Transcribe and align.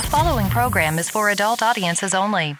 The 0.00 0.06
following 0.06 0.48
program 0.48 0.98
is 0.98 1.10
for 1.10 1.28
adult 1.28 1.62
audiences 1.62 2.14
only. 2.14 2.56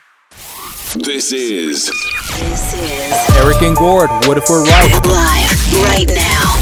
This 0.94 1.32
is 1.32 1.86
This 1.86 2.74
is 2.74 3.36
Eric 3.38 3.62
and 3.62 3.74
Gord, 3.74 4.10
what 4.26 4.36
if 4.36 4.44
we're 4.50 4.62
right? 4.62 4.92
live 5.06 5.84
right 5.88 6.06
now. 6.06 6.52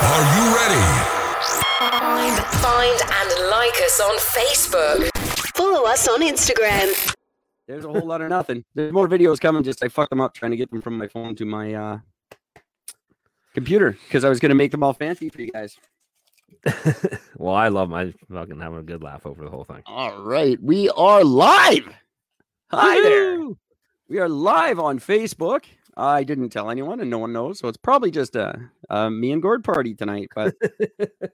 Are 0.00 0.24
you 0.34 0.56
ready? 0.56 0.80
Find, 1.78 2.36
find 2.56 3.00
and 3.04 3.50
like 3.50 3.74
us 3.84 4.00
on 4.00 4.16
Facebook. 4.16 5.10
Follow 5.54 5.86
us 5.86 6.08
on 6.08 6.22
Instagram. 6.22 7.14
There's 7.68 7.84
a 7.84 7.88
whole 7.88 8.06
lot 8.06 8.22
of 8.22 8.30
nothing. 8.30 8.64
There's 8.74 8.94
more 8.94 9.08
videos 9.08 9.38
coming. 9.38 9.62
Just 9.62 9.84
I 9.84 9.88
fucked 9.88 10.08
them 10.08 10.22
up 10.22 10.32
trying 10.32 10.52
to 10.52 10.56
get 10.56 10.70
them 10.70 10.80
from 10.80 10.96
my 10.96 11.06
phone 11.06 11.36
to 11.36 11.44
my 11.44 11.74
uh, 11.74 11.98
computer 13.52 13.98
because 14.08 14.24
I 14.24 14.30
was 14.30 14.40
gonna 14.40 14.54
make 14.54 14.70
them 14.70 14.82
all 14.82 14.94
fancy 14.94 15.28
for 15.28 15.42
you 15.42 15.50
guys. 15.52 15.76
well, 17.36 17.54
I 17.54 17.68
love 17.68 17.88
my 17.88 18.12
fucking 18.32 18.60
having 18.60 18.78
a 18.78 18.82
good 18.82 19.02
laugh 19.02 19.26
over 19.26 19.44
the 19.44 19.50
whole 19.50 19.64
thing. 19.64 19.82
All 19.86 20.22
right, 20.22 20.58
we 20.62 20.88
are 20.90 21.24
live. 21.24 21.88
Hi 22.70 23.00
there. 23.02 23.38
We 24.08 24.18
are 24.18 24.28
live 24.28 24.78
on 24.78 24.98
Facebook. 24.98 25.64
I 25.96 26.24
didn't 26.24 26.50
tell 26.50 26.70
anyone, 26.70 27.00
and 27.00 27.10
no 27.10 27.18
one 27.18 27.32
knows, 27.32 27.58
so 27.58 27.68
it's 27.68 27.76
probably 27.78 28.10
just 28.10 28.36
a, 28.36 28.58
a 28.88 29.10
me 29.10 29.32
and 29.32 29.42
Gord 29.42 29.64
party 29.64 29.94
tonight. 29.94 30.28
But 30.34 30.54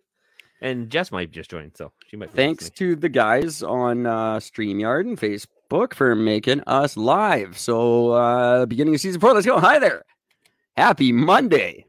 And 0.63 0.89
Jess 0.91 1.13
might 1.13 1.31
just 1.33 1.51
join, 1.51 1.75
so 1.75 1.93
she 2.09 2.17
might. 2.17 2.33
be 2.33 2.37
thanks 2.37 2.65
listening. 2.65 2.77
to 2.95 2.97
the 2.97 3.09
guys 3.11 3.63
on 3.63 4.07
uh, 4.07 4.37
Streamyard 4.37 5.01
and 5.03 5.19
Facebook 5.19 5.93
for 5.93 6.15
making 6.15 6.63
us 6.67 6.97
live. 6.97 7.59
So, 7.59 8.13
uh, 8.13 8.65
beginning 8.67 8.95
of 8.95 9.01
season 9.01 9.21
four, 9.21 9.35
let's 9.35 9.47
go. 9.47 9.61
Hi 9.61 9.79
there. 9.79 10.03
Happy 10.77 11.13
Monday, 11.13 11.85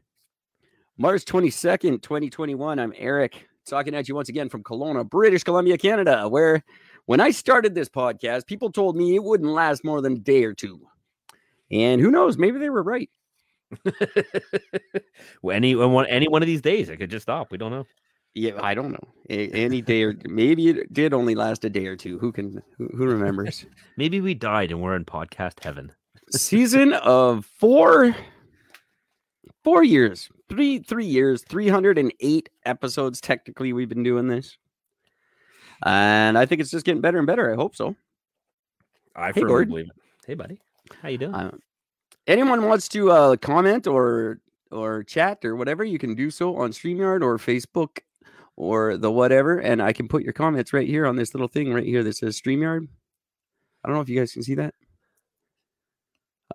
March 1.00 1.24
22nd, 1.26 2.02
2021. 2.02 2.80
I'm 2.80 2.92
Eric, 2.96 3.46
talking 3.64 3.94
at 3.94 4.08
you 4.08 4.16
once 4.16 4.28
again 4.28 4.48
from 4.48 4.64
Kelowna, 4.64 5.08
British 5.08 5.44
Columbia, 5.44 5.78
Canada, 5.78 6.28
where 6.28 6.64
when 7.06 7.20
I 7.20 7.30
started 7.30 7.72
this 7.72 7.88
podcast, 7.88 8.46
people 8.46 8.72
told 8.72 8.96
me 8.96 9.14
it 9.14 9.22
wouldn't 9.22 9.48
last 9.48 9.84
more 9.84 10.00
than 10.00 10.14
a 10.14 10.18
day 10.18 10.42
or 10.42 10.54
two. 10.54 10.80
And 11.70 12.00
who 12.00 12.10
knows, 12.10 12.36
maybe 12.36 12.58
they 12.58 12.68
were 12.68 12.82
right. 12.82 13.08
Well, 15.42 15.54
any 15.54 15.76
one 15.76 16.06
any 16.06 16.26
one 16.26 16.42
of 16.42 16.46
these 16.46 16.62
days, 16.62 16.88
it 16.88 16.96
could 16.96 17.10
just 17.10 17.22
stop. 17.24 17.52
We 17.52 17.58
don't 17.58 17.70
know. 17.70 17.86
Yeah, 18.34 18.52
I 18.60 18.74
don't 18.74 18.90
know. 18.90 19.08
Any 19.30 19.80
day 19.82 20.02
or 20.02 20.16
maybe 20.28 20.68
it 20.68 20.92
did 20.92 21.14
only 21.14 21.34
last 21.36 21.64
a 21.64 21.70
day 21.70 21.86
or 21.86 21.96
two. 21.96 22.18
Who 22.18 22.32
can 22.32 22.60
who, 22.76 22.88
who 22.88 23.04
remembers? 23.06 23.66
Maybe 23.96 24.20
we 24.20 24.34
died 24.34 24.70
and 24.70 24.80
we're 24.80 24.96
in 24.96 25.04
podcast 25.04 25.62
heaven. 25.62 25.92
season 26.30 26.92
of 26.94 27.46
four 27.46 28.16
four 29.68 29.84
years 29.84 30.30
three 30.48 30.78
three 30.78 31.04
years 31.04 31.42
308 31.42 32.48
episodes 32.64 33.20
technically 33.20 33.74
we've 33.74 33.90
been 33.90 34.02
doing 34.02 34.26
this 34.26 34.56
and 35.84 36.38
i 36.38 36.46
think 36.46 36.62
it's 36.62 36.70
just 36.70 36.86
getting 36.86 37.02
better 37.02 37.18
and 37.18 37.26
better 37.26 37.52
i 37.52 37.54
hope 37.54 37.76
so 37.76 37.94
I 39.14 39.32
Hey, 39.32 39.40
firmly 39.42 39.48
Gord. 39.48 39.68
believe 39.68 39.86
it. 39.90 39.96
Hey, 40.26 40.34
buddy, 40.34 40.58
how 41.02 41.08
you 41.10 41.18
doing? 41.18 41.34
uh, 41.34 41.50
anyone 42.26 42.64
wants 42.64 42.88
to 42.88 43.10
uh 43.10 43.36
comment 43.36 43.86
or 43.86 44.40
or 44.70 45.02
chat 45.04 45.44
or 45.44 45.54
whatever 45.54 45.84
you 45.84 45.98
can 45.98 46.14
do 46.14 46.30
so 46.30 46.56
on 46.56 46.70
streamyard 46.70 47.20
or 47.22 47.36
facebook 47.36 47.98
or 48.56 48.96
the 48.96 49.10
whatever 49.10 49.58
and 49.58 49.82
i 49.82 49.92
can 49.92 50.08
put 50.08 50.22
your 50.22 50.32
comments 50.32 50.72
right 50.72 50.88
here 50.88 51.06
on 51.06 51.16
this 51.16 51.34
little 51.34 51.46
thing 51.48 51.74
right 51.74 51.84
here 51.84 52.02
that 52.02 52.16
says 52.16 52.40
streamyard 52.40 52.88
i 53.84 53.88
don't 53.88 53.94
know 53.96 54.00
if 54.00 54.08
you 54.08 54.18
guys 54.18 54.32
can 54.32 54.42
see 54.42 54.54
that 54.54 54.74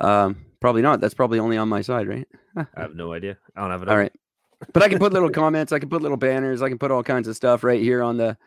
um 0.02 0.36
probably 0.64 0.81
not 0.81 1.02
that's 1.02 1.14
probably 1.14 1.39
only 1.39 1.58
on 1.58 1.67
my 1.67 1.81
side 1.81 2.08
right 2.08 2.25
I 2.56 2.66
have 2.78 2.95
no 2.95 3.11
idea. 3.11 3.38
I 3.53 3.61
don't 3.61 3.72
have 3.72 3.81
it. 3.81 3.89
All 3.89 3.95
up. 3.95 4.00
right. 4.00 4.14
But 4.72 4.81
I 4.81 4.88
can 4.88 4.97
put 4.97 5.11
little 5.11 5.30
comments, 5.42 5.73
I 5.73 5.80
can 5.80 5.89
put 5.89 6.02
little 6.02 6.16
banners, 6.16 6.61
I 6.61 6.70
can 6.70 6.78
put 6.78 6.89
all 6.89 7.03
kinds 7.03 7.28
of 7.28 7.36
stuff 7.36 7.66
right 7.66 7.81
here 7.81 8.02
on 8.02 8.16
the 8.16 8.38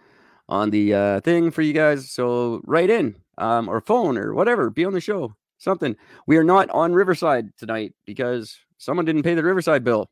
on 0.49 0.71
the 0.71 0.95
uh 0.95 1.21
thing 1.21 1.51
for 1.51 1.61
you 1.61 1.75
guys. 1.75 2.11
So 2.11 2.63
write 2.65 2.89
in 2.89 3.17
um 3.37 3.69
or 3.69 3.83
phone 3.83 4.17
or 4.17 4.33
whatever, 4.33 4.71
be 4.71 4.87
on 4.87 4.95
the 4.95 5.01
show. 5.01 5.35
Something. 5.59 5.95
We 6.27 6.39
are 6.39 6.45
not 6.45 6.71
on 6.71 6.95
Riverside 6.95 7.51
tonight 7.59 7.95
because 8.07 8.59
someone 8.79 9.05
didn't 9.05 9.23
pay 9.23 9.35
the 9.35 9.45
Riverside 9.45 9.85
bill. 9.85 10.09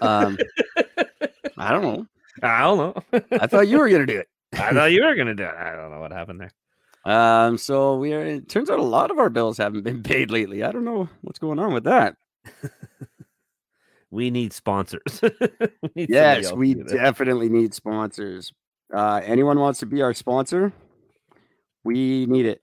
Um 0.00 0.38
I 1.58 1.72
don't 1.72 1.82
know. 1.82 2.06
I 2.42 2.62
don't 2.62 2.78
know. 2.78 3.22
I 3.32 3.46
thought 3.48 3.68
you 3.68 3.78
were 3.78 3.90
gonna 3.90 4.06
do 4.06 4.18
it. 4.18 4.28
I 4.54 4.72
thought 4.72 4.92
you 4.92 5.04
were 5.04 5.14
gonna 5.14 5.34
do 5.34 5.44
it. 5.44 5.54
I 5.54 5.76
don't 5.76 5.90
know 5.90 6.00
what 6.00 6.12
happened 6.12 6.40
there. 6.40 6.52
Um, 7.06 7.58
so 7.58 7.96
we 7.96 8.14
are 8.14 8.24
it 8.24 8.48
turns 8.48 8.70
out 8.70 8.78
a 8.78 8.82
lot 8.82 9.10
of 9.10 9.18
our 9.18 9.28
bills 9.28 9.58
haven't 9.58 9.82
been 9.82 10.02
paid 10.14 10.30
lately. 10.30 10.62
I 10.62 10.72
don't 10.72 10.84
know 10.84 11.08
what's 11.22 11.38
going 11.38 11.58
on 11.58 11.72
with 11.74 11.84
that. 11.84 12.16
We 14.10 14.30
need 14.30 14.52
sponsors. 14.52 15.20
We 15.82 15.88
need 15.96 16.08
Yes, 16.10 16.52
we 16.52 16.74
to 16.74 16.78
do 16.78 16.84
this. 16.84 16.92
definitely 16.92 17.48
need 17.48 17.74
sponsors. 17.74 18.52
Uh, 18.94 19.20
anyone 19.24 19.58
wants 19.58 19.80
to 19.80 19.86
be 19.86 20.02
our 20.02 20.14
sponsor? 20.14 20.72
We 21.82 22.24
need 22.26 22.46
it. 22.46 22.62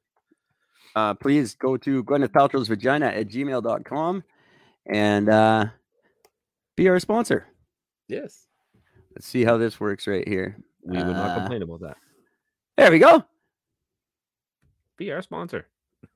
Uh, 0.95 1.13
please 1.13 1.55
go 1.55 1.75
to 1.75 2.05
Gwyneth 2.05 2.29
Paltrow's 2.29 2.69
vagina 2.69 3.07
at 3.07 3.27
gmail.com 3.27 4.23
and 4.85 5.29
uh, 5.29 5.65
be 6.77 6.87
our 6.87 7.01
sponsor. 7.01 7.47
Yes, 8.07 8.47
Let's 9.13 9.27
see 9.27 9.43
how 9.43 9.57
this 9.57 9.77
works 9.77 10.07
right 10.07 10.25
here. 10.25 10.55
we 10.85 10.97
would 10.99 11.05
not 11.07 11.31
Uh, 11.31 11.39
complain 11.41 11.63
about 11.63 11.81
that. 11.81 11.97
There 12.77 12.91
we 12.91 12.99
go. 12.99 13.25
Be 15.01 15.11
our 15.11 15.23
sponsor. 15.23 15.65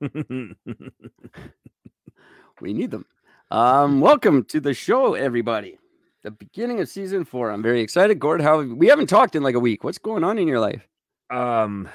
We 2.60 2.72
need 2.72 2.92
them. 2.92 3.04
Um, 3.50 4.00
welcome 4.00 4.44
to 4.44 4.60
the 4.60 4.74
show, 4.74 5.14
everybody. 5.14 5.76
The 6.22 6.30
beginning 6.30 6.78
of 6.78 6.88
season 6.88 7.24
four. 7.24 7.50
I'm 7.50 7.64
very 7.64 7.80
excited. 7.80 8.20
Gord, 8.20 8.40
how 8.40 8.62
we 8.62 8.86
haven't 8.86 9.08
talked 9.08 9.34
in 9.34 9.42
like 9.42 9.56
a 9.56 9.60
week. 9.60 9.82
What's 9.82 9.98
going 9.98 10.22
on 10.22 10.38
in 10.38 10.46
your 10.46 10.60
life? 10.60 10.86
um 11.30 11.88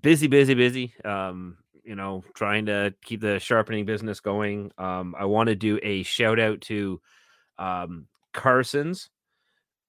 busy 0.00 0.28
busy 0.28 0.54
busy 0.54 0.94
um 1.04 1.58
you 1.84 1.94
know 1.94 2.24
trying 2.32 2.64
to 2.64 2.94
keep 3.04 3.20
the 3.20 3.38
sharpening 3.38 3.84
business 3.84 4.20
going 4.20 4.72
um 4.78 5.14
i 5.18 5.26
want 5.26 5.50
to 5.50 5.54
do 5.54 5.78
a 5.82 6.02
shout 6.02 6.40
out 6.40 6.62
to 6.62 6.98
um 7.58 8.06
carson's 8.32 9.10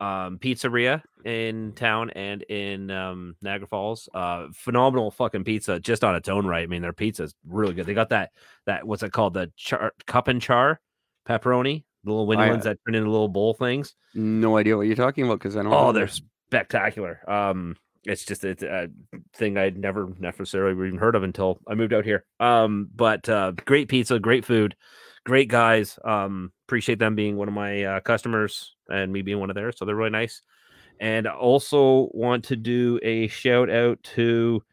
um 0.01 0.39
pizzeria 0.39 1.01
in 1.23 1.71
town 1.73 2.09
and 2.09 2.41
in 2.43 2.89
um 2.89 3.35
niagara 3.41 3.67
falls 3.67 4.09
uh 4.15 4.47
phenomenal 4.53 5.11
fucking 5.11 5.43
pizza 5.43 5.79
just 5.79 6.03
on 6.03 6.15
its 6.15 6.27
own 6.27 6.45
right 6.47 6.63
i 6.63 6.65
mean 6.65 6.81
their 6.81 6.91
pizza 6.91 7.21
is 7.23 7.35
really 7.47 7.73
good 7.75 7.85
they 7.85 7.93
got 7.93 8.09
that 8.09 8.31
that 8.65 8.85
what's 8.85 9.03
it 9.03 9.11
called 9.11 9.35
the 9.35 9.51
char 9.55 9.93
cup 10.07 10.27
and 10.27 10.41
char 10.41 10.79
pepperoni 11.29 11.83
the 12.03 12.09
little 12.09 12.25
windy 12.25 12.45
I- 12.45 12.49
ones 12.49 12.63
that 12.63 12.79
turn 12.83 12.95
into 12.95 13.11
little 13.11 13.27
bowl 13.29 13.53
things 13.53 13.93
No 14.15 14.57
idea 14.57 14.75
what 14.75 14.87
you're 14.87 14.95
talking 14.95 15.23
about 15.23 15.37
because 15.37 15.55
I 15.55 15.61
don't. 15.61 15.71
Oh, 15.71 15.85
know 15.85 15.91
they're 15.91 16.07
spectacular. 16.07 17.21
Um, 17.29 17.75
it's 18.03 18.25
just 18.25 18.43
it's 18.43 18.63
a 18.63 18.89
thing 19.35 19.57
I'd 19.57 19.77
never 19.77 20.11
necessarily 20.19 20.73
even 20.87 20.97
heard 20.97 21.15
of 21.15 21.21
until 21.21 21.59
I 21.67 21.75
moved 21.75 21.93
out 21.93 22.03
here. 22.03 22.25
Um, 22.39 22.89
but 22.95 23.29
uh, 23.29 23.51
great 23.51 23.87
pizza, 23.87 24.17
great 24.19 24.43
food, 24.45 24.75
great 25.25 25.49
guys. 25.49 25.97
Um, 26.03 26.51
appreciate 26.67 26.99
them 26.99 27.15
being 27.15 27.37
one 27.37 27.47
of 27.47 27.53
my 27.53 27.83
uh, 27.83 27.99
customers 27.99 28.75
and 28.89 29.11
me 29.11 29.21
being 29.21 29.39
one 29.39 29.49
of 29.49 29.55
theirs. 29.55 29.75
So 29.77 29.85
they're 29.85 29.95
really 29.95 30.09
nice. 30.09 30.41
And 30.99 31.27
I 31.27 31.31
also 31.31 32.09
want 32.13 32.43
to 32.45 32.55
do 32.55 32.99
a 33.03 33.27
shout 33.27 33.69
out 33.69 34.01
to. 34.15 34.63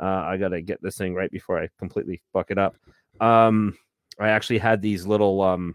Uh, 0.00 0.22
I 0.26 0.36
gotta 0.36 0.62
get 0.62 0.80
this 0.80 0.96
thing 0.96 1.14
right 1.14 1.30
before 1.30 1.60
I 1.60 1.68
completely 1.78 2.22
fuck 2.32 2.50
it 2.50 2.58
up. 2.58 2.76
Um, 3.20 3.76
I 4.20 4.28
actually 4.28 4.58
had 4.58 4.80
these 4.80 5.06
little 5.06 5.42
um 5.42 5.74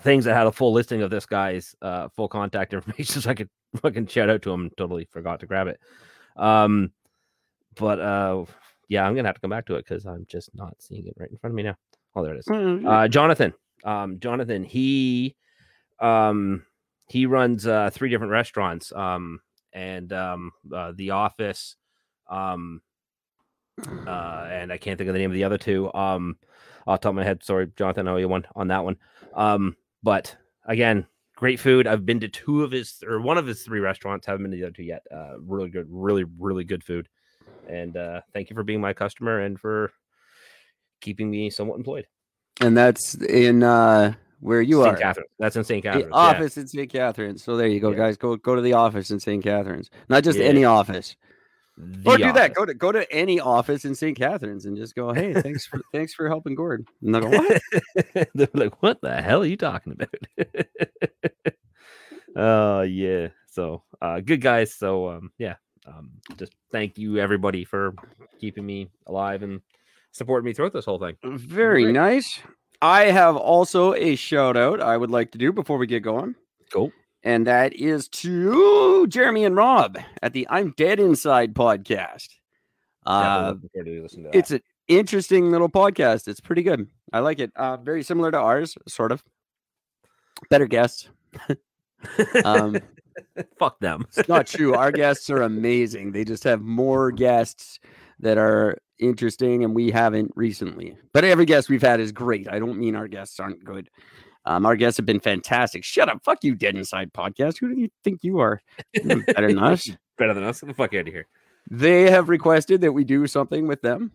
things 0.00 0.24
that 0.24 0.34
had 0.34 0.46
a 0.46 0.52
full 0.52 0.72
listing 0.72 1.02
of 1.02 1.10
this 1.10 1.26
guy's 1.26 1.74
uh 1.82 2.08
full 2.16 2.28
contact 2.28 2.72
information 2.74 3.20
so 3.20 3.30
I 3.30 3.34
could 3.34 3.50
fucking 3.76 4.06
shout 4.06 4.30
out 4.30 4.42
to 4.42 4.52
him. 4.52 4.70
Totally 4.76 5.06
forgot 5.10 5.40
to 5.40 5.46
grab 5.46 5.66
it. 5.66 5.80
Um, 6.36 6.92
but 7.76 7.98
uh, 8.00 8.44
yeah, 8.88 9.04
I'm 9.04 9.14
gonna 9.14 9.28
have 9.28 9.36
to 9.36 9.40
come 9.40 9.50
back 9.50 9.66
to 9.66 9.74
it 9.74 9.84
because 9.84 10.06
I'm 10.06 10.26
just 10.28 10.54
not 10.54 10.74
seeing 10.78 11.06
it 11.06 11.14
right 11.16 11.30
in 11.30 11.36
front 11.38 11.52
of 11.52 11.56
me 11.56 11.64
now. 11.64 11.76
Oh, 12.16 12.22
there 12.22 12.34
it 12.34 12.38
is. 12.38 12.46
Mm, 12.46 12.86
Uh, 12.86 13.08
Jonathan. 13.08 13.52
Um, 13.84 14.18
Jonathan. 14.20 14.64
He, 14.64 15.36
um, 16.00 16.64
he 17.08 17.26
runs 17.26 17.66
uh 17.66 17.90
three 17.90 18.08
different 18.08 18.32
restaurants. 18.32 18.92
Um, 18.92 19.40
and 19.72 20.12
um, 20.12 20.52
uh, 20.72 20.92
the 20.94 21.10
office. 21.10 21.76
Um, 22.30 22.80
uh, 24.06 24.46
and 24.50 24.72
I 24.72 24.78
can't 24.78 24.96
think 24.96 25.08
of 25.08 25.14
the 25.14 25.18
name 25.18 25.30
of 25.30 25.34
the 25.34 25.44
other 25.44 25.58
two. 25.58 25.92
Um, 25.92 26.36
off 26.86 27.00
the 27.00 27.04
top 27.04 27.10
of 27.10 27.16
my 27.16 27.24
head, 27.24 27.42
sorry, 27.42 27.70
Jonathan, 27.76 28.06
I 28.06 28.12
owe 28.12 28.16
you 28.18 28.28
one 28.28 28.46
on 28.54 28.68
that 28.68 28.84
one. 28.84 28.96
Um, 29.34 29.76
but 30.02 30.36
again, 30.64 31.06
great 31.34 31.58
food. 31.58 31.86
I've 31.88 32.06
been 32.06 32.20
to 32.20 32.28
two 32.28 32.62
of 32.62 32.70
his 32.70 33.02
or 33.04 33.20
one 33.20 33.36
of 33.36 33.46
his 33.46 33.62
three 33.62 33.80
restaurants. 33.80 34.26
Haven't 34.26 34.44
been 34.44 34.52
to 34.52 34.56
the 34.58 34.64
other 34.64 34.72
two 34.72 34.84
yet. 34.84 35.02
Uh, 35.12 35.40
really 35.40 35.70
good, 35.70 35.86
really, 35.90 36.24
really 36.38 36.62
good 36.64 36.84
food. 36.84 37.08
And 37.68 37.96
uh, 37.96 38.20
thank 38.32 38.48
you 38.50 38.54
for 38.54 38.62
being 38.62 38.80
my 38.80 38.92
customer 38.92 39.40
and 39.40 39.58
for 39.58 39.90
keeping 41.00 41.30
me 41.30 41.50
somewhat 41.50 41.76
employed. 41.78 42.06
And 42.60 42.76
that's 42.76 43.14
in 43.16 43.62
uh 43.62 44.14
where 44.40 44.60
you 44.60 44.82
St. 44.82 44.94
are. 44.94 44.96
Catharines. 44.98 45.30
That's 45.38 45.56
in 45.56 45.64
St. 45.64 45.82
The 45.82 45.88
Catharines. 45.88 46.08
yeah. 46.10 46.16
office 46.16 46.56
in 46.58 46.66
St. 46.68 46.90
Catharines. 46.90 47.42
So 47.42 47.56
there 47.56 47.66
you 47.66 47.80
go, 47.80 47.90
Yeah. 47.90 47.96
guys. 47.96 48.16
Go 48.16 48.36
go 48.36 48.54
to 48.54 48.60
the 48.62 48.74
office 48.74 49.10
in 49.10 49.18
St. 49.20 49.42
Catharines. 49.42 49.90
Not 50.08 50.22
just 50.24 50.38
Yeah. 50.38 50.46
any 50.46 50.64
office. 50.64 51.16
The 51.76 52.08
or 52.10 52.18
do 52.18 52.32
that. 52.32 52.54
Go 52.54 52.64
to 52.64 52.72
go 52.74 52.92
to 52.92 53.10
any 53.12 53.40
office 53.40 53.84
in 53.84 53.94
St. 53.96 54.16
Catharines 54.16 54.64
and 54.64 54.76
just 54.76 54.94
go, 54.94 55.12
hey, 55.12 55.32
thanks 55.34 55.66
for 55.66 55.80
thanks 55.92 56.14
for 56.14 56.28
helping 56.28 56.54
Gord. 56.54 56.86
And 57.02 57.12
they'll 57.14 57.22
go, 57.22 57.30
what? 57.30 57.62
They're 58.34 58.48
like, 58.54 58.80
what 58.82 59.00
the 59.00 59.20
hell 59.20 59.42
are 59.42 59.46
you 59.46 59.56
talking 59.56 59.92
about? 59.94 60.14
Oh 62.36 62.80
yeah. 62.82 63.28
So 63.50 63.84
uh, 64.02 64.18
good 64.20 64.40
guys. 64.40 64.74
So 64.74 65.08
um, 65.08 65.30
yeah, 65.38 65.54
um, 65.86 66.10
just 66.36 66.52
thank 66.72 66.98
you 66.98 67.18
everybody 67.18 67.64
for 67.64 67.94
keeping 68.40 68.66
me 68.66 68.90
alive 69.06 69.42
and 69.44 69.60
supporting 70.14 70.46
me 70.46 70.52
throughout 70.54 70.72
this 70.72 70.84
whole 70.84 70.98
thing. 70.98 71.16
Very 71.24 71.84
Great. 71.84 71.92
nice. 71.92 72.40
I 72.80 73.06
have 73.06 73.36
also 73.36 73.94
a 73.94 74.14
shout 74.16 74.56
out 74.56 74.80
I 74.80 74.96
would 74.96 75.10
like 75.10 75.32
to 75.32 75.38
do 75.38 75.52
before 75.52 75.76
we 75.76 75.86
get 75.86 76.02
going. 76.02 76.34
Cool. 76.72 76.92
And 77.22 77.46
that 77.46 77.72
is 77.74 78.08
to 78.08 79.06
Jeremy 79.08 79.44
and 79.44 79.56
Rob 79.56 79.98
at 80.22 80.32
the 80.32 80.46
I'm 80.50 80.72
Dead 80.76 81.00
Inside 81.00 81.54
podcast. 81.54 82.28
Uh, 83.06 83.54
Definitely 83.54 83.96
to 83.96 84.02
listen 84.02 84.22
to 84.24 84.36
it's 84.36 84.50
an 84.50 84.60
interesting 84.88 85.50
little 85.50 85.68
podcast. 85.68 86.28
It's 86.28 86.40
pretty 86.40 86.62
good. 86.62 86.86
I 87.12 87.20
like 87.20 87.40
it. 87.40 87.52
Uh, 87.56 87.78
very 87.78 88.02
similar 88.02 88.30
to 88.30 88.38
ours, 88.38 88.76
sort 88.86 89.12
of. 89.12 89.22
Better 90.48 90.66
guests. 90.66 91.08
Um, 92.44 92.76
fuck 93.58 93.80
them. 93.80 94.04
it's 94.14 94.28
not 94.28 94.46
true. 94.46 94.74
Our 94.74 94.92
guests 95.02 95.30
are 95.30 95.40
amazing. 95.40 96.12
They 96.12 96.22
just 96.22 96.44
have 96.44 96.60
more 96.60 97.10
guests 97.10 97.78
that 98.24 98.36
are 98.38 98.76
interesting, 98.98 99.62
and 99.64 99.74
we 99.74 99.90
haven't 99.90 100.32
recently. 100.34 100.96
But 101.12 101.24
every 101.24 101.44
guest 101.46 101.68
we've 101.68 101.80
had 101.82 102.00
is 102.00 102.10
great. 102.12 102.48
I 102.50 102.58
don't 102.58 102.78
mean 102.78 102.96
our 102.96 103.06
guests 103.08 103.38
aren't 103.38 103.64
good. 103.64 103.88
Um, 104.46 104.66
our 104.66 104.76
guests 104.76 104.96
have 104.98 105.06
been 105.06 105.20
fantastic. 105.20 105.84
Shut 105.84 106.08
up. 106.08 106.22
Fuck 106.24 106.44
you, 106.44 106.54
Dead 106.54 106.76
Inside 106.76 107.12
Podcast. 107.14 107.58
Who 107.60 107.74
do 107.74 107.80
you 107.80 107.88
think 108.02 108.24
you 108.24 108.40
are? 108.40 108.60
You're 108.92 109.22
Better 109.22 109.48
than 109.48 109.58
us. 109.58 109.88
Better 110.18 110.34
than 110.34 110.44
us. 110.44 110.60
Get 110.60 110.66
the 110.66 110.74
fuck 110.74 110.92
out 110.94 111.06
of 111.08 111.14
here. 111.14 111.26
They 111.70 112.10
have 112.10 112.28
requested 112.28 112.82
that 112.82 112.92
we 112.92 113.04
do 113.04 113.26
something 113.26 113.66
with 113.66 113.80
them 113.80 114.12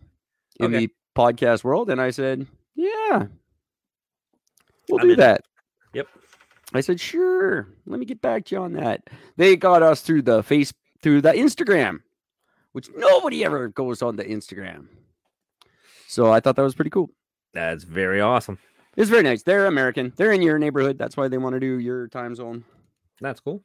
in 0.60 0.66
Okay. 0.74 0.86
the 0.86 0.92
podcast 1.16 1.64
world. 1.64 1.90
And 1.90 2.00
I 2.00 2.10
said, 2.10 2.46
yeah, 2.76 3.26
we'll 4.88 5.00
I'm 5.00 5.06
do 5.06 5.12
in. 5.14 5.18
that. 5.18 5.42
Yep. 5.94 6.06
I 6.74 6.80
said, 6.80 7.00
sure. 7.00 7.66
Let 7.86 7.98
me 7.98 8.06
get 8.06 8.20
back 8.22 8.44
to 8.46 8.54
you 8.54 8.62
on 8.62 8.74
that. 8.74 9.02
They 9.36 9.56
got 9.56 9.82
us 9.82 10.00
through 10.02 10.22
the 10.22 10.42
face, 10.44 10.72
through 11.02 11.22
the 11.22 11.32
Instagram, 11.32 11.98
which 12.72 12.88
nobody 12.94 13.44
ever 13.44 13.68
goes 13.68 14.02
on 14.02 14.16
the 14.16 14.24
Instagram. 14.24 14.86
So 16.06 16.32
I 16.32 16.40
thought 16.40 16.56
that 16.56 16.62
was 16.62 16.74
pretty 16.74 16.90
cool. 16.90 17.10
That's 17.54 17.84
very 17.84 18.20
awesome. 18.20 18.58
It's 18.96 19.10
very 19.10 19.22
nice. 19.22 19.42
They're 19.42 19.66
American. 19.66 20.12
They're 20.16 20.32
in 20.32 20.42
your 20.42 20.58
neighborhood. 20.58 20.98
That's 20.98 21.16
why 21.16 21.28
they 21.28 21.38
want 21.38 21.54
to 21.54 21.60
do 21.60 21.78
your 21.78 22.08
time 22.08 22.34
zone. 22.34 22.64
That's 23.20 23.40
cool. 23.40 23.62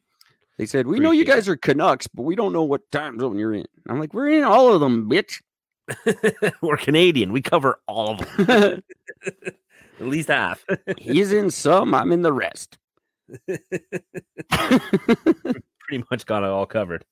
They 0.57 0.65
said, 0.65 0.87
we 0.87 0.99
know 0.99 1.11
you 1.11 1.25
guys 1.25 1.49
are 1.49 1.57
Canucks, 1.57 2.07
but 2.07 2.23
we 2.23 2.35
don't 2.35 2.53
know 2.53 2.63
what 2.63 2.89
time 2.91 3.19
zone 3.19 3.37
you're 3.37 3.53
in. 3.53 3.65
I'm 3.89 3.99
like, 3.99 4.13
we're 4.13 4.29
in 4.29 4.43
all 4.43 4.73
of 4.73 4.79
them, 4.79 5.09
bitch. 5.09 5.41
We're 6.61 6.77
Canadian. 6.77 7.31
We 7.31 7.43
cover 7.43 7.79
all 7.87 8.11
of 8.11 8.47
them. 8.47 8.81
At 9.99 10.07
least 10.07 10.29
half. 10.29 10.65
He's 10.97 11.31
in 11.31 11.51
some, 11.51 11.93
I'm 11.93 12.11
in 12.11 12.21
the 12.21 12.33
rest. 12.33 12.77
Pretty 13.47 13.63
much 16.09 16.25
got 16.25 16.43
it 16.43 16.49
all 16.49 16.65
covered. 16.65 17.05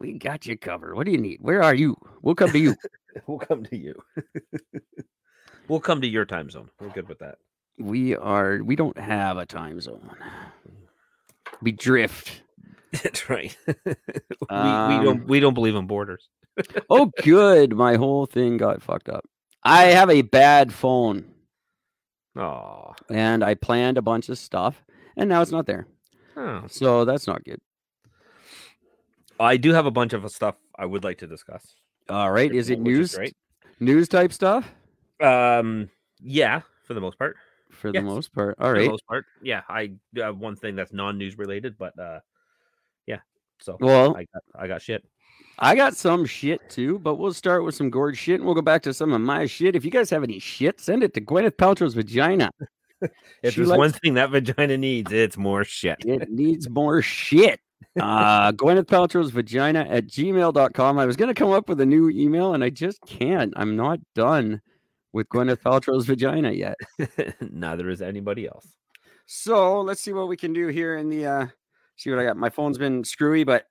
We 0.00 0.12
got 0.14 0.46
you 0.46 0.56
covered. 0.56 0.94
What 0.94 1.06
do 1.06 1.12
you 1.12 1.18
need? 1.18 1.38
Where 1.40 1.62
are 1.62 1.74
you? 1.74 1.96
We'll 2.22 2.34
come 2.34 2.50
to 2.52 2.58
you. 2.58 2.74
We'll 3.26 3.38
come 3.38 3.64
to 3.64 3.76
you. 3.78 3.94
we'll 5.68 5.80
come 5.80 6.02
to 6.02 6.06
your 6.06 6.26
time 6.26 6.50
zone. 6.50 6.68
We're 6.78 6.90
good 6.90 7.08
with 7.08 7.18
that. 7.20 7.38
we 7.78 8.14
are, 8.14 8.58
we 8.62 8.76
don't 8.76 8.98
have 8.98 9.38
a 9.38 9.46
time 9.46 9.80
zone. 9.80 10.10
We 11.62 11.72
drift. 11.72 12.42
That's 13.02 13.30
right. 13.30 13.56
we, 13.66 13.74
we 14.50 14.56
Um, 14.56 15.02
don't 15.04 15.26
we 15.26 15.40
don't 15.40 15.54
believe 15.54 15.76
in 15.76 15.86
borders. 15.86 16.28
Oh, 16.90 17.10
good. 17.22 17.74
My 17.74 17.96
whole 17.96 18.26
thing 18.26 18.58
got 18.58 18.82
fucked 18.82 19.08
up. 19.08 19.24
I 19.64 19.84
have 19.84 20.10
a 20.10 20.20
bad 20.20 20.74
phone 20.74 21.24
Oh. 22.36 22.92
and 23.08 23.42
I 23.42 23.54
planned 23.54 23.96
a 23.96 24.02
bunch 24.02 24.28
of 24.28 24.36
stuff 24.38 24.84
and 25.16 25.30
now 25.30 25.40
it's 25.40 25.50
not 25.52 25.64
there. 25.64 25.86
oh. 26.36 26.64
So 26.68 27.06
that's 27.06 27.26
not 27.26 27.44
good. 27.44 27.60
I 29.40 29.56
do 29.56 29.72
have 29.72 29.86
a 29.86 29.90
bunch 29.90 30.12
of 30.12 30.28
stuff 30.30 30.54
I 30.78 30.86
would 30.86 31.04
like 31.04 31.18
to 31.18 31.26
discuss. 31.26 31.74
All 32.08 32.30
right. 32.30 32.52
Is 32.54 32.70
it 32.70 32.78
which 32.78 32.94
is 32.94 33.18
news? 33.18 33.32
News 33.80 34.08
type 34.08 34.32
stuff 34.32 34.70
Um 35.22 35.90
yeah, 36.20 36.62
for 36.84 36.94
the 36.94 37.00
most 37.00 37.18
part. 37.18 37.36
for 37.70 37.88
Yes. 37.88 38.02
the 38.02 38.02
most 38.02 38.32
part. 38.32 38.56
All 38.58 38.72
For 38.72 38.80
the 38.82 38.88
most 38.88 39.06
part. 39.06 39.26
Yeah, 39.42 39.62
I 39.68 39.90
have 40.16 40.38
one 40.38 40.56
thing 40.56 40.76
that's 40.76 40.92
non-news 40.92 41.36
related, 41.36 41.76
but 41.78 41.98
uh 41.98 42.20
yeah. 43.06 43.18
So 43.58 43.76
Well, 43.80 44.16
I 44.16 44.26
got 44.32 44.42
I 44.54 44.66
got 44.68 44.82
shit. 44.82 45.04
I 45.58 45.74
got 45.74 45.96
some 45.96 46.24
shit 46.26 46.60
too, 46.70 46.98
but 46.98 47.16
we'll 47.16 47.32
start 47.32 47.64
with 47.64 47.74
some 47.74 47.90
Gord 47.90 48.16
shit 48.16 48.36
and 48.36 48.44
we'll 48.44 48.54
go 48.54 48.62
back 48.62 48.82
to 48.82 48.94
some 48.94 49.12
of 49.12 49.20
my 49.20 49.46
shit. 49.46 49.74
If 49.76 49.84
you 49.84 49.90
guys 49.90 50.10
have 50.10 50.22
any 50.22 50.38
shit, 50.38 50.80
send 50.80 51.02
it 51.02 51.12
to 51.14 51.20
Gwyneth 51.20 51.56
Paltrow's 51.56 51.94
vagina. 51.94 52.50
If 53.42 53.52
She 53.52 53.60
there's 53.60 53.68
likes- 53.68 53.78
one 53.78 53.92
thing 53.92 54.14
that 54.14 54.30
vagina 54.30 54.78
needs, 54.78 55.12
it's 55.12 55.36
more 55.36 55.64
shit. 55.64 55.98
It 56.06 56.30
needs 56.30 56.70
more 56.70 57.02
shit. 57.02 57.60
Uh, 57.98 58.52
Gwyneth 58.52 58.84
Paltrow's 58.84 59.30
vagina 59.30 59.86
at 59.88 60.06
gmail.com. 60.06 60.98
I 60.98 61.06
was 61.06 61.16
going 61.16 61.28
to 61.28 61.34
come 61.34 61.50
up 61.50 61.68
with 61.68 61.80
a 61.80 61.86
new 61.86 62.10
email 62.10 62.54
and 62.54 62.62
I 62.62 62.70
just 62.70 63.00
can't. 63.06 63.52
I'm 63.56 63.76
not 63.76 64.00
done 64.14 64.60
with 65.12 65.28
Gwyneth 65.28 65.62
Paltrow's 65.62 66.04
vagina 66.06 66.52
yet. 66.52 66.76
Neither 67.40 67.88
is 67.88 68.02
anybody 68.02 68.46
else. 68.46 68.66
So 69.26 69.80
let's 69.80 70.00
see 70.00 70.12
what 70.12 70.28
we 70.28 70.36
can 70.36 70.52
do 70.52 70.68
here 70.68 70.96
in 70.96 71.08
the, 71.08 71.26
uh, 71.26 71.46
see 71.96 72.10
what 72.10 72.18
I 72.18 72.24
got. 72.24 72.36
My 72.36 72.50
phone's 72.50 72.78
been 72.78 73.02
screwy, 73.02 73.44
but 73.44 73.66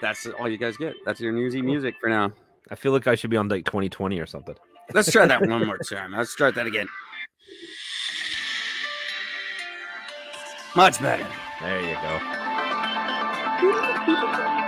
that's 0.00 0.26
all 0.26 0.48
you 0.48 0.58
guys 0.58 0.76
get. 0.76 0.94
That's 1.04 1.20
your 1.20 1.32
newsy 1.32 1.62
music 1.62 1.94
for 2.00 2.08
now. 2.08 2.32
I 2.70 2.74
feel 2.74 2.92
like 2.92 3.06
I 3.06 3.14
should 3.14 3.30
be 3.30 3.36
on 3.36 3.48
like 3.48 3.64
2020 3.64 4.18
or 4.18 4.26
something. 4.26 4.56
Let's 4.92 5.10
try 5.10 5.26
that 5.26 5.46
one 5.46 5.66
more 5.66 5.78
time. 5.90 6.12
Let's 6.12 6.32
start 6.32 6.54
that 6.56 6.66
again. 6.66 6.88
Much 10.76 11.00
better. 11.00 11.26
There 11.60 11.80
you 11.80 11.94
go. 11.94 12.20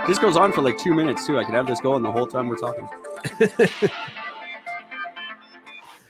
This 0.07 0.17
goes 0.17 0.35
on 0.35 0.51
for 0.51 0.61
like 0.63 0.77
two 0.79 0.93
minutes 0.95 1.27
too. 1.27 1.37
I 1.37 1.43
could 1.43 1.53
have 1.53 1.67
this 1.67 1.79
going 1.81 2.01
the 2.01 2.11
whole 2.11 2.25
time 2.25 2.47
we're 2.47 2.57
talking. 2.57 2.89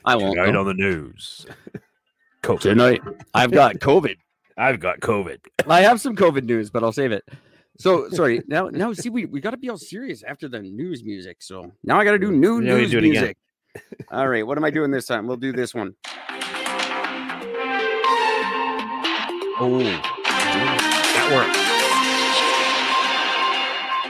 I 0.06 0.16
won't. 0.16 0.36
Tonight 0.36 0.54
though. 0.54 0.62
on 0.62 0.66
the 0.68 0.74
news. 0.74 1.46
COVID. 2.44 2.60
Tonight, 2.62 3.02
I've 3.34 3.52
got 3.52 3.76
COVID. 3.76 4.16
I've 4.58 4.80
got 4.80 5.02
COVID. 5.02 5.40
I 5.68 5.82
have 5.82 6.00
some 6.00 6.16
COVID 6.16 6.46
news, 6.46 6.70
but 6.70 6.84
I'll 6.84 6.94
save 6.94 7.12
it. 7.12 7.28
So 7.78 8.10
sorry. 8.12 8.42
Now, 8.48 8.70
now, 8.70 8.94
see, 8.94 9.10
we, 9.10 9.26
we 9.26 9.42
got 9.42 9.52
to 9.52 9.58
be 9.58 9.70
all 9.70 9.78
serious 9.78 10.24
after 10.24 10.48
the 10.48 10.62
news 10.62 11.04
music. 11.04 11.38
So 11.42 11.74
now 11.84 12.00
I 12.00 12.06
got 12.06 12.12
to 12.12 12.20
do 12.20 12.32
new 12.32 12.62
Now 12.62 12.76
news 12.78 12.92
do 12.92 13.00
it 13.00 13.04
again. 13.04 13.12
music. 13.12 13.38
all 14.12 14.28
right, 14.30 14.48
what 14.48 14.58
am 14.58 14.64
I 14.64 14.70
doing 14.70 14.92
this 14.92 15.06
time? 15.06 15.28
We'll 15.28 15.36
do 15.38 15.52
this 15.52 15.76
one. 15.76 15.96
Oh, 19.62 19.80
that 19.84 21.32
works. 21.34 21.58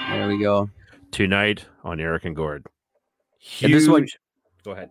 There 0.10 0.28
we 0.28 0.38
go. 0.38 0.70
Tonight 1.12 1.66
on 1.84 2.00
Eric 2.00 2.26
and 2.26 2.36
Gord. 2.36 2.66
And 3.64 3.74
this 3.74 3.88
one- 3.88 4.04
Huge- 4.04 4.20
Go 4.64 4.72
ahead. 4.72 4.90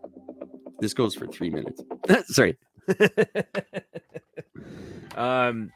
This 0.80 0.94
goes 0.94 1.14
for 1.14 1.26
three 1.26 1.50
minutes. 1.50 1.82
sorry. 2.34 2.56
um, 5.16 5.70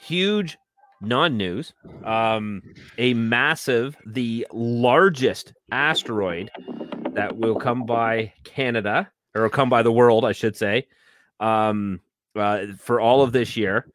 huge 0.00 0.58
non-news. 1.00 1.72
Um, 2.04 2.62
a 2.98 3.14
massive, 3.14 3.96
the 4.06 4.46
largest 4.52 5.52
asteroid 5.70 6.50
that 7.12 7.36
will 7.36 7.56
come 7.56 7.84
by 7.86 8.32
Canada 8.44 9.10
or 9.34 9.48
come 9.50 9.68
by 9.68 9.82
the 9.82 9.92
world, 9.92 10.24
I 10.24 10.32
should 10.32 10.56
say, 10.56 10.88
um, 11.38 12.00
uh, 12.34 12.66
for 12.78 13.00
all 13.00 13.22
of 13.22 13.32
this 13.32 13.56
year, 13.56 13.86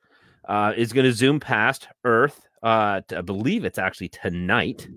uh, 0.47 0.73
is 0.75 0.93
going 0.93 1.05
to 1.05 1.13
zoom 1.13 1.39
past 1.39 1.87
Earth. 2.03 2.47
Uh, 2.63 3.01
I 3.15 3.21
believe 3.21 3.65
it's 3.65 3.77
actually 3.77 4.09
tonight 4.09 4.87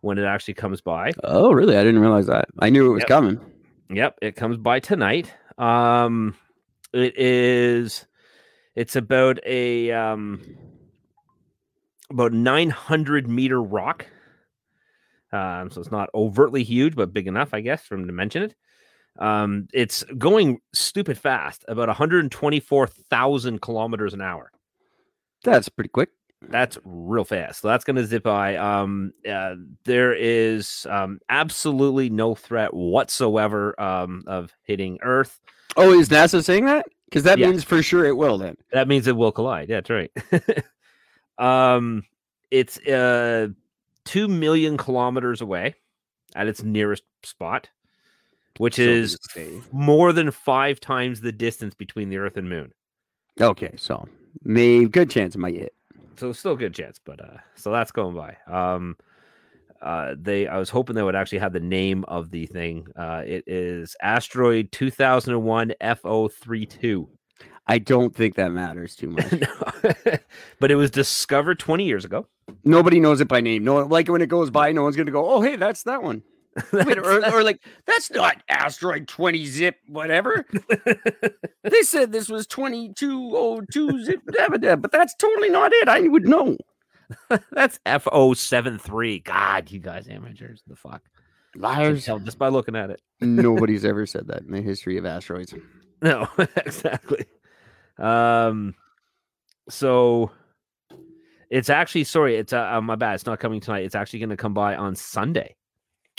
when 0.00 0.18
it 0.18 0.24
actually 0.24 0.54
comes 0.54 0.80
by. 0.80 1.12
Oh, 1.24 1.52
really? 1.52 1.76
I 1.76 1.82
didn't 1.84 2.00
realize 2.00 2.26
that. 2.26 2.46
I 2.60 2.70
knew 2.70 2.90
it 2.90 2.94
was 2.94 3.00
Yep. 3.02 3.08
coming. 3.08 3.40
Yep, 3.90 4.18
it 4.22 4.36
comes 4.36 4.56
by 4.56 4.80
tonight. 4.80 5.32
Um 5.58 6.34
it 6.92 7.16
is 7.18 8.06
it's 8.74 8.94
about 8.96 9.38
a 9.46 9.90
um 9.92 10.40
about 12.10 12.32
900 12.32 13.28
meter 13.28 13.62
rock. 13.62 14.06
Um 15.32 15.70
so 15.70 15.80
it's 15.80 15.90
not 15.90 16.10
overtly 16.14 16.62
huge 16.62 16.94
but 16.94 17.12
big 17.12 17.26
enough 17.26 17.54
I 17.54 17.60
guess 17.60 17.84
for 17.84 17.94
him 17.94 18.06
to 18.06 18.12
mention 18.12 18.42
it. 18.42 18.54
Um 19.18 19.66
it's 19.72 20.02
going 20.18 20.58
stupid 20.74 21.16
fast, 21.18 21.64
about 21.68 21.88
124,000 21.88 23.60
kilometers 23.62 24.14
an 24.14 24.20
hour. 24.20 24.50
That's 25.46 25.68
pretty 25.68 25.88
quick. 25.88 26.10
That's 26.48 26.78
real 26.84 27.24
fast. 27.24 27.62
So 27.62 27.68
that's 27.68 27.82
going 27.84 27.96
to 27.96 28.04
zip 28.04 28.22
by. 28.24 28.56
Um, 28.56 29.12
uh, 29.28 29.54
there 29.84 30.12
is 30.14 30.86
um, 30.90 31.18
absolutely 31.28 32.10
no 32.10 32.34
threat 32.34 32.74
whatsoever 32.74 33.80
um, 33.80 34.22
of 34.26 34.52
hitting 34.62 34.98
Earth. 35.02 35.40
Oh, 35.76 35.98
is 35.98 36.08
NASA 36.08 36.44
saying 36.44 36.66
that? 36.66 36.86
Because 37.06 37.22
that 37.22 37.38
Yeah. 37.38 37.50
means 37.50 37.64
for 37.64 37.82
sure 37.82 38.04
it 38.04 38.16
will 38.16 38.38
then. 38.38 38.56
That 38.72 38.86
means 38.88 39.06
it 39.06 39.16
will 39.16 39.32
collide. 39.32 39.68
Yeah, 39.68 39.80
that's 39.80 39.90
right. 39.90 40.12
um, 41.38 42.04
it's 42.50 42.78
uh, 42.86 43.48
two 44.04 44.28
million 44.28 44.76
kilometers 44.76 45.40
away 45.40 45.74
at 46.34 46.46
its 46.46 46.62
nearest 46.62 47.04
spot, 47.22 47.70
which 48.58 48.76
So 48.76 48.82
is 48.82 49.18
more 49.72 50.12
than 50.12 50.30
five 50.30 50.80
times 50.80 51.20
the 51.22 51.32
distance 51.32 51.74
between 51.74 52.10
the 52.10 52.18
Earth 52.18 52.36
and 52.36 52.48
Moon. 52.48 52.72
Okay, 53.40 53.72
so 53.76 54.08
may 54.44 54.84
good 54.86 55.10
chance 55.10 55.34
it 55.34 55.38
might 55.38 55.54
hit. 55.54 55.74
so 56.16 56.32
still 56.32 56.56
good 56.56 56.74
chance 56.74 57.00
but 57.04 57.20
uh 57.20 57.38
so 57.54 57.70
that's 57.70 57.92
going 57.92 58.14
by 58.14 58.36
um 58.46 58.96
uh 59.82 60.14
they 60.18 60.46
i 60.48 60.56
was 60.58 60.70
hoping 60.70 60.94
they 60.96 61.02
would 61.02 61.14
actually 61.16 61.38
have 61.38 61.52
the 61.52 61.60
name 61.60 62.04
of 62.08 62.30
the 62.30 62.46
thing 62.46 62.86
uh 62.96 63.22
it 63.26 63.44
is 63.46 63.94
asteroid 64.02 64.70
2001 64.72 65.72
fo32 65.80 67.08
I 67.68 67.78
don't 67.78 68.14
think 68.14 68.36
that 68.36 68.52
matters 68.52 68.94
too 68.94 69.10
much. 69.16 69.26
But 70.60 70.70
it 70.70 70.76
was 70.76 70.88
discovered 70.92 71.58
20 71.58 71.84
years 71.84 72.04
ago 72.04 72.28
Nobody 72.62 73.00
knows 73.00 73.20
it 73.20 73.26
by 73.26 73.40
name. 73.40 73.64
No, 73.64 73.78
like 73.78 74.06
when 74.06 74.22
it 74.22 74.28
goes 74.28 74.50
by, 74.50 74.70
no 74.70 74.84
one's 74.84 74.94
gonna 74.96 75.10
go, 75.10 75.28
"Oh, 75.28 75.40
hey, 75.40 75.56
that's 75.56 75.82
that 75.82 76.00
one." 76.02 76.22
Wait, 76.72 76.98
or, 76.98 77.24
or 77.34 77.42
like, 77.42 77.60
that's 77.86 78.10
not 78.10 78.36
asteroid 78.48 79.08
twenty 79.08 79.46
zip 79.46 79.76
whatever. 79.88 80.44
they 81.62 81.82
said 81.82 82.12
this 82.12 82.28
was 82.28 82.46
twenty 82.46 82.92
two 82.94 83.32
oh 83.34 83.60
two 83.72 84.04
zip, 84.04 84.20
da, 84.30 84.76
but 84.76 84.92
that's 84.92 85.14
totally 85.16 85.50
not 85.50 85.72
it. 85.74 85.88
I 85.88 86.00
would 86.00 86.26
know. 86.26 86.56
that's 87.52 87.78
fo73 87.86 89.22
god 89.22 89.70
you 89.70 89.78
guys 89.78 90.08
amateurs 90.08 90.62
the 90.66 90.74
fuck 90.74 91.02
Liars. 91.54 92.04
tell 92.04 92.18
just 92.18 92.38
by 92.38 92.48
looking 92.48 92.74
at 92.74 92.90
it 92.90 93.00
Nobody's 93.20 93.84
ever 93.84 94.06
said 94.06 94.26
that 94.28 94.42
in 94.42 94.50
the 94.50 94.60
history 94.60 94.98
of 94.98 95.06
asteroids. 95.06 95.54
no 96.02 96.28
exactly 96.56 97.24
um 97.98 98.74
so 99.68 100.30
it's 101.48 101.70
actually 101.70 102.04
sorry 102.04 102.36
it's 102.36 102.52
uh, 102.52 102.72
uh, 102.74 102.80
my 102.80 102.96
bad 102.96 103.14
it's 103.14 103.26
not 103.26 103.38
coming 103.38 103.60
tonight 103.60 103.84
it's 103.84 103.94
actually 103.94 104.18
going 104.18 104.30
to 104.30 104.36
come 104.36 104.52
by 104.54 104.74
on 104.74 104.94
sunday 104.94 105.54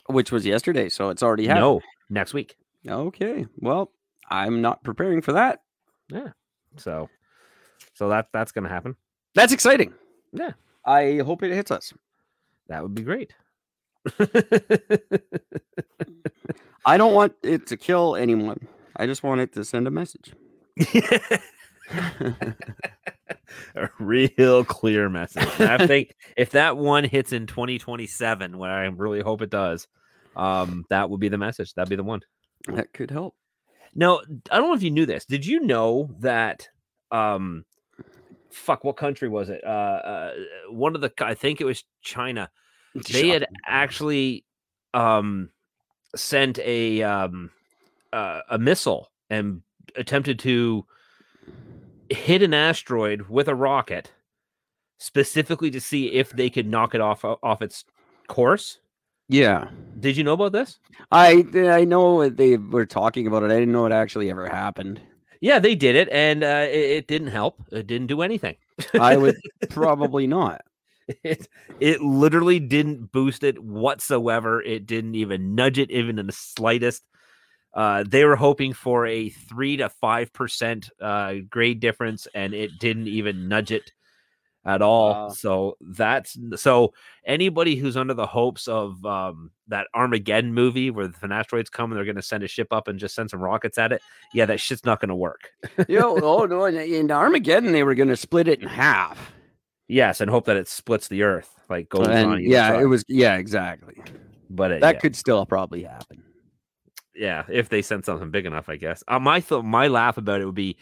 Which 0.08 0.32
was 0.32 0.46
yesterday, 0.46 0.90
so 0.90 1.10
it's 1.10 1.22
already 1.24 1.48
happened. 1.48 1.62
no 1.62 1.82
next 2.10 2.34
week 2.34 2.56
Okay. 2.88 3.46
Well, 3.60 3.92
I'm 4.30 4.62
not 4.62 4.82
preparing 4.84 5.22
for 5.22 5.34
that. 5.34 5.62
Yeah. 6.10 6.30
So 6.78 7.10
so 7.94 8.08
that 8.10 8.28
that's 8.32 8.52
going 8.52 8.64
to 8.64 8.70
happen 8.70 8.96
That's 9.36 9.52
exciting. 9.54 9.94
Yeah. 10.32 10.52
I 10.86 11.18
hope 11.26 11.44
it 11.44 11.52
hits 11.54 11.72
us. 11.72 11.94
that 12.70 12.82
would 12.82 12.96
be 12.96 13.02
great 13.04 13.34
I 16.86 16.98
don't 16.98 17.14
want 17.14 17.34
it 17.44 17.68
to 17.68 17.76
kill 17.76 18.16
anyone. 18.16 18.66
I 18.96 19.06
just 19.06 19.22
want 19.24 19.42
it 19.42 19.52
to 19.54 19.66
send 19.66 19.86
a 19.88 19.92
message. 19.92 20.34
a 23.76 23.90
real 24.00 24.64
clear 24.66 25.10
message 25.10 25.48
And 25.60 25.70
i 25.70 25.88
think 25.88 26.16
if 26.36 26.52
that 26.52 26.78
one 26.78 27.04
hits 27.06 27.32
in 27.32 27.48
2027 27.48 28.58
what 28.58 28.70
i 28.70 28.84
really 28.86 29.22
hope 29.22 29.42
it 29.42 29.50
does 29.50 29.88
um 30.38 30.86
that 30.90 31.10
would 31.10 31.20
be 31.20 31.30
the 31.30 31.38
message 31.38 31.74
that'd 31.74 31.90
be 31.90 31.96
the 31.96 32.04
one 32.04 32.22
that 32.68 32.94
could 32.94 33.12
help. 33.12 33.36
Now, 33.96 34.20
I 34.52 34.58
don't 34.58 34.70
know 34.70 34.76
if 34.76 34.84
you 34.84 34.92
knew 34.92 35.06
this. 35.06 35.26
Did 35.26 35.46
you 35.46 35.62
know 35.62 36.10
that 36.20 36.68
um 37.12 37.66
fuck 38.52 38.84
what 38.84 38.98
country 38.98 39.30
was 39.30 39.50
it? 39.50 39.64
Uh, 39.64 39.68
uh 39.68 40.34
one 40.70 40.96
of 40.96 41.02
the 41.02 41.12
I 41.20 41.34
think 41.34 41.62
it 41.62 41.66
was 41.66 41.84
China. 42.02 42.50
They 43.12 43.28
had 43.30 43.46
actually 43.68 44.44
um 44.94 45.50
sent 46.16 46.58
a 46.60 47.04
um 47.04 47.52
uh, 48.14 48.42
a 48.50 48.58
missile 48.58 49.12
and 49.30 49.62
attempted 49.96 50.40
to 50.40 50.86
hit 52.10 52.42
an 52.42 52.54
asteroid 52.54 53.30
with 53.30 53.48
a 53.48 53.56
rocket 53.56 54.12
specifically 54.98 55.70
to 55.72 55.82
see 55.82 56.08
if 56.14 56.32
they 56.32 56.50
could 56.50 56.68
knock 56.68 56.96
it 56.96 57.02
off 57.02 57.24
off 57.24 57.62
its 57.62 57.84
course. 58.28 58.80
Yeah. 59.30 59.70
Did 60.00 60.16
you 60.16 60.24
know 60.24 60.34
about 60.34 60.52
this? 60.52 60.80
I 61.12 61.46
I 61.56 61.86
know 61.86 62.30
they 62.30 62.58
were 62.58 62.86
talking 62.86 63.28
about 63.28 63.44
it. 63.44 63.52
I 63.52 63.56
didn't 63.60 63.72
know 63.72 63.86
it 63.86 63.92
actually 63.92 64.30
ever 64.30 64.48
happened. 64.48 65.02
Yeah, 65.42 65.60
they 65.60 65.76
did 65.76 65.96
it, 65.96 66.10
and 66.12 66.44
uh, 66.44 66.68
it, 66.70 66.90
it 66.92 67.08
didn't 67.08 67.28
help. 67.28 67.62
It 67.72 67.88
didn't 67.88 68.08
do 68.08 68.22
anything. 68.22 68.56
I 69.00 69.18
would 69.18 69.36
probably 69.70 70.28
not. 70.28 70.62
it 71.24 71.48
it 71.80 72.02
literally 72.02 72.60
didn't 72.60 73.12
boost 73.12 73.44
it 73.44 73.62
whatsoever. 73.62 74.62
It 74.62 74.86
didn't 74.86 75.16
even 75.16 75.56
nudge 75.56 75.80
it 75.80 75.92
even 75.92 76.20
in 76.20 76.28
the 76.28 76.34
slightest. 76.34 77.04
Uh, 77.74 78.04
they 78.08 78.26
were 78.26 78.36
hoping 78.36 78.74
for 78.74 79.06
a 79.06 79.30
three 79.30 79.78
to 79.78 79.90
five 79.90 80.32
percent 80.34 80.90
uh, 81.02 81.36
grade 81.50 81.80
difference, 81.80 82.28
and 82.34 82.54
it 82.54 82.72
didn't 82.80 83.08
even 83.08 83.48
nudge 83.48 83.72
it 83.72 83.92
at 84.68 84.82
all. 84.82 85.12
Wow. 85.12 85.30
So 85.30 85.78
that's 85.82 86.38
so 86.58 86.94
anybody 87.26 87.76
who's 87.76 87.98
under 87.98 88.14
the 88.14 88.28
hopes 88.28 88.68
of 88.68 89.04
um, 89.06 89.50
that 89.70 89.88
Armageddon 89.96 90.54
movie 90.54 90.92
where 90.92 91.08
the 91.08 91.18
asteroids 91.32 91.70
come 91.70 91.92
and 91.92 91.98
they're 91.98 92.06
going 92.06 92.18
to 92.18 92.22
send 92.22 92.44
a 92.44 92.48
ship 92.48 92.68
up 92.72 92.88
and 92.88 93.00
just 93.00 93.16
send 93.16 93.30
some 93.30 93.40
rockets 93.40 93.78
at 93.78 93.92
it, 93.94 94.02
yeah, 94.34 94.46
that 94.46 94.60
shit's 94.60 94.86
not 94.86 95.00
going 95.00 95.10
to 95.10 95.16
work. 95.16 95.52
You 95.88 96.00
know, 96.00 96.20
oh 96.22 96.46
no, 96.46 96.66
in, 96.66 96.76
in 96.76 97.10
Armageddon 97.12 97.72
they 97.72 97.84
were 97.84 97.96
going 97.96 98.10
to 98.10 98.18
split 98.18 98.48
it 98.48 98.62
in 98.62 98.68
half. 98.68 99.32
Yes, 99.88 100.20
and 100.20 100.30
hope 100.30 100.46
that 100.46 100.58
it 100.58 100.68
splits 100.68 101.08
the 101.08 101.24
Earth 101.24 101.50
like 101.70 101.88
goes 101.88 102.08
on. 102.08 102.14
And 102.14 102.32
either 102.34 102.42
yeah, 102.42 102.70
side. 102.70 102.82
it 102.82 102.88
was 102.88 103.04
yeah, 103.08 103.36
exactly. 103.38 103.96
but 104.50 104.72
it, 104.72 104.82
That 104.82 104.96
yeah. 104.96 105.00
could 105.00 105.16
still 105.16 105.46
probably 105.46 105.84
happen. 105.84 106.24
yeah, 107.16 107.44
if 107.50 107.70
they 107.70 107.82
sent 107.82 108.04
something 108.06 108.30
big 108.30 108.46
enough, 108.46 108.68
I 108.68 108.76
guess. 108.76 109.02
Uh, 109.08 109.20
my 109.20 109.40
th- 109.40 109.64
my 109.64 109.88
laugh 109.88 110.18
about 110.18 110.42
it 110.42 110.46
would 110.46 110.56
be 110.56 110.76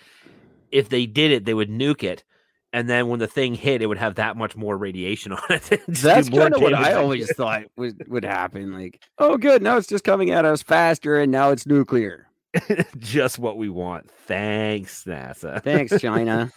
if 0.72 0.90
they 0.90 1.06
did 1.06 1.32
it, 1.32 1.46
they 1.46 1.54
would 1.54 1.70
nuke 1.70 2.04
it, 2.04 2.24
and 2.76 2.90
then 2.90 3.08
when 3.08 3.20
the 3.20 3.28
thing 3.28 3.56
hit, 3.56 3.82
it 3.82 3.86
would 3.86 3.98
have 3.98 4.16
that 4.16 4.36
much 4.36 4.58
more 4.58 4.78
radiation 4.78 5.32
on 5.32 5.40
it. 5.50 5.82
That's 5.88 6.28
kind 6.28 6.54
of 6.54 6.62
what 6.62 6.74
I 6.74 6.92
always 6.94 7.34
thought 7.34 7.64
was 7.78 7.94
would 8.08 8.26
happen. 8.26 8.74
Like, 8.74 9.02
oh, 9.18 9.38
good, 9.38 9.62
now 9.62 9.78
it's 9.78 9.88
just 9.88 10.04
coming 10.04 10.32
at 10.32 10.44
us 10.44 10.62
faster, 10.62 11.18
and 11.18 11.32
now 11.32 11.52
it's 11.52 11.66
nuclear. 11.66 12.28
just 12.98 13.40
what 13.40 13.56
we 13.58 13.70
want. 13.70 14.12
Thanks, 14.12 15.06
NASA. 15.06 15.64
Thanks, 15.64 15.98
China. 16.02 16.52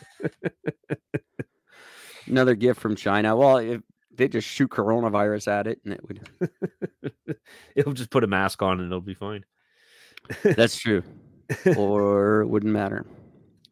Another 2.26 2.56
gift 2.56 2.80
from 2.80 2.96
China. 2.96 3.36
Well, 3.36 3.58
if 3.58 3.82
they 4.12 4.26
just 4.26 4.48
shoot 4.48 4.70
coronavirus 4.70 5.46
at 5.46 5.66
it, 5.68 5.80
and 5.84 5.94
it 5.94 6.00
would. 6.08 7.36
It'll 7.76 7.92
just 7.92 8.10
put 8.10 8.24
a 8.24 8.26
mask 8.26 8.60
on 8.60 8.80
and 8.80 8.88
it'll 8.88 9.00
be 9.00 9.14
fine. 9.14 9.44
That's 10.42 10.76
true. 10.76 11.04
or 11.76 12.40
it 12.40 12.48
wouldn't 12.48 12.72
matter. 12.72 13.06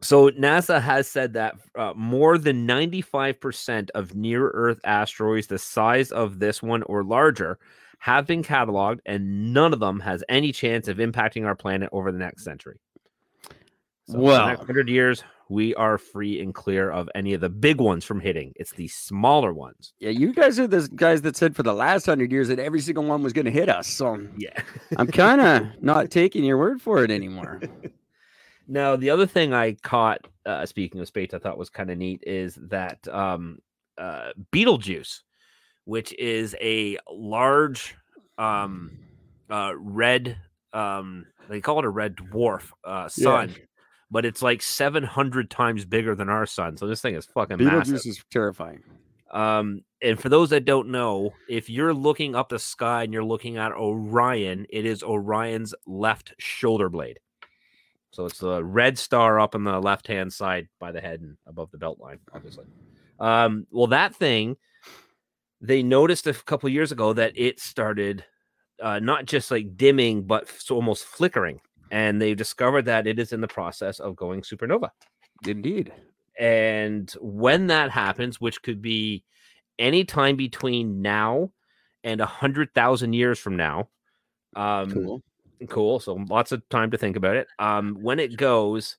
So 0.01 0.29
NASA 0.31 0.79
has 0.81 1.07
said 1.07 1.33
that 1.33 1.55
uh, 1.75 1.93
more 1.95 2.37
than 2.37 2.67
95% 2.67 3.89
of 3.95 4.15
near 4.15 4.49
Earth 4.49 4.79
asteroids 4.83 5.47
the 5.47 5.57
size 5.57 6.11
of 6.11 6.39
this 6.39 6.61
one 6.61 6.83
or 6.83 7.03
larger 7.03 7.57
have 7.99 8.27
been 8.27 8.43
cataloged 8.43 8.99
and 9.07 9.53
none 9.53 9.73
of 9.73 9.79
them 9.79 9.99
has 9.99 10.23
any 10.29 10.51
chance 10.51 10.87
of 10.87 10.97
impacting 10.97 11.45
our 11.45 11.55
planet 11.55 11.89
over 11.91 12.11
the 12.11 12.19
next 12.19 12.43
century. 12.43 12.79
So 14.07 14.19
Well. 14.19 14.47
next 14.47 14.59
100 14.59 14.87
years, 14.87 15.23
we 15.49 15.73
are 15.75 15.97
free 15.97 16.41
and 16.41 16.53
clear 16.53 16.91
of 16.91 17.09
any 17.15 17.33
of 17.33 17.41
the 17.41 17.49
big 17.49 17.79
ones 17.81 18.05
from 18.05 18.19
hitting. 18.19 18.53
It's 18.57 18.71
the 18.73 18.87
smaller 18.89 19.53
ones. 19.53 19.93
Yeah, 19.99 20.11
you 20.11 20.33
guys 20.33 20.59
are 20.59 20.67
the 20.67 20.87
guys 20.95 21.21
that 21.23 21.35
said 21.35 21.55
for 21.55 21.63
the 21.63 21.73
last 21.73 22.05
hundred 22.05 22.31
years 22.31 22.49
that 22.49 22.59
every 22.59 22.81
single 22.81 23.05
one 23.05 23.23
was 23.23 23.33
going 23.33 23.45
to 23.45 23.51
hit 23.51 23.67
us. 23.69 23.87
So 23.87 24.19
Yeah. 24.37 24.61
I'm 24.97 25.07
kind 25.07 25.41
of 25.41 25.67
not 25.81 26.11
taking 26.11 26.43
your 26.43 26.57
word 26.57 26.81
for 26.81 27.03
it 27.03 27.09
anymore. 27.11 27.61
Now, 28.67 28.95
the 28.95 29.09
other 29.09 29.25
thing 29.25 29.53
I 29.53 29.73
caught, 29.73 30.27
uh, 30.45 30.65
speaking 30.65 30.99
of 30.99 31.07
space, 31.07 31.33
I 31.33 31.39
thought 31.39 31.57
was 31.57 31.69
kind 31.69 31.89
of 31.89 31.97
neat 31.97 32.23
is 32.27 32.55
that 32.69 33.07
um, 33.07 33.59
uh, 33.97 34.31
Betelgeuse, 34.51 35.23
which 35.85 36.13
is 36.19 36.55
a 36.61 36.97
large 37.09 37.95
um, 38.37 38.91
uh, 39.49 39.71
red, 39.77 40.37
um, 40.73 41.25
they 41.49 41.61
call 41.61 41.79
it 41.79 41.85
a 41.85 41.89
red 41.89 42.15
dwarf 42.17 42.63
uh, 42.83 43.07
sun, 43.07 43.55
but 44.11 44.25
it's 44.25 44.41
like 44.41 44.61
700 44.61 45.49
times 45.49 45.85
bigger 45.85 46.13
than 46.13 46.27
our 46.27 46.45
sun. 46.45 46.75
So 46.75 46.87
this 46.87 47.01
thing 47.01 47.15
is 47.15 47.25
fucking 47.25 47.57
massive. 47.57 47.93
Betelgeuse 47.93 48.05
is 48.05 48.23
terrifying. 48.29 48.83
Um, 49.31 49.81
and 50.01 50.19
for 50.19 50.29
those 50.29 50.49
that 50.51 50.65
don't 50.65 50.89
know, 50.89 51.33
if 51.49 51.69
you're 51.69 51.93
looking 51.93 52.35
up 52.35 52.49
the 52.49 52.59
sky 52.59 53.03
and 53.03 53.13
you're 53.13 53.23
looking 53.23 53.57
at 53.57 53.71
Orion, 53.71 54.65
it 54.69 54.85
is 54.85 55.03
Orion's 55.03 55.73
left 55.85 56.33
shoulder 56.37 56.89
blade. 56.89 57.19
So 58.11 58.25
it's 58.25 58.39
the 58.39 58.63
red 58.63 58.97
star 58.97 59.39
up 59.39 59.53
on 59.53 59.63
the 59.63 59.79
left 59.79 60.07
hand 60.07 60.31
side 60.33 60.67
by 60.79 60.91
the 60.91 61.01
head 61.01 61.21
and 61.21 61.37
above 61.45 61.71
the 61.71 61.77
belt 61.77 61.99
line, 61.99 62.19
obviously. 62.33 62.65
Um, 63.19 63.67
well, 63.71 63.87
that 63.87 64.15
thing, 64.15 64.57
they 65.61 65.83
noticed 65.83 66.27
a 66.27 66.33
couple 66.33 66.69
years 66.69 66.91
ago 66.91 67.13
that 67.13 67.33
it 67.35 67.59
started 67.59 68.23
uh, 68.81 68.99
not 68.99 69.25
just 69.25 69.51
like 69.51 69.75
dimming, 69.75 70.23
but 70.23 70.43
f- 70.43 70.71
almost 70.71 71.05
flickering. 71.05 71.59
And 71.91 72.21
they 72.21 72.35
discovered 72.35 72.85
that 72.85 73.07
it 73.07 73.17
is 73.19 73.33
in 73.33 73.41
the 73.41 73.47
process 73.47 73.99
of 73.99 74.15
going 74.15 74.41
supernova. 74.41 74.89
Indeed. 75.45 75.91
And 76.39 77.11
when 77.19 77.67
that 77.67 77.91
happens, 77.91 78.39
which 78.39 78.61
could 78.61 78.81
be 78.81 79.23
any 79.79 80.03
time 80.03 80.35
between 80.35 81.01
now 81.01 81.51
and 82.03 82.21
a 82.21 82.25
hundred 82.25 82.73
thousand 82.73 83.13
years 83.13 83.39
from 83.39 83.57
now, 83.57 83.89
um, 84.55 84.91
Cool. 84.91 85.23
Cool. 85.69 85.99
So 85.99 86.13
lots 86.29 86.51
of 86.51 86.67
time 86.69 86.91
to 86.91 86.97
think 86.97 87.15
about 87.15 87.35
it. 87.35 87.47
Um, 87.59 87.97
when 88.01 88.19
it 88.19 88.37
goes, 88.37 88.97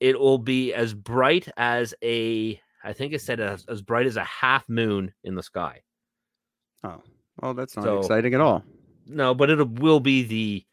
it 0.00 0.18
will 0.18 0.38
be 0.38 0.74
as 0.74 0.94
bright 0.94 1.48
as 1.56 1.94
a, 2.02 2.60
I 2.84 2.92
think 2.92 3.12
it 3.12 3.20
said 3.22 3.40
as, 3.40 3.64
as 3.68 3.82
bright 3.82 4.06
as 4.06 4.16
a 4.16 4.24
half 4.24 4.68
moon 4.68 5.12
in 5.24 5.34
the 5.34 5.42
sky. 5.42 5.82
Oh, 6.84 7.02
well, 7.40 7.54
that's 7.54 7.76
not 7.76 7.84
So- 7.84 7.98
exciting 7.98 8.34
at 8.34 8.40
all. 8.40 8.62
No, 9.08 9.34
but 9.34 9.50
it 9.50 9.68
will 9.78 10.00
be 10.00 10.24
the 10.24 10.66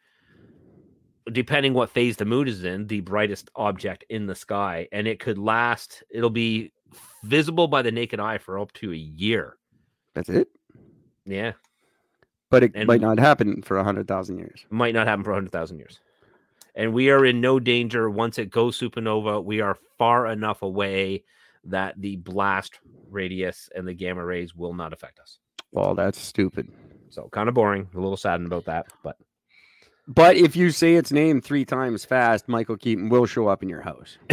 depending 1.32 1.74
what 1.74 1.90
phase 1.90 2.18
the 2.18 2.26
moon 2.26 2.48
is 2.48 2.64
in, 2.64 2.88
the 2.88 3.00
brightest 3.02 3.50
object 3.56 4.04
in 4.10 4.26
the 4.26 4.36
sky, 4.36 4.88
and 4.92 5.08
it 5.08 5.20
could 5.20 5.38
last. 5.38 6.04
It'll 6.10 6.30
be 6.30 6.74
visible 7.24 7.68
by 7.68 7.82
the 7.82 7.92
naked 7.92 8.20
eye 8.20 8.40
for 8.40 8.60
up 8.60 8.74
to 8.74 8.92
a 8.92 8.96
year. 8.96 9.58
That's 10.16 10.30
it. 10.30 10.48
Yeah, 11.26 11.54
But 12.54 12.62
it 12.62 12.72
And- 12.76 12.86
might 12.88 13.02
not 13.02 13.18
happen 13.18 13.64
for 13.64 13.78
a 13.78 13.84
hundred 13.84 14.08
thousand 14.08 14.38
years. 14.38 14.64
might 14.70 14.94
not 14.94 15.08
happen 15.08 15.24
for 15.24 15.34
hundred 15.34 15.52
thousand 15.52 15.80
years. 15.80 16.00
And 16.76 16.94
we 16.94 17.10
are 17.10 17.26
in 17.26 17.42
no 17.42 17.60
danger 17.60 18.08
once 18.12 18.38
it 18.38 18.52
goes 18.52 18.80
supernova. 18.80 19.44
We 19.44 19.60
are 19.62 19.76
far 19.98 20.28
enough 20.28 20.62
away 20.62 21.24
that 21.64 22.00
the 22.00 22.18
blast 22.18 22.80
radius 23.10 23.70
and 23.76 23.88
the 23.88 23.94
gamma 23.96 24.24
rays 24.24 24.56
will 24.56 24.76
not 24.76 24.94
affect 24.94 25.20
us. 25.20 25.40
Well, 25.72 25.96
that's 25.96 26.20
stupid. 26.20 26.72
So 27.10 27.28
kind 27.32 27.50
of 27.50 27.56
boring. 27.56 27.90
A 27.96 28.00
little 28.00 28.18
saddened 28.18 28.46
about 28.54 28.66
that, 28.66 28.86
but 29.04 29.18
But 30.08 30.36
if 30.36 30.56
you 30.56 30.70
say 30.70 30.94
its 30.96 31.12
name 31.12 31.42
three 31.42 31.66
times 31.66 32.06
fast, 32.06 32.48
Michael 32.48 32.78
Keaton 32.78 33.10
will 33.10 33.26
show 33.26 33.48
up 33.48 33.64
in 33.64 33.70
your 33.70 33.82
house. 33.82 34.18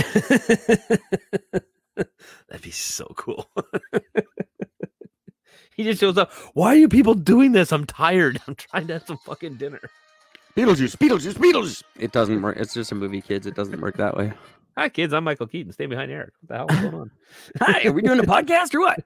That'd 2.48 2.62
be 2.62 2.70
so 2.70 3.06
cool. 3.16 3.48
he 5.80 5.84
just 5.90 6.00
shows 6.00 6.18
up. 6.18 6.30
Why 6.54 6.68
are 6.68 6.76
you 6.76 6.88
people 6.88 7.14
doing 7.14 7.52
this? 7.52 7.72
I'm 7.72 7.87
tired. 7.87 8.40
I'm 8.46 8.54
trying 8.54 8.87
to 8.88 8.94
have 8.94 9.06
some 9.06 9.18
fucking 9.18 9.56
dinner. 9.56 9.80
Beetlejuice, 10.56 10.96
Beetlejuice, 10.96 11.34
Beetlejuice. 11.34 11.82
It 11.99 12.12
doesn't 12.12 12.42
work. 12.42 12.56
It's 12.58 12.75
just 12.75 12.92
a 12.92 12.94
movie, 12.94 13.20
kids. 13.22 13.46
It 13.46 13.54
doesn't 13.54 13.80
work 13.80 13.96
that 13.96 14.16
way. 14.16 14.32
Hi, 14.76 14.88
kids. 14.88 15.12
I'm 15.14 15.25
Michael 15.25 15.46
Keaton. 15.46 15.72
Stay 15.72 15.87
behind 15.87 16.10
Eric. 16.10 16.32
What 16.40 16.49
the 16.49 16.56
hell 16.56 16.66
is 16.70 16.76
going 16.90 16.94
on? 16.94 17.10
Hi, 17.60 17.82
are 17.88 17.92
we 17.92 18.02
doing 18.02 18.18
a 18.20 18.25
podcast 18.25 18.75
or 18.75 18.80
what? 18.80 19.02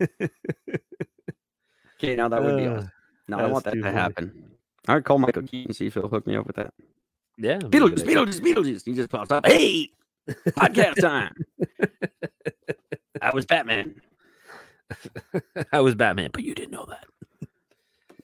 okay, 1.98 2.16
now 2.16 2.28
that 2.28 2.42
would 2.42 2.56
be 2.58 2.66
Uh, 2.66 2.74
awesome. 2.76 2.90
No, 3.28 3.38
I 3.38 3.42
that's 3.42 3.52
want 3.52 3.64
that 3.64 3.74
to 3.74 3.82
funny. 3.82 3.94
happen. 3.94 4.44
All 4.88 4.94
right, 4.96 5.04
call 5.04 5.18
Michael 5.18 5.42
Keaton, 5.42 5.72
see 5.74 5.86
if 5.86 5.94
he'll 5.94 6.08
hook 6.08 6.26
me 6.26 6.36
up 6.36 6.46
with 6.46 6.56
that. 6.56 6.74
Yeah. 7.38 7.54
that'd 7.58 7.70
be 7.70 7.78
a 7.78 7.80
Beetlejuice. 7.80 8.04
Beetlejuice, 8.04 8.40
Beetlejuice. 8.40 8.84
He 8.84 8.94
just 8.94 9.10
pops 9.10 9.30
up. 9.30 9.46
Hey, 9.46 9.90
podcast 10.28 11.00
time. 11.00 11.34
I 13.22 13.30
was 13.34 13.46
Batman. 13.46 14.00
I 15.72 15.80
was 15.80 15.94
Batman, 15.94 16.30
but 16.32 16.44
you 16.44 16.54
didn't 16.54 16.72
know 16.72 16.86
that. 16.88 17.06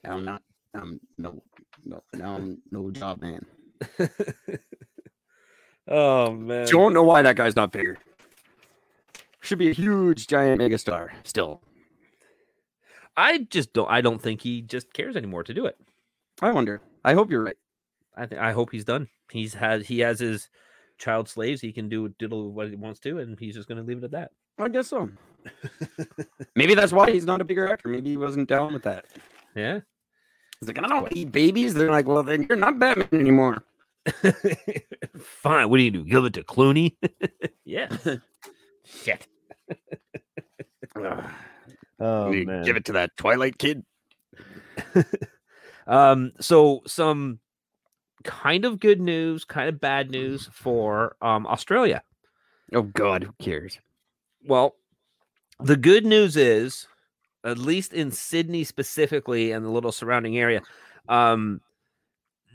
Now 0.03 0.17
I'm 0.17 0.25
not. 0.25 0.41
I'm 0.73 0.99
no, 1.17 1.41
no. 1.85 2.03
Now 2.13 2.35
I'm 2.35 2.61
no 2.71 2.91
job 2.91 3.21
man. 3.21 3.45
Oh 5.89 6.31
man. 6.31 6.67
You 6.67 6.73
don't 6.73 6.93
know 6.93 7.03
why 7.03 7.23
that 7.23 7.35
guy's 7.35 7.55
not 7.55 7.71
bigger. 7.71 7.97
Should 9.41 9.57
be 9.57 9.69
a 9.69 9.73
huge, 9.73 10.27
giant 10.27 10.61
megastar 10.61 11.09
still. 11.23 11.61
I 13.17 13.39
just 13.49 13.73
don't. 13.73 13.89
I 13.89 14.01
don't 14.01 14.21
think 14.21 14.41
he 14.41 14.61
just 14.61 14.93
cares 14.93 15.15
anymore 15.15 15.43
to 15.43 15.53
do 15.53 15.65
it. 15.65 15.77
I 16.41 16.51
wonder. 16.51 16.81
I 17.03 17.13
hope 17.13 17.31
you're 17.31 17.43
right. 17.43 17.57
I 18.15 18.27
think. 18.27 18.39
I 18.39 18.51
hope 18.51 18.71
he's 18.71 18.85
done. 18.85 19.07
He's 19.31 19.53
had. 19.53 19.81
He 19.81 19.99
has 19.99 20.19
his 20.19 20.49
child 20.99 21.27
slaves. 21.27 21.59
He 21.59 21.71
can 21.71 21.89
do 21.89 22.09
diddle 22.19 22.51
what 22.51 22.69
he 22.69 22.75
wants 22.75 22.99
to, 23.01 23.17
and 23.17 23.39
he's 23.39 23.55
just 23.55 23.67
going 23.67 23.79
to 23.79 23.83
leave 23.83 23.97
it 23.97 24.03
at 24.03 24.11
that. 24.11 24.31
I 24.59 24.67
guess 24.67 24.87
so. 24.87 25.09
Maybe 26.55 26.75
that's 26.75 26.91
why 26.91 27.11
he's 27.11 27.25
not 27.25 27.41
a 27.41 27.43
bigger 27.43 27.71
actor. 27.71 27.87
Maybe 27.87 28.09
he 28.11 28.17
wasn't 28.17 28.49
down 28.49 28.73
with 28.73 28.83
that. 28.83 29.05
Yeah. 29.55 29.79
He's 30.59 30.67
like, 30.67 30.77
I 30.77 30.87
don't 30.87 31.07
eat 31.15 31.31
babies. 31.31 31.73
They're 31.73 31.91
like, 31.91 32.07
well, 32.07 32.23
then 32.23 32.45
you're 32.47 32.57
not 32.57 32.77
Batman 32.77 33.07
anymore. 33.13 33.63
Fine. 35.17 35.69
What 35.69 35.77
do 35.77 35.83
you 35.83 35.91
do? 35.91 36.03
Give 36.03 36.25
it 36.25 36.33
to 36.33 36.43
Clooney? 36.43 36.95
yeah. 37.65 37.89
Shit. 38.83 39.27
Oh 42.01 42.31
You 42.31 42.45
Give 42.63 42.75
it 42.75 42.85
to 42.85 42.93
that 42.93 43.15
Twilight 43.17 43.57
kid. 43.57 43.85
Um. 45.87 46.33
So 46.39 46.81
some 46.85 47.39
kind 48.23 48.65
of 48.65 48.79
good 48.79 48.99
news, 49.01 49.45
kind 49.45 49.69
of 49.69 49.79
bad 49.79 50.11
news 50.11 50.49
for 50.51 51.15
um 51.21 51.47
Australia. 51.47 52.03
Oh 52.73 52.83
God, 52.83 53.23
who 53.23 53.33
cares? 53.39 53.79
Well, 54.45 54.75
the 55.59 55.77
good 55.77 56.05
news 56.05 56.37
is, 56.37 56.87
at 57.43 57.57
least 57.57 57.93
in 57.93 58.11
Sydney 58.11 58.63
specifically 58.63 59.51
and 59.51 59.65
the 59.65 59.69
little 59.69 59.91
surrounding 59.91 60.37
area, 60.37 60.61
um, 61.07 61.61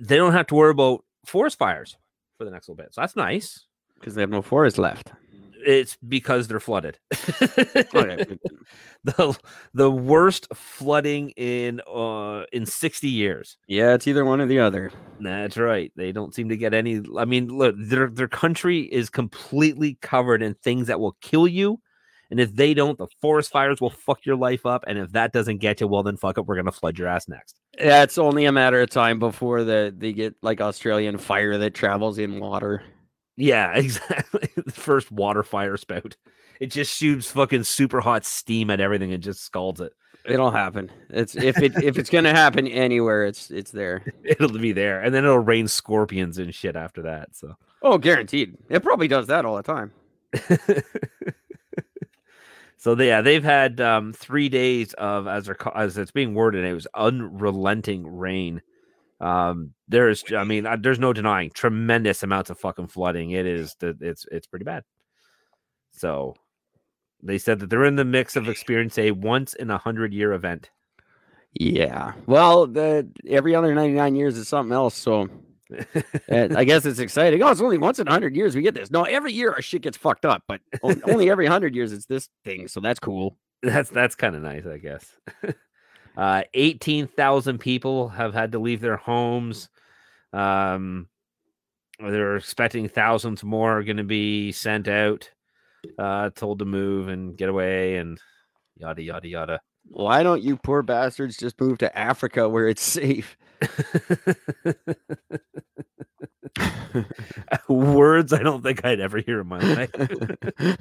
they 0.01 0.17
don't 0.17 0.33
have 0.33 0.47
to 0.49 0.55
worry 0.55 0.71
about 0.71 1.05
forest 1.25 1.59
fires 1.59 1.97
for 2.39 2.45
the 2.45 2.51
next 2.51 2.69
little 2.69 2.83
bit. 2.83 2.95
So 2.95 3.01
that's 3.01 3.17
nice. 3.17 3.67
Because 3.95 4.15
they 4.15 4.23
have 4.23 4.31
no 4.31 4.43
forest 4.43 4.77
left. 4.77 5.13
It's 5.65 5.97
because 5.97 6.49
they're 6.49 6.61
flooded. 6.61 6.99
Okay. 7.13 8.39
the 9.05 9.39
the 9.73 9.91
worst 9.91 10.49
flooding 10.55 11.31
in 11.31 11.81
uh 11.93 12.45
in 12.53 12.67
60 12.67 13.09
years. 13.09 13.57
yeah, 13.67 13.95
it's 13.95 14.07
either 14.07 14.25
one 14.25 14.41
or 14.41 14.47
the 14.47 14.59
other. 14.59 14.93
That's 15.21 15.57
right. 15.57 15.93
They 15.97 16.13
don't 16.13 16.35
seem 16.35 16.49
to 16.51 16.57
get 16.57 16.75
any. 16.75 17.03
I 17.19 17.25
mean, 17.25 17.49
look, 17.49 17.75
their 17.79 18.09
their 18.09 18.29
country 18.29 18.81
is 18.81 19.11
completely 19.11 19.99
covered 20.01 20.43
in 20.43 20.55
things 20.55 20.87
that 20.89 21.01
will 21.01 21.17
kill 21.21 21.49
you. 21.49 21.81
And 22.31 22.41
if 22.41 22.55
they 22.55 22.75
don't, 22.75 22.99
the 22.99 23.07
forest 23.21 23.53
fires 23.53 23.81
will 23.81 23.91
fuck 23.91 24.25
your 24.25 24.37
life 24.37 24.67
up. 24.67 24.85
And 24.87 24.99
if 24.99 25.13
that 25.13 25.33
doesn't 25.33 25.59
get 25.59 25.81
you, 25.81 25.87
well, 25.87 26.03
then 26.03 26.17
fuck 26.17 26.39
up. 26.39 26.47
We're 26.47 26.57
gonna 26.57 26.73
flood 26.73 26.99
your 26.99 27.09
ass 27.09 27.29
next. 27.29 27.61
Yeah, 27.79 28.03
it's 28.03 28.19
only 28.19 28.45
a 28.47 28.53
matter 28.53 28.81
of 28.81 28.91
time 28.91 29.19
before 29.19 29.65
the 29.65 29.95
they 29.97 30.13
get 30.13 30.35
like 30.43 30.61
Australian 30.61 31.19
fire 31.19 31.59
that 31.59 31.75
travels 31.75 32.19
in 32.19 32.41
water. 32.41 32.83
Yeah, 33.37 33.73
exactly. 33.77 34.49
the 34.57 34.73
first 34.73 35.11
water 35.11 35.43
fire 35.43 35.77
spout. 35.77 36.17
It 36.61 36.67
just 36.67 36.97
shoots 36.97 37.31
fucking 37.31 37.65
super 37.65 38.01
hot 38.01 38.25
steam 38.25 38.71
at 38.71 38.81
everything 38.81 39.13
and 39.13 39.23
just 39.23 39.43
scalds 39.43 39.81
it. 39.81 39.93
It'll 40.25 40.51
happen. 40.51 40.91
It's 41.11 41.37
if 41.37 41.59
it 41.61 41.83
if 41.83 41.99
it's 41.99 42.11
gonna 42.11 42.33
happen 42.33 42.67
anywhere, 42.67 43.27
it's 43.27 43.51
it's 43.51 43.71
there. 43.71 44.05
It'll 44.25 44.49
be 44.49 44.73
there, 44.73 45.01
and 45.03 45.15
then 45.15 45.25
it'll 45.25 45.39
rain 45.39 45.69
scorpions 45.69 46.39
and 46.39 46.55
shit 46.55 46.77
after 46.77 47.03
that. 47.03 47.35
So. 47.35 47.57
Oh, 47.83 47.99
guaranteed. 47.99 48.57
It 48.71 48.83
probably 48.83 49.09
does 49.09 49.27
that 49.27 49.45
all 49.45 49.57
the 49.57 49.63
time. 49.63 49.93
so 52.79 52.99
yeah, 52.99 53.21
they've 53.21 53.45
had 53.45 53.79
um, 53.81 54.15
three 54.15 54.49
days 54.49 54.95
of 54.95 55.27
as 55.27 55.45
they're, 55.45 55.59
as 55.75 55.99
it's 55.99 56.11
being 56.11 56.35
worded, 56.35 56.65
it 56.65 56.73
was 56.73 56.87
unrelenting 56.95 58.07
rain. 58.07 58.63
Um, 59.21 59.73
there 59.89 60.09
is, 60.09 60.25
I 60.37 60.45
mean, 60.45 60.67
uh, 60.67 60.77
there's 60.81 60.99
no 60.99 61.13
denying 61.13 61.51
tremendous 61.55 62.23
amounts 62.23 62.51
of 62.51 62.59
fucking 62.59 62.89
flooding. 62.89 63.31
It 63.31 63.47
is, 63.47 63.75
the- 63.81 63.97
it's 64.01 64.27
it's 64.31 64.47
pretty 64.47 64.65
bad. 64.65 64.83
So 65.93 66.35
they 67.23 67.39
said 67.39 67.61
that 67.61 67.71
they're 67.71 67.85
in 67.85 67.97
the 67.97 68.05
mix 68.05 68.37
of 68.37 68.49
experiencing 68.49 69.05
a 69.07 69.11
once 69.13 69.55
in 69.55 69.71
a 69.71 69.79
hundred 69.79 70.13
year 70.13 70.33
event. 70.33 70.71
Yeah. 71.53 72.15
Well, 72.27 72.67
the 72.67 73.09
every 73.29 73.55
other 73.55 73.75
ninety 73.75 73.95
nine 73.95 74.17
years 74.17 74.37
is 74.37 74.49
something 74.49 74.73
else. 74.75 74.95
So 74.97 75.29
I 76.29 76.65
guess 76.65 76.85
it's 76.85 76.99
exciting. 76.99 77.43
Oh, 77.43 77.51
it's 77.51 77.61
only 77.61 77.79
once 77.79 77.99
in 78.01 78.09
hundred 78.09 78.35
years 78.37 78.57
we 78.57 78.63
get 78.63 78.75
this. 78.75 78.91
No, 78.91 79.05
every 79.05 79.33
year 79.33 79.53
our 79.53 79.63
shit 79.63 79.83
gets 79.83 79.97
fucked 79.97 80.25
up, 80.25 80.43
but 80.49 80.61
only 80.83 81.31
every 81.31 81.47
hundred 81.47 81.75
years 81.77 81.93
it's 81.93 82.07
this 82.07 82.29
thing. 82.45 82.67
So 82.69 82.81
that's 82.81 82.99
cool. 83.01 83.39
That's 83.63 83.89
that's 83.89 84.15
kind 84.15 84.37
of 84.37 84.43
nice, 84.43 84.67
I 84.67 84.77
guess. 84.77 85.07
uh, 86.17 86.43
eighteen 86.55 87.07
thousand 87.07 87.59
people 87.59 88.09
have 88.09 88.35
had 88.35 88.53
to 88.53 88.59
leave 88.59 88.81
their 88.81 88.97
homes. 88.97 89.69
Um, 90.33 91.09
they're 92.01 92.37
expecting 92.37 92.89
thousands 92.89 93.45
more 93.45 93.79
are 93.79 93.85
going 93.85 93.99
to 93.99 94.05
be 94.05 94.53
sent 94.53 94.89
out, 94.89 95.31
uh, 95.99 96.31
told 96.31 96.59
to 96.59 96.65
move 96.65 97.09
and 97.09 97.37
get 97.37 97.49
away, 97.49 97.97
and 97.97 98.19
yada 98.77 99.03
yada 99.03 99.29
yada. 99.29 99.61
Why 99.89 100.23
don't 100.23 100.43
you 100.43 100.57
poor 100.57 100.83
bastards 100.83 101.37
just 101.37 101.61
move 101.61 101.79
to 101.79 101.99
Africa 101.99 102.49
where 102.49 102.69
it's 102.69 102.83
safe? 102.83 103.37
Words 107.69 108.33
I 108.33 108.43
don't 108.43 108.63
think 108.63 108.85
I'd 108.85 109.01
ever 109.01 109.19
hear 109.19 109.41
in 109.41 109.49
my 109.49 109.59
life, 109.59 109.91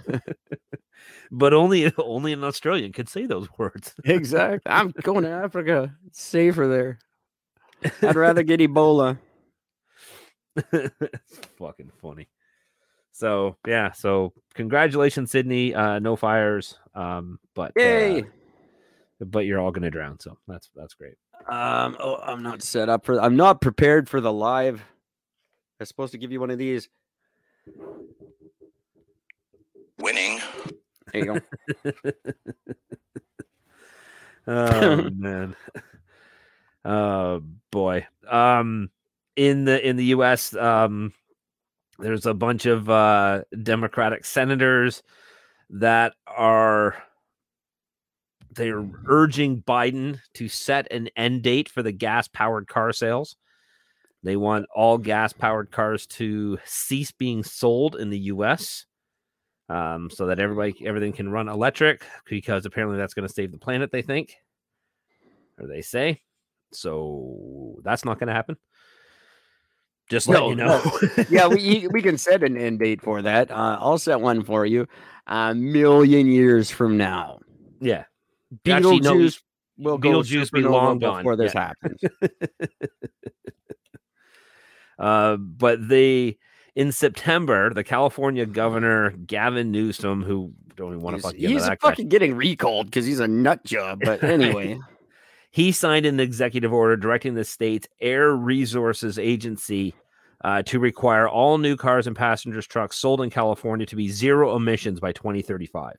but 1.31 1.53
only 1.53 1.91
only 1.97 2.33
an 2.33 2.43
Australian 2.43 2.91
could 2.91 3.09
say 3.09 3.25
those 3.25 3.47
words. 3.57 3.95
exactly. 4.05 4.71
I'm 4.71 4.93
going 5.01 5.23
to 5.23 5.31
Africa. 5.31 5.95
It's 6.05 6.21
safer 6.21 6.67
there. 6.67 6.99
I'd 8.01 8.15
rather 8.15 8.43
get 8.43 8.59
Ebola. 8.59 9.17
it's 10.55 11.39
fucking 11.57 11.91
funny. 12.01 12.27
So 13.11 13.57
yeah, 13.67 13.91
so 13.91 14.33
congratulations, 14.53 15.31
Sydney. 15.31 15.73
Uh, 15.73 15.99
no 15.99 16.15
fires. 16.15 16.77
Um, 16.93 17.39
but 17.55 17.71
Yay. 17.75 18.21
uh, 18.21 18.25
but 19.25 19.45
you're 19.45 19.59
all 19.59 19.71
gonna 19.71 19.91
drown. 19.91 20.19
So 20.19 20.37
that's 20.47 20.69
that's 20.75 20.93
great. 20.93 21.15
Um, 21.47 21.97
oh, 21.99 22.17
I'm 22.23 22.43
not 22.43 22.61
set 22.61 22.89
up 22.89 23.05
for. 23.05 23.19
I'm 23.21 23.35
not 23.35 23.61
prepared 23.61 24.09
for 24.09 24.21
the 24.21 24.33
live. 24.33 24.83
I'm 25.79 25.85
supposed 25.85 26.11
to 26.13 26.17
give 26.17 26.31
you 26.31 26.39
one 26.39 26.51
of 26.51 26.57
these. 26.57 26.89
Winning. 29.99 30.39
There 31.11 31.25
you 31.25 31.39
go. 31.83 31.91
Oh 34.47 35.09
man. 35.15 35.55
Oh 36.85 37.41
boy. 37.71 38.07
Um, 38.29 38.89
in 39.35 39.65
the 39.65 39.87
in 39.87 39.95
the 39.95 40.05
U.S., 40.05 40.55
um, 40.55 41.13
there's 41.99 42.25
a 42.25 42.33
bunch 42.33 42.65
of 42.65 42.89
uh 42.89 43.43
Democratic 43.61 44.25
senators 44.25 45.03
that 45.69 46.13
are 46.27 46.95
they're 48.55 48.85
urging 49.07 49.61
Biden 49.61 50.19
to 50.35 50.47
set 50.47 50.91
an 50.91 51.09
end 51.15 51.43
date 51.43 51.69
for 51.69 51.83
the 51.83 51.91
gas 51.91 52.27
powered 52.27 52.67
car 52.67 52.93
sales. 52.93 53.35
They 54.23 54.37
want 54.37 54.67
all 54.73 54.97
gas 54.97 55.33
powered 55.33 55.71
cars 55.71 56.07
to 56.07 56.57
cease 56.65 57.11
being 57.11 57.43
sold 57.43 57.95
in 57.95 58.09
the 58.09 58.19
US 58.19 58.85
um, 59.69 60.09
so 60.09 60.27
that 60.27 60.39
everybody, 60.39 60.75
everything 60.85 61.13
can 61.13 61.29
run 61.29 61.49
electric 61.49 62.05
because 62.29 62.65
apparently 62.65 62.97
that's 62.97 63.13
going 63.13 63.27
to 63.27 63.33
save 63.33 63.51
the 63.51 63.57
planet, 63.57 63.91
they 63.91 64.01
think, 64.01 64.35
or 65.59 65.67
they 65.67 65.81
say. 65.81 66.21
So 66.71 67.79
that's 67.83 68.05
not 68.05 68.19
going 68.19 68.27
to 68.27 68.33
happen. 68.33 68.57
Just 70.09 70.27
let 70.27 70.39
No, 70.39 70.49
you 70.49 70.55
know. 70.55 70.81
yeah, 71.29 71.47
we 71.47 71.87
we 71.87 72.01
can 72.01 72.17
set 72.17 72.43
an 72.43 72.57
end 72.57 72.79
date 72.79 73.01
for 73.01 73.21
that. 73.21 73.49
Uh, 73.51 73.77
I'll 73.79 73.97
set 73.97 74.19
one 74.19 74.43
for 74.43 74.65
you. 74.65 74.87
A 75.27 75.55
million 75.55 76.27
years 76.27 76.69
from 76.69 76.97
now, 76.97 77.39
yeah. 77.79 78.03
Actually, 78.67 78.99
no, 78.99 79.15
Beetlejuice 79.15 79.41
will 79.77 79.99
Beetlejuice 79.99 80.51
be 80.51 80.61
long 80.61 80.99
gone, 80.99 81.17
before 81.17 81.35
this 81.35 81.53
yeah. 81.53 81.73
happens. 81.81 82.01
Uh, 84.99 85.37
but 85.37 85.85
they 85.87 86.37
in 86.75 86.91
September, 86.91 87.73
the 87.73 87.83
California 87.83 88.45
governor 88.45 89.11
Gavin 89.11 89.71
Newsom, 89.71 90.23
who 90.23 90.53
don't 90.75 90.91
even 90.91 91.01
want 91.01 91.17
to 91.17 91.21
fucking 91.21 91.39
he's 91.39 91.49
into 91.51 91.63
that 91.63 91.79
guy, 91.79 91.89
fucking 91.89 92.09
getting 92.09 92.35
recalled 92.35 92.87
because 92.87 93.05
he's 93.05 93.19
a 93.19 93.27
nut 93.27 93.63
job. 93.63 94.01
But 94.03 94.23
anyway, 94.23 94.79
he 95.51 95.71
signed 95.71 96.05
an 96.05 96.19
executive 96.19 96.73
order 96.73 96.97
directing 96.97 97.35
the 97.35 97.43
state's 97.43 97.87
Air 98.01 98.31
Resources 98.31 99.19
Agency 99.19 99.93
uh, 100.43 100.63
to 100.63 100.79
require 100.79 101.27
all 101.27 101.57
new 101.57 101.75
cars 101.75 102.07
and 102.07 102.15
passengers 102.15 102.67
trucks 102.67 102.97
sold 102.97 103.21
in 103.21 103.29
California 103.29 103.85
to 103.85 103.95
be 103.95 104.09
zero 104.09 104.55
emissions 104.55 104.99
by 104.99 105.11
2035. 105.11 105.95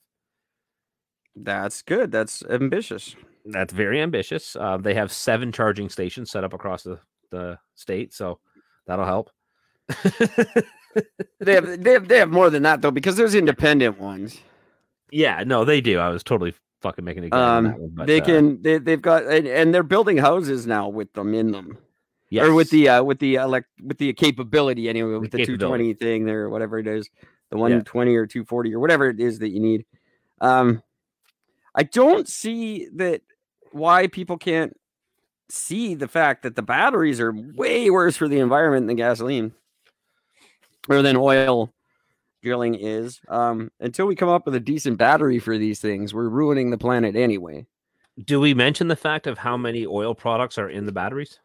That's 1.37 1.83
good. 1.83 2.11
That's 2.13 2.43
ambitious. 2.45 3.17
That's 3.45 3.73
very 3.73 4.01
ambitious. 4.01 4.57
Uh, 4.57 4.77
they 4.79 4.95
have 4.95 5.13
seven 5.13 5.53
charging 5.53 5.89
stations 5.89 6.31
set 6.31 6.45
up 6.45 6.53
across 6.55 6.83
the, 6.83 6.99
the 7.31 7.59
state, 7.75 8.15
so 8.15 8.39
that'll 8.87 9.05
help. 9.05 9.31
They 11.41 11.55
have 11.55 11.83
they 11.83 11.93
have 11.93 12.07
they 12.09 12.19
have 12.19 12.31
more 12.31 12.51
than 12.51 12.63
that 12.63 12.81
though 12.81 12.93
because 12.93 13.17
there's 13.17 13.35
independent 13.35 13.99
ones. 13.99 14.39
yeah, 15.11 15.43
no, 15.45 15.65
they 15.65 15.81
do. 15.81 15.99
I 15.99 16.09
was 16.09 16.23
totally 16.23 16.55
fucking 16.83 17.05
making 17.05 17.29
a 17.33 17.37
Um, 17.37 17.73
one, 17.73 17.91
but, 17.95 18.07
they 18.07 18.21
uh, 18.21 18.25
can 18.25 18.63
they 18.63 18.79
they've 18.79 19.03
got 19.03 19.25
and, 19.25 19.47
and 19.49 19.75
they're 19.75 19.83
building 19.83 20.19
houses 20.19 20.67
now 20.69 20.89
with 20.89 21.13
them 21.15 21.35
in 21.35 21.51
them. 21.51 21.79
yes. 22.31 22.47
or 22.47 22.55
with 22.55 22.71
the 22.71 22.89
uh 22.89 23.03
with 23.03 23.19
the 23.19 23.35
elect 23.35 23.67
with 23.83 23.99
the 23.99 24.13
capability 24.13 24.89
anyway 24.89 25.17
with 25.19 25.33
The 25.33 25.39
the, 25.39 25.47
220 25.47 25.95
thing 25.95 26.25
there 26.27 26.43
or 26.45 26.51
whatever 26.51 26.79
it 26.79 26.87
is 26.87 27.11
the 27.51 27.57
120 27.57 28.15
or 28.15 28.27
240 28.27 28.73
or 28.75 28.79
whatever 28.79 29.09
it 29.09 29.19
is 29.19 29.41
that 29.41 29.49
you 29.51 29.61
need 29.61 29.85
um 30.41 30.81
i 31.75 31.83
don't 31.83 32.29
see 32.29 32.89
that 32.95 33.23
why 33.73 34.07
people 34.07 34.39
can't 34.39 34.77
see 35.51 35.95
the 35.95 36.09
fact 36.09 36.43
that 36.43 36.57
the 36.57 36.63
batteries 36.63 37.21
are 37.21 37.33
way 37.33 37.91
worse 37.91 38.17
for 38.17 38.29
the 38.29 38.39
environment 38.41 38.87
than 38.87 38.97
gasoline 38.97 39.53
or 40.89 41.03
than 41.03 41.17
oil 41.17 41.73
drilling 42.43 42.75
is 42.75 43.21
um 43.29 43.71
until 43.81 44.07
we 44.07 44.15
come 44.15 44.29
up 44.29 44.47
with 44.47 44.55
a 44.55 44.61
decent 44.61 44.99
battery 44.99 45.39
for 45.39 45.57
these 45.59 45.81
things 45.81 46.15
we're 46.15 46.29
ruining 46.29 46.71
the 46.71 46.79
planet 46.79 47.17
anyway 47.17 47.67
Do 48.25 48.41
we 48.41 48.55
mention 48.55 48.89
the 48.89 48.97
fact 48.97 49.29
of 49.29 49.39
how 49.39 49.57
many 49.57 49.87
oil 49.87 50.17
products 50.17 50.59
are 50.59 50.69
in 50.69 50.85
the 50.85 50.91
batteries? 50.93 51.39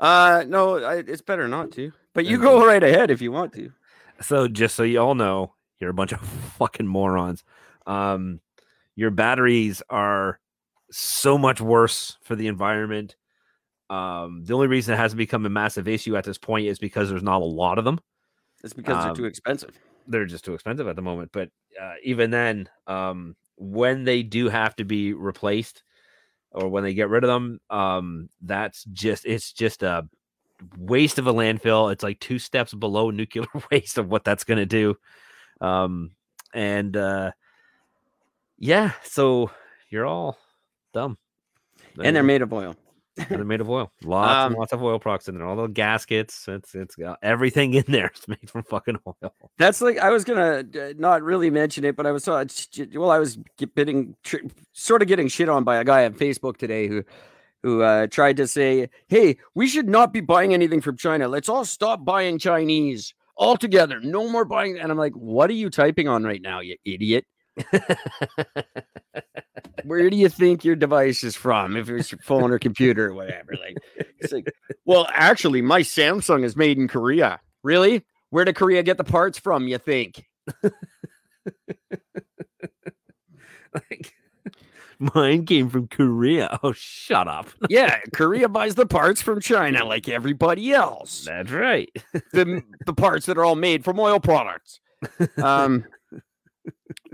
uh 0.00 0.44
no 0.46 0.82
I, 0.82 0.96
it's 0.96 1.22
better 1.22 1.48
not 1.48 1.70
to 1.72 1.92
but 2.14 2.24
you 2.26 2.38
go 2.38 2.64
right 2.66 2.82
ahead 2.82 3.10
if 3.10 3.22
you 3.22 3.32
want 3.32 3.52
to 3.54 3.72
So 4.20 4.48
just 4.48 4.74
so 4.74 4.82
you 4.82 5.00
all 5.00 5.14
know, 5.14 5.54
you're 5.80 5.90
a 5.90 5.94
bunch 5.94 6.12
of 6.12 6.20
fucking 6.58 6.86
morons. 6.86 7.44
Um, 7.86 8.40
your 8.94 9.10
batteries 9.10 9.82
are 9.90 10.38
so 10.90 11.38
much 11.38 11.60
worse 11.60 12.18
for 12.22 12.36
the 12.36 12.46
environment. 12.46 13.16
Um, 13.90 14.44
the 14.44 14.54
only 14.54 14.68
reason 14.68 14.94
it 14.94 14.98
hasn't 14.98 15.18
become 15.18 15.44
a 15.46 15.50
massive 15.50 15.88
issue 15.88 16.16
at 16.16 16.24
this 16.24 16.38
point 16.38 16.66
is 16.66 16.78
because 16.78 17.10
there's 17.10 17.22
not 17.22 17.42
a 17.42 17.46
lot 17.46 17.78
of 17.78 17.84
them. 17.84 18.00
It's 18.64 18.72
because 18.72 19.02
they're 19.02 19.10
Um, 19.10 19.16
too 19.16 19.24
expensive. 19.24 19.78
They're 20.06 20.26
just 20.26 20.44
too 20.44 20.54
expensive 20.54 20.88
at 20.88 20.96
the 20.96 21.02
moment. 21.02 21.30
But 21.32 21.50
uh, 21.80 21.94
even 22.02 22.30
then, 22.30 22.68
um, 22.86 23.36
when 23.56 24.04
they 24.04 24.22
do 24.22 24.48
have 24.48 24.74
to 24.76 24.84
be 24.84 25.12
replaced 25.12 25.82
or 26.50 26.68
when 26.68 26.84
they 26.84 26.94
get 26.94 27.08
rid 27.08 27.24
of 27.24 27.28
them, 27.28 27.60
um, 27.70 28.28
that's 28.40 28.84
just 28.84 29.24
it's 29.26 29.52
just 29.52 29.82
a 29.82 30.08
waste 30.78 31.18
of 31.18 31.26
a 31.26 31.32
landfill. 31.34 31.92
It's 31.92 32.02
like 32.02 32.20
two 32.20 32.38
steps 32.38 32.72
below 32.74 33.10
nuclear 33.10 33.46
waste 33.70 33.98
of 33.98 34.08
what 34.08 34.24
that's 34.24 34.44
going 34.44 34.58
to 34.58 34.66
do. 34.66 34.96
Um, 35.60 36.12
and 36.54 36.96
uh, 36.96 37.32
yeah, 38.62 38.92
so 39.02 39.50
you're 39.90 40.06
all 40.06 40.38
dumb. 40.94 41.18
And 42.02 42.14
they're 42.16 42.22
made 42.22 42.42
of 42.42 42.52
oil. 42.52 42.76
and 43.18 43.26
they're 43.28 43.44
made 43.44 43.60
of 43.60 43.68
oil. 43.68 43.90
Lots 44.04 44.30
Um, 44.30 44.52
and 44.52 44.58
lots 44.58 44.72
of 44.72 44.82
oil 44.82 44.98
products 44.98 45.28
in 45.28 45.36
there. 45.36 45.46
All 45.46 45.56
the 45.56 45.66
gaskets. 45.66 46.46
It's 46.48 46.74
it's 46.74 46.94
got 46.96 47.18
everything 47.22 47.74
in 47.74 47.84
there. 47.88 48.06
It's 48.06 48.26
made 48.34 48.48
from 48.48 48.62
fucking 48.62 48.98
oil. 49.06 49.34
That's 49.58 49.82
like 49.82 49.98
I 49.98 50.10
was 50.10 50.24
gonna 50.24 50.64
uh, 50.80 50.92
not 50.96 51.22
really 51.22 51.50
mention 51.50 51.84
it, 51.84 51.96
but 51.96 52.06
I 52.06 52.12
was 52.12 52.26
uh, 52.28 52.44
j- 52.46 52.88
well, 52.96 53.10
I 53.10 53.18
was 53.18 53.36
getting 53.76 54.14
sort 54.72 55.02
of 55.02 55.08
getting 55.08 55.28
shit 55.28 55.48
on 55.50 55.64
by 55.64 55.76
a 55.76 55.84
guy 55.84 56.04
on 56.06 56.14
Facebook 56.14 56.56
today 56.56 56.86
who 56.86 57.02
who 57.62 57.82
uh, 57.82 58.06
tried 58.06 58.36
to 58.38 58.46
say, 58.46 58.88
"Hey, 59.08 59.36
we 59.54 59.66
should 59.66 59.88
not 59.88 60.12
be 60.12 60.20
buying 60.20 60.54
anything 60.54 60.80
from 60.80 60.96
China. 60.96 61.28
Let's 61.28 61.48
all 61.50 61.64
stop 61.66 62.04
buying 62.06 62.38
Chinese 62.38 63.12
altogether. 63.36 64.00
No 64.00 64.30
more 64.30 64.46
buying." 64.46 64.78
And 64.78 64.90
I'm 64.90 64.98
like, 64.98 65.12
"What 65.14 65.50
are 65.50 65.54
you 65.54 65.68
typing 65.68 66.08
on 66.08 66.24
right 66.24 66.40
now, 66.40 66.60
you 66.60 66.76
idiot? 66.86 67.26
Where 69.84 70.08
do 70.10 70.16
you 70.16 70.28
think 70.28 70.64
your 70.64 70.76
device 70.76 71.24
is 71.24 71.34
from? 71.36 71.76
If 71.76 71.88
it's 71.88 72.12
your 72.12 72.20
phone 72.20 72.50
or 72.50 72.58
computer 72.58 73.08
or 73.08 73.14
whatever." 73.14 73.54
Like, 73.60 73.78
it's 74.18 74.32
like, 74.32 74.52
well, 74.84 75.06
actually, 75.12 75.62
my 75.62 75.80
Samsung 75.80 76.44
is 76.44 76.56
made 76.56 76.78
in 76.78 76.88
Korea. 76.88 77.40
Really? 77.62 78.04
Where 78.30 78.44
did 78.44 78.56
Korea 78.56 78.82
get 78.82 78.96
the 78.96 79.04
parts 79.04 79.38
from? 79.38 79.68
You 79.68 79.78
think? 79.78 80.24
like, 83.74 84.14
mine 85.14 85.44
came 85.46 85.68
from 85.68 85.88
Korea. 85.88 86.58
Oh, 86.62 86.72
shut 86.72 87.28
up. 87.28 87.48
Yeah, 87.68 87.98
Korea 88.12 88.48
buys 88.50 88.74
the 88.74 88.86
parts 88.86 89.20
from 89.20 89.40
China 89.40 89.84
like 89.84 90.08
everybody 90.08 90.72
else. 90.72 91.24
That's 91.26 91.50
right. 91.50 91.90
The 92.32 92.62
the 92.86 92.94
parts 92.94 93.26
that 93.26 93.36
are 93.36 93.44
all 93.44 93.56
made 93.56 93.84
from 93.84 93.98
oil 93.98 94.20
products. 94.20 94.80
Um, 95.42 95.84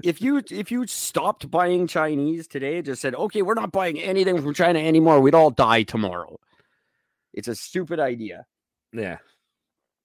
if 0.05 0.21
you 0.21 0.43
if 0.51 0.71
you 0.71 0.87
stopped 0.87 1.51
buying 1.51 1.87
Chinese 1.87 2.47
today, 2.47 2.83
just 2.83 3.03
said, 3.03 3.15
okay, 3.15 3.43
we're 3.43 3.55
not 3.55 3.73
buying 3.73 3.99
anything 3.99 4.41
from 4.43 4.55
China 4.55 4.79
anymore, 4.79 5.21
we'd 5.21 5.35
all 5.35 5.51
die 5.51 5.83
tomorrow. 5.83 6.39
It's 7.33 7.49
a 7.49 7.55
stupid 7.55 8.01
idea. 8.01 8.47
Yeah. 8.93 9.19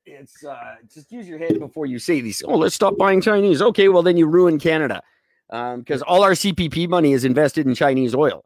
It's 0.05 0.43
uh, 0.43 0.75
just 0.93 1.11
use 1.11 1.27
your 1.27 1.39
head 1.39 1.59
before 1.59 1.85
you 1.85 1.97
say 1.97 2.19
these. 2.19 2.43
Oh, 2.45 2.57
let's 2.57 2.75
stop 2.75 2.97
buying 2.97 3.21
Chinese. 3.21 3.61
Okay, 3.61 3.87
well 3.87 4.03
then 4.03 4.17
you 4.17 4.27
ruin 4.27 4.59
Canada, 4.59 5.01
because 5.49 6.01
all 6.01 6.23
our 6.23 6.31
CPP 6.31 6.89
money 6.89 7.13
is 7.13 7.23
invested 7.23 7.65
in 7.65 7.73
Chinese 7.73 8.13
oil. 8.13 8.43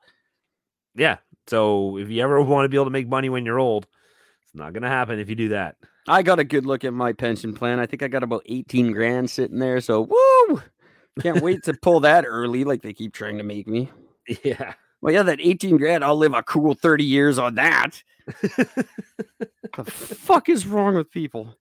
Yeah. 0.95 1.17
So 1.47 1.97
if 1.97 2.10
you 2.10 2.21
ever 2.21 2.41
want 2.41 2.65
to 2.65 2.69
be 2.69 2.77
able 2.77 2.86
to 2.86 2.91
make 2.91 3.07
money 3.07 3.29
when 3.29 3.45
you're 3.45 3.60
old, 3.60 3.88
it's 4.43 4.53
not 4.53 4.73
going 4.73 4.83
to 4.83 4.89
happen 4.89 5.19
if 5.19 5.29
you 5.29 5.36
do 5.36 5.49
that. 5.49 5.77
I 6.07 6.23
got 6.23 6.39
a 6.39 6.43
good 6.43 6.65
look 6.65 6.83
at 6.86 6.93
my 6.93 7.12
pension 7.13 7.53
plan. 7.53 7.79
I 7.79 7.86
think 7.86 8.01
I 8.01 8.07
got 8.07 8.23
about 8.23 8.43
18 8.45 8.91
grand 8.91 9.29
sitting 9.29 9.60
there. 9.60 9.81
So, 9.81 10.01
woo! 10.01 10.62
Can't 11.21 11.41
wait 11.41 11.63
to 11.63 11.73
pull 11.73 11.99
that 12.01 12.25
early 12.27 12.63
like 12.63 12.82
they 12.82 12.93
keep 12.93 13.13
trying 13.13 13.38
to 13.38 13.43
make 13.43 13.67
me. 13.67 13.89
Yeah. 14.43 14.73
Well, 14.99 15.13
yeah, 15.13 15.23
that 15.23 15.39
18 15.39 15.77
grand, 15.77 16.03
I'll 16.03 16.17
live 16.17 16.34
a 16.34 16.43
cool 16.43 16.73
30 16.73 17.06
years 17.06 17.39
on 17.39 17.56
that. 17.56 18.03
the 18.41 19.86
fuck 19.86 20.49
is 20.49 20.67
wrong 20.67 20.95
with 20.95 21.10
people? 21.10 21.56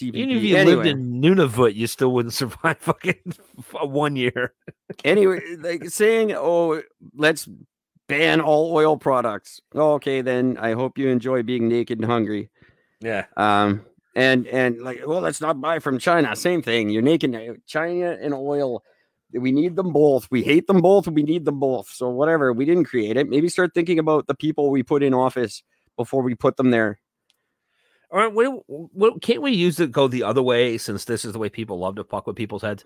Even 0.00 0.30
CPP. 0.30 0.36
if 0.36 0.42
you 0.42 0.56
anyway, 0.56 0.74
lived 0.76 0.86
in 0.86 1.20
Nunavut, 1.20 1.74
you 1.74 1.86
still 1.86 2.12
wouldn't 2.12 2.32
survive 2.32 2.78
fucking 2.80 3.34
one 3.82 4.16
year. 4.16 4.54
anyway, 5.04 5.40
like 5.58 5.90
saying, 5.90 6.32
oh, 6.32 6.82
let's 7.14 7.48
ban 8.08 8.40
all 8.40 8.74
oil 8.74 8.96
products. 8.96 9.60
Oh, 9.74 9.94
okay, 9.94 10.22
then 10.22 10.56
I 10.58 10.72
hope 10.72 10.98
you 10.98 11.08
enjoy 11.08 11.42
being 11.42 11.68
naked 11.68 11.98
and 11.98 12.06
hungry. 12.06 12.50
Yeah. 13.00 13.26
Um, 13.36 13.84
and 14.14 14.46
and 14.46 14.80
like, 14.80 15.02
well, 15.06 15.20
let's 15.20 15.40
not 15.40 15.60
buy 15.60 15.78
from 15.78 15.98
China. 15.98 16.34
Same 16.34 16.62
thing. 16.62 16.88
You're 16.88 17.02
naked. 17.02 17.34
uh, 17.34 17.54
China 17.66 18.16
and 18.20 18.32
oil. 18.32 18.82
We 19.32 19.52
need 19.52 19.76
them 19.76 19.92
both. 19.92 20.30
We 20.30 20.42
hate 20.42 20.66
them 20.66 20.80
both. 20.80 21.08
We 21.08 21.22
need 21.22 21.44
them 21.44 21.58
both. 21.58 21.88
So 21.90 22.08
whatever. 22.08 22.52
We 22.52 22.64
didn't 22.64 22.84
create 22.84 23.16
it. 23.16 23.28
Maybe 23.28 23.48
start 23.48 23.74
thinking 23.74 23.98
about 23.98 24.26
the 24.26 24.34
people 24.34 24.70
we 24.70 24.82
put 24.82 25.02
in 25.02 25.14
office 25.14 25.62
before 25.96 26.22
we 26.22 26.34
put 26.34 26.56
them 26.56 26.70
there. 26.70 27.00
All 28.10 28.20
right. 28.20 28.32
What, 28.32 28.62
what, 28.66 29.22
can't 29.22 29.42
we 29.42 29.52
use 29.52 29.80
it 29.80 29.90
go 29.90 30.06
the 30.06 30.22
other 30.22 30.42
way 30.42 30.78
since 30.78 31.04
this 31.04 31.24
is 31.24 31.32
the 31.32 31.38
way 31.38 31.48
people 31.48 31.78
love 31.78 31.96
to 31.96 32.04
fuck 32.04 32.26
with 32.26 32.36
people's 32.36 32.62
heads? 32.62 32.84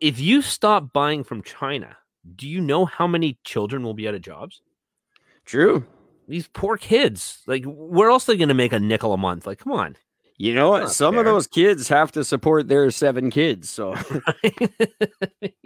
If 0.00 0.18
you 0.18 0.40
stop 0.40 0.92
buying 0.94 1.24
from 1.24 1.42
China, 1.42 1.96
do 2.36 2.48
you 2.48 2.60
know 2.60 2.86
how 2.86 3.06
many 3.06 3.38
children 3.44 3.82
will 3.82 3.94
be 3.94 4.08
out 4.08 4.14
of 4.14 4.22
jobs? 4.22 4.62
True. 5.44 5.84
These 6.26 6.48
poor 6.48 6.78
kids. 6.78 7.42
Like, 7.46 7.64
where 7.66 8.08
else 8.08 8.28
are 8.28 8.32
they 8.32 8.38
going 8.38 8.48
to 8.48 8.54
make 8.54 8.72
a 8.72 8.80
nickel 8.80 9.12
a 9.12 9.18
month? 9.18 9.46
Like, 9.46 9.58
come 9.58 9.72
on. 9.72 9.96
You 10.40 10.54
know 10.54 10.70
what? 10.70 10.90
Some 10.90 11.18
of 11.18 11.26
those 11.26 11.46
kids 11.46 11.86
have 11.88 12.12
to 12.12 12.24
support 12.24 12.66
their 12.66 12.90
seven 12.90 13.28
kids. 13.30 13.68
So 13.68 13.94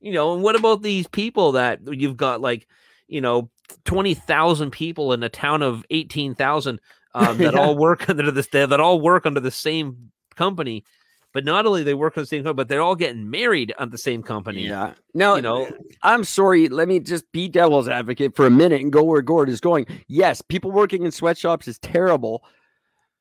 you 0.00 0.12
know, 0.12 0.34
and 0.34 0.42
what 0.42 0.56
about 0.56 0.82
these 0.82 1.06
people 1.08 1.52
that 1.52 1.80
you've 1.90 2.18
got 2.18 2.42
like, 2.42 2.66
you 3.08 3.22
know, 3.22 3.48
20,000 3.86 4.70
people 4.70 5.14
in 5.14 5.22
a 5.22 5.30
town 5.30 5.62
of 5.62 5.86
18,000 5.88 6.78
um, 7.14 7.38
that 7.38 7.54
Yeah. 7.54 7.58
all 7.58 7.74
work 7.78 8.10
under 8.10 8.30
this 8.30 8.48
that 8.48 8.78
all 8.78 9.00
work 9.00 9.24
under 9.24 9.40
the 9.40 9.50
same 9.50 10.10
company. 10.34 10.84
But 11.32 11.46
not 11.46 11.64
only 11.64 11.82
they 11.82 11.94
work 11.94 12.18
on 12.18 12.24
the 12.24 12.26
same 12.26 12.44
company, 12.44 12.56
but 12.56 12.68
they're 12.68 12.82
all 12.82 12.94
getting 12.94 13.30
married 13.30 13.72
on 13.78 13.88
the 13.88 13.98
same 13.98 14.22
company. 14.22 14.66
Yeah. 14.66 14.92
Now, 15.14 15.36
You 15.36 15.42
know, 15.42 15.70
I'm 16.02 16.24
sorry. 16.24 16.68
Let 16.68 16.88
me 16.88 17.00
just 17.00 17.30
be 17.32 17.48
devil's 17.48 17.88
advocate 17.88 18.36
for 18.36 18.46
a 18.46 18.50
minute 18.50 18.82
and 18.82 18.92
go 18.92 19.02
where 19.02 19.22
Gord 19.22 19.48
is 19.48 19.60
going. 19.62 19.86
Yes, 20.08 20.42
people 20.42 20.70
working 20.70 21.04
in 21.04 21.10
sweatshops 21.10 21.68
is 21.68 21.78
terrible. 21.78 22.42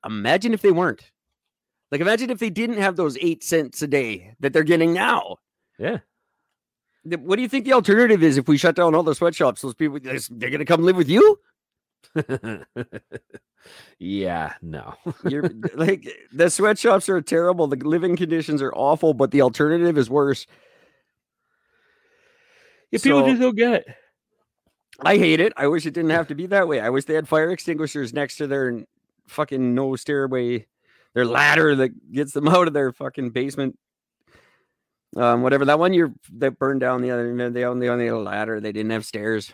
Imagine 0.05 0.53
if 0.53 0.61
they 0.61 0.71
weren't. 0.71 1.01
Like, 1.91 2.01
imagine 2.01 2.29
if 2.29 2.39
they 2.39 2.49
didn't 2.49 2.77
have 2.77 2.95
those 2.95 3.17
eight 3.21 3.43
cents 3.43 3.81
a 3.81 3.87
day 3.87 4.35
that 4.39 4.53
they're 4.53 4.63
getting 4.63 4.93
now. 4.93 5.37
yeah. 5.79 5.97
What 7.03 7.35
do 7.35 7.43
you 7.43 7.47
think 7.49 7.65
the 7.65 7.73
alternative 7.73 8.23
is 8.23 8.35
if 8.37 8.47
we 8.47 8.57
shut 8.57 8.75
down 8.75 8.95
all 8.95 9.03
the 9.03 9.13
sweatshops? 9.13 9.61
Those 9.61 9.75
people, 9.75 9.99
they're 9.99 10.49
going 10.49 10.57
to 10.57 10.65
come 10.65 10.81
live 10.81 10.95
with 10.95 11.07
you? 11.07 11.39
yeah, 13.99 14.53
no. 14.63 14.95
You're 15.29 15.49
like, 15.75 16.07
the 16.33 16.49
sweatshops 16.49 17.07
are 17.09 17.21
terrible. 17.21 17.67
The 17.67 17.75
living 17.77 18.15
conditions 18.15 18.59
are 18.61 18.73
awful, 18.73 19.13
but 19.13 19.29
the 19.29 19.41
alternative 19.43 19.97
is 19.99 20.09
worse. 20.09 20.47
If 22.91 23.03
people 23.03 23.21
So- 23.21 23.27
just 23.29 23.41
don't 23.41 23.55
get 23.55 23.73
it. 23.73 23.87
I 25.01 25.17
hate 25.17 25.41
it. 25.41 25.51
I 25.57 25.67
wish 25.67 25.85
it 25.85 25.93
didn't 25.93 26.11
have 26.11 26.27
to 26.29 26.35
be 26.35 26.47
that 26.47 26.67
way. 26.69 26.79
I 26.79 26.89
wish 26.89 27.03
they 27.03 27.15
had 27.15 27.27
fire 27.27 27.51
extinguishers 27.51 28.13
next 28.13 28.37
to 28.37 28.47
their 28.47 28.81
fucking 29.27 29.75
no 29.75 29.95
stairway, 29.95 30.67
their 31.13 31.25
ladder 31.25 31.75
that 31.75 32.11
gets 32.11 32.33
them 32.33 32.47
out 32.49 32.67
of 32.67 32.73
their 32.73 32.91
fucking 32.91 33.31
basement. 33.31 33.77
Um, 35.15 35.43
whatever 35.43 35.63
that 35.65 35.79
one 35.79 35.93
year 35.93 36.13
that 36.33 36.59
burned 36.59 36.81
down 36.81 37.01
the 37.01 37.11
other, 37.11 37.51
they 37.51 37.63
only 37.63 37.87
had 37.87 38.13
a 38.13 38.19
ladder. 38.19 38.59
They 38.59 38.73
didn't 38.73 38.91
have 38.91 39.05
stairs. 39.05 39.53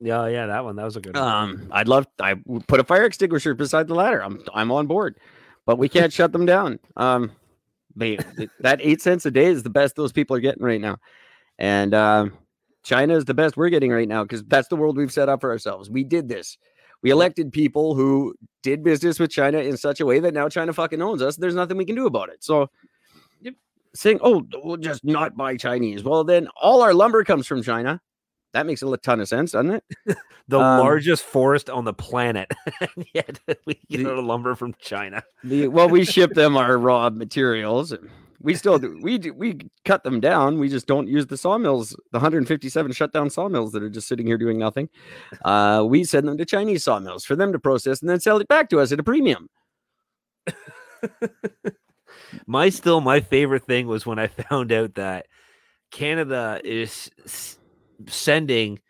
Yeah, 0.00 0.26
yeah, 0.26 0.46
that 0.46 0.64
one. 0.64 0.76
That 0.76 0.84
was 0.84 0.96
a 0.96 1.00
good 1.00 1.16
one. 1.16 1.24
Um, 1.24 1.68
I'd 1.70 1.88
love 1.88 2.06
I 2.20 2.34
would 2.46 2.66
put 2.66 2.80
a 2.80 2.84
fire 2.84 3.04
extinguisher 3.04 3.54
beside 3.54 3.88
the 3.88 3.94
ladder. 3.94 4.22
I'm 4.22 4.42
I'm 4.52 4.72
on 4.72 4.86
board, 4.86 5.18
but 5.64 5.78
we 5.78 5.88
can't 5.88 6.12
shut 6.12 6.32
them 6.32 6.44
down. 6.44 6.80
Um, 6.96 7.32
they, 7.94 8.18
that 8.60 8.80
eight 8.82 9.00
cents 9.00 9.26
a 9.26 9.30
day 9.30 9.46
is 9.46 9.62
the 9.62 9.70
best 9.70 9.96
those 9.96 10.12
people 10.12 10.36
are 10.36 10.40
getting 10.40 10.62
right 10.64 10.80
now, 10.80 10.98
and 11.58 11.94
um, 11.94 12.38
China 12.82 13.14
is 13.14 13.24
the 13.24 13.34
best 13.34 13.56
we're 13.56 13.68
getting 13.68 13.92
right 13.92 14.08
now 14.08 14.24
because 14.24 14.42
that's 14.44 14.68
the 14.68 14.76
world 14.76 14.96
we've 14.96 15.12
set 15.12 15.28
up 15.28 15.40
for 15.40 15.50
ourselves. 15.50 15.88
We 15.88 16.04
did 16.04 16.28
this. 16.28 16.58
We 17.02 17.10
elected 17.10 17.52
people 17.52 17.94
who 17.94 18.34
did 18.62 18.82
business 18.84 19.18
with 19.18 19.30
China 19.30 19.58
in 19.58 19.76
such 19.76 20.00
a 20.00 20.06
way 20.06 20.20
that 20.20 20.34
now 20.34 20.48
China 20.48 20.72
fucking 20.72 21.02
owns 21.02 21.20
us. 21.22 21.36
There's 21.36 21.54
nothing 21.54 21.76
we 21.76 21.84
can 21.84 21.96
do 21.96 22.06
about 22.06 22.28
it. 22.28 22.44
So, 22.44 22.70
saying, 23.94 24.20
"Oh, 24.22 24.46
we'll 24.62 24.76
just 24.76 25.04
not 25.04 25.36
buy 25.36 25.56
Chinese," 25.56 26.02
well, 26.04 26.24
then 26.24 26.48
all 26.60 26.82
our 26.82 26.94
lumber 26.94 27.24
comes 27.24 27.46
from 27.46 27.62
China. 27.62 28.00
That 28.52 28.66
makes 28.66 28.82
a 28.82 28.96
ton 28.98 29.20
of 29.20 29.28
sense, 29.28 29.52
doesn't 29.52 29.70
it? 29.70 29.84
the 30.48 30.60
um, 30.60 30.80
largest 30.80 31.22
forest 31.24 31.70
on 31.70 31.84
the 31.84 31.94
planet. 31.94 32.50
yet 33.14 33.38
we 33.66 33.80
get 33.88 34.04
The- 34.04 34.10
our 34.10 34.22
lumber 34.22 34.54
from 34.54 34.74
China. 34.78 35.22
The, 35.42 35.68
well, 35.68 35.88
we 35.88 36.04
ship 36.04 36.34
them 36.34 36.56
our 36.56 36.76
raw 36.78 37.08
materials. 37.10 37.92
and 37.92 38.08
We 38.42 38.54
still 38.54 38.78
do. 38.78 38.98
We 39.00 39.18
do, 39.18 39.32
we 39.32 39.70
cut 39.84 40.04
them 40.04 40.20
down. 40.20 40.58
We 40.58 40.68
just 40.68 40.86
don't 40.86 41.08
use 41.08 41.26
the 41.26 41.36
sawmills, 41.36 41.90
the 42.10 42.18
157 42.18 42.92
shut 42.92 43.12
down 43.12 43.30
sawmills 43.30 43.72
that 43.72 43.82
are 43.82 43.90
just 43.90 44.08
sitting 44.08 44.26
here 44.26 44.38
doing 44.38 44.58
nothing. 44.58 44.88
Uh, 45.44 45.84
we 45.86 46.04
send 46.04 46.26
them 46.26 46.36
to 46.38 46.44
Chinese 46.44 46.82
sawmills 46.82 47.24
for 47.24 47.36
them 47.36 47.52
to 47.52 47.58
process 47.58 48.00
and 48.00 48.10
then 48.10 48.20
sell 48.20 48.38
it 48.38 48.48
back 48.48 48.68
to 48.70 48.80
us 48.80 48.92
at 48.92 49.00
a 49.00 49.04
premium. 49.04 49.48
My 52.46 52.70
still 52.70 53.00
my 53.00 53.20
favorite 53.20 53.64
thing 53.64 53.86
was 53.86 54.06
when 54.06 54.18
I 54.18 54.26
found 54.26 54.72
out 54.72 54.94
that 54.94 55.26
Canada 55.90 56.60
is 56.64 57.10
sending 58.08 58.80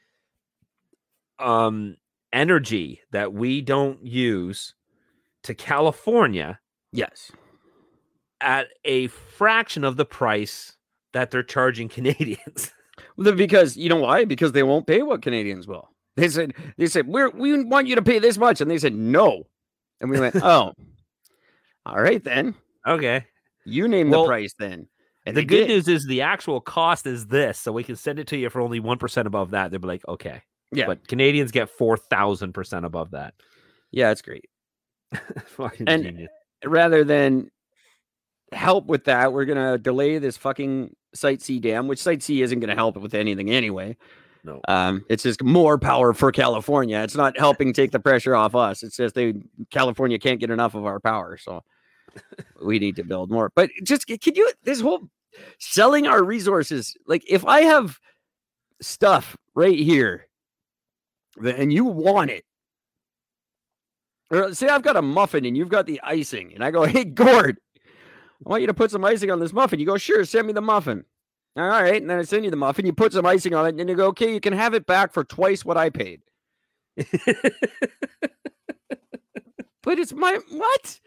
um 1.39 1.97
energy 2.33 3.01
that 3.11 3.33
we 3.33 3.61
don't 3.61 4.05
use 4.07 4.75
to 5.43 5.55
California 5.55 6.61
Yes. 6.93 7.33
At 8.43 8.69
a 8.85 9.07
fraction 9.09 9.85
of 9.85 9.97
the 9.97 10.05
price 10.05 10.77
that 11.13 11.31
they're 11.31 11.43
charging 11.43 11.89
Canadians. 11.89 12.71
Because 13.17 13.77
you 13.77 13.89
know 13.89 13.97
why? 13.97 14.25
Because 14.25 14.53
they 14.53 14.63
won't 14.63 14.87
pay 14.87 15.03
what 15.03 15.23
Canadians 15.23 15.67
will. 15.67 15.89
They 16.17 16.29
said 16.29 16.53
they 16.77 16.87
said 16.87 17.07
we're 17.07 17.31
we 17.31 17.63
want 17.65 17.87
you 17.87 17.95
to 17.97 18.03
pay 18.03 18.19
this 18.19 18.37
much, 18.37 18.61
and 18.61 18.71
they 18.71 18.79
said 18.79 18.95
no, 18.95 19.45
and 20.01 20.11
we 20.11 20.21
went 20.21 20.37
oh, 20.43 20.73
all 21.87 22.01
right 22.01 22.23
then. 22.23 22.55
okay. 22.87 23.25
You 23.65 23.89
name 23.89 24.11
Well, 24.11 24.23
the 24.23 24.29
price 24.29 24.55
then. 24.59 24.89
And 25.25 25.37
the 25.37 25.45
good 25.45 25.67
did. 25.67 25.69
news 25.69 25.89
is 25.89 26.07
the 26.07 26.23
actual 26.23 26.61
cost 26.61 27.07
is 27.07 27.27
this, 27.29 27.59
so 27.59 27.73
we 27.73 27.85
can 27.85 27.97
send 27.97 28.19
it 28.19 28.27
to 28.29 28.37
you 28.37 28.51
for 28.51 28.61
only 28.61 28.81
one 28.81 28.99
percent 28.99 29.27
above 29.27 29.51
that. 29.53 29.71
They'll 29.71 29.81
be 29.81 29.89
like, 29.89 30.07
okay. 30.09 30.43
yeah, 30.73 30.87
But 30.87 31.07
Canadians 31.09 31.51
get 31.51 31.71
four 31.71 31.97
thousand 31.97 32.53
percent 32.53 32.85
above 32.85 33.13
that. 33.13 33.35
yeah, 33.91 34.11
it's 34.11 34.23
great. 34.23 34.45
Fucking 35.57 35.89
And- 35.89 36.03
genius. 36.05 36.31
rather 36.65 37.05
than 37.05 37.51
help 38.53 38.87
with 38.87 39.05
that, 39.05 39.33
we're 39.33 39.45
gonna 39.45 39.79
delay 39.79 40.19
this 40.19 40.37
fucking 40.37 40.95
Site 41.15 41.43
C 41.43 41.59
dam, 41.59 41.89
which 41.89 42.01
Site 42.01 42.23
C 42.23 42.43
isn't 42.43 42.61
gonna 42.61 42.75
help 42.75 42.97
with 42.97 43.15
anything 43.15 43.51
anyway. 43.51 43.97
No. 44.45 44.61
Um, 44.67 45.05
it's 45.09 45.23
just 45.23 45.43
more 45.43 45.79
power 45.79 46.13
for 46.13 46.33
California. 46.33 46.99
It's 46.99 47.15
not 47.15 47.39
helping 47.39 47.73
take 47.73 47.93
the 47.93 48.01
pressure 48.01 48.35
off 48.35 48.55
us. 48.55 48.83
It's 48.83 48.97
just 48.97 49.15
they 49.15 49.35
California 49.71 50.19
can't 50.19 50.41
get 50.41 50.51
enough 50.51 50.75
of 50.75 50.85
our 50.85 50.99
power, 50.99 51.37
so 51.37 51.63
we 52.65 52.79
need 52.79 52.97
to 52.97 53.05
build 53.05 53.31
more. 53.31 53.53
But 53.55 53.71
just 53.85 54.07
can 54.07 54.35
you 54.35 54.51
this 54.65 54.81
whole 54.81 55.09
selling 55.59 56.07
our 56.07 56.25
resources? 56.25 56.97
Like 57.07 57.23
if 57.29 57.45
I 57.45 57.63
have 57.63 57.99
stuff 58.81 59.37
right 59.55 59.79
here, 59.79 60.27
and 61.43 61.73
you 61.73 61.85
want 61.85 62.31
it. 62.31 62.45
Or 64.31 64.55
say 64.55 64.69
I've 64.69 64.83
got 64.83 64.97
a 64.97 65.03
muffin 65.03 65.45
and 65.45 65.57
you've 65.57 65.69
got 65.69 65.87
the 65.87 66.01
icing, 66.03 66.53
and 66.55 66.65
I 66.65 66.71
go, 66.71 66.85
"Hey, 66.85 67.05
Gord, 67.05 67.59
I 68.45 68.49
want 68.49 68.61
you 68.63 68.67
to 68.67 68.75
put 68.75 68.91
some 68.91 69.05
icing 69.05 69.31
on 69.31 69.41
this 69.41 69.53
muffin." 69.53 69.79
You 69.81 69.87
go, 69.87 69.97
"Sure, 69.99 70.25
send 70.25 70.47
me 70.47 70.53
the 70.53 70.61
muffin." 70.63 71.05
All 71.57 71.67
right, 71.69 72.01
and 72.01 72.09
then 72.09 72.19
I 72.19 72.23
send 72.23 72.45
you 72.45 72.51
the 72.51 72.57
muffin. 72.57 72.87
You 72.87 72.93
put 72.93 73.13
some 73.13 73.27
icing 73.27 73.55
on 73.55 73.67
it, 73.67 73.71
and 73.71 73.79
then 73.81 73.89
you 73.89 73.95
go, 73.95 74.07
"Okay, 74.09 74.33
you 74.33 74.41
can 74.41 74.53
have 74.55 74.75
it 74.75 74.87
back 74.87 75.13
for 75.13 75.25
twice 75.25 75.65
what 75.65 75.77
I 75.77 75.91
paid." 75.91 76.23
But 79.83 79.99
it's 79.99 80.13
my 80.13 80.39
what? 80.51 81.01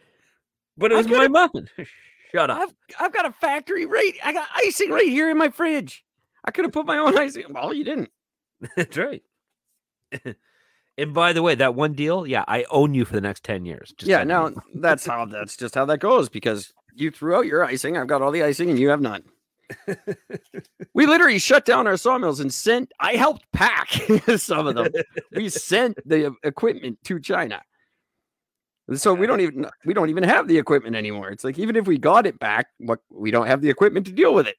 but 0.77 0.91
it 0.91 0.95
was 0.95 1.07
my 1.07 1.13
could've- 1.19 1.31
muffin. 1.31 1.69
Shut 2.33 2.49
up. 2.49 2.59
I've 2.59 2.75
I've 2.99 3.13
got 3.13 3.25
a 3.25 3.31
factory 3.31 3.85
right. 3.85 4.13
I 4.23 4.33
got 4.33 4.47
icing 4.55 4.91
right 4.91 5.07
here 5.07 5.29
in 5.31 5.37
my 5.37 5.49
fridge. 5.49 6.03
I 6.43 6.51
could 6.51 6.65
have 6.65 6.73
put 6.73 6.85
my 6.85 6.97
own 6.97 7.17
icing. 7.17 7.45
Well, 7.49 7.73
you 7.73 7.85
didn't. 7.85 8.09
That's 8.75 8.97
right. 8.97 9.23
and 10.97 11.13
by 11.13 11.31
the 11.33 11.41
way, 11.41 11.55
that 11.55 11.75
one 11.75 11.93
deal, 11.93 12.27
yeah, 12.27 12.43
I 12.47 12.65
own 12.69 12.93
you 12.93 13.05
for 13.05 13.13
the 13.13 13.21
next 13.21 13.43
10 13.43 13.65
years. 13.65 13.93
Just 13.97 14.09
yeah, 14.09 14.23
now 14.23 14.51
that's 14.73 15.05
how 15.05 15.25
that's 15.25 15.55
just 15.55 15.75
how 15.75 15.85
that 15.85 15.99
goes 15.99 16.27
because 16.29 16.73
you 16.95 17.11
threw 17.11 17.35
out 17.35 17.45
your 17.45 17.63
icing. 17.63 17.97
I've 17.97 18.07
got 18.07 18.21
all 18.21 18.31
the 18.31 18.43
icing 18.43 18.69
and 18.69 18.79
you 18.79 18.89
have 18.89 19.01
none. 19.01 19.23
we 20.93 21.05
literally 21.05 21.39
shut 21.39 21.65
down 21.65 21.87
our 21.87 21.97
sawmills 21.97 22.39
and 22.39 22.53
sent. 22.53 22.91
I 22.99 23.15
helped 23.15 23.45
pack 23.51 23.89
some 24.37 24.67
of 24.67 24.75
them. 24.75 24.89
we 25.35 25.49
sent 25.49 25.97
the 26.07 26.35
equipment 26.43 26.99
to 27.05 27.19
China. 27.19 27.61
So 28.93 29.13
we 29.15 29.25
don't 29.25 29.41
even 29.41 29.65
we 29.83 29.95
don't 29.95 30.11
even 30.11 30.23
have 30.23 30.47
the 30.47 30.57
equipment 30.59 30.95
anymore. 30.95 31.29
It's 31.31 31.43
like 31.43 31.57
even 31.57 31.75
if 31.75 31.87
we 31.87 31.97
got 31.97 32.27
it 32.27 32.37
back, 32.37 32.67
what 32.77 32.99
we 33.09 33.31
don't 33.31 33.47
have 33.47 33.61
the 33.61 33.69
equipment 33.69 34.05
to 34.05 34.11
deal 34.11 34.33
with 34.33 34.47
it. 34.47 34.57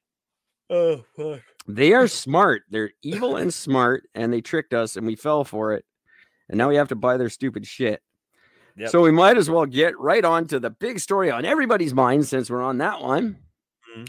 Oh, 0.69 1.05
fuck. 1.15 1.39
They 1.67 1.93
are 1.93 2.07
smart. 2.07 2.63
They're 2.69 2.91
evil 3.01 3.37
and 3.37 3.53
smart, 3.53 4.03
and 4.15 4.33
they 4.33 4.41
tricked 4.41 4.73
us, 4.73 4.97
and 4.97 5.07
we 5.07 5.15
fell 5.15 5.45
for 5.45 5.73
it. 5.73 5.85
And 6.49 6.57
now 6.57 6.67
we 6.67 6.75
have 6.75 6.89
to 6.89 6.95
buy 6.95 7.15
their 7.15 7.29
stupid 7.29 7.65
shit. 7.65 8.01
Yep. 8.77 8.89
So 8.89 9.01
we 9.01 9.11
might 9.11 9.37
as 9.37 9.49
well 9.49 9.65
get 9.65 9.97
right 9.99 10.23
on 10.23 10.45
to 10.47 10.59
the 10.59 10.69
big 10.69 10.99
story 10.99 11.31
on 11.31 11.45
everybody's 11.45 11.93
mind 11.93 12.27
since 12.27 12.49
we're 12.49 12.61
on 12.61 12.77
that 12.77 13.01
one. 13.01 13.37
Mhm. 13.95 14.07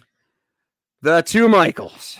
The 1.02 1.22
two 1.22 1.48
Michaels. 1.48 2.18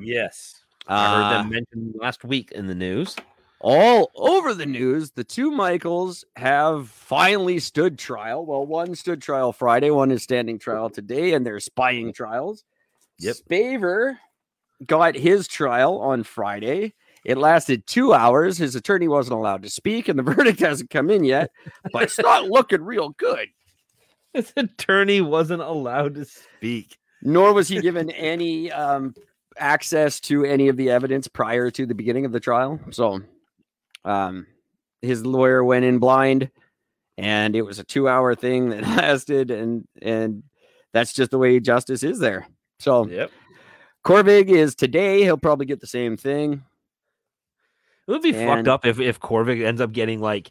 Yes. 0.00 0.54
I 0.86 1.14
heard 1.14 1.24
Uh, 1.24 1.30
them 1.42 1.50
mentioned 1.50 1.94
last 2.00 2.24
week 2.24 2.52
in 2.52 2.66
the 2.66 2.74
news. 2.74 3.16
all 3.62 4.10
over 4.14 4.54
the 4.54 4.64
news. 4.64 5.10
The 5.10 5.22
two 5.24 5.50
Michaels 5.50 6.24
have 6.36 6.88
finally 6.88 7.58
stood 7.58 7.98
trial. 7.98 8.46
Well, 8.46 8.64
one 8.64 8.94
stood 8.94 9.20
trial 9.20 9.52
Friday, 9.52 9.90
one 9.90 10.10
is 10.10 10.22
standing 10.22 10.58
trial 10.58 10.88
today, 10.88 11.34
and 11.34 11.44
they're 11.44 11.60
spying 11.60 12.14
trials. 12.14 12.64
Yep. 13.18 13.36
Spavor 13.36 14.18
got 14.86 15.14
his 15.14 15.46
trial 15.46 15.98
on 16.00 16.22
Friday. 16.22 16.94
It 17.24 17.38
lasted 17.38 17.86
two 17.86 18.14
hours. 18.14 18.58
His 18.58 18.74
attorney 18.74 19.08
wasn't 19.08 19.38
allowed 19.38 19.62
to 19.62 19.70
speak, 19.70 20.08
and 20.08 20.18
the 20.18 20.22
verdict 20.34 20.60
hasn't 20.60 20.90
come 20.90 21.10
in 21.10 21.24
yet, 21.24 21.50
but 21.92 22.04
it's 22.04 22.18
not 22.18 22.48
looking 22.48 22.82
real 22.82 23.10
good. 23.10 23.48
His 24.32 24.52
attorney 24.56 25.20
wasn't 25.20 25.62
allowed 25.62 26.14
to 26.14 26.24
speak. 26.24 26.96
Nor 27.22 27.52
was 27.52 27.68
he 27.68 27.80
given 27.80 28.10
any 28.10 28.72
um, 28.72 29.14
access 29.58 30.20
to 30.20 30.44
any 30.44 30.68
of 30.68 30.76
the 30.76 30.90
evidence 30.90 31.28
prior 31.28 31.70
to 31.72 31.84
the 31.84 31.94
beginning 31.94 32.24
of 32.24 32.32
the 32.32 32.40
trial. 32.40 32.80
So, 32.90 33.20
um, 34.04 34.46
his 35.02 35.26
lawyer 35.26 35.62
went 35.62 35.84
in 35.84 35.98
blind, 35.98 36.50
and 37.18 37.54
it 37.54 37.62
was 37.62 37.78
a 37.78 37.84
two-hour 37.84 38.34
thing 38.36 38.70
that 38.70 38.82
lasted, 38.86 39.50
and 39.50 39.86
and 40.00 40.42
that's 40.94 41.12
just 41.12 41.30
the 41.30 41.38
way 41.38 41.60
justice 41.60 42.02
is 42.02 42.18
there. 42.18 42.46
So, 42.78 43.06
Yep. 43.06 43.30
Corvig 44.04 44.48
is 44.48 44.74
today. 44.74 45.22
He'll 45.22 45.36
probably 45.36 45.66
get 45.66 45.80
the 45.80 45.86
same 45.86 46.16
thing. 46.16 46.62
It 48.10 48.14
would 48.14 48.22
be 48.22 48.34
And- 48.34 48.48
fucked 48.48 48.68
up 48.68 48.84
if 48.84 48.98
if 48.98 49.20
Corvig 49.20 49.64
ends 49.64 49.80
up 49.80 49.92
getting 49.92 50.20
like 50.20 50.50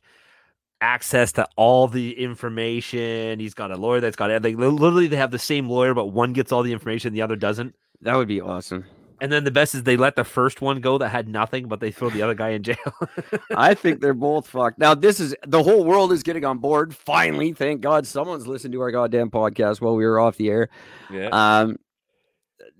access 0.81 1.33
to 1.33 1.45
all 1.57 1.87
the 1.89 2.17
information. 2.17 3.39
He's 3.39 3.53
got 3.53 3.69
a 3.71 3.75
lawyer 3.75 3.99
that's 3.99 4.15
got 4.15 4.31
it. 4.31 4.41
Like 4.43 4.55
literally, 4.55 5.07
they 5.07 5.17
have 5.17 5.31
the 5.31 5.37
same 5.39 5.67
lawyer, 5.69 5.93
but 5.93 6.07
one 6.07 6.31
gets 6.33 6.51
all 6.53 6.63
the 6.63 6.71
information, 6.71 7.13
the 7.13 7.21
other 7.21 7.35
doesn't. 7.35 7.75
That 8.01 8.15
would 8.15 8.29
be 8.29 8.39
awesome. 8.39 8.85
And 9.21 9.29
then 9.29 9.43
the 9.43 9.51
best 9.51 9.75
is 9.75 9.83
they 9.83 9.97
let 9.97 10.15
the 10.15 10.23
first 10.23 10.61
one 10.61 10.79
go 10.79 10.97
that 10.99 11.09
had 11.09 11.27
nothing, 11.27 11.67
but 11.67 11.81
they 11.81 11.91
throw 11.91 12.09
the 12.09 12.21
other 12.21 12.33
guy 12.33 12.51
in 12.51 12.63
jail. 12.63 12.77
I 13.53 13.73
think 13.73 13.99
they're 13.99 14.13
both 14.13 14.47
fucked. 14.47 14.79
Now, 14.79 14.95
this 14.95 15.19
is 15.19 15.35
the 15.45 15.61
whole 15.61 15.83
world 15.83 16.13
is 16.13 16.23
getting 16.23 16.45
on 16.45 16.59
board. 16.59 16.95
Finally, 16.95 17.51
thank 17.51 17.81
God 17.81 18.07
someone's 18.07 18.47
listened 18.47 18.71
to 18.71 18.79
our 18.79 18.91
goddamn 18.91 19.29
podcast 19.29 19.81
while 19.81 19.97
we 19.97 20.05
were 20.05 20.21
off 20.21 20.37
the 20.37 20.49
air. 20.49 20.69
yeah. 21.11 21.27
Um, 21.33 21.75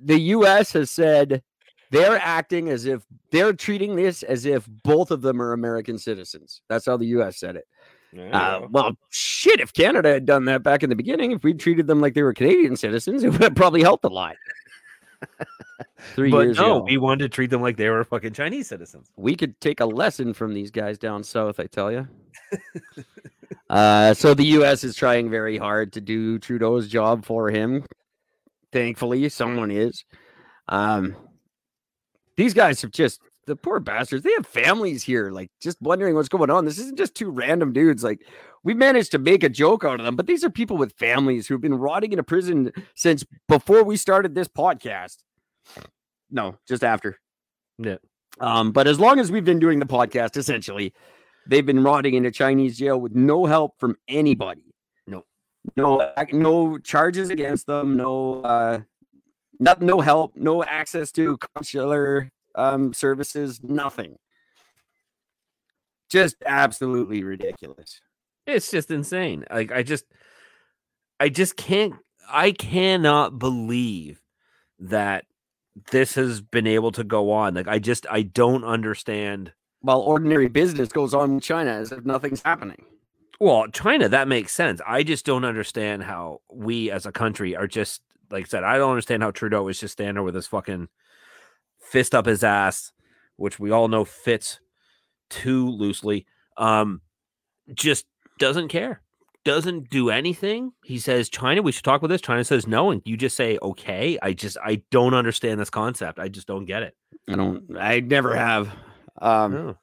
the 0.02 0.18
U.S. 0.18 0.72
has 0.72 0.90
said 0.90 1.44
they're 1.92 2.20
acting 2.20 2.70
as 2.70 2.86
if 2.86 3.04
they're 3.32 3.54
treating 3.54 3.96
this 3.96 4.24
as 4.24 4.46
if 4.46 4.68
both 4.84 5.12
of 5.12 5.22
them 5.22 5.42
are 5.42 5.54
American 5.54 5.98
citizens. 5.98 6.62
That's 6.70 6.86
how 6.86 6.98
the 6.98 7.06
U.S. 7.08 7.38
said 7.38 7.56
it. 7.56 7.68
Uh, 8.32 8.62
well, 8.72 8.98
shit, 9.10 9.60
if 9.60 9.72
Canada 9.72 10.10
had 10.10 10.26
done 10.26 10.46
that 10.46 10.64
back 10.64 10.82
in 10.82 10.90
the 10.90 10.96
beginning, 10.96 11.32
if 11.32 11.44
we 11.44 11.54
treated 11.54 11.86
them 11.86 12.02
like 12.02 12.16
they 12.16 12.24
were 12.24 12.34
Canadian 12.34 12.76
citizens, 12.76 13.24
it 13.24 13.30
would 13.32 13.42
have 13.42 13.56
probably 13.56 13.82
helped 13.82 14.04
a 14.06 14.10
lot. 14.10 14.36
Three 16.16 16.32
but 16.32 16.40
years 16.40 16.58
no, 16.58 16.78
ago. 16.78 16.86
we 16.86 16.98
wanted 16.98 17.24
to 17.24 17.30
treat 17.30 17.50
them 17.50 17.62
like 17.62 17.78
they 17.78 17.90
were 17.90 18.04
fucking 18.04 18.34
Chinese 18.34 18.68
citizens. 18.68 19.12
we 19.16 19.36
could 19.36 19.60
take 19.62 19.80
a 19.80 19.86
lesson 19.86 20.34
from 20.34 20.54
these 20.54 20.72
guys 20.72 20.98
down 20.98 21.24
south, 21.24 21.60
I 21.60 21.68
tell 21.68 21.92
you. 21.92 22.08
uh, 23.70 24.14
so 24.14 24.34
the 24.34 24.46
U.S. 24.46 24.84
is 24.84 24.96
trying 24.96 25.30
very 25.30 25.58
hard 25.58 25.94
to 25.94 26.02
do 26.02 26.40
Trudeau's 26.40 26.88
job 26.88 27.26
for 27.26 27.50
him. 27.50 27.84
Thankfully, 28.72 29.28
someone 29.30 29.72
is. 29.72 30.04
Um, 30.68 31.16
these 32.40 32.54
guys 32.54 32.82
have 32.82 32.92
just 32.92 33.22
the 33.48 33.56
poor 33.56 33.82
bastards. 33.82 34.24
They 34.24 34.32
have 34.38 34.48
families 34.48 35.04
here, 35.04 35.30
like 35.30 35.52
just 35.62 35.82
wondering 35.82 36.16
what's 36.16 36.30
going 36.30 36.50
on. 36.50 36.64
This 36.64 36.80
isn't 36.80 36.98
just 36.98 37.14
two 37.14 37.30
random 37.30 37.74
dudes. 37.74 38.02
Like 38.02 38.22
we 38.64 38.74
managed 38.74 39.12
to 39.12 39.20
make 39.20 39.44
a 39.44 39.50
joke 39.50 39.84
out 39.84 40.00
of 40.00 40.06
them, 40.06 40.16
but 40.16 40.26
these 40.26 40.44
are 40.46 40.50
people 40.50 40.78
with 40.78 40.94
families 40.94 41.48
who've 41.48 41.60
been 41.60 41.76
rotting 41.76 42.14
in 42.14 42.20
a 42.20 42.24
prison 42.24 42.72
since 42.96 43.26
before 43.50 43.84
we 43.84 43.98
started 43.98 44.36
this 44.36 44.48
podcast. 44.48 45.18
No, 46.32 46.58
just 46.66 46.84
after. 46.84 47.20
Yeah. 47.78 47.98
Um, 48.40 48.72
but 48.72 48.88
as 48.88 49.02
long 49.02 49.20
as 49.20 49.32
we've 49.32 49.44
been 49.44 49.60
doing 49.60 49.80
the 49.80 49.86
podcast, 49.86 50.38
essentially, 50.38 50.94
they've 51.46 51.66
been 51.66 51.84
rotting 51.84 52.14
in 52.14 52.26
a 52.26 52.32
Chinese 52.32 52.78
jail 52.78 53.02
with 53.02 53.16
no 53.16 53.46
help 53.48 53.78
from 53.80 53.98
anybody. 54.08 54.74
No. 55.08 55.26
no, 55.76 56.14
no 56.32 56.78
charges 56.78 57.32
against 57.32 57.68
them. 57.68 57.98
No, 57.98 58.42
uh, 58.44 58.80
not, 59.60 59.82
no 59.82 60.00
help. 60.02 60.36
No 60.36 60.64
access 60.64 61.12
to 61.14 61.38
consular 61.56 62.32
um 62.56 62.94
services. 62.94 63.62
Nothing. 63.64 64.18
Just 66.10 66.38
absolutely 66.46 67.24
ridiculous. 67.24 68.02
It's 68.48 68.72
just 68.72 68.90
insane. 68.90 69.46
Like 69.52 69.72
I 69.72 69.84
just 69.84 70.06
I 71.20 71.30
just 71.30 71.56
can't 71.56 71.94
I 72.32 72.52
cannot 72.52 73.38
believe 73.38 74.22
that 74.80 75.26
this 75.92 76.16
has 76.16 76.42
been 76.42 76.68
able 76.68 76.92
to 76.94 77.04
go 77.04 77.32
on. 77.32 77.54
Like 77.54 77.68
I 77.68 77.80
just 77.80 78.08
I 78.10 78.24
don't 78.24 78.64
understand. 78.64 79.54
While 79.82 80.02
ordinary 80.02 80.48
business 80.48 80.90
goes 80.90 81.14
on 81.14 81.32
in 81.32 81.40
China 81.40 81.72
as 81.72 81.92
if 81.92 82.06
nothing's 82.06 82.42
happening. 82.42 82.84
Well, 83.40 83.68
China, 83.68 84.10
that 84.10 84.28
makes 84.28 84.52
sense. 84.52 84.82
I 84.86 85.04
just 85.04 85.26
don't 85.26 85.46
understand 85.46 86.04
how 86.04 86.42
we 86.52 86.92
as 86.92 87.06
a 87.06 87.12
country 87.12 87.56
are 87.56 87.68
just 87.68 88.02
like 88.32 88.46
I 88.46 88.48
said, 88.48 88.64
I 88.64 88.78
don't 88.78 88.90
understand 88.92 89.24
how 89.24 89.32
Trudeau 89.32 89.68
is 89.68 89.80
just 89.80 89.94
standing 89.94 90.16
there 90.16 90.24
with 90.24 90.36
his 90.36 90.48
fucking 90.48 90.88
fist 91.82 92.14
up 92.14 92.26
his 92.26 92.44
ass, 92.44 92.92
which 93.38 93.60
we 93.60 93.72
all 93.72 93.88
know 93.88 94.06
fits 94.06 94.60
too 95.30 95.68
loosely. 95.70 96.26
Um, 96.58 97.02
just 97.74 98.06
doesn't 98.40 98.68
care, 98.70 99.02
doesn't 99.46 99.90
do 99.90 100.10
anything. 100.10 100.72
He 100.84 101.00
says, 101.00 101.30
China, 101.30 101.62
we 101.62 101.72
should 101.72 101.84
talk 101.84 102.00
about 102.02 102.10
this. 102.10 102.22
China 102.22 102.44
says 102.44 102.68
no, 102.68 102.92
and 102.92 103.02
you 103.06 103.16
just 103.18 103.36
say, 103.36 103.58
okay. 103.62 104.18
I 104.22 104.34
just 104.34 104.58
I 104.64 104.82
don't 104.92 105.14
understand 105.14 105.60
this 105.60 105.70
concept. 105.70 106.20
I 106.20 106.28
just 106.30 106.48
don't 106.48 106.66
get 106.66 106.84
it. 106.84 106.96
I 107.28 107.36
don't. 107.36 107.78
I 107.78 108.00
never 108.00 108.36
have. 108.36 108.70
Um, 109.22 109.52
No. 109.54 109.78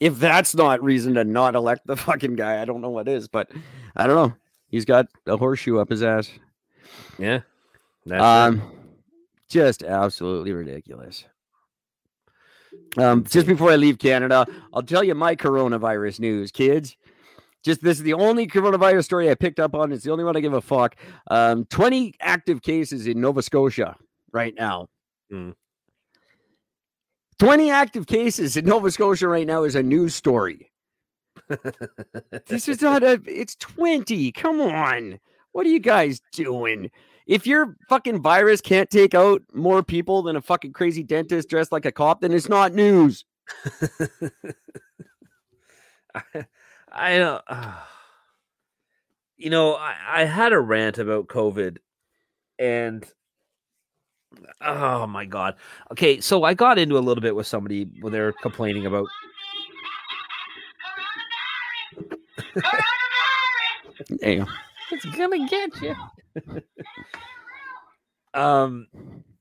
if 0.00 0.18
that's 0.18 0.54
not 0.54 0.82
reason 0.82 1.14
to 1.14 1.24
not 1.24 1.54
elect 1.54 1.86
the 1.86 1.96
fucking 1.96 2.36
guy, 2.36 2.60
I 2.60 2.64
don't 2.64 2.80
know 2.80 2.90
what 2.90 3.08
is. 3.08 3.28
But 3.28 3.50
I 3.96 4.06
don't 4.06 4.16
know. 4.16 4.34
He's 4.68 4.84
got 4.84 5.06
a 5.26 5.36
horseshoe 5.36 5.78
up 5.78 5.88
his 5.90 6.02
ass. 6.02 6.30
Yeah. 7.18 7.40
That's. 8.10 8.22
Um, 8.22 8.62
just 9.48 9.82
absolutely 9.82 10.52
ridiculous. 10.52 11.24
Um, 12.96 13.24
just 13.24 13.46
before 13.46 13.70
I 13.70 13.76
leave 13.76 13.98
Canada, 13.98 14.46
I'll 14.72 14.82
tell 14.82 15.04
you 15.04 15.14
my 15.14 15.36
coronavirus 15.36 16.20
news, 16.20 16.50
kids. 16.50 16.96
Just 17.64 17.82
this 17.82 17.98
is 17.98 18.02
the 18.02 18.14
only 18.14 18.46
coronavirus 18.46 19.04
story 19.04 19.30
I 19.30 19.34
picked 19.34 19.60
up 19.60 19.74
on. 19.74 19.92
It's 19.92 20.04
the 20.04 20.10
only 20.10 20.24
one 20.24 20.36
I 20.36 20.40
give 20.40 20.54
a 20.54 20.60
fuck. 20.60 20.96
Um, 21.30 21.66
20 21.66 22.14
active 22.20 22.62
cases 22.62 23.06
in 23.06 23.20
Nova 23.20 23.42
Scotia 23.42 23.96
right 24.32 24.54
now. 24.56 24.88
Mm. 25.32 25.54
20 27.38 27.70
active 27.70 28.06
cases 28.06 28.56
in 28.56 28.64
Nova 28.64 28.90
Scotia 28.90 29.28
right 29.28 29.46
now 29.46 29.64
is 29.64 29.74
a 29.74 29.82
news 29.82 30.14
story. 30.14 30.72
This 32.46 32.68
is 32.68 32.82
not 32.82 33.02
a, 33.02 33.20
it's 33.26 33.54
20. 33.56 34.32
Come 34.32 34.60
on. 34.60 35.20
What 35.52 35.66
are 35.66 35.70
you 35.70 35.80
guys 35.80 36.20
doing? 36.32 36.90
If 37.30 37.46
your 37.46 37.76
fucking 37.88 38.20
virus 38.22 38.60
can't 38.60 38.90
take 38.90 39.14
out 39.14 39.40
more 39.54 39.84
people 39.84 40.22
than 40.22 40.34
a 40.34 40.42
fucking 40.42 40.72
crazy 40.72 41.04
dentist 41.04 41.48
dressed 41.48 41.70
like 41.70 41.86
a 41.86 41.92
cop, 41.92 42.22
then 42.22 42.32
it's 42.32 42.48
not 42.48 42.74
news. 42.74 43.24
I, 46.12 46.22
uh, 46.34 46.42
I 46.92 47.18
don't. 47.18 47.42
you 49.36 49.48
know, 49.48 49.74
I, 49.74 49.94
I 50.08 50.24
had 50.24 50.52
a 50.52 50.58
rant 50.58 50.98
about 50.98 51.28
COVID, 51.28 51.76
and 52.58 53.06
oh 54.60 55.06
my 55.06 55.24
god. 55.24 55.54
Okay, 55.92 56.20
so 56.20 56.42
I 56.42 56.54
got 56.54 56.80
into 56.80 56.98
a 56.98 57.00
little 57.00 57.22
bit 57.22 57.36
with 57.36 57.46
somebody 57.46 57.84
when 58.00 58.12
they 58.12 58.18
were 58.18 58.34
complaining 58.42 58.86
about. 58.86 59.06
There 64.18 64.32
you 64.32 64.40
go. 64.40 64.46
It's 64.92 65.04
gonna 65.04 65.46
get 65.48 65.82
you. 65.82 65.94
um, 68.40 68.86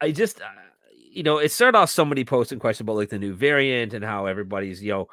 I 0.01 0.11
just, 0.11 0.41
uh, 0.41 0.45
you 1.11 1.23
know, 1.23 1.37
it 1.37 1.51
started 1.51 1.77
off 1.77 1.89
somebody 1.89 2.23
posting 2.23 2.59
questions 2.59 2.85
about 2.85 2.95
like 2.95 3.09
the 3.09 3.19
new 3.19 3.33
variant 3.33 3.93
and 3.93 4.03
how 4.03 4.25
everybody's, 4.25 4.83
you 4.83 4.91
know, 4.91 5.07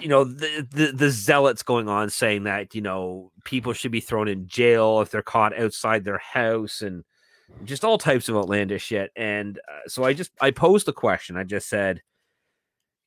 you 0.00 0.08
know, 0.08 0.24
the, 0.24 0.66
the 0.70 0.92
the 0.92 1.10
zealots 1.10 1.62
going 1.62 1.88
on 1.88 2.10
saying 2.10 2.44
that 2.44 2.74
you 2.74 2.80
know 2.80 3.30
people 3.44 3.72
should 3.72 3.92
be 3.92 4.00
thrown 4.00 4.28
in 4.28 4.46
jail 4.46 5.00
if 5.00 5.10
they're 5.10 5.22
caught 5.22 5.58
outside 5.58 6.04
their 6.04 6.18
house 6.18 6.82
and 6.82 7.04
just 7.64 7.84
all 7.84 7.98
types 7.98 8.28
of 8.28 8.36
outlandish 8.36 8.84
shit. 8.84 9.10
And 9.16 9.58
uh, 9.58 9.88
so 9.88 10.04
I 10.04 10.12
just 10.14 10.32
I 10.40 10.50
posed 10.50 10.86
the 10.86 10.92
question. 10.92 11.36
I 11.36 11.44
just 11.44 11.68
said, 11.68 12.02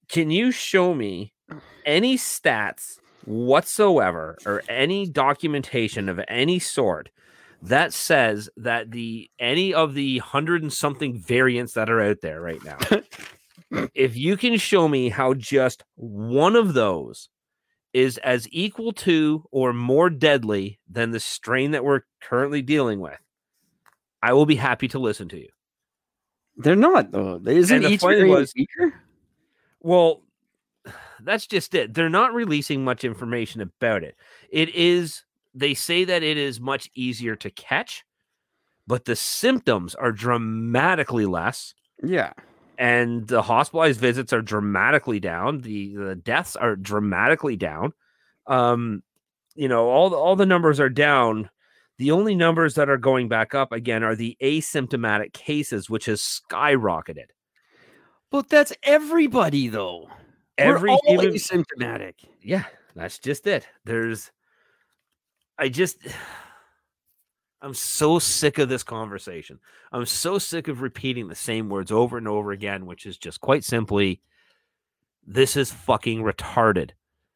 "Can 0.09 0.29
you 0.29 0.51
show 0.51 0.93
me 0.93 1.33
any 1.85 2.17
stats 2.17 2.99
whatsoever 3.27 4.37
or 4.45 4.63
any 4.69 5.05
documentation 5.05 6.07
of 6.07 6.19
any 6.27 6.59
sort 6.59 7.09
that 7.61 7.91
says 7.93 8.49
that 8.55 8.91
the 8.91 9.29
any 9.37 9.73
of 9.73 9.93
the 9.93 10.19
hundred 10.19 10.61
and 10.61 10.71
something 10.71 11.19
variants 11.19 11.73
that 11.73 11.89
are 11.89 12.01
out 12.01 12.17
there 12.21 12.39
right 12.39 12.63
now 12.63 12.77
if 13.93 14.15
you 14.15 14.37
can 14.37 14.55
show 14.57 14.87
me 14.87 15.09
how 15.09 15.33
just 15.33 15.83
one 15.95 16.55
of 16.55 16.73
those 16.73 17.27
is 17.93 18.17
as 18.19 18.47
equal 18.51 18.93
to 18.93 19.43
or 19.51 19.73
more 19.73 20.09
deadly 20.09 20.79
than 20.89 21.11
the 21.11 21.19
strain 21.19 21.71
that 21.71 21.83
we're 21.83 22.01
currently 22.21 22.61
dealing 22.61 22.99
with 23.01 23.19
i 24.23 24.31
will 24.31 24.45
be 24.45 24.55
happy 24.55 24.87
to 24.87 24.99
listen 24.99 25.27
to 25.27 25.37
you 25.37 25.49
They're 26.57 26.75
not 26.77 27.11
though. 27.11 27.39
They 27.39 27.57
isn't 27.57 27.81
the 27.81 27.89
each 27.89 28.03
was- 28.03 28.53
weaker? 28.55 28.93
Well, 29.81 30.23
that's 31.27 31.45
just 31.45 31.75
it. 31.75 31.93
They're 31.93 32.09
not 32.09 32.33
releasing 32.33 32.83
much 32.83 33.03
information 33.03 33.61
about 33.61 34.03
it. 34.03 34.15
It 34.49 34.73
is, 34.73 35.23
they 35.53 35.73
say 35.73 36.05
that 36.05 36.23
it 36.23 36.37
is 36.37 36.59
much 36.59 36.89
easier 36.95 37.35
to 37.35 37.51
catch, 37.51 38.05
but 38.87 39.05
the 39.05 39.15
symptoms 39.15 39.93
are 39.93 40.11
dramatically 40.11 41.25
less. 41.25 41.73
Yeah. 42.01 42.31
And 42.77 43.27
the 43.27 43.41
hospitalized 43.41 43.99
visits 43.99 44.31
are 44.31 44.41
dramatically 44.41 45.19
down. 45.19 45.61
The 45.61 45.95
the 45.95 46.15
deaths 46.15 46.55
are 46.55 46.75
dramatically 46.75 47.55
down. 47.55 47.93
Um, 48.45 49.01
you 49.55 49.67
know, 49.67 49.89
all 49.89 50.09
the, 50.11 50.15
all 50.15 50.35
the 50.35 50.45
numbers 50.45 50.79
are 50.79 50.89
down. 50.89 51.49
The 51.97 52.11
only 52.11 52.35
numbers 52.35 52.75
that 52.75 52.89
are 52.89 52.97
going 52.97 53.27
back 53.27 53.55
up 53.55 53.71
again 53.71 54.03
are 54.03 54.15
the 54.15 54.37
asymptomatic 54.41 55.33
cases, 55.33 55.89
which 55.89 56.05
has 56.05 56.21
skyrocketed. 56.21 57.31
But 58.29 58.47
that's 58.47 58.73
everybody 58.83 59.67
though. 59.67 60.07
Every 60.57 60.97
even- 61.07 61.33
asymptomatic. 61.33 62.13
yeah, 62.41 62.63
that's 62.95 63.19
just 63.19 63.45
it. 63.47 63.67
There's, 63.85 64.31
I 65.57 65.69
just, 65.69 65.97
I'm 67.61 67.73
so 67.73 68.19
sick 68.19 68.57
of 68.59 68.69
this 68.69 68.83
conversation. 68.83 69.59
I'm 69.91 70.05
so 70.05 70.37
sick 70.37 70.67
of 70.67 70.81
repeating 70.81 71.27
the 71.27 71.35
same 71.35 71.69
words 71.69 71.91
over 71.91 72.17
and 72.17 72.27
over 72.27 72.51
again, 72.51 72.85
which 72.85 73.05
is 73.05 73.17
just 73.17 73.41
quite 73.41 73.63
simply 73.63 74.21
this 75.25 75.57
is 75.57 75.71
fucking 75.71 76.21
retarded. 76.23 76.91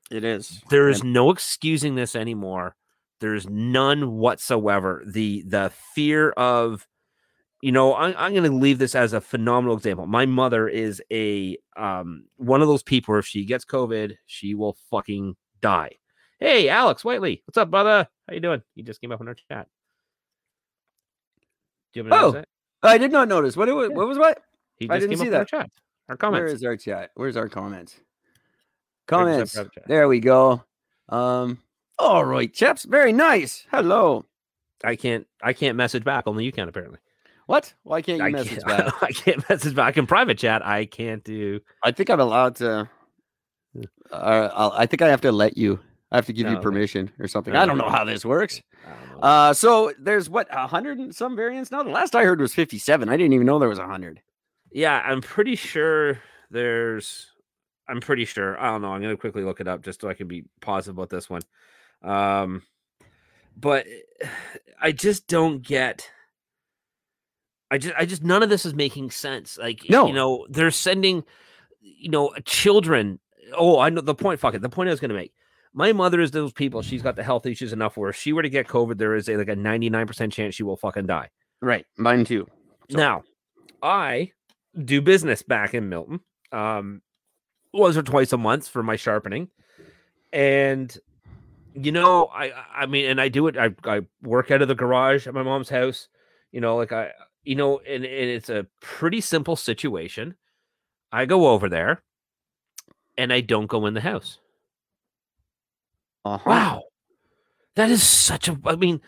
It 0.10 0.24
is. 0.24 0.62
There 0.70 0.90
is 0.90 1.04
no 1.04 1.30
excusing 1.32 1.96
this 1.96 2.16
anymore. 2.16 2.76
There's 3.20 3.50
none 3.50 4.14
whatsoever. 4.14 5.04
The 5.06 5.44
the 5.46 5.72
fear 5.94 6.32
of, 6.32 6.88
you 7.62 7.72
know, 7.72 7.96
I'm, 7.96 8.14
I'm 8.18 8.32
going 8.34 8.50
to 8.50 8.56
leave 8.58 8.80
this 8.80 8.96
as 8.96 9.14
a 9.14 9.22
phenomenal 9.22 9.76
example. 9.78 10.08
My 10.08 10.26
mother 10.26 10.68
is 10.68 11.02
a 11.12 11.58
um 11.78 12.26
one 12.38 12.62
of 12.62 12.68
those 12.68 12.84
people. 12.84 13.16
If 13.18 13.26
she 13.28 13.46
gets 13.46 13.66
COVID, 13.66 14.16
she 14.26 14.56
will 14.56 14.76
fucking 14.90 15.36
die. 15.62 15.92
Hey, 16.40 16.70
Alex 16.70 17.04
Whiteley, 17.06 17.44
what's 17.46 17.58
up, 17.58 17.70
brother? 17.70 18.08
How 18.28 18.34
you 18.34 18.40
doing? 18.40 18.62
You 18.76 18.84
just 18.84 19.00
came 19.02 19.12
up 19.12 19.22
in 19.22 19.28
our 19.28 19.36
chat. 19.36 19.68
Do 21.94 22.00
you 22.00 22.06
have 22.06 22.14
Oh, 22.24 22.32
that? 22.32 22.48
I 22.84 22.98
did 22.98 23.12
not 23.12 23.28
notice. 23.28 23.56
What, 23.56 23.70
it 23.70 23.74
was- 23.74 23.90
Yeah. 23.92 23.96
what 23.96 24.08
was 24.08 24.18
what? 24.18 24.42
He 24.78 24.90
I 24.90 24.98
didn't 24.98 25.12
came 25.12 25.20
see 25.20 25.24
up 25.26 25.28
in 25.28 25.34
our 25.36 25.40
that. 25.42 25.48
chat. 25.50 25.70
Our 26.10 26.14
Where 26.14 26.18
comments. 26.18 26.54
is 26.54 26.64
our 26.64 26.76
chat? 26.78 27.12
Where's 27.16 27.38
our 27.38 27.48
comments? 27.48 27.96
Comments. 29.08 29.56
There 29.88 30.08
we 30.08 30.20
go. 30.20 30.64
Um. 31.10 31.60
All 32.00 32.26
right, 32.26 32.52
chaps. 32.52 32.84
Very 32.86 33.14
nice. 33.14 33.68
Hello. 33.70 34.26
I 34.84 34.96
can't. 34.96 35.28
I 35.44 35.54
can't 35.54 35.76
message 35.78 36.04
back. 36.04 36.24
Only 36.26 36.46
you 36.46 36.52
can 36.52 36.68
apparently. 36.68 36.98
What? 37.48 37.74
Why 37.84 38.02
can't 38.02 38.20
you 38.20 38.26
I 38.26 38.30
message 38.30 38.64
can't, 38.64 38.66
back? 38.66 39.04
I 39.04 39.12
can't 39.12 39.50
message 39.50 39.76
back 39.82 39.98
in 39.98 40.08
private 40.08 40.38
chat. 40.38 40.66
I 40.66 40.86
can't 40.86 41.24
do. 41.24 41.60
I 41.84 41.92
think 41.92 42.10
I'm 42.10 42.20
allowed 42.20 42.56
to. 42.58 42.90
Uh, 44.12 44.50
I'll, 44.54 44.86
think 44.88 45.02
I 45.02 45.10
have 45.10 45.22
to 45.22 45.32
let 45.32 45.58
you. 45.58 45.80
I 46.12 46.18
have 46.18 46.26
to 46.26 46.34
give 46.34 46.46
No, 46.46 46.52
you 46.52 46.58
okay. 46.58 46.64
permission 46.64 47.12
or 47.20 47.28
something. 47.28 47.56
I 47.56 47.66
don't 47.66 47.78
no, 47.78 47.86
know 47.86 47.90
how 47.90 48.04
this 48.04 48.26
works. 48.26 48.62
I. 49.22 49.50
Uh, 49.50 49.54
so 49.54 49.94
there's 50.00 50.30
what 50.30 50.48
a 50.52 50.68
hundred 50.68 50.98
and 51.00 51.16
some 51.16 51.36
variants 51.36 51.72
now. 51.72 51.84
The 51.84 51.90
last 51.90 52.16
I 52.16 52.24
heard 52.24 52.42
was 52.42 52.54
57. 52.54 53.08
I 53.08 53.16
didn't 53.18 53.34
even 53.34 53.46
know 53.48 53.60
there 53.60 53.70
was 53.70 53.80
a 53.80 53.88
hundred. 53.88 54.22
yeah, 54.72 55.02
I'm 55.06 55.22
pretty 55.22 55.56
sure 55.56 56.20
there's. 56.50 57.28
I'm 57.88 58.00
pretty 58.02 58.26
sure. 58.26 58.60
I 58.60 58.72
don't 58.72 58.82
know. 58.82 58.94
I'm 58.94 59.02
gonna 59.02 59.18
quickly 59.18 59.44
look 59.44 59.62
it 59.62 59.68
up 59.68 59.84
just 59.84 60.02
so 60.02 60.10
I 60.10 60.14
can 60.14 60.28
be 60.28 60.44
positive 60.62 60.98
about 60.98 61.10
this 61.10 61.30
one. 61.30 61.42
Um, 62.04 62.64
but 63.56 63.86
I 64.82 64.92
just 64.92 65.28
don't 65.28 65.62
get. 65.62 66.10
I 67.72 67.78
just, 67.78 67.96
I 67.98 68.06
just, 68.06 68.24
none 68.24 68.44
of 68.44 68.50
this 68.50 68.66
is 68.66 68.74
making 68.76 69.10
sense. 69.12 69.58
Like, 69.58 69.82
No. 69.90 70.06
you 70.08 70.14
know, 70.14 70.46
they're 70.50 70.70
sending, 70.72 71.24
you 71.82 72.10
know, 72.10 72.32
children. 72.46 73.20
Oh, 73.58 73.80
I 73.80 73.90
know 73.90 74.02
the 74.02 74.14
point. 74.14 74.40
Fuck 74.40 74.54
it. 74.56 74.62
The 74.62 74.70
point 74.70 74.90
I 74.90 74.92
was 74.92 75.00
going 75.00 75.10
to 75.10 75.16
make. 75.16 75.34
My 75.74 75.94
mother 75.94 76.20
is 76.20 76.32
those 76.32 76.52
people. 76.52 76.82
She's 76.82 77.02
got 77.02 77.16
the 77.16 77.24
health 77.24 77.46
issues 77.46 77.72
enough 77.72 77.96
where 77.96 78.10
if 78.10 78.16
she 78.18 78.34
were 78.34 78.42
to 78.44 78.50
get 78.50 78.68
COVID, 78.68 78.98
there 78.98 79.16
is 79.16 79.30
a 79.30 79.38
like 79.38 79.48
a 79.48 79.56
99% 79.56 80.32
chance 80.34 80.54
she 80.54 80.64
will 80.64 80.76
fucking 80.76 81.06
die. 81.08 81.30
Right. 81.62 81.86
Mine 81.98 82.26
too. 82.26 82.46
So- 82.90 82.98
Now, 82.98 83.24
I 83.82 84.34
do 84.78 85.02
business 85.02 85.42
back 85.42 85.74
in 85.74 85.88
Milton, 85.88 86.20
um, 86.52 87.02
once 87.74 87.96
or 87.96 88.04
twice 88.04 88.34
a 88.34 88.38
month 88.38 88.68
for 88.68 88.84
my 88.84 88.98
sharpening, 88.98 89.48
and 90.34 90.96
you 91.74 91.92
know, 91.92 92.26
I 92.34 92.52
I 92.76 92.86
mean, 92.86 93.06
and 93.10 93.22
I 93.22 93.30
do 93.30 93.48
it. 93.48 93.58
I 93.58 93.70
I 93.86 94.02
work 94.22 94.52
out 94.52 94.62
of 94.62 94.68
the 94.68 94.76
garage 94.76 95.26
at 95.28 95.34
my 95.34 95.44
mom's 95.44 95.70
house. 95.70 96.08
You 96.52 96.60
know, 96.62 96.76
like 96.76 96.92
I, 96.92 97.12
you 97.44 97.56
know, 97.56 97.80
and, 97.80 98.06
and 98.06 98.30
it's 98.30 98.50
a 98.50 98.68
pretty 98.80 99.22
simple 99.22 99.56
situation. 99.56 100.36
I 101.12 101.26
go 101.26 101.50
over 101.50 101.70
there, 101.70 102.04
and 103.18 103.34
I 103.34 103.42
don't 103.42 103.68
go 103.68 103.86
in 103.86 103.94
the 103.94 104.02
house. 104.02 104.40
Uh-huh. 106.24 106.50
Wow, 106.50 106.84
that 107.76 107.90
is 107.90 108.04
such 108.04 108.48
a. 108.48 108.58
I 108.66 108.76
mean, 108.76 109.02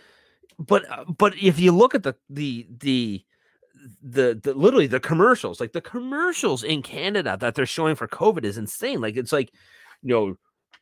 but 0.57 0.89
uh, 0.89 1.05
but 1.05 1.35
if 1.37 1.59
you 1.59 1.71
look 1.71 1.95
at 1.95 2.03
the 2.03 2.15
the 2.29 2.67
the 2.79 3.23
the 4.01 4.39
the 4.41 4.53
literally 4.53 4.87
the 4.87 4.99
commercials, 4.99 5.59
like 5.59 5.73
the 5.73 5.81
commercials 5.81 6.63
in 6.63 6.81
Canada 6.81 7.37
that 7.39 7.55
they're 7.55 7.65
showing 7.65 7.95
for 7.95 8.07
COVID 8.07 8.43
is 8.43 8.57
insane. 8.57 9.01
Like 9.01 9.15
it's 9.15 9.31
like, 9.31 9.51
you 10.01 10.13
know, 10.13 10.35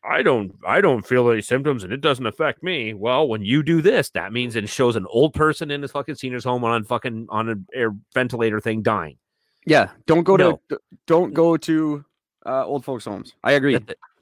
I 0.03 0.23
don't 0.23 0.55
I 0.65 0.81
don't 0.81 1.05
feel 1.05 1.29
any 1.29 1.41
symptoms 1.41 1.83
and 1.83 1.93
it 1.93 2.01
doesn't 2.01 2.25
affect 2.25 2.63
me. 2.63 2.93
Well, 2.93 3.27
when 3.27 3.43
you 3.43 3.61
do 3.61 3.81
this, 3.81 4.09
that 4.11 4.33
means 4.33 4.55
it 4.55 4.67
shows 4.67 4.95
an 4.95 5.05
old 5.09 5.33
person 5.33 5.69
in 5.69 5.81
his 5.83 5.91
fucking 5.91 6.15
senior's 6.15 6.43
home 6.43 6.63
on 6.63 6.83
fucking 6.83 7.27
on 7.29 7.49
an 7.49 7.67
air 7.73 7.93
ventilator 8.13 8.59
thing 8.59 8.81
dying. 8.81 9.17
Yeah. 9.65 9.89
Don't 10.07 10.23
go 10.23 10.37
to. 10.37 10.43
No. 10.43 10.61
d- 10.69 10.75
Don't 11.05 11.33
go 11.35 11.55
to 11.57 12.03
uh, 12.47 12.65
old 12.65 12.83
folks' 12.83 13.05
homes. 13.05 13.33
I 13.43 13.51
agree. 13.51 13.77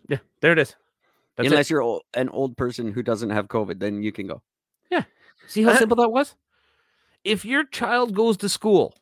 Yeah, 0.10 0.18
there 0.42 0.52
it 0.52 0.60
is. 0.60 0.76
That's 1.38 1.48
it. 1.48 1.52
Unless 1.54 1.70
you're 1.70 1.82
ol- 1.82 2.04
an 2.14 2.28
old 2.30 2.58
person 2.58 2.92
who 2.92 3.02
doesn't 3.02 3.30
have 3.30 3.48
COVID, 3.48 3.80
then 3.80 4.04
you 4.04 4.12
can 4.12 4.28
go. 4.28 4.42
Yeah. 4.92 5.04
See 5.48 5.64
how 5.64 5.70
Uh, 5.72 5.78
simple 5.78 5.96
that 5.98 6.10
was? 6.10 6.36
If 7.24 7.46
your 7.46 7.64
child 7.64 8.14
goes 8.14 8.36
to 8.38 8.50
school 8.50 8.96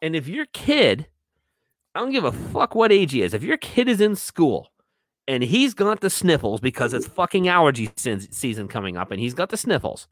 and 0.00 0.16
if 0.16 0.28
your 0.28 0.46
kid, 0.46 1.08
I 1.94 2.00
don't 2.00 2.12
give 2.12 2.24
a 2.24 2.32
fuck 2.32 2.74
what 2.74 2.90
age 2.92 3.12
he 3.12 3.20
is, 3.20 3.34
if 3.34 3.42
your 3.42 3.56
kid 3.58 3.86
is 3.88 4.00
in 4.00 4.16
school 4.16 4.70
and 5.28 5.42
he's 5.42 5.74
got 5.74 6.00
the 6.00 6.10
sniffles 6.10 6.60
because 6.60 6.92
it's 6.92 7.06
fucking 7.06 7.48
allergy 7.48 7.90
se- 7.96 8.28
season 8.30 8.68
coming 8.68 8.96
up 8.96 9.10
and 9.10 9.20
he's 9.20 9.34
got 9.34 9.50
the 9.50 9.56
sniffles, 9.56 10.08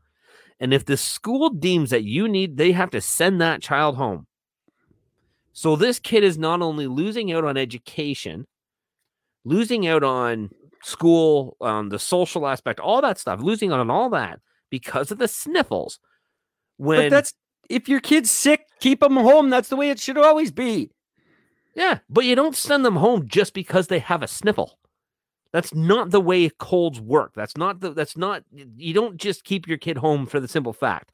and 0.60 0.72
if 0.72 0.84
the 0.84 0.96
school 0.96 1.50
deems 1.50 1.90
that 1.90 2.04
you 2.04 2.28
need, 2.28 2.56
they 2.56 2.72
have 2.72 2.90
to 2.90 3.00
send 3.00 3.40
that 3.40 3.62
child 3.62 3.96
home. 3.96 4.26
So 5.52 5.76
this 5.76 5.98
kid 5.98 6.24
is 6.24 6.36
not 6.36 6.62
only 6.62 6.86
losing 6.86 7.32
out 7.32 7.44
on 7.44 7.56
education, 7.56 8.46
losing 9.44 9.86
out 9.86 10.02
on 10.02 10.50
school, 10.82 11.56
on 11.60 11.88
the 11.88 11.98
social 11.98 12.46
aspect, 12.46 12.80
all 12.80 13.00
that 13.02 13.18
stuff, 13.18 13.40
losing 13.40 13.72
out 13.72 13.80
on 13.80 13.90
all 13.90 14.10
that 14.10 14.40
because 14.70 15.10
of 15.10 15.18
the 15.18 15.28
sniffles. 15.28 15.98
When 16.76 17.02
but 17.02 17.10
that's 17.10 17.34
if 17.70 17.88
your 17.88 18.00
kid's 18.00 18.30
sick, 18.30 18.66
keep 18.80 19.00
them 19.00 19.16
home. 19.16 19.48
That's 19.48 19.68
the 19.68 19.76
way 19.76 19.90
it 19.90 20.00
should 20.00 20.18
always 20.18 20.50
be. 20.50 20.90
yeah, 21.74 21.98
but 22.10 22.24
you 22.24 22.34
don't 22.34 22.56
send 22.56 22.84
them 22.84 22.96
home 22.96 23.28
just 23.28 23.54
because 23.54 23.86
they 23.86 24.00
have 24.00 24.22
a 24.22 24.28
sniffle. 24.28 24.78
That's 25.54 25.72
not 25.72 26.10
the 26.10 26.20
way 26.20 26.50
colds 26.50 27.00
work. 27.00 27.32
That's 27.36 27.56
not 27.56 27.78
the 27.78 27.92
that's 27.92 28.16
not 28.16 28.42
you 28.50 28.92
don't 28.92 29.16
just 29.16 29.44
keep 29.44 29.68
your 29.68 29.78
kid 29.78 29.96
home 29.96 30.26
for 30.26 30.40
the 30.40 30.48
simple 30.48 30.72
fact. 30.72 31.12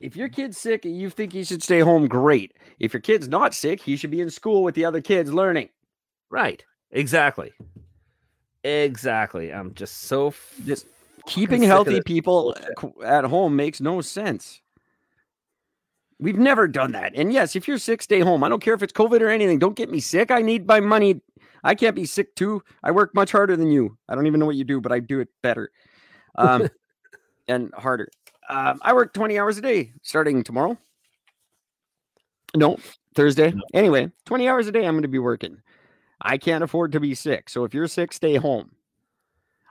If 0.00 0.16
your 0.16 0.28
kid's 0.28 0.58
sick 0.58 0.84
and 0.84 0.94
you 0.94 1.08
think 1.08 1.32
he 1.32 1.42
should 1.42 1.62
stay 1.62 1.80
home, 1.80 2.08
great. 2.08 2.52
If 2.78 2.92
your 2.92 3.00
kid's 3.00 3.26
not 3.26 3.54
sick, 3.54 3.80
he 3.80 3.96
should 3.96 4.10
be 4.10 4.20
in 4.20 4.28
school 4.28 4.62
with 4.62 4.74
the 4.74 4.84
other 4.84 5.00
kids 5.00 5.32
learning. 5.32 5.70
Right. 6.28 6.62
Exactly. 6.90 7.54
Exactly. 8.64 9.50
I'm 9.50 9.72
just 9.72 10.02
so 10.02 10.26
f- 10.26 10.54
Just 10.66 10.84
keeping 11.24 11.62
healthy 11.62 12.02
people 12.02 12.54
uh, 13.02 13.02
at 13.02 13.24
home 13.24 13.56
makes 13.56 13.80
no 13.80 14.02
sense. 14.02 14.60
We've 16.18 16.36
never 16.38 16.68
done 16.68 16.92
that. 16.92 17.12
And 17.14 17.32
yes, 17.32 17.56
if 17.56 17.66
you're 17.66 17.78
sick, 17.78 18.02
stay 18.02 18.20
home. 18.20 18.44
I 18.44 18.50
don't 18.50 18.62
care 18.62 18.74
if 18.74 18.82
it's 18.82 18.92
COVID 18.92 19.22
or 19.22 19.30
anything. 19.30 19.58
Don't 19.58 19.74
get 19.74 19.90
me 19.90 20.00
sick. 20.00 20.30
I 20.30 20.42
need 20.42 20.66
my 20.66 20.80
money. 20.80 21.22
I 21.64 21.74
can't 21.74 21.96
be 21.96 22.06
sick 22.06 22.34
too. 22.34 22.62
I 22.82 22.90
work 22.90 23.14
much 23.14 23.32
harder 23.32 23.56
than 23.56 23.70
you. 23.70 23.96
I 24.08 24.14
don't 24.14 24.26
even 24.26 24.40
know 24.40 24.46
what 24.46 24.56
you 24.56 24.64
do, 24.64 24.80
but 24.80 24.92
I 24.92 25.00
do 25.00 25.20
it 25.20 25.28
better 25.42 25.70
um, 26.36 26.68
and 27.48 27.72
harder. 27.74 28.08
Um, 28.48 28.80
I 28.82 28.92
work 28.92 29.12
20 29.14 29.38
hours 29.38 29.58
a 29.58 29.60
day 29.60 29.92
starting 30.02 30.42
tomorrow. 30.42 30.76
No, 32.56 32.78
Thursday. 33.14 33.54
Anyway, 33.74 34.10
20 34.24 34.48
hours 34.48 34.66
a 34.66 34.72
day 34.72 34.86
I'm 34.86 34.94
going 34.94 35.02
to 35.02 35.08
be 35.08 35.18
working. 35.18 35.58
I 36.20 36.36
can't 36.36 36.64
afford 36.64 36.92
to 36.92 37.00
be 37.00 37.14
sick. 37.14 37.48
So 37.48 37.64
if 37.64 37.74
you're 37.74 37.86
sick, 37.86 38.12
stay 38.12 38.36
home. 38.36 38.72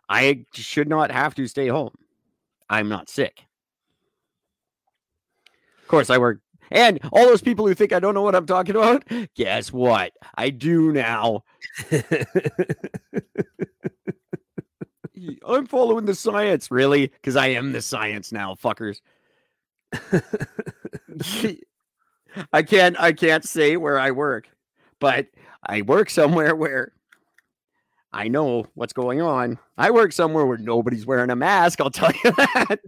I 0.07 0.45
should 0.53 0.89
not 0.89 1.11
have 1.11 1.35
to 1.35 1.47
stay 1.47 1.67
home. 1.67 1.93
I'm 2.69 2.89
not 2.89 3.09
sick. 3.09 3.45
Of 5.81 5.87
course, 5.87 6.09
I 6.09 6.17
work. 6.17 6.39
And 6.71 6.99
all 7.11 7.25
those 7.25 7.41
people 7.41 7.65
who 7.67 7.73
think 7.73 7.93
I 7.93 7.99
don't 7.99 8.13
know 8.13 8.21
what 8.21 8.35
I'm 8.35 8.45
talking 8.45 8.75
about, 8.75 9.03
guess 9.35 9.73
what? 9.73 10.13
I 10.35 10.49
do 10.49 10.91
now. 10.91 11.43
I'm 15.47 15.65
following 15.65 16.05
the 16.05 16.15
science, 16.15 16.71
really, 16.71 17.07
because 17.07 17.35
I 17.35 17.47
am 17.47 17.73
the 17.73 17.81
science 17.81 18.31
now, 18.31 18.55
fuckers. 18.55 19.01
I 22.53 22.63
can't 22.63 22.99
I 22.99 23.11
can't 23.11 23.43
say 23.43 23.77
where 23.77 23.99
I 23.99 24.11
work, 24.11 24.47
but 24.99 25.27
I 25.63 25.81
work 25.81 26.09
somewhere 26.09 26.55
where 26.55 26.93
I 28.11 28.27
know 28.27 28.65
what's 28.73 28.93
going 28.93 29.21
on. 29.21 29.59
I 29.77 29.91
work 29.91 30.11
somewhere 30.13 30.45
where 30.45 30.57
nobody's 30.57 31.05
wearing 31.05 31.29
a 31.29 31.35
mask, 31.35 31.81
I'll 31.81 31.91
tell 31.91 32.11
you 32.23 32.31
that. 32.31 32.79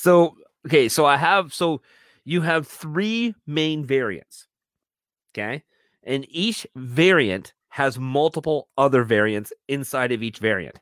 So, 0.00 0.36
okay, 0.66 0.88
so 0.88 1.04
I 1.04 1.18
have 1.18 1.52
so 1.52 1.82
you 2.24 2.40
have 2.40 2.66
three 2.66 3.34
main 3.46 3.84
variants. 3.84 4.46
Okay? 5.34 5.62
And 6.02 6.24
each 6.30 6.66
variant 6.74 7.52
has 7.68 7.98
multiple 7.98 8.68
other 8.78 9.04
variants 9.04 9.52
inside 9.68 10.10
of 10.10 10.22
each 10.22 10.38
variant. 10.38 10.78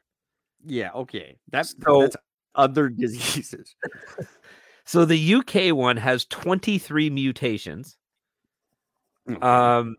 Yeah, 0.65 0.93
okay. 0.93 1.37
That's 1.51 1.75
So- 1.83 2.03
that's 2.03 2.17
other 2.55 2.89
diseases. 3.05 3.75
So 4.85 5.05
the 5.05 5.35
UK 5.35 5.77
one 5.77 5.99
has 5.99 6.25
23 6.25 7.11
mutations. 7.11 7.99
Okay. 9.31 9.39
Um 9.39 9.97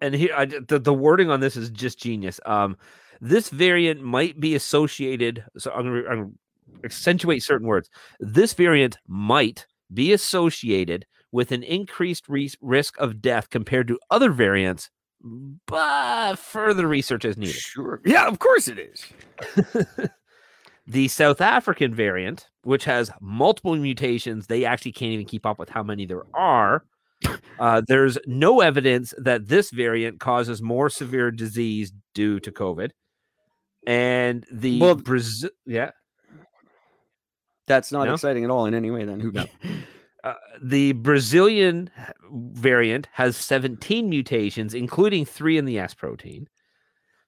and 0.00 0.14
here 0.14 0.32
I, 0.36 0.44
the, 0.44 0.78
the 0.78 0.94
wording 0.94 1.28
on 1.28 1.40
this 1.40 1.56
is 1.56 1.70
just 1.70 1.98
genius. 1.98 2.38
Um, 2.46 2.76
this 3.20 3.48
variant 3.48 4.00
might 4.00 4.38
be 4.38 4.54
associated. 4.54 5.42
So 5.56 5.72
I'm 5.72 5.86
going 5.86 6.04
to 6.04 6.38
accentuate 6.84 7.42
certain 7.42 7.66
words. 7.66 7.90
This 8.20 8.54
variant 8.54 8.98
might 9.06 9.66
be 9.92 10.12
associated 10.12 11.06
with 11.32 11.52
an 11.52 11.62
increased 11.62 12.28
re- 12.28 12.50
risk 12.60 12.98
of 12.98 13.20
death 13.20 13.50
compared 13.50 13.88
to 13.88 13.98
other 14.10 14.30
variants, 14.30 14.90
but 15.66 16.36
further 16.36 16.86
research 16.86 17.24
is 17.24 17.36
needed. 17.36 17.54
Sure. 17.54 18.00
Yeah, 18.04 18.26
of 18.26 18.38
course 18.38 18.68
it 18.68 18.78
is. 18.78 19.04
the 20.86 21.08
South 21.08 21.40
African 21.40 21.94
variant, 21.94 22.48
which 22.62 22.84
has 22.84 23.10
multiple 23.20 23.76
mutations, 23.76 24.46
they 24.46 24.64
actually 24.64 24.92
can't 24.92 25.12
even 25.12 25.26
keep 25.26 25.44
up 25.44 25.58
with 25.58 25.68
how 25.68 25.82
many 25.82 26.06
there 26.06 26.24
are. 26.34 26.84
Uh, 27.58 27.82
there's 27.88 28.16
no 28.24 28.60
evidence 28.60 29.12
that 29.18 29.48
this 29.48 29.72
variant 29.72 30.20
causes 30.20 30.62
more 30.62 30.88
severe 30.88 31.32
disease 31.32 31.92
due 32.14 32.38
to 32.38 32.52
COVID. 32.52 32.90
And 33.84 34.46
the 34.52 34.78
Well- 34.80 34.94
Brazil, 34.94 35.50
yeah, 35.66 35.90
That's 37.68 37.92
not 37.92 38.06
No? 38.06 38.14
exciting 38.14 38.44
at 38.44 38.50
all 38.50 38.66
in 38.66 38.74
any 38.74 38.90
way. 38.90 39.04
Then 39.04 39.20
who? 39.20 39.30
No. 39.30 39.46
uh, 40.24 40.34
the 40.62 40.92
Brazilian 40.92 41.90
variant 42.32 43.08
has 43.12 43.36
17 43.36 44.08
mutations, 44.08 44.74
including 44.74 45.24
three 45.24 45.58
in 45.58 45.64
the 45.64 45.78
S 45.78 45.94
protein. 45.94 46.48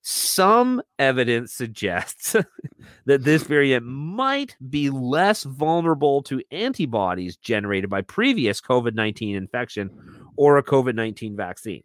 Some 0.02 0.80
evidence 0.98 1.52
suggests 1.52 2.34
that 3.04 3.24
this 3.24 3.42
variant 3.42 3.84
might 3.84 4.56
be 4.70 4.88
less 4.88 5.42
vulnerable 5.44 6.22
to 6.22 6.42
antibodies 6.50 7.36
generated 7.36 7.90
by 7.90 8.00
previous 8.00 8.60
COVID 8.62 8.94
19 8.94 9.36
infection 9.36 9.90
or 10.36 10.56
a 10.56 10.62
COVID 10.62 10.94
19 10.94 11.36
vaccine. 11.36 11.82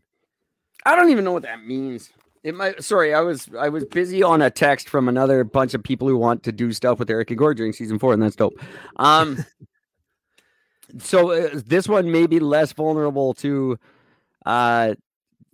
I 0.86 0.96
don't 0.96 1.10
even 1.10 1.26
know 1.26 1.34
what 1.34 1.44
that 1.44 1.66
means. 1.66 2.12
It 2.46 2.54
might. 2.54 2.84
Sorry, 2.84 3.12
I 3.14 3.22
was 3.22 3.50
I 3.58 3.70
was 3.70 3.86
busy 3.86 4.22
on 4.22 4.42
a 4.42 4.52
text 4.52 4.88
from 4.88 5.10
another 5.10 5.44
bunch 5.44 5.74
of 5.74 5.82
people 5.84 6.08
who 6.08 6.16
want 6.16 6.44
to 6.44 6.52
do 6.52 6.72
stuff 6.72 7.00
with 7.00 7.10
Eric 7.10 7.32
and 7.32 7.40
Gord 7.40 7.58
during 7.58 7.74
season 7.74 7.98
four, 7.98 8.14
and 8.14 8.22
that's 8.22 8.36
dope. 8.36 8.54
Um, 8.98 9.44
so 11.00 11.32
uh, 11.32 11.50
this 11.66 11.88
one 11.90 12.12
may 12.12 12.28
be 12.28 12.40
less 12.40 12.72
vulnerable 12.74 13.34
to. 13.36 13.78
Uh, 14.46 14.94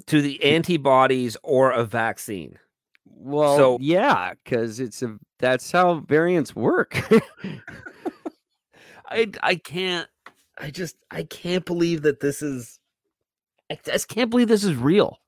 To 0.07 0.21
the 0.21 0.43
antibodies 0.43 1.37
or 1.43 1.71
a 1.71 1.85
vaccine. 1.85 2.59
well, 3.05 3.55
So- 3.55 3.77
yeah, 3.79 4.33
because 4.43 4.81
it's 4.81 5.01
a 5.01 5.17
that's 5.39 5.71
how 5.71 6.01
variants 6.07 6.53
work. 6.55 6.99
I 9.07 9.27
I 9.41 9.55
can't 9.55 10.09
I 10.57 10.71
just 10.71 10.97
I 11.09 11.23
can't 11.23 11.63
believe 11.65 12.01
that 12.01 12.19
this 12.19 12.41
is 12.41 12.79
I 13.69 13.77
just 13.85 14.09
can't 14.09 14.29
believe 14.29 14.49
this 14.49 14.65
is 14.65 14.75
real. 14.75 15.20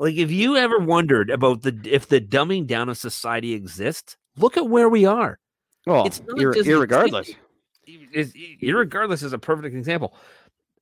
Like 0.00 0.16
if 0.16 0.30
you 0.30 0.56
ever 0.56 0.78
wondered 0.78 1.28
about 1.28 1.60
the 1.60 1.78
if 1.84 2.08
the 2.08 2.22
dumbing 2.22 2.66
down 2.66 2.88
of 2.88 2.96
society 2.96 3.52
exists, 3.52 4.16
look 4.38 4.56
at 4.56 4.66
where 4.66 4.88
we 4.88 5.04
are. 5.04 5.38
well, 5.86 6.06
It's 6.06 6.22
not 6.26 6.40
ir- 6.40 6.54
irregardless. 6.54 7.36
Is 8.12 8.32
irregardless 8.62 9.22
is 9.22 9.34
a 9.34 9.38
perfect 9.38 9.76
example. 9.76 10.14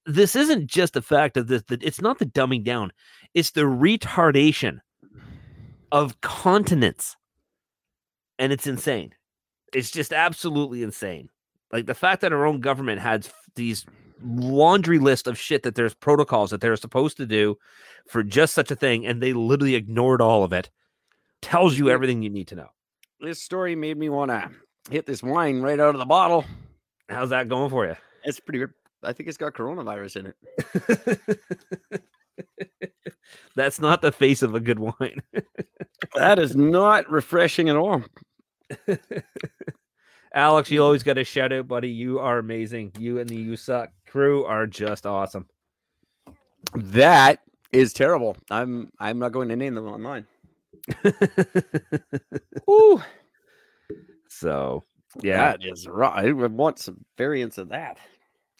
This 0.06 0.36
isn't 0.36 0.68
just 0.68 0.92
the 0.94 1.02
fact 1.02 1.36
of 1.36 1.48
this 1.48 1.64
that 1.64 1.82
it's 1.82 2.00
not 2.00 2.20
the 2.20 2.26
dumbing 2.26 2.62
down, 2.62 2.92
it's 3.34 3.50
the 3.50 3.62
retardation 3.62 4.78
of 5.90 6.20
continents. 6.20 7.16
And 8.38 8.52
it's 8.52 8.68
insane. 8.68 9.14
It's 9.72 9.90
just 9.90 10.12
absolutely 10.12 10.84
insane. 10.84 11.28
Like 11.72 11.86
the 11.86 11.94
fact 11.94 12.20
that 12.20 12.32
our 12.32 12.46
own 12.46 12.60
government 12.60 13.00
has 13.00 13.32
these 13.56 13.84
laundry 14.22 14.98
list 14.98 15.26
of 15.26 15.38
shit 15.38 15.62
that 15.62 15.74
there's 15.74 15.94
protocols 15.94 16.50
that 16.50 16.60
they're 16.60 16.76
supposed 16.76 17.16
to 17.18 17.26
do 17.26 17.56
for 18.08 18.22
just 18.22 18.54
such 18.54 18.70
a 18.70 18.76
thing, 18.76 19.06
and 19.06 19.22
they 19.22 19.32
literally 19.32 19.74
ignored 19.74 20.20
all 20.20 20.44
of 20.44 20.52
it, 20.52 20.70
tells 21.42 21.78
you 21.78 21.90
everything 21.90 22.22
you 22.22 22.30
need 22.30 22.48
to 22.48 22.56
know. 22.56 22.68
This 23.20 23.42
story 23.42 23.74
made 23.74 23.98
me 23.98 24.08
want 24.08 24.30
to 24.30 24.50
hit 24.90 25.06
this 25.06 25.22
wine 25.22 25.60
right 25.60 25.80
out 25.80 25.94
of 25.94 25.98
the 25.98 26.06
bottle. 26.06 26.44
How's 27.08 27.30
that 27.30 27.48
going 27.48 27.70
for 27.70 27.86
you? 27.86 27.96
It's 28.24 28.40
pretty. 28.40 28.60
good. 28.60 28.70
I 29.02 29.12
think 29.12 29.28
it's 29.28 29.38
got 29.38 29.54
coronavirus 29.54 30.16
in 30.16 30.34
it. 31.20 31.20
That's 33.56 33.80
not 33.80 34.02
the 34.02 34.12
face 34.12 34.42
of 34.42 34.54
a 34.54 34.60
good 34.60 34.78
wine. 34.78 35.22
That 36.14 36.38
is 36.38 36.56
not 36.56 37.10
refreshing 37.10 37.68
at 37.68 37.76
all. 37.76 38.02
Alex, 40.34 40.70
you 40.70 40.82
always 40.82 41.02
got 41.02 41.18
a 41.18 41.24
shout 41.24 41.52
out, 41.52 41.68
buddy. 41.68 41.88
You 41.88 42.18
are 42.18 42.38
amazing. 42.38 42.92
You 42.98 43.18
and 43.18 43.28
the 43.28 43.36
You 43.36 43.56
Suck 43.56 43.90
crew 44.06 44.44
are 44.44 44.66
just 44.66 45.06
awesome. 45.06 45.46
That 46.74 47.40
is 47.72 47.92
terrible. 47.92 48.36
I'm 48.50 48.90
I'm 48.98 49.18
not 49.18 49.32
going 49.32 49.48
to 49.48 49.56
name 49.56 49.74
them 49.74 49.88
online. 49.88 50.26
Ooh, 52.68 53.02
so, 54.28 54.84
yeah. 55.22 55.36
that 55.52 55.64
is 55.64 55.86
raw. 55.86 56.10
I 56.10 56.30
want 56.32 56.78
some 56.78 57.04
variants 57.16 57.58
of 57.58 57.70
that. 57.70 57.98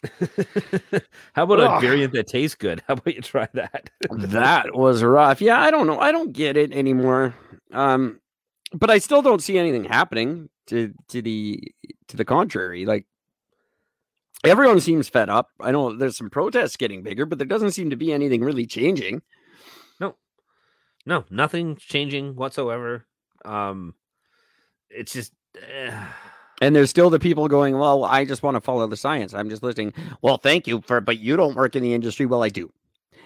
How 1.33 1.43
about 1.43 1.59
a 1.59 1.81
variant 1.81 2.13
that 2.13 2.27
tastes 2.27 2.55
good? 2.55 2.81
How 2.87 2.93
about 2.93 3.13
you 3.13 3.21
try 3.21 3.47
that? 3.53 3.89
that 4.09 4.73
was 4.73 5.03
rough. 5.03 5.41
Yeah, 5.41 5.59
I 5.59 5.71
don't 5.71 5.87
know. 5.87 5.99
I 5.99 6.11
don't 6.11 6.31
get 6.31 6.55
it 6.55 6.71
anymore. 6.71 7.35
Um, 7.73 8.21
but 8.73 8.89
I 8.89 8.99
still 8.99 9.21
don't 9.21 9.41
see 9.41 9.57
anything 9.57 9.83
happening 9.83 10.49
to 10.69 10.93
to 11.09 11.21
the 11.21 11.61
to 12.07 12.17
the 12.17 12.25
contrary. 12.25 12.85
Like 12.85 13.05
everyone 14.43 14.79
seems 14.79 15.09
fed 15.09 15.29
up. 15.29 15.49
I 15.59 15.71
know 15.71 15.95
there's 15.95 16.17
some 16.17 16.29
protests 16.29 16.77
getting 16.77 17.03
bigger, 17.03 17.25
but 17.25 17.37
there 17.37 17.47
doesn't 17.47 17.71
seem 17.71 17.89
to 17.89 17.95
be 17.95 18.13
anything 18.13 18.41
really 18.43 18.65
changing. 18.65 19.21
no, 19.99 20.15
no, 21.05 21.25
nothing 21.29 21.75
changing 21.77 22.35
whatsoever. 22.35 23.05
Um, 23.45 23.93
it's 24.89 25.13
just. 25.13 25.33
eh. 25.61 26.05
And 26.61 26.75
there's 26.75 26.89
still 26.89 27.09
the 27.09 27.19
people 27.19 27.47
going, 27.47 27.77
well, 27.77 28.03
I 28.03 28.25
just 28.25 28.43
want 28.43 28.55
to 28.55 28.61
follow 28.61 28.85
the 28.85 28.97
science. 28.97 29.33
I'm 29.33 29.49
just 29.49 29.63
listening. 29.63 29.93
Well, 30.21 30.37
thank 30.37 30.67
you 30.67 30.81
for, 30.81 30.99
but 30.99 31.17
you 31.17 31.37
don't 31.37 31.55
work 31.55 31.73
in 31.77 31.81
the 31.83 31.93
industry. 31.93 32.25
Well, 32.25 32.43
I 32.43 32.49
do. 32.49 32.69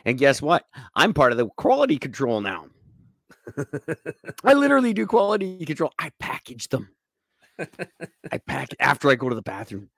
And 0.06 0.20
guess 0.20 0.40
what? 0.40 0.68
I'm 0.96 1.16
part 1.16 1.32
of 1.32 1.40
the 1.40 1.48
quality 1.58 1.98
control 1.98 2.42
now. 2.42 2.68
I 4.44 4.54
literally 4.54 4.94
do 4.94 5.08
quality 5.08 5.66
control. 5.66 5.92
I 5.98 6.12
package 6.20 6.70
them. 6.70 6.90
I 8.32 8.38
pack 8.48 8.70
after 8.80 9.10
I 9.10 9.16
go 9.16 9.30
to 9.30 9.36
the 9.36 9.42
bathroom. 9.42 9.90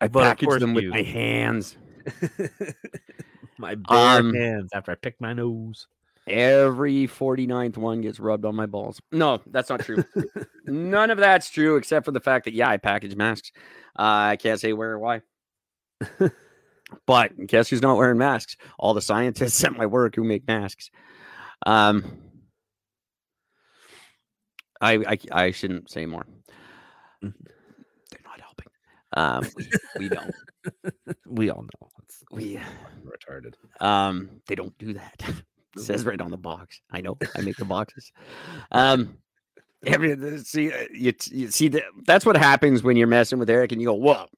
I 0.00 0.08
But 0.08 0.22
package 0.38 0.60
them 0.60 0.74
with 0.74 0.84
you- 0.84 0.90
my 0.90 1.02
hands. 1.02 1.76
my 3.58 3.74
bare 3.76 4.18
Um, 4.20 4.34
hands 4.34 4.70
after 4.74 4.92
I 4.92 4.96
pick 4.96 5.20
my 5.20 5.32
nose. 5.32 5.86
Every 6.26 7.06
49th 7.06 7.76
one 7.76 8.00
gets 8.00 8.18
rubbed 8.18 8.44
on 8.46 8.54
my 8.56 8.66
balls. 8.66 9.00
No, 9.12 9.40
that's 9.46 9.68
not 9.70 9.80
true. 9.80 10.04
None 10.66 11.10
of 11.10 11.18
that's 11.18 11.50
true, 11.50 11.76
except 11.76 12.06
for 12.06 12.12
the 12.12 12.20
fact 12.20 12.46
that, 12.46 12.54
yeah, 12.54 12.68
I 12.70 12.78
package 12.78 13.14
masks. 13.14 13.52
Uh, 13.98 14.32
I 14.32 14.36
can't 14.36 14.58
say 14.58 14.72
where 14.72 14.92
or 14.92 14.98
why. 14.98 15.20
but 17.06 17.46
guess 17.46 17.68
who's 17.68 17.82
not 17.82 17.96
wearing 17.98 18.18
masks? 18.18 18.56
All 18.78 18.94
the 18.94 19.02
scientists 19.02 19.62
at 19.64 19.76
my 19.76 19.86
work 19.86 20.16
who 20.16 20.24
make 20.24 20.46
masks. 20.48 20.90
Um, 21.66 22.04
I, 24.80 24.92
I, 24.94 25.18
I 25.46 25.50
shouldn't 25.50 25.90
say 25.90 26.06
more. 26.06 26.26
Mm. 27.24 27.32
They're 28.10 28.20
not 28.24 28.40
helping. 28.40 28.66
Um, 29.16 29.46
we, 29.56 29.68
we 29.98 30.08
don't. 30.08 30.34
We 31.26 31.50
all 31.50 31.62
know. 31.62 31.88
It's 32.04 32.24
We, 32.30 32.58
retarded. 33.04 33.54
um, 33.80 34.30
they 34.46 34.54
don't 34.54 34.76
do 34.78 34.94
that. 34.94 35.22
It 35.76 35.80
says 35.80 36.04
right 36.04 36.20
on 36.20 36.30
the 36.30 36.36
box. 36.36 36.80
I 36.92 37.00
know. 37.00 37.18
I 37.36 37.40
make 37.40 37.56
the 37.56 37.64
boxes. 37.76 38.12
Um, 38.70 39.18
every 39.84 40.38
see 40.38 40.72
uh, 40.72 40.84
you, 40.92 41.12
you 41.32 41.50
see 41.50 41.66
that 41.66 41.82
that's 42.06 42.24
what 42.24 42.36
happens 42.36 42.84
when 42.84 42.96
you're 42.96 43.08
messing 43.08 43.40
with 43.40 43.50
Eric 43.50 43.72
and 43.72 43.80
you 43.80 43.88
go, 43.88 43.94
well, 43.94 44.28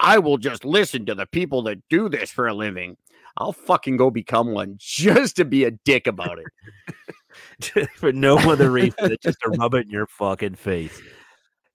I 0.00 0.18
will 0.18 0.36
just 0.36 0.64
listen 0.64 1.06
to 1.06 1.14
the 1.14 1.26
people 1.26 1.62
that 1.62 1.78
do 1.90 2.08
this 2.08 2.30
for 2.32 2.48
a 2.48 2.54
living. 2.54 2.96
I'll 3.36 3.52
fucking 3.52 3.96
go 3.96 4.10
become 4.10 4.52
one 4.52 4.76
just 4.78 5.36
to 5.36 5.44
be 5.44 5.64
a 5.64 5.70
dick 5.70 6.06
about 6.06 6.38
it. 6.38 7.88
For 7.96 8.12
no 8.12 8.38
other 8.38 8.70
reason 8.70 9.16
just 9.22 9.38
to 9.42 9.50
rub 9.50 9.74
it 9.74 9.86
in 9.86 9.90
your 9.90 10.06
fucking 10.06 10.56
face. 10.56 11.00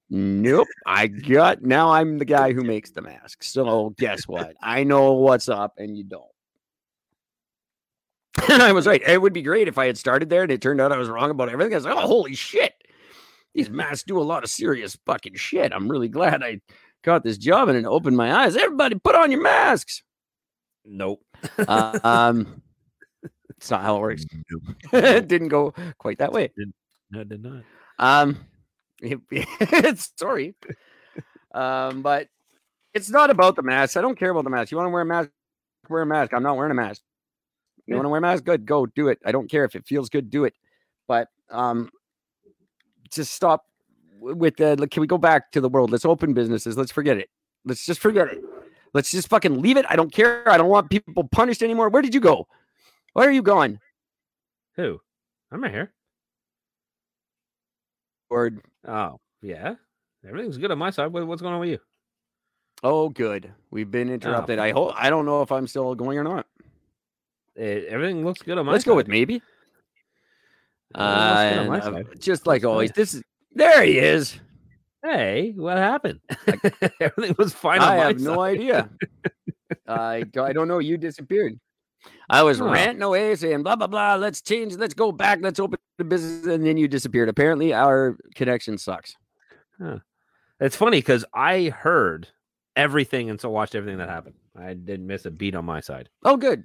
Nope. 0.10 0.68
I 0.86 1.08
got 1.08 1.64
now 1.64 1.92
I'm 1.92 2.20
the 2.20 2.26
guy 2.26 2.54
who 2.54 2.64
makes 2.64 2.92
the 2.92 3.02
masks. 3.02 3.52
So 3.52 3.96
guess 3.98 4.28
what? 4.28 4.54
I 4.62 4.84
know 4.84 5.14
what's 5.14 5.50
up 5.50 5.74
and 5.78 5.98
you 5.98 6.04
don't. 6.04 6.24
And 8.50 8.62
I 8.62 8.74
was 8.74 8.86
right. 8.86 9.02
It 9.02 9.22
would 9.22 9.34
be 9.34 9.42
great 9.42 9.68
if 9.68 9.78
I 9.78 9.88
had 9.88 9.98
started 9.98 10.30
there 10.30 10.44
and 10.44 10.52
it 10.52 10.62
turned 10.62 10.82
out 10.82 10.92
I 10.92 10.98
was 10.98 11.10
wrong 11.10 11.32
about 11.32 11.50
everything. 11.50 11.74
I 11.74 11.78
was 11.78 11.86
like, 11.86 11.96
oh, 11.96 12.08
holy 12.08 12.36
shit. 12.36 12.74
These 13.54 13.70
masks 13.70 14.04
do 14.04 14.20
a 14.20 14.24
lot 14.24 14.44
of 14.44 14.50
serious 14.50 14.98
fucking 15.06 15.36
shit. 15.36 15.72
I'm 15.74 15.90
really 15.90 16.10
glad 16.10 16.44
I 16.44 16.60
got 17.04 17.24
this 17.24 17.38
job 17.38 17.70
and 17.70 17.78
it 17.78 17.86
opened 17.86 18.18
my 18.18 18.44
eyes. 18.44 18.58
Everybody 18.58 18.96
put 18.96 19.16
on 19.16 19.32
your 19.32 19.42
masks. 19.42 20.04
Nope. 20.86 21.22
Uh, 21.58 22.00
um, 22.04 22.62
it's 23.50 23.72
not 23.72 23.82
how 23.82 23.98
it 23.98 24.02
works. 24.02 24.26
it 24.94 25.28
didn't 25.28 25.48
go 25.50 25.74
quite 25.98 26.20
that 26.20 26.32
way. 26.32 26.52
No, 27.12 27.22
it 27.22 27.30
did 27.30 27.44
not. 27.44 27.64
Um, 28.00 28.38
it's 29.02 30.12
sorry. 30.18 30.56
Um, 31.54 32.02
but 32.02 32.28
it's 32.94 33.10
not 33.10 33.30
about 33.30 33.56
the 33.56 33.64
mask. 33.64 33.98
I 33.98 34.02
don't 34.02 34.18
care 34.18 34.30
about 34.30 34.44
the 34.44 34.50
mask. 34.50 34.72
You 34.72 34.78
want 34.78 34.88
to 34.88 34.92
wear 34.92 35.02
a 35.02 35.06
mask? 35.06 35.30
wear 35.90 36.02
a 36.02 36.06
mask. 36.06 36.34
I'm 36.34 36.44
not 36.44 36.58
wearing 36.58 36.72
a 36.72 36.76
mask. 36.76 37.02
You 37.86 37.94
Yeah. 37.94 37.96
want 37.98 38.06
to 38.06 38.10
wear 38.10 38.18
a 38.18 38.22
mask? 38.22 38.44
Good, 38.44 38.66
go 38.66 38.86
do 38.86 39.08
it. 39.10 39.20
I 39.26 39.32
don't 39.32 39.50
care 39.50 39.66
if 39.66 39.76
it 39.76 39.86
feels 39.86 40.10
good, 40.10 40.30
do 40.30 40.46
it. 40.46 40.54
But 41.08 41.28
um, 41.52 41.92
just 43.12 43.34
stop 43.34 43.66
with 44.20 44.56
the. 44.58 44.88
Can 44.90 45.02
we 45.02 45.08
go 45.08 45.18
back 45.18 45.52
to 45.52 45.62
the 45.62 45.70
world? 45.70 45.92
Let's 45.92 46.06
open 46.06 46.34
businesses. 46.34 46.78
Let's 46.78 46.92
forget 46.92 47.18
it. 47.18 47.30
Let's 47.64 47.86
just 47.86 48.00
forget 48.00 48.28
it. 48.30 48.44
Let's 48.96 49.12
just 49.12 49.28
fucking 49.28 49.62
leave 49.62 49.76
it. 49.76 49.86
I 49.90 49.98
don't 49.98 50.10
care. 50.10 50.48
I 50.50 50.58
don't 50.58 50.70
want 50.70 50.90
people 50.90 51.28
punished 51.28 51.62
anymore. 51.62 51.90
Where 51.90 52.02
did 52.02 52.14
you 52.14 52.22
go? 52.22 52.48
Where 53.12 53.28
are 53.28 53.32
you 53.32 53.42
going? 53.42 53.78
Who? 54.78 55.02
I'm 55.52 55.62
right 55.62 55.70
here. 55.72 55.92
Or 58.30 58.52
Oh, 58.88 59.20
yeah. 59.42 59.76
Everything's 60.26 60.58
good 60.58 60.72
on 60.72 60.78
my 60.78 60.92
side. 60.92 61.08
What's 61.08 61.42
going 61.42 61.54
on 61.54 61.60
with 61.60 61.70
you? 61.72 61.80
oh, 62.84 63.10
good. 63.10 63.52
We've 63.70 63.92
been 63.92 64.10
interrupted. 64.10 64.60
I 64.60 64.72
hope. 64.72 64.94
I 64.96 65.10
don't 65.10 65.26
know 65.26 65.42
if 65.42 65.52
I'm 65.52 65.68
still 65.68 65.94
going 65.94 66.18
or 66.18 66.24
not. 66.24 66.46
Eh, 67.58 67.82
everything 67.90 68.24
looks 68.24 68.42
good 68.44 68.58
on 68.58 68.66
my 68.66 68.72
Let's 68.72 68.86
side. 68.86 68.92
go 68.92 68.96
with 68.96 69.10
maybe. 69.10 69.42
Everything 70.96 71.70
looks 71.70 71.84
good 71.84 71.92
on 71.92 71.96
Uh, 71.96 71.98
and, 72.00 72.08
uh, 72.08 72.14
just 72.18 72.48
like 72.48 72.64
always, 72.64 72.92
this 72.94 73.14
is 73.14 73.24
there. 73.52 73.84
He 73.84 74.00
is. 74.00 74.40
Hey, 75.06 75.54
what 75.56 75.78
happened? 75.78 76.20
everything 77.00 77.36
was 77.38 77.54
fine 77.54 77.80
I 77.80 77.96
have 77.98 78.20
no 78.20 78.42
idea. 78.42 78.90
I 79.88 80.26
I 80.40 80.52
don't 80.54 80.68
know. 80.68 80.80
You 80.80 80.98
disappeared. 80.98 81.60
I 82.28 82.42
was 82.42 82.58
Huh. 82.58 82.70
ranting 82.70 83.04
away, 83.04 83.36
saying 83.36 83.62
blah 83.62 83.76
blah 83.76 83.86
blah. 83.88 84.16
Let's 84.16 84.42
change. 84.42 84.76
Let's 84.78 84.96
go 84.96 85.12
back. 85.12 85.40
Let's 85.42 85.60
open 85.60 85.78
the 86.00 86.06
business, 86.06 86.48
and 86.48 86.66
then 86.66 86.78
you 86.78 86.88
disappeared. 86.88 87.30
Apparently, 87.30 87.72
our 87.72 88.18
connection 88.34 88.80
sucks. 88.80 89.16
It's 90.60 90.76
funny 90.76 90.98
because 91.00 91.24
I 91.34 91.66
heard 91.70 92.28
everything 92.76 93.30
and 93.30 93.40
so 93.40 93.50
watched 93.52 93.76
everything 93.76 94.00
that 94.00 94.10
happened. 94.10 94.36
I 94.58 94.74
didn't 94.74 95.06
miss 95.06 95.26
a 95.26 95.32
beat 95.32 95.54
on 95.54 95.66
my 95.66 95.82
side. 95.82 96.10
Oh, 96.24 96.38
good. 96.38 96.64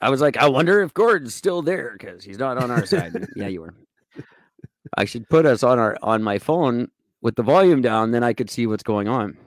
I 0.00 0.08
was 0.08 0.20
like, 0.20 0.36
I 0.36 0.48
wonder 0.48 0.80
if 0.82 0.94
Gordon's 0.94 1.34
still 1.34 1.62
there 1.62 1.94
because 1.98 2.24
he's 2.24 2.38
not 2.38 2.58
on 2.58 2.70
our 2.70 2.86
side. 2.86 3.14
yeah, 3.36 3.48
you 3.48 3.60
were. 3.60 3.74
I 4.96 5.04
should 5.04 5.28
put 5.28 5.46
us 5.46 5.62
on 5.62 5.78
our 5.78 5.96
on 6.02 6.22
my 6.22 6.38
phone 6.38 6.90
with 7.22 7.36
the 7.36 7.42
volume 7.42 7.80
down, 7.80 8.10
then 8.10 8.22
I 8.22 8.32
could 8.34 8.50
see 8.50 8.66
what's 8.66 8.82
going 8.82 9.08
on. 9.08 9.38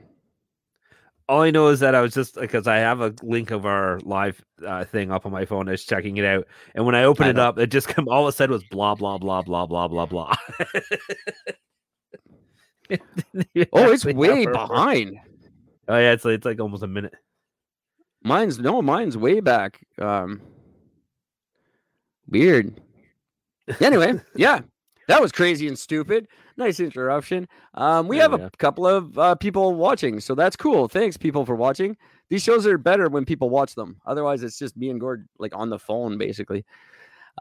All 1.27 1.41
I 1.41 1.51
know 1.51 1.67
is 1.67 1.79
that 1.79 1.95
I 1.95 2.01
was 2.01 2.13
just 2.13 2.35
because 2.35 2.67
I 2.67 2.77
have 2.77 3.01
a 3.01 3.13
link 3.21 3.51
of 3.51 3.65
our 3.65 3.99
live 4.01 4.43
uh, 4.65 4.85
thing 4.85 5.11
up 5.11 5.25
on 5.25 5.31
my 5.31 5.45
phone. 5.45 5.67
I 5.67 5.71
was 5.71 5.83
checking 5.83 6.17
it 6.17 6.25
out, 6.25 6.47
and 6.75 6.85
when 6.85 6.93
I 6.93 7.03
opened 7.03 7.27
I 7.27 7.29
it 7.31 7.39
up, 7.39 7.57
it 7.57 7.67
just 7.67 7.87
come. 7.87 8.07
All 8.07 8.27
it 8.27 8.33
said 8.33 8.51
was 8.51 8.63
blah 8.63 8.93
blah 8.93 9.17
blah 9.17 9.41
blah 9.41 9.65
blah 9.65 9.87
blah 9.87 10.05
blah. 10.05 10.35
Oh, 13.73 13.91
it's 13.91 14.05
way 14.05 14.45
behind. 14.45 15.17
Oh 15.87 15.97
yeah, 15.97 16.11
it's 16.11 16.25
like, 16.25 16.35
it's 16.35 16.45
like 16.45 16.59
almost 16.59 16.83
a 16.83 16.87
minute. 16.87 17.15
Mine's 18.23 18.59
no, 18.59 18.81
mine's 18.81 19.17
way 19.17 19.39
back. 19.39 19.79
Um, 19.99 20.41
weird. 22.27 22.79
Anyway, 23.79 24.21
yeah, 24.35 24.61
that 25.07 25.21
was 25.21 25.31
crazy 25.31 25.67
and 25.67 25.77
stupid. 25.77 26.27
Nice 26.57 26.79
interruption. 26.79 27.47
Um, 27.73 28.07
we 28.07 28.17
have 28.17 28.33
a 28.33 28.37
yeah. 28.37 28.49
couple 28.57 28.87
of 28.87 29.17
uh, 29.17 29.35
people 29.35 29.73
watching, 29.75 30.19
so 30.19 30.35
that's 30.35 30.55
cool. 30.55 30.87
Thanks, 30.87 31.17
people, 31.17 31.45
for 31.45 31.55
watching. 31.55 31.97
These 32.29 32.43
shows 32.43 32.65
are 32.65 32.77
better 32.77 33.09
when 33.09 33.25
people 33.25 33.49
watch 33.49 33.75
them. 33.75 33.99
Otherwise, 34.05 34.43
it's 34.43 34.57
just 34.57 34.75
me 34.77 34.89
and 34.89 34.99
Gord 34.99 35.27
like 35.37 35.55
on 35.55 35.69
the 35.69 35.79
phone, 35.79 36.17
basically. 36.17 36.65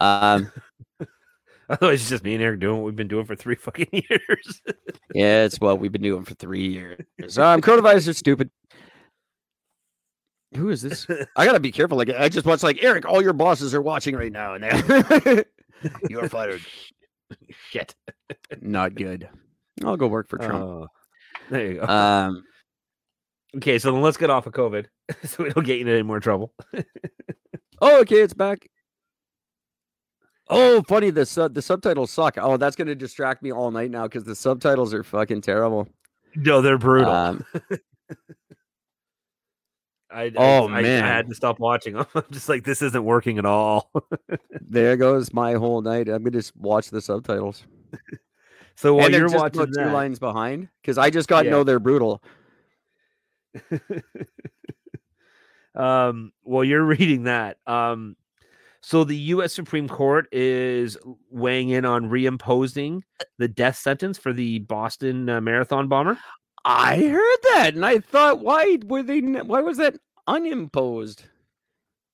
Um, 0.01 0.53
Otherwise, 1.69 2.03
it's 2.03 2.11
just 2.11 2.25
me 2.25 2.35
and 2.35 2.43
Eric 2.43 2.61
doing 2.61 2.77
what 2.77 2.85
we've 2.85 2.97
been 2.97 3.09
doing 3.09 3.25
for 3.25 3.35
three 3.35 3.55
fucking 3.61 3.89
years. 3.93 4.63
yeah, 5.15 5.45
it's 5.45 5.61
what 5.61 5.81
we've 5.81 5.93
been 5.93 6.03
doing 6.03 6.25
for 6.25 6.35
three 6.35 6.69
years. 6.69 7.01
So 7.29 7.43
I'm 7.43 7.61
coronavirus 7.61 8.09
is 8.09 8.19
stupid. 8.19 8.51
Who 10.57 10.69
is 10.69 10.83
this? 10.83 11.07
I 11.37 11.47
gotta 11.47 11.61
be 11.61 11.73
careful. 11.73 11.97
Like 11.99 12.11
I 12.11 12.29
just 12.29 12.47
watched 12.47 12.63
like 12.63 12.83
Eric. 12.83 13.07
All 13.07 13.23
your 13.23 13.33
bosses 13.33 13.75
are 13.75 13.83
watching 13.83 14.15
right 14.15 14.31
now, 14.31 14.55
and 14.55 14.65
they- 14.65 15.45
you're 16.11 16.29
fired. 16.29 16.61
Shit. 17.71 17.95
Not 18.61 18.95
good. 18.95 19.29
I'll 19.85 19.97
go 19.97 20.07
work 20.07 20.29
for 20.29 20.39
Trump. 20.39 20.55
Oh, 20.55 20.89
there 21.51 21.67
you 21.67 21.81
go. 21.81 21.87
Um, 21.89 22.45
okay, 23.57 23.79
so 23.79 23.93
then 23.93 24.03
let's 24.03 24.17
get 24.17 24.31
off 24.31 24.47
of 24.47 24.53
COVID 24.53 24.87
so 25.25 25.45
we 25.45 25.51
don't 25.51 25.65
get 25.65 25.77
you 25.79 25.87
in 25.87 25.89
any 25.89 26.03
more 26.03 26.21
trouble. 26.21 26.53
oh, 27.81 28.01
okay, 28.01 28.21
it's 28.21 28.35
back. 28.35 28.69
Oh, 30.49 30.83
funny. 30.83 31.11
The 31.11 31.25
sub 31.25 31.55
the 31.55 31.63
subtitles 31.63 32.11
suck. 32.11 32.37
Oh, 32.39 32.57
that's 32.59 32.77
gonna 32.77 32.95
distract 32.95 33.43
me 33.43 33.51
all 33.51 33.71
night 33.71 33.91
now 33.91 34.03
because 34.05 34.25
the 34.25 34.35
subtitles 34.35 34.93
are 34.93 35.03
fucking 35.03 35.41
terrible. 35.41 35.89
No, 36.37 36.61
they're 36.61 36.79
brutal. 36.79 37.11
Um, 37.11 37.45
I, 40.15 40.23
I- 40.25 40.33
oh, 40.37 40.69
I, 40.69 40.79
I 40.81 40.83
had 40.85 41.29
to 41.29 41.35
stop 41.35 41.59
watching 41.59 41.95
them. 41.95 42.07
I'm 42.15 42.23
just 42.31 42.49
like, 42.49 42.65
this 42.65 42.81
isn't 42.83 43.05
working 43.05 43.39
at 43.39 43.45
all. 43.47 43.91
there 44.61 44.97
goes 44.97 45.33
my 45.35 45.55
whole 45.55 45.83
night. 45.83 46.09
I'm 46.09 46.23
gonna 46.23 46.31
just 46.31 46.57
watch 46.57 46.91
the 46.91 47.01
subtitles. 47.01 47.65
So 48.77 48.93
while 48.95 49.09
you're 49.09 49.31
watching 49.31 49.73
two 49.73 49.85
lines 49.85 50.19
behind 50.19 50.69
because 50.83 50.99
I 50.99 51.09
just 51.09 51.29
got 51.29 51.45
Yeah. 51.45 51.53
know 51.53 51.63
they're 51.63 51.79
brutal. 51.79 52.21
um, 55.77 56.33
while 56.43 56.65
you're 56.65 56.85
reading 56.85 57.23
that, 57.25 57.59
um, 57.69 58.17
so 58.81 59.05
the 59.05 59.17
U.S. 59.17 59.53
Supreme 59.53 59.89
Court 59.89 60.27
is 60.33 60.99
weighing 61.31 61.71
in 61.71 61.85
on 61.85 62.11
reimposing 62.11 63.03
the 63.39 63.49
death 63.49 63.77
sentence 63.77 64.19
for 64.19 64.33
the 64.33 64.59
Boston 64.59 65.29
uh, 65.29 65.41
Marathon 65.41 65.87
bomber. 65.89 66.19
I 66.65 66.97
heard 66.97 67.39
that, 67.55 67.75
and 67.75 67.85
I 67.85 67.99
thought, 67.99 68.41
why 68.41 68.79
were 68.87 69.03
they? 69.03 69.21
Why 69.21 69.61
was 69.61 69.77
that 69.79 69.97
unimposed? 70.27 71.25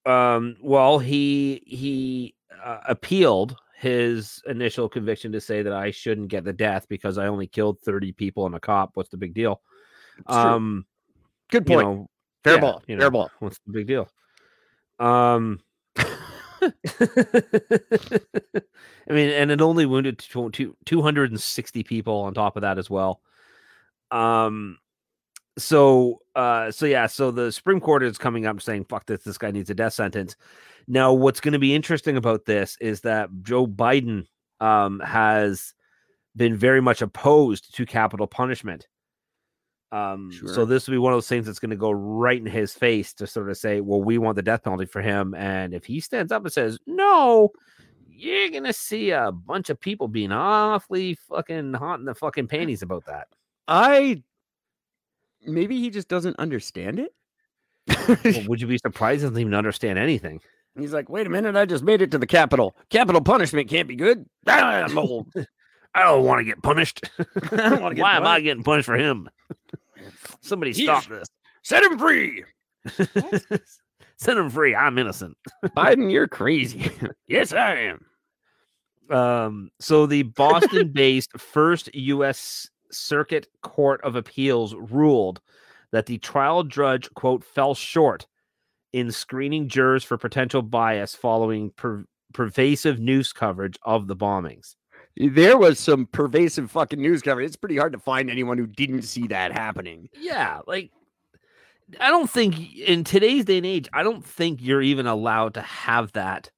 Um, 0.07 0.57
well, 0.61 0.99
he 0.99 1.63
he 1.67 2.35
uh, 2.65 2.79
appealed 2.89 3.57
his 3.77 4.43
initial 4.47 4.89
conviction 4.89 5.33
to 5.33 5.41
say 5.41 5.63
that 5.63 5.73
I 5.73 5.91
shouldn't 5.91 6.29
get 6.29 6.45
the 6.45 6.53
death 6.53 6.87
because 6.89 7.17
I 7.17 7.29
only 7.29 7.47
killed 7.47 7.81
30 7.81 8.13
people 8.13 8.45
and 8.45 8.55
a 8.55 8.61
cop. 8.61 8.91
What's 8.95 9.09
the 9.09 9.17
big 9.17 9.33
deal? 9.33 9.63
It's 10.19 10.27
true. 10.27 10.37
Um, 10.37 10.87
Good 11.51 11.69
you 11.69 11.77
point. 11.77 11.89
know, 11.89 12.11
fair 12.45 12.55
yeah, 12.57 12.61
ball. 12.61 12.83
you 12.87 12.99
fair 12.99 13.11
ball. 13.11 13.31
what's 13.39 13.59
the 13.67 13.73
big 13.73 13.87
deal? 13.87 14.09
Um, 14.99 15.61
I 15.97 16.63
mean, 19.09 19.31
and 19.31 19.51
it 19.51 19.63
only 19.63 19.87
wounded 19.87 20.19
two, 20.19 20.51
two, 20.51 20.77
260 20.85 21.83
people 21.85 22.21
on 22.21 22.35
top 22.35 22.57
of 22.57 22.63
that 22.63 22.79
as 22.79 22.91
well. 22.91 23.23
Um, 24.11 24.79
so, 25.59 26.21
uh, 26.35 26.71
so 26.71 26.87
yeah, 26.87 27.07
so 27.07 27.31
the 27.31 27.53
Supreme 27.53 27.81
Court 27.81 28.03
is 28.03 28.19
coming 28.19 28.47
up 28.47 28.61
saying, 28.63 28.87
fuck 28.89 29.07
this, 29.07 29.23
this 29.23 29.39
guy 29.39 29.51
needs 29.51 29.71
a 29.71 29.75
death 29.75 29.93
sentence. 29.93 30.37
Now, 30.87 31.13
what's 31.13 31.41
going 31.41 31.53
to 31.53 31.59
be 31.59 31.75
interesting 31.75 32.17
about 32.17 32.47
this 32.47 32.77
is 32.81 33.03
that 33.03 33.29
Joe 33.43 33.67
Biden 33.67 34.27
um, 34.61 35.01
has 35.01 35.75
been 36.37 36.57
very 36.57 36.81
much 36.81 37.03
opposed 37.03 37.75
to 37.77 37.87
capital 37.87 38.27
punishment. 38.27 38.89
Um, 39.93 40.31
so 40.47 40.65
this 40.65 40.87
will 40.87 40.95
be 40.95 40.99
one 40.99 41.13
of 41.13 41.17
those 41.17 41.29
things 41.29 41.47
that's 41.47 41.59
going 41.59 41.71
to 41.71 41.77
go 41.77 41.91
right 41.91 42.39
in 42.39 42.47
his 42.47 42.73
face 42.73 43.13
to 43.15 43.27
sort 43.27 43.51
of 43.51 43.57
say, 43.57 43.81
well, 43.81 44.01
we 44.01 44.19
want 44.19 44.37
the 44.37 44.43
death 44.43 44.63
penalty 44.63 44.87
for 44.87 45.03
him. 45.03 45.35
And 45.35 45.75
if 45.75 45.85
he 45.85 45.99
stands 45.99 46.31
up 46.31 46.45
and 46.45 46.53
says, 46.53 46.79
no, 46.87 47.51
you're 48.09 48.51
going 48.51 48.65
to 48.65 48.73
see 48.73 49.11
a 49.11 49.33
bunch 49.33 49.69
of 49.69 49.81
people 49.81 50.07
being 50.07 50.31
awfully 50.31 51.15
fucking 51.29 51.75
hot 51.75 51.99
in 51.99 52.05
the 52.05 52.15
fucking 52.15 52.47
panties 52.49 52.83
about 52.83 53.05
that. 53.07 53.29
I 53.71 54.23
maybe 55.47 55.81
he 55.81 55.91
just 55.91 56.09
doesn't 56.09 56.39
understand 56.39 56.99
it. 56.99 57.13
Well, 58.25 58.45
would 58.49 58.61
you 58.61 58.67
be 58.67 58.79
surprised 58.79 59.21
he 59.21 59.29
doesn't 59.29 59.41
even 59.41 59.55
understand 59.55 59.99
anything? 59.99 60.41
He's 60.79 60.93
like, 60.93 61.09
wait 61.09 61.27
a 61.27 61.31
minute, 61.31 61.57
I 61.57 61.65
just 61.65 61.85
made 61.85 62.03
it 62.03 62.11
to 62.11 62.19
the 62.19 62.27
capital. 62.27 62.77
Capital 62.91 63.21
punishment 63.21 63.69
can't 63.69 63.89
be 63.89 63.97
good. 63.97 64.27
I'm 64.47 64.99
old. 64.99 65.29
I 65.95 66.03
don't 66.03 66.25
want 66.25 66.41
to 66.41 66.45
get 66.45 66.63
punished. 66.63 67.01
I 67.53 67.69
don't 67.71 67.95
get 67.95 68.03
Why 68.03 68.17
am 68.17 68.27
I 68.27 68.41
getting 68.41 68.63
punished 68.63 68.87
for 68.87 68.97
him? 68.97 69.29
Somebody 70.41 70.73
stop 70.73 71.07
this. 71.07 71.29
Set 71.63 71.83
him 71.83 71.99
free. 71.99 72.45
Set 74.17 74.37
him 74.37 74.51
free. 74.51 74.75
I'm 74.75 74.99
innocent. 74.99 75.37
Biden, 75.65 76.11
you're 76.11 76.29
crazy. 76.29 76.91
yes, 77.27 77.53
I 77.53 77.77
am. 77.77 78.07
Um, 79.11 79.71
so 79.81 80.07
the 80.07 80.23
Boston-based 80.23 81.39
first 81.39 81.93
U.S. 81.95 82.70
Circuit 82.91 83.49
Court 83.63 84.01
of 84.03 84.17
Appeals 84.17 84.75
ruled 84.75 85.41
that 85.93 86.07
the 86.07 86.19
trial 86.19 86.63
judge 86.63 87.13
quote 87.15 87.45
fell 87.45 87.75
short 87.75 88.27
in 88.93 89.13
screening 89.13 89.69
jurors 89.69 90.05
for 90.05 90.19
potential 90.19 90.63
bias 90.63 91.15
following 91.15 91.71
per- 91.71 92.05
pervasive 92.33 92.99
news 92.99 93.33
coverage 93.33 93.79
of 93.83 94.07
the 94.07 94.17
bombings. 94.17 94.77
There 95.17 95.59
was 95.59 95.79
some 95.79 96.07
pervasive 96.07 96.71
fucking 96.71 97.01
news 97.01 97.23
coverage. 97.23 97.47
It's 97.47 97.57
pretty 97.57 97.77
hard 97.77 97.93
to 97.93 97.99
find 97.99 98.31
anyone 98.31 98.59
who 98.59 98.67
didn't 98.67 99.03
see 99.03 99.27
that 99.29 99.53
happening. 99.53 100.09
Yeah, 100.15 100.61
like 100.67 100.91
I 101.99 102.11
don't 102.11 102.31
think 102.31 102.77
in 102.77 103.03
today's 103.05 103.45
day 103.45 103.57
and 103.57 103.67
age, 103.67 103.89
I 103.93 104.03
don't 104.03 104.25
think 104.25 104.61
you're 104.63 104.83
even 104.83 105.07
allowed 105.07 105.55
to 105.55 105.63
have 105.63 106.13
that. 106.13 106.51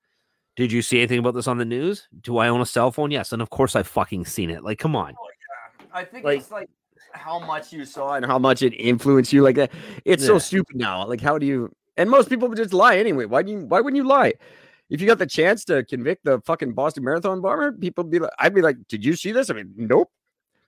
Did 0.56 0.70
you 0.70 0.82
see 0.82 0.98
anything 0.98 1.18
about 1.18 1.34
this 1.34 1.48
on 1.48 1.56
the 1.56 1.64
news? 1.64 2.08
Do 2.20 2.36
I 2.36 2.48
own 2.48 2.60
a 2.60 2.66
cell 2.66 2.90
phone? 2.92 3.10
Yes, 3.10 3.32
and 3.32 3.40
of 3.40 3.48
course 3.48 3.74
I 3.74 3.82
fucking 3.82 4.26
seen 4.26 4.50
it. 4.50 4.62
Like, 4.62 4.78
come 4.78 4.94
on. 4.94 5.14
Oh, 5.18 5.28
I 5.92 6.04
think 6.04 6.24
Like- 6.24 6.38
it's 6.40 6.50
like 6.50 6.68
how 7.12 7.38
much 7.38 7.72
you 7.72 7.84
saw 7.84 8.14
and 8.14 8.24
how 8.24 8.38
much 8.38 8.62
it 8.62 8.72
influenced 8.74 9.32
you 9.32 9.42
like 9.42 9.56
that. 9.56 9.72
It's 10.04 10.24
so 10.24 10.38
stupid 10.38 10.76
now. 10.76 11.06
Like, 11.06 11.20
how 11.20 11.38
do 11.38 11.46
you 11.46 11.70
And 11.96 12.08
most 12.08 12.28
people 12.30 12.48
would 12.48 12.56
just 12.56 12.72
lie 12.72 12.96
anyway. 12.96 13.26
Why 13.26 13.42
do 13.42 13.52
you 13.52 13.60
why 13.66 13.80
wouldn't 13.80 13.96
you 14.02 14.08
lie? 14.08 14.32
If 14.88 15.00
you 15.00 15.06
got 15.06 15.18
the 15.18 15.26
chance 15.26 15.64
to 15.66 15.84
convict 15.84 16.24
the 16.24 16.40
fucking 16.42 16.72
Boston 16.72 17.04
Marathon 17.04 17.40
bomber, 17.40 17.72
people 17.72 18.04
be 18.04 18.18
like, 18.18 18.30
I'd 18.38 18.54
be 18.54 18.62
like, 18.62 18.76
Did 18.88 19.04
you 19.04 19.14
see 19.16 19.32
this? 19.32 19.50
I 19.50 19.54
mean, 19.54 19.72
nope. 19.76 20.10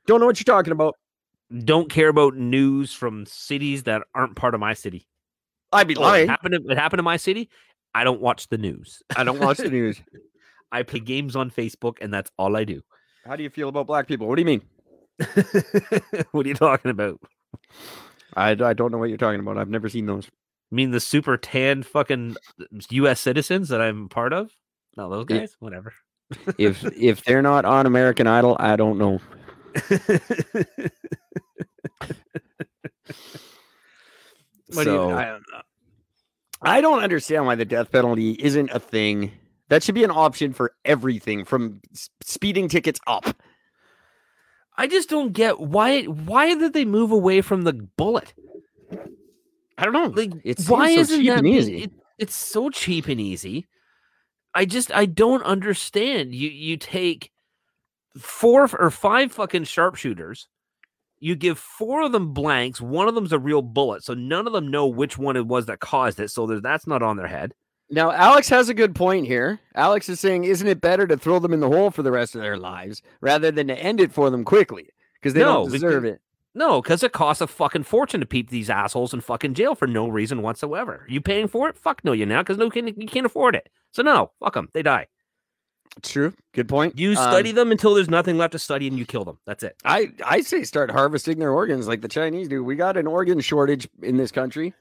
Don't 0.06 0.20
know 0.20 0.26
what 0.26 0.38
you're 0.38 0.54
talking 0.54 0.72
about. 0.72 0.96
Don't 1.64 1.90
care 1.90 2.08
about 2.08 2.36
news 2.36 2.92
from 2.92 3.24
cities 3.26 3.84
that 3.84 4.02
aren't 4.14 4.36
part 4.36 4.54
of 4.54 4.60
my 4.60 4.74
city. 4.74 5.06
I'd 5.72 5.88
be 5.88 5.96
Oh, 5.96 6.00
it 6.00 6.02
lying. 6.02 6.28
happened. 6.28 6.54
To, 6.66 6.70
it 6.72 6.76
happened 6.78 6.98
to 6.98 7.02
my 7.02 7.16
city. 7.16 7.48
I 7.94 8.04
don't 8.04 8.20
watch 8.20 8.48
the 8.48 8.58
news. 8.58 9.02
I 9.16 9.24
don't 9.24 9.40
watch 9.40 9.58
the 9.58 9.70
news. 9.78 10.00
I 10.72 10.82
play 10.82 11.00
games 11.00 11.36
on 11.36 11.50
Facebook, 11.50 11.98
and 12.00 12.12
that's 12.12 12.30
all 12.38 12.56
I 12.56 12.64
do. 12.64 12.82
How 13.24 13.36
do 13.36 13.42
you 13.42 13.50
feel 13.50 13.68
about 13.68 13.86
black 13.86 14.06
people? 14.08 14.26
What 14.26 14.34
do 14.36 14.42
you 14.42 14.46
mean? 14.46 14.62
what 16.32 16.44
are 16.44 16.48
you 16.48 16.54
talking 16.54 16.90
about? 16.90 17.20
I, 18.36 18.50
I 18.50 18.72
don't 18.72 18.90
know 18.90 18.98
what 18.98 19.08
you're 19.08 19.18
talking 19.18 19.40
about. 19.40 19.58
I've 19.58 19.68
never 19.70 19.88
seen 19.88 20.06
those. 20.06 20.26
I 20.26 20.74
mean 20.74 20.90
the 20.90 21.00
super 21.00 21.36
tan 21.36 21.82
fucking 21.82 22.36
U.S. 22.90 23.20
citizens 23.20 23.68
that 23.68 23.80
I'm 23.80 24.08
part 24.08 24.32
of? 24.32 24.50
No, 24.96 25.08
those 25.10 25.26
guys. 25.26 25.56
Whatever. 25.60 25.92
If 26.58 26.84
if 26.96 27.22
they're 27.24 27.42
not 27.42 27.64
on 27.64 27.86
American 27.86 28.26
Idol, 28.26 28.56
I 28.58 28.76
don't 28.76 28.98
know. 28.98 29.20
What 34.72 34.84
do 34.84 34.90
you- 34.90 34.96
So- 34.96 35.10
I 35.10 35.24
don't 35.26 35.44
know. 35.52 35.60
I 36.62 36.80
don't 36.80 37.02
understand 37.02 37.44
why 37.44 37.56
the 37.56 37.66
death 37.66 37.92
penalty 37.92 38.32
isn't 38.38 38.70
a 38.70 38.80
thing. 38.80 39.32
That 39.68 39.82
should 39.82 39.94
be 39.94 40.04
an 40.04 40.10
option 40.10 40.54
for 40.54 40.72
everything 40.86 41.44
from 41.44 41.82
speeding 42.22 42.68
tickets 42.68 42.98
up. 43.06 43.36
I 44.76 44.86
just 44.86 45.08
don't 45.08 45.32
get 45.32 45.60
why. 45.60 46.02
Why 46.04 46.54
did 46.54 46.72
they 46.72 46.84
move 46.84 47.10
away 47.12 47.40
from 47.40 47.62
the 47.62 47.72
bullet? 47.72 48.34
I 49.78 49.84
don't 49.84 49.92
know. 49.92 50.06
Like, 50.06 50.32
It 50.44 50.58
seems 50.58 50.68
why 50.70 50.94
so 50.94 51.00
isn't 51.00 51.20
cheap 51.20 51.28
that 51.28 51.38
and 51.38 51.46
easy. 51.48 51.82
it- 51.84 51.92
it's 52.18 52.34
so 52.36 52.70
cheap 52.70 53.08
and 53.08 53.20
easy. 53.20 53.66
I 54.54 54.64
just 54.66 54.92
I 54.94 55.06
don't 55.06 55.42
understand. 55.42 56.32
You 56.32 56.48
you 56.48 56.76
take 56.76 57.32
four 58.16 58.68
or 58.78 58.90
five 58.90 59.32
fucking 59.32 59.64
sharpshooters. 59.64 60.46
You 61.18 61.34
give 61.34 61.58
four 61.58 62.02
of 62.02 62.12
them 62.12 62.32
blanks. 62.32 62.80
One 62.80 63.08
of 63.08 63.14
them's 63.16 63.32
a 63.32 63.38
real 63.38 63.62
bullet, 63.62 64.04
so 64.04 64.14
none 64.14 64.46
of 64.46 64.52
them 64.52 64.68
know 64.68 64.86
which 64.86 65.18
one 65.18 65.36
it 65.36 65.46
was 65.46 65.66
that 65.66 65.80
caused 65.80 66.20
it. 66.20 66.30
So 66.30 66.46
that's 66.60 66.86
not 66.86 67.02
on 67.02 67.16
their 67.16 67.26
head. 67.26 67.54
Now, 67.90 68.10
Alex 68.10 68.48
has 68.48 68.68
a 68.68 68.74
good 68.74 68.94
point 68.94 69.26
here. 69.26 69.60
Alex 69.74 70.08
is 70.08 70.18
saying, 70.18 70.44
isn't 70.44 70.66
it 70.66 70.80
better 70.80 71.06
to 71.06 71.16
throw 71.16 71.38
them 71.38 71.52
in 71.52 71.60
the 71.60 71.68
hole 71.68 71.90
for 71.90 72.02
the 72.02 72.10
rest 72.10 72.34
of 72.34 72.40
their 72.40 72.56
lives 72.56 73.02
rather 73.20 73.50
than 73.50 73.68
to 73.68 73.74
end 73.78 74.00
it 74.00 74.10
for 74.12 74.30
them 74.30 74.44
quickly? 74.44 74.88
Because 75.14 75.34
they 75.34 75.40
No, 75.40 75.62
don't 75.64 75.72
deserve 75.72 76.02
because- 76.02 76.16
it. 76.16 76.20
No, 76.56 76.80
because 76.80 77.02
it 77.02 77.10
costs 77.12 77.40
a 77.40 77.48
fucking 77.48 77.82
fortune 77.82 78.20
to 78.20 78.26
keep 78.26 78.48
these 78.48 78.70
assholes 78.70 79.12
in 79.12 79.20
fucking 79.20 79.54
jail 79.54 79.74
for 79.74 79.88
no 79.88 80.06
reason 80.06 80.40
whatsoever. 80.40 81.04
You 81.08 81.20
paying 81.20 81.48
for 81.48 81.68
it? 81.68 81.76
Fuck 81.76 82.04
no, 82.04 82.12
you 82.12 82.26
now 82.26 82.42
because 82.42 82.58
no 82.58 82.70
can 82.70 82.86
you 82.86 83.08
can't 83.08 83.26
afford 83.26 83.56
it. 83.56 83.68
So 83.90 84.04
no, 84.04 84.30
fuck 84.38 84.54
them. 84.54 84.68
They 84.72 84.82
die. 84.82 85.08
True. 86.02 86.32
Good 86.52 86.68
point. 86.68 86.96
You 86.96 87.10
Um, 87.10 87.16
study 87.16 87.50
them 87.50 87.72
until 87.72 87.92
there's 87.94 88.08
nothing 88.08 88.38
left 88.38 88.52
to 88.52 88.60
study, 88.60 88.86
and 88.86 88.96
you 88.96 89.04
kill 89.04 89.24
them. 89.24 89.38
That's 89.46 89.64
it. 89.64 89.74
I, 89.84 90.12
I 90.24 90.42
say 90.42 90.62
start 90.62 90.92
harvesting 90.92 91.40
their 91.40 91.50
organs 91.50 91.88
like 91.88 92.02
the 92.02 92.08
Chinese 92.08 92.46
do. 92.46 92.62
We 92.62 92.76
got 92.76 92.96
an 92.96 93.08
organ 93.08 93.40
shortage 93.40 93.88
in 94.00 94.16
this 94.16 94.30
country, 94.30 94.74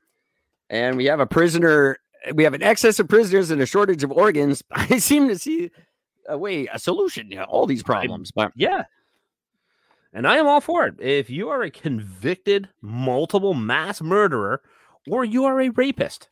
and 0.70 0.96
we 0.96 1.06
have 1.06 1.20
a 1.20 1.26
prisoner. 1.28 1.98
We 2.34 2.44
have 2.44 2.54
an 2.54 2.64
excess 2.64 3.00
of 3.00 3.08
prisoners 3.08 3.52
and 3.52 3.62
a 3.62 3.66
shortage 3.66 4.04
of 4.04 4.12
organs. 4.12 4.64
I 4.72 4.98
seem 4.98 5.28
to 5.28 5.38
see 5.38 5.72
a 6.28 6.38
way, 6.38 6.68
a 6.72 6.80
solution 6.80 7.30
to 7.32 7.44
all 7.44 7.66
these 7.66 7.84
problems. 7.84 8.32
But 8.32 8.52
Yeah. 8.56 8.84
And 10.14 10.28
I 10.28 10.38
am 10.38 10.46
all 10.46 10.62
for 10.62 10.86
it. 10.86 10.96
If 11.00 11.30
you 11.30 11.50
are 11.50 11.64
a 11.64 11.72
convicted 11.72 12.70
multiple 12.82 13.56
mass 13.56 14.00
murderer 14.02 14.62
or 15.10 15.26
you 15.26 15.46
are 15.46 15.60
a 15.60 15.70
rapist 15.70 16.30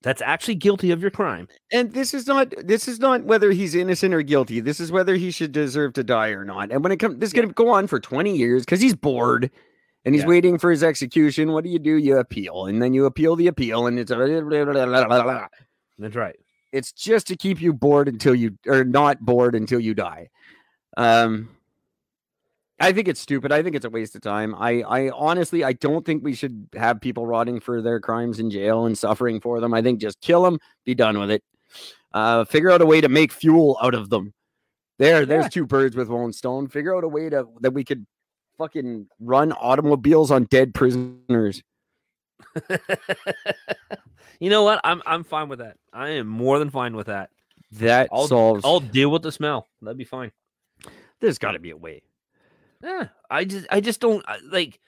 that's 0.00 0.22
actually 0.22 0.54
guilty 0.54 0.90
of 0.90 1.02
your 1.02 1.10
crime, 1.10 1.46
and 1.70 1.92
this 1.92 2.14
is 2.14 2.26
not 2.26 2.52
this 2.64 2.88
is 2.88 2.98
not 3.00 3.24
whether 3.24 3.52
he's 3.52 3.74
innocent 3.74 4.14
or 4.14 4.22
guilty. 4.22 4.60
This 4.60 4.80
is 4.80 4.90
whether 4.90 5.14
he 5.14 5.30
should 5.30 5.52
deserve 5.52 5.92
to 5.92 6.02
die 6.02 6.28
or 6.28 6.44
not. 6.44 6.72
And 6.72 6.82
when 6.82 6.90
it 6.90 6.96
comes, 6.96 7.18
this 7.18 7.28
is 7.28 7.34
going 7.34 7.48
to 7.48 7.54
go 7.54 7.68
on 7.68 7.86
for 7.86 8.00
twenty 8.00 8.34
years 8.34 8.64
because 8.64 8.80
he's 8.80 8.96
bored 8.96 9.50
and 10.04 10.14
he's 10.14 10.22
Yeah. 10.24 10.28
waiting 10.28 10.58
for 10.58 10.70
his 10.70 10.82
execution. 10.82 11.52
What 11.52 11.64
do 11.64 11.70
you 11.70 11.78
do? 11.78 11.96
You 11.96 12.18
appeal, 12.18 12.66
and 12.66 12.82
then 12.82 12.92
you 12.94 13.06
appeal 13.06 13.36
the 13.36 13.46
appeal, 13.48 13.86
and 13.86 13.98
it's 13.98 14.10
that's 15.98 16.16
right. 16.16 16.36
it's 16.72 16.92
just 16.92 17.26
to 17.28 17.36
keep 17.36 17.60
you 17.60 17.72
bored 17.72 18.08
until 18.08 18.34
you 18.34 18.58
or 18.66 18.84
not 18.84 19.20
bored 19.20 19.54
until 19.54 19.80
you 19.80 19.94
die. 19.94 20.28
Um 20.96 21.48
I 22.80 22.92
think 22.92 23.06
it's 23.06 23.20
stupid. 23.20 23.52
I 23.52 23.62
think 23.62 23.76
it's 23.76 23.84
a 23.84 23.90
waste 23.90 24.16
of 24.16 24.22
time. 24.22 24.54
I 24.56 24.82
I 24.82 25.10
honestly 25.10 25.62
I 25.62 25.72
don't 25.74 26.04
think 26.04 26.24
we 26.24 26.34
should 26.34 26.68
have 26.74 27.00
people 27.00 27.26
rotting 27.26 27.60
for 27.60 27.80
their 27.80 28.00
crimes 28.00 28.40
in 28.40 28.50
jail 28.50 28.86
and 28.86 28.98
suffering 28.98 29.40
for 29.40 29.60
them. 29.60 29.72
I 29.72 29.82
think 29.82 30.00
just 30.00 30.20
kill 30.20 30.42
them, 30.42 30.58
be 30.84 30.94
done 30.94 31.18
with 31.20 31.30
it. 31.30 31.44
Uh 32.12 32.44
figure 32.44 32.70
out 32.70 32.82
a 32.82 32.86
way 32.86 33.00
to 33.00 33.08
make 33.08 33.30
fuel 33.32 33.78
out 33.80 33.94
of 33.94 34.10
them. 34.10 34.34
There 34.98 35.24
there's 35.26 35.44
Yeah. 35.44 35.48
two 35.48 35.66
birds 35.66 35.94
with 35.94 36.08
one 36.08 36.32
stone. 36.32 36.66
Figure 36.68 36.96
out 36.96 37.04
a 37.04 37.08
way 37.08 37.28
to 37.30 37.46
that 37.60 37.70
we 37.72 37.84
could 37.84 38.04
fucking 38.62 39.08
run 39.20 39.52
automobiles 39.52 40.30
on 40.30 40.44
dead 40.44 40.72
prisoners. 40.74 41.62
you 44.40 44.50
know 44.50 44.62
what? 44.62 44.80
I'm 44.84 45.02
I'm 45.06 45.24
fine 45.24 45.48
with 45.48 45.58
that. 45.58 45.76
I 45.92 46.10
am 46.10 46.26
more 46.26 46.58
than 46.58 46.70
fine 46.70 46.94
with 46.96 47.06
that. 47.08 47.30
That 47.72 48.08
I'll- 48.12 48.28
solves 48.28 48.64
I'll 48.64 48.80
deal 48.80 49.10
with 49.10 49.22
the 49.22 49.32
smell. 49.32 49.68
That'd 49.80 49.98
be 49.98 50.04
fine. 50.04 50.32
there's 51.20 51.38
got 51.38 51.52
to 51.52 51.58
be 51.58 51.70
a 51.70 51.76
way. 51.76 52.02
Yeah, 52.82 53.08
I 53.30 53.44
just 53.44 53.66
I 53.70 53.80
just 53.80 54.00
don't 54.00 54.24
like. 54.50 54.80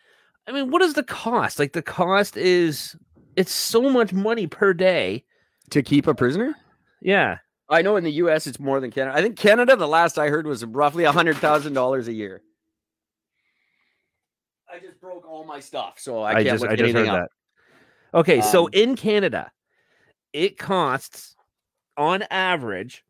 I 0.46 0.52
mean, 0.52 0.70
what 0.70 0.82
is 0.82 0.94
the 0.94 1.02
cost? 1.04 1.58
Like 1.58 1.72
the 1.72 1.82
cost 1.82 2.36
is 2.36 2.96
it's 3.36 3.52
so 3.52 3.88
much 3.88 4.12
money 4.12 4.46
per 4.46 4.72
day. 4.74 5.24
To 5.70 5.82
keep 5.82 6.06
a 6.06 6.14
prisoner? 6.14 6.54
Yeah, 7.00 7.38
I 7.68 7.82
know 7.82 7.96
in 7.96 8.04
the 8.04 8.12
US 8.12 8.46
it's 8.46 8.60
more 8.60 8.78
than 8.80 8.90
Canada. 8.90 9.16
I 9.16 9.22
think 9.22 9.36
Canada, 9.38 9.76
the 9.76 9.88
last 9.88 10.18
I 10.18 10.28
heard, 10.28 10.46
was 10.46 10.64
roughly 10.64 11.04
a 11.04 11.12
hundred 11.12 11.36
thousand 11.38 11.72
dollars 11.72 12.06
a 12.08 12.12
year. 12.12 12.42
I 14.74 14.80
just 14.80 15.00
broke 15.00 15.28
all 15.28 15.44
my 15.44 15.60
stuff, 15.60 15.94
so 15.98 16.20
I, 16.20 16.30
I, 16.30 16.34
can't 16.34 16.46
just 16.48 16.62
look 16.62 16.70
I 16.72 16.76
just 16.76 16.82
anything 16.82 17.06
heard 17.06 17.22
up. 17.22 17.28
that. 18.12 18.18
Okay, 18.18 18.40
so 18.40 18.64
Um, 18.64 18.70
in 18.72 18.96
Canada, 18.96 19.50
it 20.32 20.58
costs 20.58 21.36
on 21.96 22.22
average. 22.30 23.04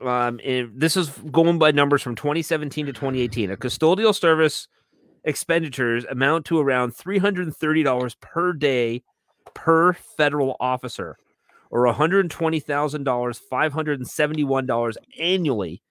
Um, 0.00 0.40
in, 0.40 0.72
this 0.74 0.96
is 0.96 1.10
going 1.10 1.58
by 1.58 1.72
numbers 1.72 2.00
from 2.00 2.14
2017 2.14 2.86
to 2.86 2.92
2018. 2.92 3.50
A 3.50 3.56
custodial 3.56 4.14
service 4.14 4.66
expenditures 5.24 6.06
amount 6.06 6.46
to 6.46 6.58
around 6.58 6.94
$330 6.94 8.20
per 8.20 8.52
day 8.54 9.02
per 9.52 9.92
federal 9.92 10.56
officer, 10.58 11.18
or 11.70 11.84
$120,000, 11.84 13.40
$571 13.52 14.96
annually 15.18 15.82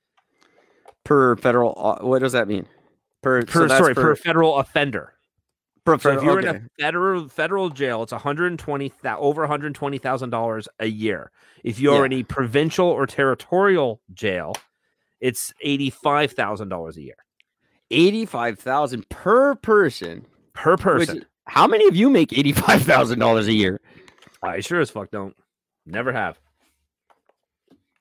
per 1.03 1.35
federal. 1.35 1.73
uh, 1.77 2.03
What 2.03 2.19
does 2.19 2.31
that 2.31 2.47
mean? 2.47 2.65
Per, 3.21 3.43
per 3.45 3.67
that's 3.67 3.79
sorry 3.79 3.93
per, 3.93 4.15
federal 4.15 4.57
offender. 4.57 5.13
So 5.97 6.11
if 6.11 6.23
you're 6.23 6.39
in 6.39 6.47
a 6.47 6.61
federal 6.79 7.27
federal 7.29 7.69
jail, 7.69 8.03
it's 8.03 8.11
120 8.11 8.93
thou- 9.01 9.17
over 9.19 9.41
120 9.41 9.97
thousand 9.97 10.29
dollars 10.29 10.67
a 10.79 10.85
year. 10.87 11.31
If 11.63 11.79
you're 11.79 11.99
Yeah. 11.99 12.05
in 12.05 12.13
a 12.13 12.23
provincial 12.23 12.87
or 12.87 13.05
territorial 13.07 14.01
jail, 14.13 14.55
it's 15.21 15.53
eighty 15.61 15.89
five 15.89 16.31
thousand 16.33 16.69
dollars 16.69 16.97
a 16.97 17.01
year 17.01 17.15
eighty-five 17.91 18.59
thousand 18.59 19.07
per 19.09 19.55
person. 19.55 20.25
per 20.53 20.71
which- 20.73 20.81
person. 20.83 21.25
how 21.47 21.65
many 21.65 21.87
of 21.87 21.95
you 21.95 22.09
make 22.09 22.31
eighty-five 22.37 22.83
thousand 22.83 23.19
dollars 23.19 23.47
a 23.47 23.53
year? 23.53 23.81
I 24.43 24.59
sure 24.59 24.79
as 24.79 24.89
fuck 24.91 25.09
don't. 25.11 25.35
Never 25.85 26.11
have. 26.13 26.39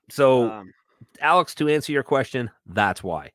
So, 0.09 0.49
Um, 0.51 0.73
Alex, 1.21 1.55
to 1.55 1.67
answer 1.69 1.91
your 1.91 2.03
question, 2.03 2.49
that's 2.65 3.03
why. 3.03 3.31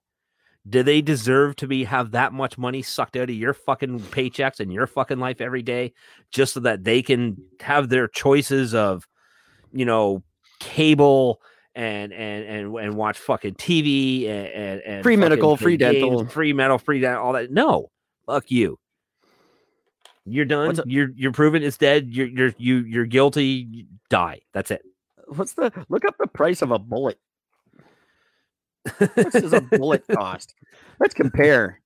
Do 0.69 0.83
they 0.83 1.03
deserve 1.03 1.57
to 1.57 1.67
be 1.67 1.85
have 1.85 2.13
that 2.13 2.33
much 2.33 2.57
money 2.57 2.81
sucked 2.83 3.17
out 3.17 3.29
of 3.29 3.37
your 3.37 3.53
fucking 3.53 4.01
paychecks 4.01 4.61
and 4.61 4.73
your 4.73 4.87
fucking 4.87 5.19
life 5.19 5.41
every 5.41 5.63
day 5.63 5.93
just 6.31 6.55
so 6.55 6.61
that 6.61 6.85
they 6.85 7.03
can 7.03 7.37
have 7.61 7.91
their 7.91 8.09
choices 8.09 8.75
of, 8.75 9.07
you 9.73 9.85
know, 9.85 10.23
cable 10.61 11.43
and 11.75 12.13
and 12.13 12.45
and 12.47 12.75
and 12.77 12.95
watch 12.97 13.19
fucking 13.19 13.55
TV 13.57 14.27
and 14.27 14.47
and, 14.49 14.81
and 14.83 15.03
Free 15.03 15.17
medical, 15.17 15.57
free 15.57 15.77
games, 15.77 15.95
dental. 16.01 16.27
free 16.27 16.53
medical, 16.53 16.79
free 16.79 17.01
dental, 17.01 17.23
all 17.23 17.33
that? 17.35 17.51
No, 17.51 17.91
fuck 18.25 18.51
you. 18.51 18.79
You're 20.25 20.47
done. 20.47 20.81
You're 20.87 21.11
you're 21.15 21.33
proven 21.33 21.63
it's 21.63 21.77
dead. 21.77 22.09
You're 22.09 22.29
you're 22.29 22.55
you 22.57 22.77
you're 22.79 23.07
guilty. 23.07 23.69
you 23.71 23.85
Die. 24.09 24.41
That's 24.55 24.71
it. 24.71 24.83
what's 25.29 25.53
the 25.55 25.71
look 25.91 26.05
up 26.07 26.15
the 26.19 26.27
price 26.27 26.63
of 26.63 26.71
a 26.71 26.79
bullet? 26.79 27.19
What 28.99 29.35
is 29.35 29.53
a 29.53 29.61
bullet 29.79 30.05
cost? 30.13 30.55
Let's 31.01 31.15
compare. 31.15 31.81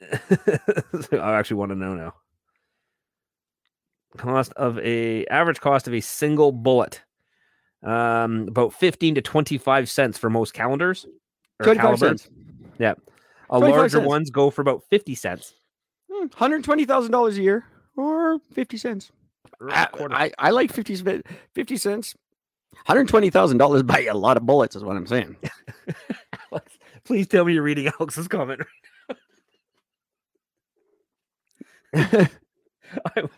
I 0.12 1.34
actually 1.34 1.56
want 1.56 1.70
to 1.72 1.76
know 1.76 1.94
now. 1.94 2.14
Cost 4.16 4.52
of 4.54 4.78
a 4.78 5.26
average 5.26 5.60
cost 5.60 5.86
of 5.86 5.94
a 5.94 6.00
single 6.00 6.52
bullet. 6.52 7.02
Um, 7.82 8.48
about 8.48 8.72
15 8.72 9.16
to 9.16 9.22
25 9.22 9.88
cents 9.88 10.18
for 10.18 10.30
most 10.30 10.52
calibers. 10.54 11.06
Twenty-five 11.62 11.98
calibers. 12.00 12.28
cents. 12.78 13.00
A 13.50 13.58
larger 13.58 13.98
cents. 13.98 14.06
ones 14.06 14.30
go 14.30 14.50
for 14.50 14.60
about 14.62 14.82
50 14.90 15.14
cents. 15.14 15.54
Hmm, 16.10 16.26
Hundred 16.34 16.64
twenty 16.64 16.84
thousand 16.84 17.12
dollars 17.12 17.38
a 17.38 17.42
year, 17.42 17.64
or 17.96 18.38
fifty 18.52 18.76
cents. 18.76 19.10
I. 19.70 19.88
I, 20.10 20.30
I 20.38 20.50
like 20.50 20.72
50, 20.72 21.22
50 21.54 21.76
cents. 21.76 22.14
$120,000 22.88 23.86
buy 23.86 23.98
you 24.00 24.12
a 24.12 24.14
lot 24.14 24.36
of 24.36 24.46
bullets, 24.46 24.76
is 24.76 24.84
what 24.84 24.96
I'm 24.96 25.06
saying. 25.06 25.36
Alex, 26.52 26.78
please 27.04 27.26
tell 27.26 27.44
me 27.44 27.54
you're 27.54 27.62
reading 27.62 27.90
Alex's 27.98 28.28
comment. 28.28 28.62
I 31.94 32.28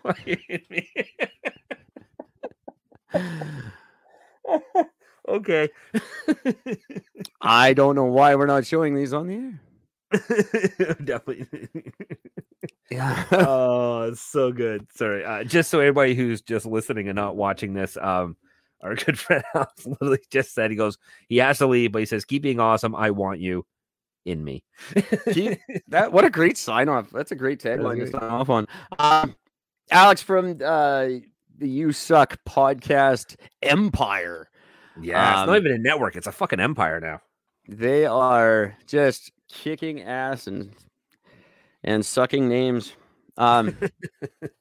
want 0.04 0.18
you 0.26 0.36
to 0.36 0.60
me. 0.70 0.88
okay. 5.28 5.68
I 7.40 7.72
don't 7.74 7.96
know 7.96 8.04
why 8.04 8.34
we're 8.34 8.46
not 8.46 8.66
showing 8.66 8.94
these 8.94 9.12
on 9.12 9.26
the 9.26 9.34
air. 9.34 10.96
Definitely. 11.04 11.46
Yeah. 12.90 13.24
oh, 13.30 14.12
so 14.14 14.50
good. 14.52 14.86
Sorry. 14.92 15.24
Uh, 15.24 15.44
just 15.44 15.70
so 15.70 15.78
everybody 15.78 16.14
who's 16.14 16.40
just 16.42 16.66
listening 16.66 17.08
and 17.08 17.16
not 17.16 17.36
watching 17.36 17.72
this, 17.72 17.96
um, 17.96 18.36
our 18.82 18.94
good 19.04 19.18
friend 19.18 19.42
Alex 19.54 19.86
literally 19.86 20.18
just 20.30 20.54
said 20.54 20.70
he 20.70 20.76
goes, 20.76 20.96
he 21.28 21.36
has 21.38 21.58
to 21.58 21.66
leave, 21.66 21.92
but 21.92 21.98
he 22.00 22.06
says, 22.06 22.24
"Keep 22.24 22.42
being 22.42 22.60
awesome. 22.60 22.94
I 22.94 23.10
want 23.10 23.40
you 23.40 23.64
in 24.24 24.42
me." 24.44 24.62
That 25.88 26.12
what 26.12 26.24
a 26.24 26.30
great 26.30 26.56
sign 26.56 26.88
off. 26.88 27.10
That's 27.10 27.32
a 27.32 27.36
great 27.36 27.60
tagline 27.62 27.98
to 27.98 28.06
sign 28.10 28.22
off 28.22 28.48
on. 28.48 28.66
Um, 28.98 29.34
Alex 29.90 30.22
from 30.22 30.52
uh, 30.64 31.04
the 31.58 31.68
You 31.68 31.92
Suck 31.92 32.38
podcast 32.48 33.36
Empire. 33.62 34.48
yeah, 35.00 35.32
it's 35.32 35.40
Um, 35.40 35.46
not 35.48 35.56
even 35.58 35.72
a 35.72 35.78
network; 35.78 36.16
it's 36.16 36.26
a 36.26 36.32
fucking 36.32 36.60
empire 36.60 37.00
now. 37.00 37.20
They 37.68 38.06
are 38.06 38.76
just 38.86 39.32
kicking 39.48 40.02
ass 40.02 40.46
and 40.46 40.72
and 41.84 42.04
sucking 42.06 42.48
names. 42.48 42.94
Um, 43.40 43.74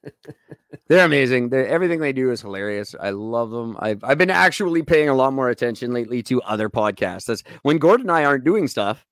they're 0.88 1.04
amazing. 1.04 1.50
They're, 1.50 1.68
everything 1.68 2.00
they 2.00 2.14
do 2.14 2.30
is 2.30 2.40
hilarious. 2.40 2.94
I 2.98 3.10
love 3.10 3.50
them. 3.50 3.76
I've 3.78 4.02
I've 4.02 4.18
been 4.18 4.30
actually 4.30 4.82
paying 4.82 5.10
a 5.10 5.14
lot 5.14 5.34
more 5.34 5.50
attention 5.50 5.92
lately 5.92 6.22
to 6.24 6.40
other 6.42 6.68
podcasts. 6.70 7.26
That's 7.26 7.44
when 7.62 7.78
Gordon 7.78 8.08
and 8.08 8.16
I 8.16 8.24
aren't 8.24 8.44
doing 8.44 8.66
stuff. 8.66 9.06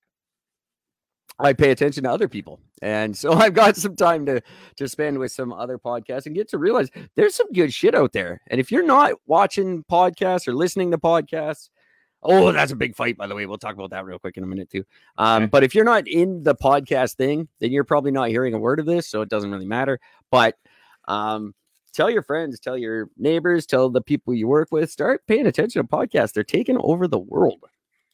I 1.38 1.52
pay 1.52 1.70
attention 1.70 2.02
to 2.02 2.10
other 2.10 2.28
people, 2.28 2.60
and 2.80 3.16
so 3.16 3.32
I've 3.34 3.54
got 3.54 3.76
some 3.76 3.94
time 3.94 4.24
to 4.26 4.40
to 4.76 4.88
spend 4.88 5.18
with 5.18 5.32
some 5.32 5.52
other 5.52 5.78
podcasts 5.78 6.24
and 6.24 6.34
get 6.34 6.48
to 6.48 6.58
realize 6.58 6.90
there's 7.14 7.34
some 7.34 7.52
good 7.52 7.72
shit 7.72 7.94
out 7.94 8.12
there. 8.14 8.40
And 8.48 8.60
if 8.60 8.72
you're 8.72 8.86
not 8.86 9.12
watching 9.26 9.84
podcasts 9.84 10.48
or 10.48 10.54
listening 10.54 10.90
to 10.92 10.98
podcasts, 10.98 11.68
oh, 12.22 12.52
that's 12.52 12.72
a 12.72 12.76
big 12.76 12.94
fight, 12.96 13.16
by 13.16 13.26
the 13.26 13.34
way. 13.34 13.46
We'll 13.46 13.58
talk 13.58 13.74
about 13.74 13.90
that 13.90 14.04
real 14.04 14.18
quick 14.18 14.36
in 14.36 14.42
a 14.44 14.46
minute 14.46 14.70
too. 14.70 14.84
Um, 15.16 15.44
Okay. 15.44 15.50
But 15.50 15.64
if 15.64 15.74
you're 15.74 15.84
not 15.84 16.06
in 16.08 16.42
the 16.42 16.54
podcast 16.54 17.14
thing, 17.16 17.48
then 17.60 17.70
you're 17.72 17.84
probably 17.84 18.10
not 18.10 18.28
hearing 18.28 18.54
a 18.54 18.58
word 18.58 18.80
of 18.80 18.86
this, 18.86 19.08
so 19.08 19.22
it 19.22 19.28
doesn't 19.28 19.50
really 19.50 19.66
matter. 19.66 19.98
But 20.30 20.56
um, 21.06 21.54
tell 21.92 22.10
your 22.10 22.22
friends, 22.22 22.60
tell 22.60 22.76
your 22.76 23.08
neighbors, 23.16 23.66
tell 23.66 23.88
the 23.90 24.02
people 24.02 24.34
you 24.34 24.46
work 24.48 24.68
with, 24.70 24.90
start 24.90 25.26
paying 25.26 25.46
attention 25.46 25.80
to 25.82 25.88
podcasts. 25.88 26.32
They're 26.32 26.44
taking 26.44 26.76
over 26.80 27.06
the 27.08 27.18
world, 27.18 27.64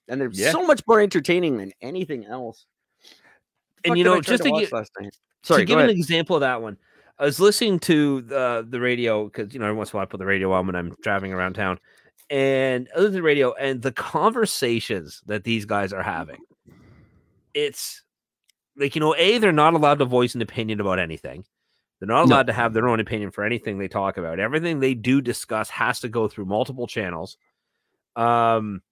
and 0.09 0.21
they're 0.21 0.31
Yeah. 0.33 0.53
so 0.53 0.65
much 0.67 0.83
more 0.87 1.01
entertaining 1.01 1.57
than 1.59 1.73
anything 1.81 2.25
else. 2.27 2.67
And 3.85 3.99
you 3.99 4.05
know, 4.05 4.21
just 4.21 4.43
to 4.45 4.51
watch 4.51 4.63
get- 4.65 4.73
last 4.73 4.93
night? 5.01 5.17
Sorry, 5.43 5.63
to 5.63 5.67
give 5.67 5.79
an 5.79 5.91
example 5.91 6.37
of 6.37 6.41
that 6.41 6.63
one, 6.63 6.79
I 7.19 7.25
was 7.25 7.39
listening 7.39 7.79
to 7.81 8.23
the 8.23 8.67
the 8.69 8.81
radio 8.81 9.25
because 9.27 9.53
you 9.53 9.61
know 9.61 9.67
every 9.67 9.77
once 9.77 9.93
in 9.93 9.97
a 9.97 9.99
while 9.99 10.03
I 10.05 10.07
put 10.07 10.19
the 10.19 10.25
radio 10.27 10.53
on 10.53 10.67
when 10.67 10.75
I'm 10.75 10.95
driving 11.03 11.33
around 11.35 11.53
town, 11.55 11.79
and 12.35 12.89
other 12.97 13.11
than 13.11 13.22
radio 13.22 13.55
and 13.55 13.80
the 13.80 13.93
conversations 13.93 15.22
that 15.26 15.45
these 15.45 15.66
guys 15.66 15.93
are 15.93 16.03
having, 16.03 16.41
it's 17.55 18.03
like 18.76 18.97
you 18.97 19.01
know, 19.01 19.14
a 19.16 19.39
they're 19.39 19.53
not 19.53 19.74
allowed 19.74 20.01
to 20.01 20.05
voice 20.05 20.35
an 20.35 20.43
opinion 20.43 20.80
about 20.80 20.99
anything. 20.99 21.45
They're 22.01 22.09
not 22.09 22.26
No. 22.26 22.35
allowed 22.35 22.49
to 22.49 22.53
have 22.53 22.72
their 22.74 22.89
own 22.89 22.99
opinion 22.99 23.30
for 23.30 23.45
anything 23.45 23.78
they 23.78 23.87
talk 23.87 24.16
about. 24.16 24.41
Everything 24.41 24.80
they 24.80 24.95
do 24.95 25.20
discuss 25.20 25.70
has 25.70 26.01
to 26.01 26.09
go 26.09 26.26
through 26.26 26.47
multiple 26.47 26.89
channels. 26.89 27.37
Um, 28.16 28.82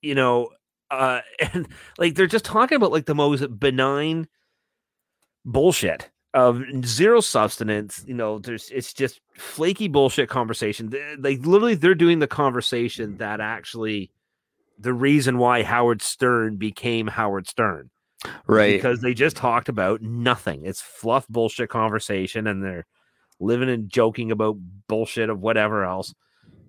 you 0.00 0.14
know, 0.14 0.50
uh, 0.92 1.22
and 1.52 1.66
like 1.98 2.14
they're 2.14 2.28
just 2.28 2.44
talking 2.44 2.76
about 2.76 2.92
like 2.92 3.06
the 3.06 3.16
most 3.16 3.58
benign 3.58 4.28
bullshit 5.44 6.08
of 6.38 6.62
zero 6.84 7.20
substance. 7.20 8.04
You 8.06 8.14
know, 8.14 8.38
there's 8.38 8.70
it's 8.70 8.92
just 8.92 9.20
flaky 9.36 9.88
bullshit 9.88 10.28
conversation. 10.28 10.90
They, 10.90 11.16
like 11.16 11.44
literally, 11.44 11.74
they're 11.74 11.94
doing 11.94 12.20
the 12.20 12.26
conversation 12.26 13.10
mm-hmm. 13.10 13.18
that 13.18 13.40
actually 13.40 14.10
the 14.78 14.92
reason 14.92 15.38
why 15.38 15.64
Howard 15.64 16.00
Stern 16.02 16.56
became 16.56 17.08
Howard 17.08 17.48
Stern 17.48 17.90
Right. 18.46 18.76
because 18.76 19.00
they 19.00 19.14
just 19.14 19.36
talked 19.36 19.68
about 19.68 20.02
nothing. 20.02 20.64
It's 20.64 20.80
fluff 20.80 21.26
bullshit 21.28 21.70
conversation, 21.70 22.46
and 22.46 22.62
they're 22.62 22.86
living 23.38 23.68
and 23.68 23.88
joking 23.88 24.32
about 24.32 24.56
bullshit 24.88 25.30
of 25.30 25.40
whatever 25.40 25.84
else, 25.84 26.14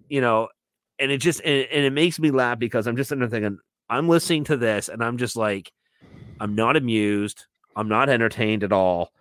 you 0.10 0.22
know. 0.22 0.50
And 1.00 1.12
it 1.12 1.20
just 1.20 1.42
and, 1.42 1.68
and 1.72 1.86
it 1.86 1.94
makes 1.94 2.20
me 2.20 2.32
laugh 2.32 2.60
because 2.60 2.86
I'm 2.86 2.98
just 2.98 3.10
thinking 3.10 3.58
I'm 3.90 4.10
listening 4.10 4.44
to 4.46 4.58
this, 4.58 4.90
and 4.90 5.04
I'm 5.04 5.18
just 5.18 5.36
like, 5.36 5.72
I'm 6.40 6.56
not 6.56 6.76
amused. 6.76 7.46
I'm 7.76 7.88
not 7.88 8.10
entertained 8.10 8.64
at 8.64 8.74
all. 8.74 9.12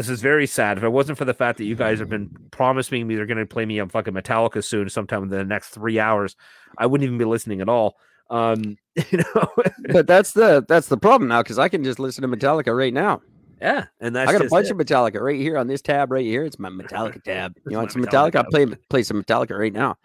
This 0.00 0.08
is 0.08 0.22
very 0.22 0.46
sad. 0.46 0.78
If 0.78 0.84
it 0.84 0.88
wasn't 0.88 1.18
for 1.18 1.26
the 1.26 1.34
fact 1.34 1.58
that 1.58 1.66
you 1.66 1.74
guys 1.74 1.98
have 1.98 2.08
been 2.08 2.30
promising 2.52 3.06
me 3.06 3.16
they're 3.16 3.26
going 3.26 3.36
to 3.36 3.44
play 3.44 3.66
me 3.66 3.78
on 3.80 3.90
fucking 3.90 4.14
Metallica 4.14 4.64
soon, 4.64 4.88
sometime 4.88 5.24
in 5.24 5.28
the 5.28 5.44
next 5.44 5.68
three 5.68 5.98
hours, 5.98 6.36
I 6.78 6.86
wouldn't 6.86 7.04
even 7.04 7.18
be 7.18 7.26
listening 7.26 7.60
at 7.60 7.68
all. 7.68 7.98
Um, 8.30 8.78
you 9.10 9.18
know, 9.18 9.48
but 9.92 10.06
that's 10.06 10.32
the 10.32 10.64
that's 10.66 10.88
the 10.88 10.96
problem 10.96 11.28
now 11.28 11.42
because 11.42 11.58
I 11.58 11.68
can 11.68 11.84
just 11.84 11.98
listen 11.98 12.22
to 12.22 12.34
Metallica 12.34 12.74
right 12.74 12.94
now. 12.94 13.20
yeah, 13.60 13.88
and 14.00 14.16
that's 14.16 14.30
I 14.30 14.32
got 14.32 14.46
a 14.46 14.48
bunch 14.48 14.68
it. 14.68 14.70
of 14.70 14.78
Metallica 14.78 15.20
right 15.20 15.38
here 15.38 15.58
on 15.58 15.66
this 15.66 15.82
tab 15.82 16.10
right 16.10 16.24
here. 16.24 16.44
It's 16.44 16.58
my 16.58 16.70
Metallica 16.70 17.22
tab. 17.24 17.52
You 17.68 17.76
want 17.76 17.92
some 17.92 18.02
Metallica 18.02 18.30
Metallica? 18.30 18.36
I'll 18.36 18.44
tab. 18.44 18.50
play 18.50 18.66
play 18.88 19.02
some 19.02 19.22
Metallica 19.22 19.58
right 19.58 19.74
now. 19.74 19.98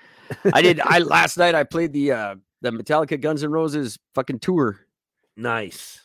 I 0.52 0.62
did. 0.62 0.82
I 0.82 1.00
last 1.00 1.38
night 1.38 1.56
I 1.56 1.64
played 1.64 1.93
the 1.93 2.12
uh 2.12 2.36
the 2.60 2.72
Metallica 2.72 3.22
Guns 3.22 3.46
N' 3.46 3.52
Roses 3.52 3.98
fucking 4.14 4.39
tour. 4.39 4.78
nice. 5.38 6.02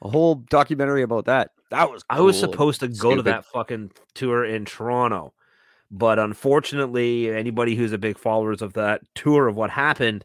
A 0.00 0.08
whole 0.08 0.36
documentary 0.36 1.02
about 1.02 1.24
that. 1.24 1.50
That 1.70 1.90
was. 1.90 2.02
I 2.08 2.20
was 2.20 2.38
supposed 2.38 2.80
to 2.80 2.88
go 2.88 3.14
to 3.16 3.22
that 3.22 3.44
fucking 3.46 3.90
tour 4.14 4.44
in 4.44 4.64
Toronto, 4.64 5.32
but 5.90 6.18
unfortunately, 6.18 7.30
anybody 7.30 7.74
who's 7.74 7.92
a 7.92 7.98
big 7.98 8.18
followers 8.18 8.62
of 8.62 8.74
that 8.74 9.02
tour 9.14 9.48
of 9.48 9.56
what 9.56 9.70
happened, 9.70 10.24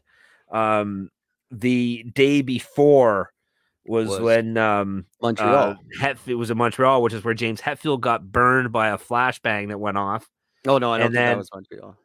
um, 0.50 1.10
the 1.50 2.04
day 2.14 2.42
before 2.42 3.30
was, 3.84 4.08
Was 4.08 4.20
when 4.20 4.56
um 4.56 5.06
Montreal. 5.20 5.70
uh, 5.70 5.74
Hetfield 6.00 6.28
it 6.28 6.34
was 6.36 6.50
in 6.52 6.56
Montreal, 6.58 7.02
which 7.02 7.12
is 7.12 7.24
where 7.24 7.34
James 7.34 7.60
Hetfield 7.60 8.00
got 8.00 8.30
burned 8.30 8.70
by 8.72 8.88
a 8.90 8.96
flashbang 8.98 9.68
that 9.68 9.78
went 9.80 9.98
off, 9.98 10.28
oh 10.68 10.78
no, 10.78 10.92
I 10.92 10.98
don't 10.98 11.06
and 11.06 11.14
think 11.14 11.20
that 11.24 11.28
then- 11.30 11.38
was 11.38 11.50
Montreal. 11.52 11.96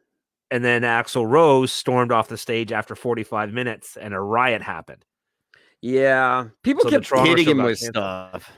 and 0.50 0.64
then 0.64 0.82
Axl 0.82 1.30
Rose 1.30 1.72
stormed 1.72 2.10
off 2.10 2.26
the 2.26 2.36
stage 2.36 2.72
after 2.72 2.96
45 2.96 3.52
minutes, 3.52 3.96
and 3.96 4.12
a 4.12 4.20
riot 4.20 4.62
happened. 4.62 5.04
Yeah, 5.80 6.48
people 6.64 6.82
So 6.82 6.90
kept 6.90 7.08
hitting 7.28 7.46
him 7.48 7.58
with 7.58 7.78
canceled. 7.78 7.94
stuff. 7.94 8.52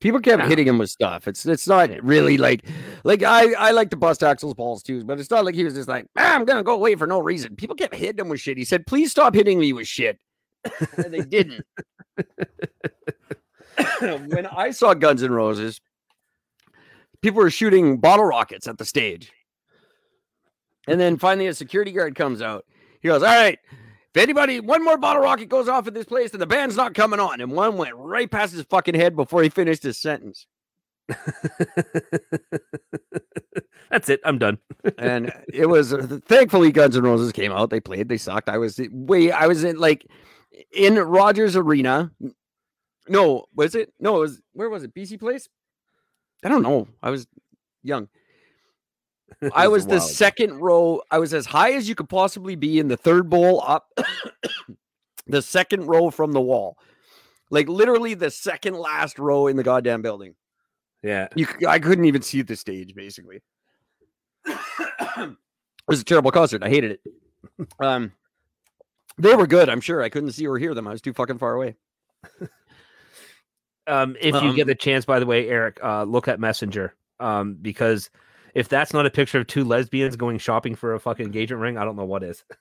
People 0.00 0.20
kept 0.20 0.42
Yeah. 0.44 0.48
hitting 0.48 0.66
him 0.68 0.78
with 0.78 0.90
stuff. 0.90 1.26
It's 1.26 1.44
it's 1.44 1.66
not 1.66 1.90
really 2.04 2.38
like 2.38 2.64
like 3.04 3.22
I 3.24 3.52
I 3.54 3.70
like 3.72 3.90
to 3.90 3.96
bust 3.96 4.20
Axl's 4.20 4.54
balls 4.54 4.82
too, 4.82 5.04
but 5.04 5.18
it's 5.18 5.30
not 5.30 5.44
like 5.44 5.54
he 5.56 5.64
was 5.64 5.74
just 5.74 5.88
like 5.88 6.06
"Ah, 6.16 6.34
I'm 6.36 6.44
gonna 6.44 6.62
go 6.62 6.74
away 6.74 6.94
for 6.94 7.06
no 7.06 7.18
reason. 7.20 7.56
People 7.56 7.74
kept 7.74 7.94
hitting 7.94 8.18
him 8.24 8.28
with 8.28 8.40
shit. 8.40 8.56
He 8.58 8.64
said, 8.64 8.86
"Please 8.86 9.10
stop 9.10 9.34
hitting 9.34 9.58
me 9.58 9.72
with 9.72 9.88
shit," 9.88 10.18
and 10.96 11.12
they 11.12 11.20
didn't. 11.22 11.64
when 14.00 14.46
I 14.46 14.70
saw 14.70 14.94
Guns 14.94 15.22
N' 15.22 15.32
Roses, 15.32 15.80
people 17.22 17.40
were 17.42 17.50
shooting 17.50 17.98
bottle 17.98 18.24
rockets 18.24 18.66
at 18.68 18.78
the 18.78 18.84
stage, 18.84 19.32
and 20.86 21.00
then 21.00 21.16
finally 21.16 21.46
a 21.48 21.54
security 21.54 21.92
guard 21.92 22.14
comes 22.14 22.40
out. 22.42 22.64
He 23.00 23.08
goes, 23.08 23.22
"All 23.22 23.28
right." 23.34 23.58
If 24.14 24.22
anybody, 24.22 24.60
one 24.60 24.84
more 24.84 24.96
bottle 24.96 25.22
rocket 25.22 25.48
goes 25.48 25.68
off 25.68 25.86
at 25.86 25.94
this 25.94 26.06
place, 26.06 26.30
then 26.30 26.40
the 26.40 26.46
band's 26.46 26.76
not 26.76 26.94
coming 26.94 27.20
on. 27.20 27.40
And 27.40 27.52
one 27.52 27.76
went 27.76 27.94
right 27.96 28.30
past 28.30 28.54
his 28.54 28.62
fucking 28.62 28.94
head 28.94 29.14
before 29.14 29.42
he 29.42 29.48
finished 29.48 29.82
his 29.82 29.98
sentence. 29.98 30.46
That's 33.90 34.08
it. 34.08 34.20
I'm 34.24 34.38
done. 34.38 34.58
And 34.98 35.32
it 35.52 35.66
was 35.66 35.92
uh, 35.92 36.18
thankfully 36.24 36.72
Guns 36.72 36.96
N' 36.96 37.02
Roses 37.02 37.32
came 37.32 37.52
out. 37.52 37.68
They 37.70 37.80
played. 37.80 38.08
They 38.08 38.16
sucked. 38.16 38.48
I 38.48 38.56
was 38.58 38.80
way. 38.90 39.30
I 39.30 39.46
was 39.46 39.64
in 39.64 39.76
like 39.78 40.06
in 40.72 40.94
Rogers 40.94 41.56
Arena. 41.56 42.10
No, 43.08 43.44
was 43.54 43.74
it? 43.74 43.92
No, 44.00 44.16
it 44.16 44.20
was 44.20 44.40
where 44.54 44.70
was 44.70 44.82
it? 44.84 44.94
BC 44.94 45.20
Place. 45.20 45.48
I 46.44 46.48
don't 46.48 46.62
know. 46.62 46.88
I 47.02 47.10
was 47.10 47.26
young. 47.82 48.08
I 49.54 49.68
was 49.68 49.86
the 49.86 49.98
wild. 49.98 50.02
second 50.10 50.54
row. 50.60 51.00
I 51.10 51.18
was 51.18 51.32
as 51.34 51.46
high 51.46 51.72
as 51.74 51.88
you 51.88 51.94
could 51.94 52.08
possibly 52.08 52.56
be 52.56 52.78
in 52.78 52.88
the 52.88 52.96
third 52.96 53.30
bowl 53.30 53.62
up, 53.66 53.86
the 55.26 55.42
second 55.42 55.86
row 55.86 56.10
from 56.10 56.32
the 56.32 56.40
wall, 56.40 56.76
like 57.50 57.68
literally 57.68 58.14
the 58.14 58.30
second 58.30 58.74
last 58.74 59.18
row 59.18 59.46
in 59.46 59.56
the 59.56 59.62
goddamn 59.62 60.02
building. 60.02 60.34
Yeah. 61.02 61.28
You, 61.36 61.46
c- 61.46 61.66
I 61.66 61.78
couldn't 61.78 62.06
even 62.06 62.22
see 62.22 62.42
the 62.42 62.56
stage. 62.56 62.94
Basically, 62.94 63.40
it 64.46 65.36
was 65.86 66.00
a 66.00 66.04
terrible 66.04 66.30
concert. 66.32 66.62
I 66.62 66.68
hated 66.68 66.92
it. 66.92 67.00
Um, 67.80 68.12
they 69.16 69.34
were 69.34 69.46
good. 69.46 69.68
I'm 69.68 69.80
sure. 69.80 70.02
I 70.02 70.08
couldn't 70.08 70.32
see 70.32 70.46
or 70.46 70.58
hear 70.58 70.74
them. 70.74 70.86
I 70.86 70.92
was 70.92 71.00
too 71.00 71.12
fucking 71.12 71.38
far 71.38 71.54
away. 71.54 71.76
Um, 73.86 74.16
if 74.20 74.34
you 74.42 74.54
get 74.54 74.62
Um, 74.62 74.68
the 74.68 74.74
chance, 74.74 75.04
by 75.04 75.18
the 75.18 75.26
way, 75.26 75.48
Eric, 75.48 75.78
uh, 75.82 76.02
look 76.04 76.28
at 76.28 76.38
Messenger. 76.40 76.94
Um, 77.20 77.54
because 77.60 78.10
if 78.54 78.68
that's 78.68 78.92
not 78.92 79.06
a 79.06 79.10
picture 79.10 79.38
of 79.38 79.46
two 79.46 79.64
lesbians 79.64 80.16
going 80.16 80.38
shopping 80.38 80.74
for 80.74 80.94
a 80.94 81.00
fucking 81.00 81.26
engagement 81.26 81.62
ring, 81.62 81.78
I 81.78 81.84
don't 81.84 81.96
know 81.96 82.04
what 82.04 82.22
is. 82.22 82.44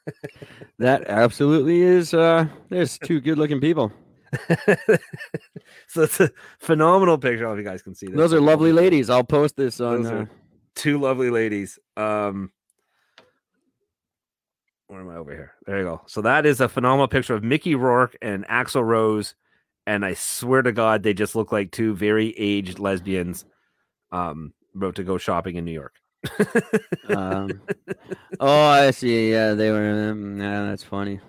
That 0.80 1.08
absolutely 1.08 1.82
is. 1.82 2.14
Uh, 2.14 2.48
there's 2.70 3.00
two 3.00 3.20
good-looking 3.20 3.60
people. 3.60 3.92
so 5.88 6.04
it's 6.04 6.20
a 6.20 6.30
phenomenal 6.60 7.18
picture. 7.18 7.48
I 7.48 7.50
don't 7.50 7.56
know 7.56 7.60
if 7.62 7.66
you 7.66 7.72
guys 7.72 7.82
can 7.82 7.96
see 7.96 8.06
this. 8.06 8.16
Those 8.16 8.34
are 8.34 8.40
lovely 8.40 8.72
ladies. 8.72 9.10
I'll 9.10 9.24
post 9.24 9.56
this 9.56 9.82
on. 9.82 10.06
Uh, 10.06 10.26
two 10.76 11.00
lovely 11.00 11.32
ladies. 11.32 11.80
Um, 11.98 12.52
where 14.88 15.02
am 15.02 15.10
I 15.10 15.16
over 15.16 15.32
here? 15.32 15.54
There 15.66 15.80
you 15.80 15.84
go. 15.84 16.02
So 16.06 16.22
that 16.22 16.46
is 16.46 16.62
a 16.62 16.70
phenomenal 16.70 17.08
picture 17.08 17.34
of 17.34 17.44
Mickey 17.44 17.76
Rourke 17.76 18.16
and 18.22 18.48
Axl 18.48 18.84
Rose, 18.84 19.36
and 19.86 20.06
I 20.06 20.14
swear 20.14 20.62
to 20.62 20.72
God, 20.72 21.04
they 21.04 21.14
just 21.14 21.36
look 21.36 21.52
like 21.52 21.72
two 21.72 21.96
very 21.96 22.34
aged 22.38 22.80
lesbians, 22.80 23.46
um, 24.12 24.54
about 24.78 24.96
to 24.96 25.04
go 25.04 25.18
shopping 25.18 25.56
in 25.56 25.66
New 25.66 25.72
York. 25.74 25.94
um, 27.10 27.62
oh, 28.40 28.68
I 28.70 28.92
see. 28.92 29.32
Yeah, 29.32 29.54
they 29.54 29.72
were. 29.72 30.10
Um, 30.12 30.40
yeah, 30.40 30.64
that's 30.66 30.84
funny. 30.84 31.20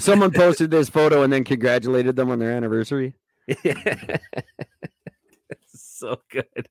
Someone 0.00 0.30
posted 0.30 0.70
this 0.70 0.88
photo 0.88 1.22
and 1.22 1.32
then 1.32 1.42
congratulated 1.44 2.14
them 2.16 2.30
on 2.30 2.38
their 2.38 2.52
anniversary. 2.52 3.14
so 5.74 6.20
good. 6.30 6.68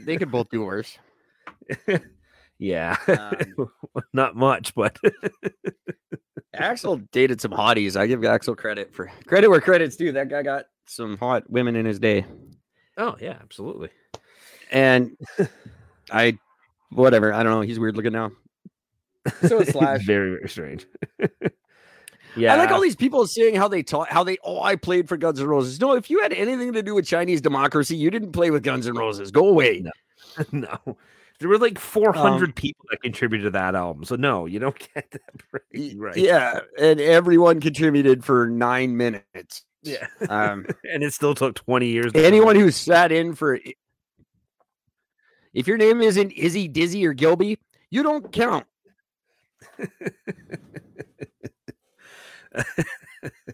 They 0.00 0.16
could 0.18 0.30
both 0.30 0.50
do 0.50 0.62
worse. 0.64 0.98
Yeah, 2.62 2.94
Um, 3.08 3.70
not 4.12 4.36
much, 4.36 4.74
but 4.74 4.98
Axl 6.54 7.10
dated 7.10 7.40
some 7.40 7.52
hotties. 7.52 7.96
I 7.96 8.06
give 8.06 8.20
Axl 8.20 8.54
credit 8.54 8.94
for 8.94 9.10
credit 9.26 9.48
where 9.48 9.62
credit's 9.62 9.96
due. 9.96 10.12
That 10.12 10.28
guy 10.28 10.42
got 10.42 10.66
some 10.86 11.16
hot 11.16 11.48
women 11.48 11.74
in 11.74 11.86
his 11.86 11.98
day. 11.98 12.26
oh 12.98 13.16
yeah, 13.18 13.38
absolutely. 13.40 13.88
And 14.70 15.16
I, 16.10 16.38
whatever. 16.90 17.32
I 17.32 17.42
don't 17.42 17.52
know. 17.52 17.60
He's 17.60 17.78
weird 17.78 17.96
looking 17.96 18.12
now. 18.12 18.32
So 19.46 19.60
it's 19.60 19.70
Slash. 19.72 20.04
very 20.06 20.30
very 20.30 20.48
strange. 20.48 20.86
yeah, 22.36 22.54
I 22.54 22.56
like 22.56 22.70
all 22.70 22.80
these 22.80 22.96
people 22.96 23.26
saying 23.26 23.54
how 23.56 23.68
they 23.68 23.82
taught, 23.82 24.08
how 24.08 24.24
they, 24.24 24.38
oh, 24.44 24.62
I 24.62 24.76
played 24.76 25.08
for 25.08 25.16
Guns 25.16 25.40
N' 25.40 25.46
Roses. 25.46 25.80
No, 25.80 25.94
if 25.94 26.08
you 26.10 26.20
had 26.20 26.32
anything 26.32 26.72
to 26.72 26.82
do 26.82 26.94
with 26.94 27.06
Chinese 27.06 27.40
democracy, 27.40 27.96
you 27.96 28.10
didn't 28.10 28.32
play 28.32 28.50
with 28.50 28.62
Guns 28.62 28.86
N' 28.86 28.94
Roses. 28.94 29.30
Go 29.30 29.48
away. 29.48 29.82
No. 29.82 30.44
no. 30.52 30.96
There 31.38 31.48
were 31.48 31.58
like 31.58 31.78
400 31.78 32.44
Um, 32.44 32.52
people 32.52 32.84
that 32.90 33.00
contributed 33.02 33.46
to 33.46 33.50
that 33.52 33.74
album. 33.74 34.04
So 34.04 34.14
no, 34.14 34.44
you 34.44 34.58
don't 34.58 34.78
get 34.94 35.10
that 35.10 35.60
right. 35.96 36.16
Yeah. 36.16 36.60
And 36.78 37.00
everyone 37.00 37.60
contributed 37.60 38.22
for 38.24 38.46
nine 38.46 38.94
minutes. 38.96 39.64
Yeah. 39.82 40.06
Um, 40.28 40.66
and 40.92 41.02
it 41.02 41.14
still 41.14 41.34
took 41.34 41.54
20 41.54 41.86
years. 41.86 42.12
anyone 42.14 42.56
who 42.56 42.70
sat 42.70 43.10
in 43.10 43.34
for, 43.34 43.58
if 45.54 45.66
your 45.66 45.76
name 45.76 46.00
isn't 46.00 46.32
Izzy, 46.32 46.68
Dizzy, 46.68 47.06
or 47.06 47.12
Gilby, 47.12 47.58
you 47.90 48.02
don't 48.02 48.30
count. 48.32 48.66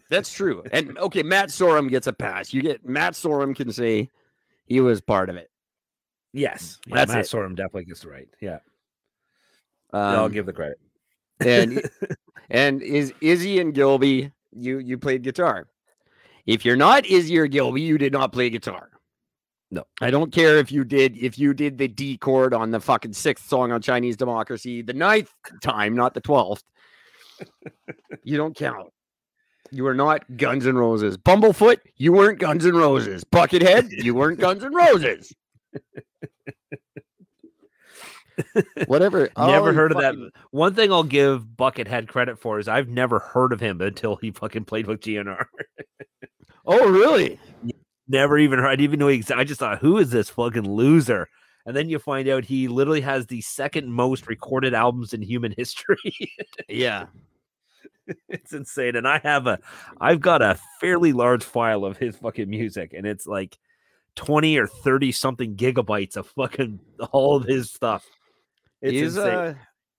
That's 0.09 0.33
true. 0.33 0.63
And 0.73 0.97
okay, 0.99 1.23
Matt 1.23 1.49
Sorum 1.49 1.89
gets 1.91 2.07
a 2.07 2.13
pass. 2.13 2.53
You 2.55 2.63
get 2.63 2.85
Matt 2.85 3.15
Sorum 3.15 3.55
can 3.55 3.73
say 3.73 4.11
he 4.67 4.81
was 4.81 5.01
part 5.01 5.29
of 5.29 5.37
it. 5.37 5.51
Yes. 6.33 6.79
Yeah, 6.87 6.97
That's 6.97 7.13
Matt 7.13 7.25
it. 7.25 7.29
Sorum 7.29 7.57
definitely 7.57 7.87
gets 7.87 8.01
the 8.01 8.11
right. 8.11 8.29
Yeah. 8.41 8.59
Um, 9.93 10.03
I'll 10.03 10.29
give 10.29 10.47
the 10.47 10.53
credit. 10.53 10.79
and 11.41 11.83
and 12.51 12.83
is 12.83 13.13
Izzy 13.21 13.59
and 13.59 13.75
Gilby, 13.75 14.31
you 14.53 14.79
you 14.79 14.99
played 14.99 15.23
guitar. 15.23 15.67
If 16.47 16.65
you're 16.65 16.77
not 16.77 17.05
Izzy 17.07 17.39
or 17.39 17.49
Gilby, 17.49 17.81
you 17.83 17.99
did 17.99 18.13
not 18.13 18.33
play 18.33 18.51
guitar. 18.51 18.91
No. 19.71 19.85
I 20.01 20.11
don't 20.11 20.33
care 20.33 20.59
if 20.59 20.71
you 20.71 20.85
did 20.85 21.17
if 21.17 21.39
you 21.39 21.53
did 21.53 21.79
the 21.79 21.89
D 21.89 22.17
chord 22.19 22.55
on 22.55 22.71
the 22.71 22.81
fucking 22.81 23.15
sixth 23.15 23.49
song 23.49 23.73
on 23.73 23.83
Chinese 23.83 24.17
Democracy, 24.17 24.83
the 24.83 24.93
ninth 24.93 25.33
time, 25.63 25.97
not 25.97 26.15
the 26.15 26.21
twelfth. 26.21 26.63
you 28.23 28.37
don't 28.37 28.55
count. 28.57 28.91
You 29.73 29.87
are 29.89 29.95
not 29.95 30.23
Guns 30.37 30.67
N' 30.67 30.77
Roses. 30.77 31.17
Bumblefoot, 31.19 31.79
you 31.97 32.13
weren't 32.13 32.39
Guns 32.39 32.65
N' 32.65 32.77
Roses. 32.77 33.25
Buckethead, 33.25 33.89
you 33.91 34.15
weren't 34.15 34.39
Guns 34.39 34.63
N' 34.63 34.73
Roses. 34.73 35.35
Whatever. 38.87 39.31
Never 39.37 39.71
Oh, 39.71 39.75
heard 39.75 39.93
of 39.93 39.99
that. 39.99 40.15
One 40.51 40.75
thing 40.75 40.93
I'll 40.93 41.03
give 41.03 41.45
Buckethead 41.57 42.09
credit 42.09 42.39
for 42.39 42.59
is 42.59 42.69
I've 42.69 42.89
never 42.89 43.19
heard 43.19 43.53
of 43.53 43.61
him 43.61 43.81
until 43.81 44.17
he 44.17 44.31
fucking 44.31 44.65
played 44.67 44.87
with 44.87 45.01
GNR. 45.01 45.47
Oh, 46.67 46.89
really? 46.91 47.39
Never 48.09 48.39
even 48.39 48.59
heard. 48.59 48.67
I 48.69 48.71
didn't 48.77 48.85
even 48.85 48.99
know. 49.01 49.09
He, 49.09 49.23
I 49.35 49.45
just 49.45 49.61
thought, 49.61 49.79
who 49.81 49.99
is 49.99 50.11
this 50.11 50.31
fucking 50.31 50.69
loser? 50.71 51.29
And 51.67 51.75
then 51.77 51.89
you 51.89 51.99
find 51.99 52.29
out 52.29 52.45
he 52.45 52.69
literally 52.69 53.01
has 53.01 53.27
the 53.27 53.41
second 53.41 53.91
most 53.93 54.29
recorded 54.29 54.73
albums 54.75 55.13
in 55.13 55.23
human 55.23 55.53
history. 55.57 55.97
Yeah. 56.69 57.07
it's 58.29 58.53
insane. 58.53 58.95
And 58.97 59.07
I 59.09 59.19
have 59.25 59.47
a, 59.49 59.59
I've 60.01 60.21
got 60.21 60.43
a 60.43 60.59
fairly 60.81 61.13
large 61.13 61.43
file 61.43 61.85
of 61.85 61.97
his 61.97 62.17
fucking 62.17 62.49
music, 62.49 62.93
and 62.97 63.05
it's 63.07 63.27
like 63.27 63.59
twenty 64.15 64.57
or 64.59 64.67
thirty 64.69 65.11
something 65.11 65.57
gigabytes 65.57 66.17
of 66.17 66.29
fucking 66.29 66.79
all 67.11 67.35
of 67.37 67.45
his 67.45 67.71
stuff. 67.73 68.07
It's 68.81 68.93
he's 68.93 69.17
insane. 69.17 69.35
uh, 69.35 69.55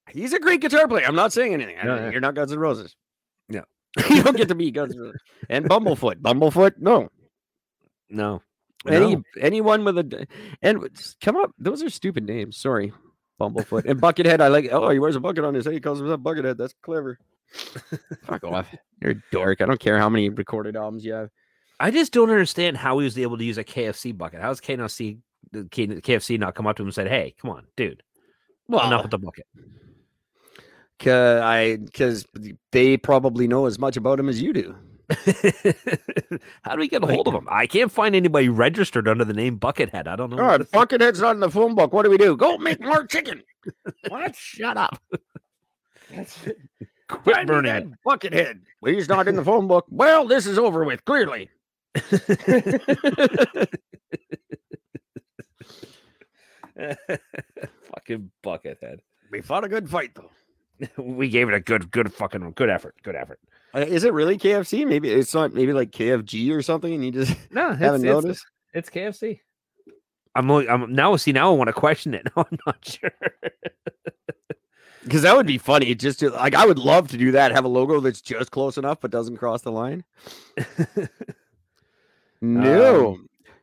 he's 0.09 0.31
a 0.33 0.39
great 0.39 0.61
guitar 0.61 0.87
player. 0.87 1.05
I'm 1.05 1.15
not 1.15 1.33
saying 1.33 1.53
anything. 1.53 1.75
I 1.77 1.79
Yeah, 1.81 1.85
don't- 1.85 2.03
yeah. 2.05 2.11
You're 2.11 2.21
not 2.21 2.35
Guns 2.35 2.53
N' 2.53 2.59
Roses. 2.59 2.95
No, 3.49 3.63
you 4.09 4.23
don't 4.23 4.37
get 4.37 4.47
to 4.47 4.55
be 4.55 4.71
Guns 4.71 4.93
N' 4.95 5.01
Roses. 5.01 5.21
And 5.49 5.65
Bumblefoot, 5.65 6.21
Bumblefoot, 6.21 6.73
no. 6.79 7.09
No, 8.09 8.41
Any 8.87 9.15
no. 9.15 9.23
anyone 9.39 9.83
with 9.83 9.97
a 9.97 10.27
and 10.61 10.87
come 11.21 11.35
up. 11.35 11.51
Those 11.57 11.83
are 11.83 11.89
stupid 11.89 12.25
names. 12.25 12.57
Sorry, 12.57 12.93
Bumblefoot 13.39 13.85
and 13.85 14.01
Buckethead. 14.01 14.39
I 14.41 14.47
like. 14.47 14.69
Oh, 14.71 14.89
he 14.89 14.99
wears 14.99 15.15
a 15.15 15.19
bucket 15.19 15.43
on 15.45 15.53
his 15.53 15.65
head. 15.65 15.73
He 15.73 15.79
calls 15.79 15.99
himself 15.99 16.21
Buckethead. 16.21 16.57
That's 16.57 16.73
clever. 16.81 17.19
Fuck 18.25 18.43
off. 18.45 18.73
You're 19.01 19.11
a 19.11 19.21
dork. 19.31 19.61
I 19.61 19.65
don't 19.65 19.79
care 19.79 19.97
how 19.97 20.09
many 20.09 20.29
recorded 20.29 20.75
albums 20.75 21.05
you 21.05 21.13
have. 21.13 21.29
I 21.79 21.91
just 21.91 22.11
don't 22.11 22.29
understand 22.31 22.75
how 22.77 22.97
he 22.99 23.03
was 23.03 23.17
able 23.19 23.37
to 23.37 23.43
use 23.43 23.57
a 23.57 23.63
KFC 23.63 24.17
bucket. 24.17 24.41
How's 24.41 24.59
KFC, 24.59 25.19
KFC 25.53 26.39
not 26.39 26.55
come 26.55 26.65
up 26.67 26.75
to 26.77 26.81
him 26.83 26.87
and 26.87 26.95
said, 26.95 27.07
"Hey, 27.07 27.35
come 27.39 27.51
on, 27.51 27.67
dude, 27.75 28.01
well, 28.67 28.85
enough 28.87 29.03
with 29.03 29.11
the 29.11 29.19
bucket." 29.19 29.45
Cause 30.99 31.41
I 31.41 31.75
because 31.77 32.25
they 32.71 32.97
probably 32.97 33.47
know 33.47 33.67
as 33.67 33.77
much 33.77 33.97
about 33.97 34.19
him 34.19 34.29
as 34.29 34.41
you 34.41 34.51
do. 34.51 34.75
How 36.63 36.73
do 36.75 36.79
we 36.79 36.87
get 36.89 37.03
a 37.03 37.07
hold 37.07 37.27
of 37.29 37.33
him? 37.33 37.47
I 37.49 37.65
can't 37.65 37.91
find 37.91 38.13
anybody 38.15 38.49
registered 38.49 39.07
under 39.07 39.23
the 39.23 39.33
name 39.33 39.57
Buckethead. 39.57 40.05
I 40.07 40.15
don't 40.17 40.31
know. 40.31 40.37
All 40.37 40.47
right, 40.49 40.59
Buckethead's 40.71 41.21
not 41.21 41.35
in 41.35 41.39
the 41.39 41.49
phone 41.49 41.75
book. 41.75 41.93
What 41.93 42.03
do 42.03 42.09
we 42.09 42.17
do? 42.17 42.35
Go 42.35 42.57
make 42.57 42.81
more 42.81 43.05
chicken. 43.07 43.41
what? 44.09 44.35
Shut 44.35 44.75
up. 44.75 45.01
Quit 47.07 47.47
burning. 47.47 47.95
Buckethead. 48.05 48.61
Well, 48.81 48.93
he's 48.93 49.07
not 49.07 49.29
in 49.29 49.35
the 49.37 49.43
phone 49.45 49.67
book. 49.67 49.85
Well, 49.89 50.25
this 50.27 50.45
is 50.45 50.57
over 50.59 50.83
with, 50.83 51.05
clearly. 51.05 51.49
Fucking 57.93 58.31
Buckethead. 58.43 58.99
We 59.31 59.41
fought 59.41 59.63
a 59.63 59.69
good 59.69 59.89
fight, 59.89 60.11
though. 60.15 60.31
We 61.01 61.29
gave 61.29 61.49
it 61.49 61.55
a 61.55 61.59
good, 61.59 61.91
good 61.91 62.13
fucking, 62.13 62.51
good 62.51 62.69
effort. 62.69 62.95
Good 63.03 63.15
effort. 63.15 63.39
Uh, 63.75 63.79
is 63.79 64.03
it 64.03 64.13
really 64.13 64.37
KFC? 64.37 64.87
Maybe 64.87 65.09
it's 65.11 65.33
not. 65.33 65.53
Maybe 65.53 65.73
like 65.73 65.91
KFG 65.91 66.51
or 66.51 66.61
something. 66.61 66.93
And 66.93 67.03
you 67.05 67.11
just 67.11 67.35
No, 67.51 67.73
haven't 67.75 68.01
noticed. 68.01 68.45
It's 68.73 68.89
KFC. 68.89 69.41
I'm, 70.35 70.49
only- 70.51 70.69
I'm 70.69 70.93
now. 70.93 71.15
See, 71.15 71.31
now 71.31 71.51
I 71.51 71.55
want 71.55 71.67
to 71.67 71.73
question 71.73 72.13
it. 72.13 72.27
Now 72.35 72.45
I'm 72.49 72.59
not 72.65 72.85
sure. 72.85 73.11
Because 75.03 75.21
that 75.21 75.35
would 75.35 75.47
be 75.47 75.57
funny. 75.57 75.95
Just 75.95 76.19
to 76.19 76.29
like, 76.31 76.53
I 76.53 76.65
would 76.65 76.77
love 76.79 77.07
to 77.09 77.17
do 77.17 77.31
that. 77.31 77.51
Have 77.53 77.65
a 77.65 77.69
logo 77.69 77.99
that's 78.01 78.21
just 78.21 78.51
close 78.51 78.77
enough 78.77 78.99
but 79.01 79.09
doesn't 79.09 79.37
cross 79.37 79.61
the 79.61 79.71
line. 79.71 80.03
No, 82.41 83.17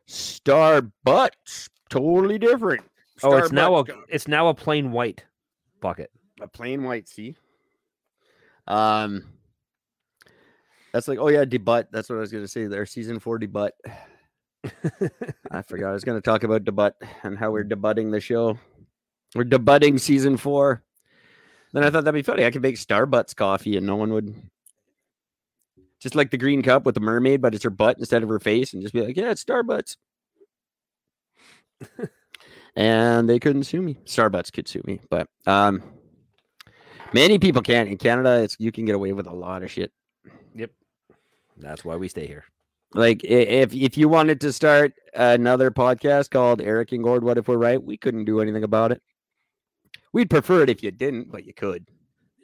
Starbucks 0.07 1.69
totally 1.89 2.37
different. 2.37 2.83
oh, 3.23 3.37
it's 3.37 3.51
now 3.51 3.75
a, 3.75 3.83
Starbucks 3.85 4.03
it's 4.09 4.27
now 4.27 4.47
a 4.49 4.53
plain 4.53 4.91
white 4.91 5.23
bucket. 5.81 6.11
a 6.41 6.47
plain 6.47 6.83
white 6.83 7.07
sea. 7.07 7.35
Um, 8.67 9.23
that's 10.95 11.09
like, 11.09 11.19
oh 11.19 11.27
yeah, 11.27 11.43
debut. 11.43 11.83
That's 11.91 12.07
what 12.07 12.15
I 12.15 12.21
was 12.21 12.31
gonna 12.31 12.47
say. 12.47 12.67
There, 12.67 12.85
season 12.85 13.19
four 13.19 13.37
debut. 13.37 13.67
I 15.51 15.61
forgot. 15.61 15.89
I 15.89 15.91
was 15.91 16.05
gonna 16.05 16.21
talk 16.21 16.45
about 16.45 16.63
debut 16.63 16.91
and 17.23 17.37
how 17.37 17.51
we're 17.51 17.65
debuting 17.65 18.11
the 18.11 18.21
show. 18.21 18.57
We're 19.35 19.43
debuting 19.43 19.99
season 19.99 20.37
four. 20.37 20.83
Then 21.73 21.83
I 21.83 21.89
thought 21.89 22.05
that'd 22.05 22.13
be 22.13 22.21
funny. 22.21 22.45
I 22.45 22.51
could 22.51 22.61
make 22.61 22.77
Starbucks 22.77 23.35
coffee 23.35 23.75
and 23.75 23.85
no 23.85 23.97
one 23.97 24.13
would. 24.13 24.41
Just 25.99 26.15
like 26.15 26.31
the 26.31 26.37
green 26.37 26.61
cup 26.61 26.85
with 26.85 26.95
the 26.95 27.01
mermaid, 27.01 27.41
but 27.41 27.53
it's 27.53 27.65
her 27.65 27.69
butt 27.69 27.97
instead 27.99 28.23
of 28.23 28.29
her 28.29 28.39
face, 28.39 28.71
and 28.71 28.81
just 28.81 28.93
be 28.93 29.01
like, 29.01 29.17
"Yeah, 29.17 29.31
it's 29.31 29.43
Starbucks." 29.43 29.97
and 32.77 33.29
they 33.29 33.39
couldn't 33.39 33.63
sue 33.63 33.81
me. 33.81 33.97
Starbucks 34.05 34.53
could 34.53 34.69
sue 34.69 34.81
me, 34.85 35.01
but 35.09 35.27
um, 35.45 35.83
many 37.13 37.37
people 37.37 37.61
can't 37.61 37.89
in 37.89 37.97
Canada. 37.97 38.43
It's 38.43 38.55
you 38.59 38.71
can 38.71 38.85
get 38.85 38.95
away 38.95 39.11
with 39.11 39.27
a 39.27 39.33
lot 39.33 39.61
of 39.61 39.69
shit. 39.69 39.91
That's 41.57 41.85
why 41.85 41.95
we 41.95 42.07
stay 42.07 42.27
here. 42.27 42.45
Like 42.93 43.23
if 43.23 43.73
if 43.73 43.97
you 43.97 44.07
wanted 44.07 44.39
to 44.41 44.53
start 44.53 44.93
another 45.13 45.71
podcast 45.71 46.29
called 46.29 46.61
Eric 46.61 46.91
and 46.91 47.03
Gord, 47.03 47.23
what 47.23 47.37
if 47.37 47.47
we're 47.47 47.57
right? 47.57 47.81
We 47.81 47.97
couldn't 47.97 48.25
do 48.25 48.39
anything 48.39 48.63
about 48.63 48.91
it. 48.91 49.01
We'd 50.13 50.29
prefer 50.29 50.63
it 50.63 50.69
if 50.69 50.81
you 50.81 50.91
didn't, 50.91 51.31
but 51.31 51.45
you 51.45 51.53
could. 51.53 51.87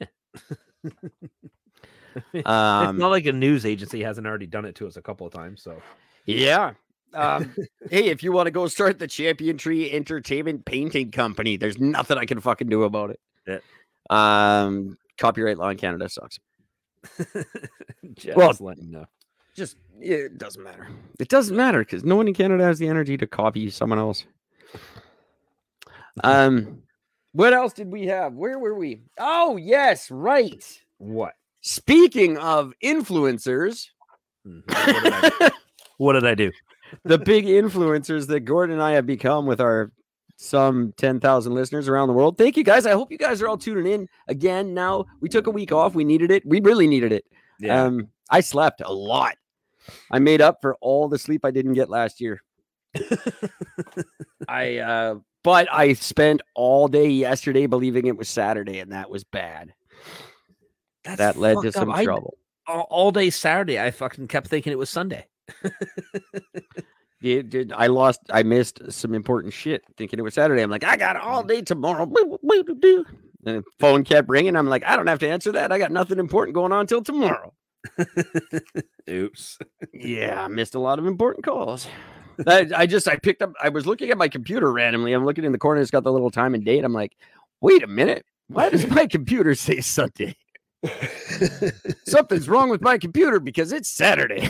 it's 2.34 2.46
Um, 2.48 2.98
not 2.98 3.08
like 3.08 3.26
a 3.26 3.32
news 3.32 3.64
agency 3.64 4.02
hasn't 4.02 4.26
already 4.26 4.46
done 4.46 4.64
it 4.64 4.74
to 4.76 4.86
us 4.86 4.96
a 4.96 5.02
couple 5.02 5.26
of 5.26 5.32
times. 5.32 5.62
So 5.62 5.80
Yeah. 6.26 6.72
Um, 7.14 7.54
hey, 7.90 8.06
if 8.06 8.22
you 8.22 8.32
want 8.32 8.46
to 8.46 8.50
go 8.50 8.66
start 8.68 8.98
the 8.98 9.08
Champion 9.08 9.56
Tree 9.58 9.90
Entertainment 9.90 10.64
Painting 10.64 11.10
Company, 11.10 11.56
there's 11.56 11.78
nothing 11.78 12.18
I 12.18 12.24
can 12.24 12.40
fucking 12.40 12.68
do 12.68 12.82
about 12.84 13.10
it. 13.10 13.20
Yeah. 13.46 13.58
Um, 14.10 14.98
copyright 15.18 15.58
law 15.58 15.68
in 15.68 15.76
Canada 15.78 16.08
sucks. 16.08 16.38
just 18.14 18.36
Well- 18.36 18.56
letting 18.60 18.84
you 18.84 18.90
know. 18.92 19.06
Just 19.54 19.76
it 20.00 20.38
doesn't 20.38 20.62
matter. 20.64 20.88
It 21.20 21.28
doesn't 21.28 21.54
matter 21.54 21.80
because 21.80 22.04
no 22.04 22.16
one 22.16 22.26
in 22.26 22.32
Canada 22.32 22.64
has 22.64 22.78
the 22.78 22.88
energy 22.88 23.18
to 23.18 23.26
copy 23.26 23.68
someone 23.68 23.98
else. 23.98 24.24
Um, 26.24 26.82
what 27.32 27.52
else 27.52 27.72
did 27.74 27.92
we 27.92 28.06
have? 28.06 28.32
Where 28.32 28.58
were 28.58 28.74
we? 28.74 29.02
Oh, 29.18 29.56
yes, 29.58 30.10
right. 30.10 30.64
What? 30.98 31.34
Speaking 31.60 32.38
of 32.38 32.72
influencers, 32.82 33.88
Mhm. 34.46 34.62
What 34.66 34.94
did 35.02 35.14
I 35.14 35.28
do? 35.38 35.50
What 35.98 36.12
did 36.14 36.26
I 36.26 36.34
do? 36.34 36.50
the 37.04 37.18
big 37.18 37.44
influencers 37.46 38.26
that 38.28 38.40
Gordon 38.40 38.74
and 38.74 38.82
I 38.82 38.92
have 38.92 39.06
become 39.06 39.46
with 39.46 39.60
our 39.60 39.92
some 40.36 40.92
10,000 40.96 41.54
listeners 41.54 41.88
around 41.88 42.08
the 42.08 42.14
world. 42.14 42.36
Thank 42.36 42.56
you 42.56 42.64
guys. 42.64 42.86
I 42.86 42.92
hope 42.92 43.12
you 43.12 43.18
guys 43.18 43.40
are 43.42 43.48
all 43.48 43.58
tuning 43.58 43.92
in 43.92 44.08
again. 44.28 44.74
Now 44.74 45.04
we 45.20 45.28
took 45.28 45.46
a 45.46 45.50
week 45.50 45.72
off. 45.72 45.94
We 45.94 46.04
needed 46.04 46.30
it. 46.30 46.44
We 46.44 46.60
really 46.60 46.86
needed 46.86 47.12
it. 47.12 47.24
Yeah. 47.60 47.84
Um, 47.84 48.08
I 48.30 48.40
slept 48.40 48.82
a 48.84 48.92
lot. 48.92 49.36
I 50.10 50.18
made 50.18 50.40
up 50.40 50.58
for 50.60 50.76
all 50.80 51.08
the 51.08 51.18
sleep 51.18 51.44
I 51.44 51.50
didn't 51.50 51.74
get 51.74 51.90
last 51.90 52.20
year. 52.20 52.42
I, 54.48 54.78
uh, 54.78 55.14
but 55.42 55.68
I 55.72 55.92
spent 55.94 56.42
all 56.54 56.88
day 56.88 57.08
yesterday 57.08 57.66
believing 57.66 58.06
it 58.06 58.16
was 58.16 58.28
Saturday, 58.28 58.78
and 58.78 58.92
that 58.92 59.10
was 59.10 59.24
bad. 59.24 59.74
That's 61.04 61.18
that 61.18 61.36
led 61.36 61.56
to 61.62 61.68
up. 61.68 61.74
some 61.74 61.90
I- 61.90 62.04
trouble. 62.04 62.36
all, 62.66 62.86
all 62.90 63.10
day 63.10 63.30
Saturday, 63.30 63.80
I 63.80 63.90
fucking 63.90 64.28
kept 64.28 64.48
thinking 64.48 64.72
it 64.72 64.78
was 64.78 64.90
Sunday. 64.90 65.26
It 67.22 67.50
did. 67.50 67.72
I 67.72 67.86
lost. 67.86 68.20
I 68.30 68.42
missed 68.42 68.80
some 68.90 69.14
important 69.14 69.54
shit 69.54 69.84
thinking 69.96 70.18
it 70.18 70.22
was 70.22 70.34
Saturday. 70.34 70.62
I'm 70.62 70.70
like, 70.70 70.84
I 70.84 70.96
got 70.96 71.16
all 71.16 71.44
mm. 71.44 71.48
day 71.48 71.62
tomorrow. 71.62 72.02
And 73.44 73.58
the 73.58 73.64
phone 73.78 74.04
kept 74.04 74.28
ringing. 74.28 74.56
I'm 74.56 74.68
like, 74.68 74.84
I 74.84 74.96
don't 74.96 75.06
have 75.06 75.20
to 75.20 75.28
answer 75.28 75.52
that. 75.52 75.72
I 75.72 75.78
got 75.78 75.92
nothing 75.92 76.18
important 76.18 76.54
going 76.54 76.72
on 76.72 76.80
until 76.80 77.02
tomorrow. 77.02 77.52
Oops. 79.10 79.58
Yeah, 79.92 80.44
I 80.44 80.48
missed 80.48 80.74
a 80.74 80.80
lot 80.80 80.98
of 80.98 81.06
important 81.06 81.44
calls. 81.44 81.86
I, 82.46 82.68
I 82.74 82.86
just 82.86 83.08
I 83.08 83.16
picked 83.16 83.42
up. 83.42 83.52
I 83.62 83.68
was 83.68 83.86
looking 83.86 84.10
at 84.10 84.18
my 84.18 84.28
computer 84.28 84.72
randomly. 84.72 85.12
I'm 85.12 85.24
looking 85.24 85.44
in 85.44 85.52
the 85.52 85.58
corner. 85.58 85.80
It's 85.80 85.90
got 85.90 86.04
the 86.04 86.12
little 86.12 86.30
time 86.30 86.54
and 86.54 86.64
date. 86.64 86.84
I'm 86.84 86.92
like, 86.92 87.16
wait 87.60 87.82
a 87.82 87.86
minute. 87.86 88.24
Why 88.48 88.68
does 88.68 88.86
my 88.88 89.06
computer 89.06 89.54
say 89.56 89.80
Sunday? 89.80 90.36
Something's 92.06 92.48
wrong 92.48 92.68
with 92.68 92.80
my 92.80 92.98
computer 92.98 93.38
because 93.38 93.72
it's 93.72 93.88
Saturday. 93.88 94.48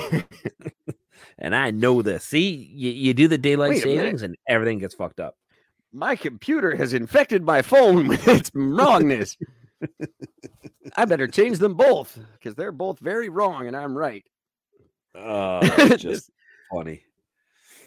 And 1.42 1.54
I 1.54 1.70
know 1.72 2.00
this. 2.00 2.24
See, 2.24 2.50
you, 2.72 2.90
you 2.92 3.12
do 3.12 3.28
the 3.28 3.36
daylight 3.36 3.70
Wait 3.70 3.82
savings 3.82 4.22
and 4.22 4.36
everything 4.48 4.78
gets 4.78 4.94
fucked 4.94 5.20
up. 5.20 5.36
my 5.92 6.16
computer 6.16 6.74
has 6.76 6.94
infected 6.94 7.42
my 7.44 7.60
phone 7.60 8.08
with 8.08 8.26
its 8.26 8.50
wrongness. 8.54 9.36
I 10.96 11.04
better 11.04 11.26
change 11.26 11.58
them 11.58 11.74
both 11.74 12.18
because 12.34 12.54
they're 12.54 12.72
both 12.72 12.98
very 13.00 13.28
wrong 13.28 13.66
and 13.66 13.76
I'm 13.76 13.98
right. 13.98 14.24
Oh, 15.14 15.60
just 15.96 16.30
funny. 16.72 17.02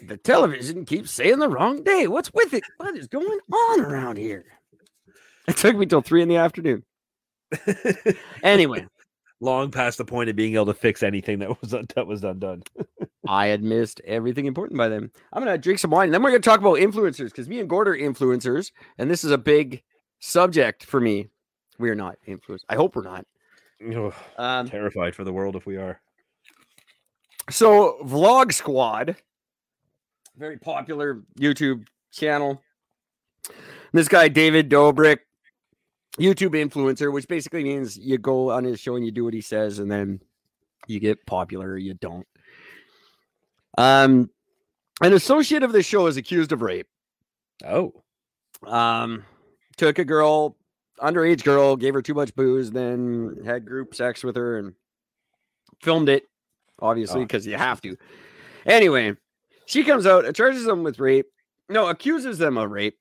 The 0.06 0.18
television 0.18 0.84
keeps 0.84 1.10
saying 1.10 1.38
the 1.38 1.48
wrong 1.48 1.82
day. 1.82 2.06
What's 2.06 2.32
with 2.34 2.52
it? 2.52 2.62
What 2.76 2.96
is 2.96 3.08
going 3.08 3.38
on 3.52 3.80
around 3.80 4.18
here? 4.18 4.44
It 5.48 5.56
took 5.56 5.74
me 5.74 5.86
till 5.86 6.02
three 6.02 6.22
in 6.22 6.28
the 6.28 6.36
afternoon. 6.36 6.84
Anyway, 8.42 8.86
Long 9.40 9.70
past 9.70 9.98
the 9.98 10.04
point 10.04 10.30
of 10.30 10.36
being 10.36 10.54
able 10.54 10.66
to 10.66 10.74
fix 10.74 11.02
anything 11.02 11.38
that 11.40 11.60
was 11.60 11.70
that 11.94 12.06
was 12.06 12.24
undone. 12.24 12.62
I 13.28 13.46
had 13.46 13.62
missed 13.62 14.00
everything 14.04 14.46
important 14.46 14.78
by 14.78 14.88
then. 14.88 15.10
I'm 15.32 15.42
gonna 15.42 15.58
drink 15.58 15.78
some 15.78 15.90
wine, 15.90 16.06
and 16.06 16.14
then 16.14 16.22
we're 16.22 16.30
gonna 16.30 16.40
talk 16.40 16.60
about 16.60 16.78
influencers 16.78 17.26
because 17.26 17.48
me 17.48 17.60
and 17.60 17.68
Gord 17.68 17.88
are 17.88 17.96
influencers, 17.96 18.72
and 18.98 19.10
this 19.10 19.24
is 19.24 19.30
a 19.30 19.38
big 19.38 19.82
subject 20.20 20.84
for 20.84 21.00
me. 21.00 21.28
We 21.78 21.90
are 21.90 21.94
not 21.94 22.16
influencers. 22.26 22.64
I 22.68 22.76
hope 22.76 22.96
we're 22.96 23.02
not. 23.02 23.26
Ugh, 23.94 24.14
Um, 24.38 24.68
terrified 24.68 25.14
for 25.14 25.24
the 25.24 25.32
world 25.32 25.56
if 25.56 25.66
we 25.66 25.76
are. 25.76 26.00
So, 27.50 27.98
Vlog 28.02 28.52
Squad, 28.52 29.16
very 30.36 30.56
popular 30.58 31.22
YouTube 31.38 31.86
channel. 32.10 32.62
This 33.92 34.08
guy, 34.08 34.28
David 34.28 34.68
Dobrik, 34.68 35.18
YouTube 36.18 36.54
influencer, 36.54 37.12
which 37.12 37.28
basically 37.28 37.62
means 37.62 37.96
you 37.96 38.18
go 38.18 38.50
on 38.50 38.64
his 38.64 38.80
show 38.80 38.96
and 38.96 39.04
you 39.04 39.12
do 39.12 39.24
what 39.24 39.34
he 39.34 39.40
says, 39.40 39.78
and 39.78 39.90
then 39.90 40.20
you 40.86 40.98
get 40.98 41.24
popular 41.26 41.70
or 41.70 41.78
you 41.78 41.94
don't. 41.94 42.26
Um, 43.78 44.30
an 45.02 45.12
associate 45.12 45.62
of 45.62 45.72
the 45.72 45.82
show 45.82 46.06
is 46.06 46.16
accused 46.16 46.52
of 46.52 46.62
rape. 46.62 46.86
Oh, 47.64 47.92
Um, 48.66 49.24
took 49.76 49.98
a 49.98 50.04
girl, 50.04 50.56
underage 51.00 51.44
girl, 51.44 51.76
gave 51.76 51.94
her 51.94 52.02
too 52.02 52.14
much 52.14 52.34
booze, 52.34 52.70
then 52.70 53.42
had 53.44 53.66
group 53.66 53.94
sex 53.94 54.24
with 54.24 54.36
her 54.36 54.58
and 54.58 54.72
filmed 55.82 56.08
it, 56.08 56.24
obviously, 56.80 57.20
Oh, 57.20 57.24
because 57.24 57.46
you 57.46 57.56
have 57.56 57.80
to. 57.82 57.96
Anyway, 58.64 59.14
she 59.66 59.84
comes 59.84 60.06
out, 60.06 60.32
charges 60.34 60.64
them 60.64 60.82
with 60.82 60.98
rape. 60.98 61.26
No, 61.68 61.88
accuses 61.88 62.38
them 62.38 62.56
of 62.56 62.70
rape. 62.70 62.96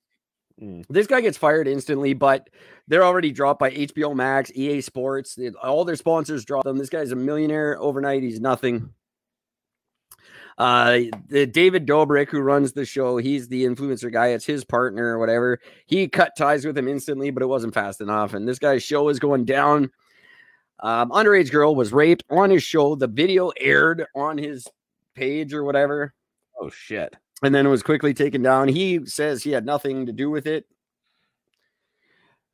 Mm. 0.62 0.86
This 0.90 1.08
guy 1.08 1.22
gets 1.22 1.38
fired 1.38 1.68
instantly, 1.68 2.14
but 2.14 2.50
they're 2.88 3.04
already 3.04 3.32
dropped 3.32 3.60
by 3.60 3.72
HBO 3.72 4.14
Max, 4.16 4.52
EA 4.56 4.82
Sports. 4.82 5.38
all 5.62 5.86
their 5.86 5.96
sponsors 5.96 6.46
drop 6.46 6.64
them. 6.64 6.78
This 6.78 6.90
guy's 6.90 7.12
a 7.12 7.16
millionaire 7.16 7.80
overnight. 7.80 8.24
He's 8.24 8.40
nothing. 8.42 8.90
Uh, 10.58 11.00
the 11.28 11.46
David 11.46 11.86
Dobrik, 11.86 12.30
who 12.30 12.40
runs 12.40 12.72
the 12.72 12.86
show, 12.86 13.18
he's 13.18 13.48
the 13.48 13.66
influencer 13.66 14.12
guy. 14.12 14.28
It's 14.28 14.46
his 14.46 14.64
partner 14.64 15.16
or 15.16 15.20
whatever. 15.20 15.60
He 15.86 16.08
cut 16.08 16.32
ties 16.38 16.66
with 16.66 16.78
him 16.78 16.88
instantly, 16.88 17.30
but 17.30 17.44
it 17.44 17.48
wasn't 17.48 17.74
fast 17.74 18.00
enough. 18.00 18.34
And 18.34 18.48
this 18.48 18.60
guy's 18.60 18.84
show 18.84 19.10
is 19.10 19.20
going 19.20 19.46
down. 19.46 19.92
Um, 20.80 21.10
underage 21.12 21.52
girl 21.52 21.76
was 21.76 21.92
raped 21.92 22.24
on 22.30 22.50
his 22.50 22.64
show. 22.64 22.96
The 22.96 23.08
video 23.08 23.50
aired 23.60 24.06
on 24.16 24.38
his 24.38 24.68
page 25.14 25.54
or 25.54 25.64
whatever 25.64 26.14
oh 26.60 26.70
shit. 26.70 27.16
and 27.44 27.54
then 27.54 27.66
it 27.66 27.70
was 27.70 27.84
quickly 27.84 28.14
taken 28.14 28.42
down. 28.42 28.68
He 28.68 29.06
says 29.06 29.44
he 29.44 29.52
had 29.52 29.66
nothing 29.66 30.06
to 30.06 30.12
do 30.12 30.30
with 30.30 30.48
it. 30.48 30.66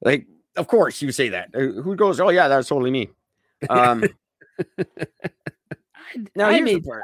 Like, 0.01 0.27
of 0.55 0.67
course, 0.67 1.01
you 1.01 1.11
say 1.11 1.29
that. 1.29 1.49
Uh, 1.53 1.81
Who 1.81 1.95
goes, 1.95 2.19
"Oh 2.19 2.29
yeah, 2.29 2.47
that 2.47 2.57
was 2.57 2.67
totally 2.67 2.91
me." 2.91 3.09
Um, 3.69 4.03
now 6.35 6.47
I 6.47 6.53
here's 6.53 6.67
the 6.67 6.73
made 6.73 6.83
part. 6.83 7.03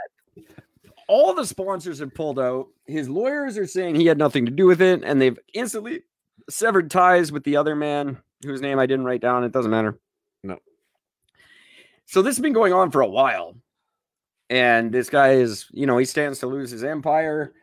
All 1.07 1.33
the 1.33 1.45
sponsors 1.45 1.99
have 1.99 2.13
pulled 2.13 2.39
out. 2.39 2.67
His 2.85 3.07
lawyers 3.07 3.57
are 3.57 3.67
saying 3.67 3.95
he 3.95 4.07
had 4.07 4.17
nothing 4.17 4.45
to 4.45 4.51
do 4.51 4.65
with 4.65 4.81
it, 4.81 5.03
and 5.03 5.21
they've 5.21 5.39
instantly 5.53 6.03
severed 6.49 6.91
ties 6.91 7.31
with 7.31 7.43
the 7.43 7.55
other 7.55 7.75
man 7.75 8.17
whose 8.43 8.61
name 8.61 8.79
I 8.79 8.85
didn't 8.85 9.05
write 9.05 9.21
down. 9.21 9.43
It 9.43 9.51
doesn't 9.51 9.71
matter. 9.71 9.97
No. 10.43 10.59
So 12.05 12.21
this 12.21 12.35
has 12.35 12.41
been 12.41 12.53
going 12.53 12.73
on 12.73 12.91
for 12.91 13.01
a 13.01 13.07
while, 13.07 13.55
and 14.49 14.91
this 14.91 15.09
guy 15.09 15.33
is, 15.33 15.65
you 15.71 15.85
know, 15.85 15.97
he 15.97 16.05
stands 16.05 16.39
to 16.39 16.47
lose 16.47 16.71
his 16.71 16.83
empire, 16.83 17.53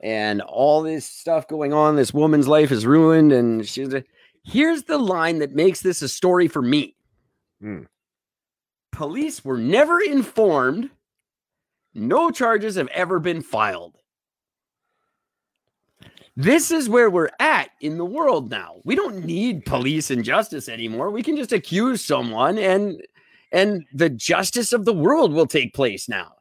and 0.00 0.42
all 0.42 0.82
this 0.82 1.06
stuff 1.06 1.48
going 1.48 1.72
on. 1.72 1.96
This 1.96 2.14
woman's 2.14 2.48
life 2.48 2.70
is 2.72 2.86
ruined, 2.86 3.32
and 3.32 3.66
she's. 3.66 3.92
A, 3.94 4.04
here's 4.44 4.84
the 4.84 4.98
line 4.98 5.38
that 5.38 5.54
makes 5.54 5.80
this 5.80 6.02
a 6.02 6.08
story 6.08 6.48
for 6.48 6.62
me. 6.62 6.96
Hmm. 7.60 7.84
Police 8.92 9.44
were 9.44 9.58
never 9.58 10.00
informed. 10.00 10.90
No 11.96 12.30
charges 12.30 12.76
have 12.76 12.88
ever 12.88 13.18
been 13.18 13.42
filed. 13.42 13.96
This 16.36 16.70
is 16.70 16.90
where 16.90 17.08
we're 17.08 17.30
at 17.40 17.70
in 17.80 17.96
the 17.96 18.04
world 18.04 18.50
now. 18.50 18.76
We 18.84 18.94
don't 18.94 19.24
need 19.24 19.64
police 19.64 20.10
and 20.10 20.22
justice 20.22 20.68
anymore. 20.68 21.10
We 21.10 21.22
can 21.22 21.36
just 21.36 21.52
accuse 21.52 22.04
someone 22.04 22.58
and 22.58 23.02
and 23.50 23.86
the 23.94 24.10
justice 24.10 24.74
of 24.74 24.84
the 24.84 24.92
world 24.92 25.32
will 25.32 25.46
take 25.46 25.72
place 25.72 26.08
now. 26.08 26.34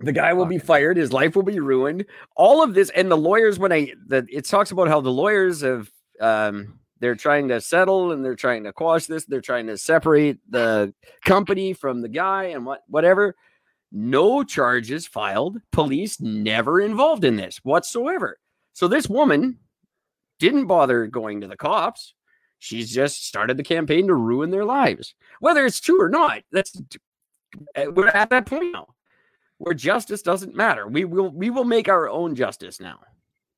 The 0.00 0.12
guy 0.12 0.32
will 0.32 0.46
be 0.46 0.58
fired, 0.58 0.96
his 0.96 1.12
life 1.12 1.36
will 1.36 1.44
be 1.44 1.60
ruined. 1.60 2.06
All 2.34 2.62
of 2.62 2.74
this 2.74 2.90
and 2.90 3.08
the 3.08 3.16
lawyers 3.16 3.60
when 3.60 3.72
I 3.72 3.92
the 4.08 4.26
it 4.28 4.46
talks 4.46 4.72
about 4.72 4.88
how 4.88 5.00
the 5.00 5.12
lawyers 5.12 5.60
have 5.60 5.88
um 6.20 6.80
they're 6.98 7.14
trying 7.14 7.46
to 7.48 7.60
settle 7.60 8.10
and 8.10 8.24
they're 8.24 8.34
trying 8.34 8.64
to 8.64 8.72
quash 8.72 9.06
this, 9.06 9.26
they're 9.26 9.40
trying 9.40 9.68
to 9.68 9.78
separate 9.78 10.38
the 10.50 10.92
company 11.24 11.72
from 11.72 12.00
the 12.00 12.08
guy 12.08 12.46
and 12.46 12.66
what 12.66 12.82
whatever. 12.88 13.36
No 13.98 14.44
charges 14.44 15.06
filed. 15.06 15.56
Police 15.72 16.20
never 16.20 16.82
involved 16.82 17.24
in 17.24 17.36
this 17.36 17.56
whatsoever. 17.62 18.38
So 18.74 18.88
this 18.88 19.08
woman 19.08 19.58
didn't 20.38 20.66
bother 20.66 21.06
going 21.06 21.40
to 21.40 21.46
the 21.46 21.56
cops. 21.56 22.12
She's 22.58 22.92
just 22.92 23.26
started 23.26 23.56
the 23.56 23.62
campaign 23.62 24.06
to 24.08 24.14
ruin 24.14 24.50
their 24.50 24.66
lives. 24.66 25.14
Whether 25.40 25.64
it's 25.64 25.80
true 25.80 26.02
or 26.02 26.10
not, 26.10 26.42
that's 26.52 26.78
uh, 27.74 27.84
we're 27.90 28.08
at 28.08 28.28
that 28.28 28.44
point 28.44 28.74
now. 28.74 28.88
where 29.58 29.74
justice 29.74 30.22
doesn't 30.22 30.54
matter. 30.54 30.86
We 30.86 31.04
will 31.04 31.30
we 31.30 31.50
will 31.50 31.64
make 31.64 31.88
our 31.88 32.08
own 32.08 32.34
justice 32.34 32.80
now. 32.80 33.00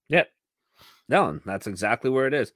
Yeah, 0.08 0.24
no, 1.08 1.40
that's 1.44 1.66
exactly 1.66 2.10
where 2.10 2.26
it 2.26 2.34
is. 2.34 2.52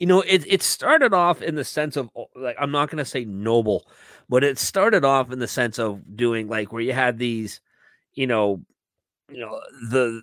You 0.00 0.06
know, 0.06 0.22
it 0.22 0.44
it 0.48 0.62
started 0.62 1.14
off 1.14 1.42
in 1.42 1.54
the 1.56 1.64
sense 1.64 1.96
of 1.96 2.10
like 2.34 2.56
I'm 2.58 2.72
not 2.72 2.90
going 2.90 2.98
to 2.98 3.04
say 3.04 3.24
noble, 3.26 3.86
but 4.30 4.42
it 4.42 4.58
started 4.58 5.04
off 5.04 5.30
in 5.30 5.38
the 5.38 5.46
sense 5.46 5.78
of 5.78 6.00
doing 6.16 6.48
like 6.48 6.72
where 6.72 6.82
you 6.82 6.94
had 6.94 7.18
these, 7.18 7.60
you 8.14 8.26
know, 8.26 8.64
you 9.30 9.40
know 9.40 9.60
the 9.90 10.22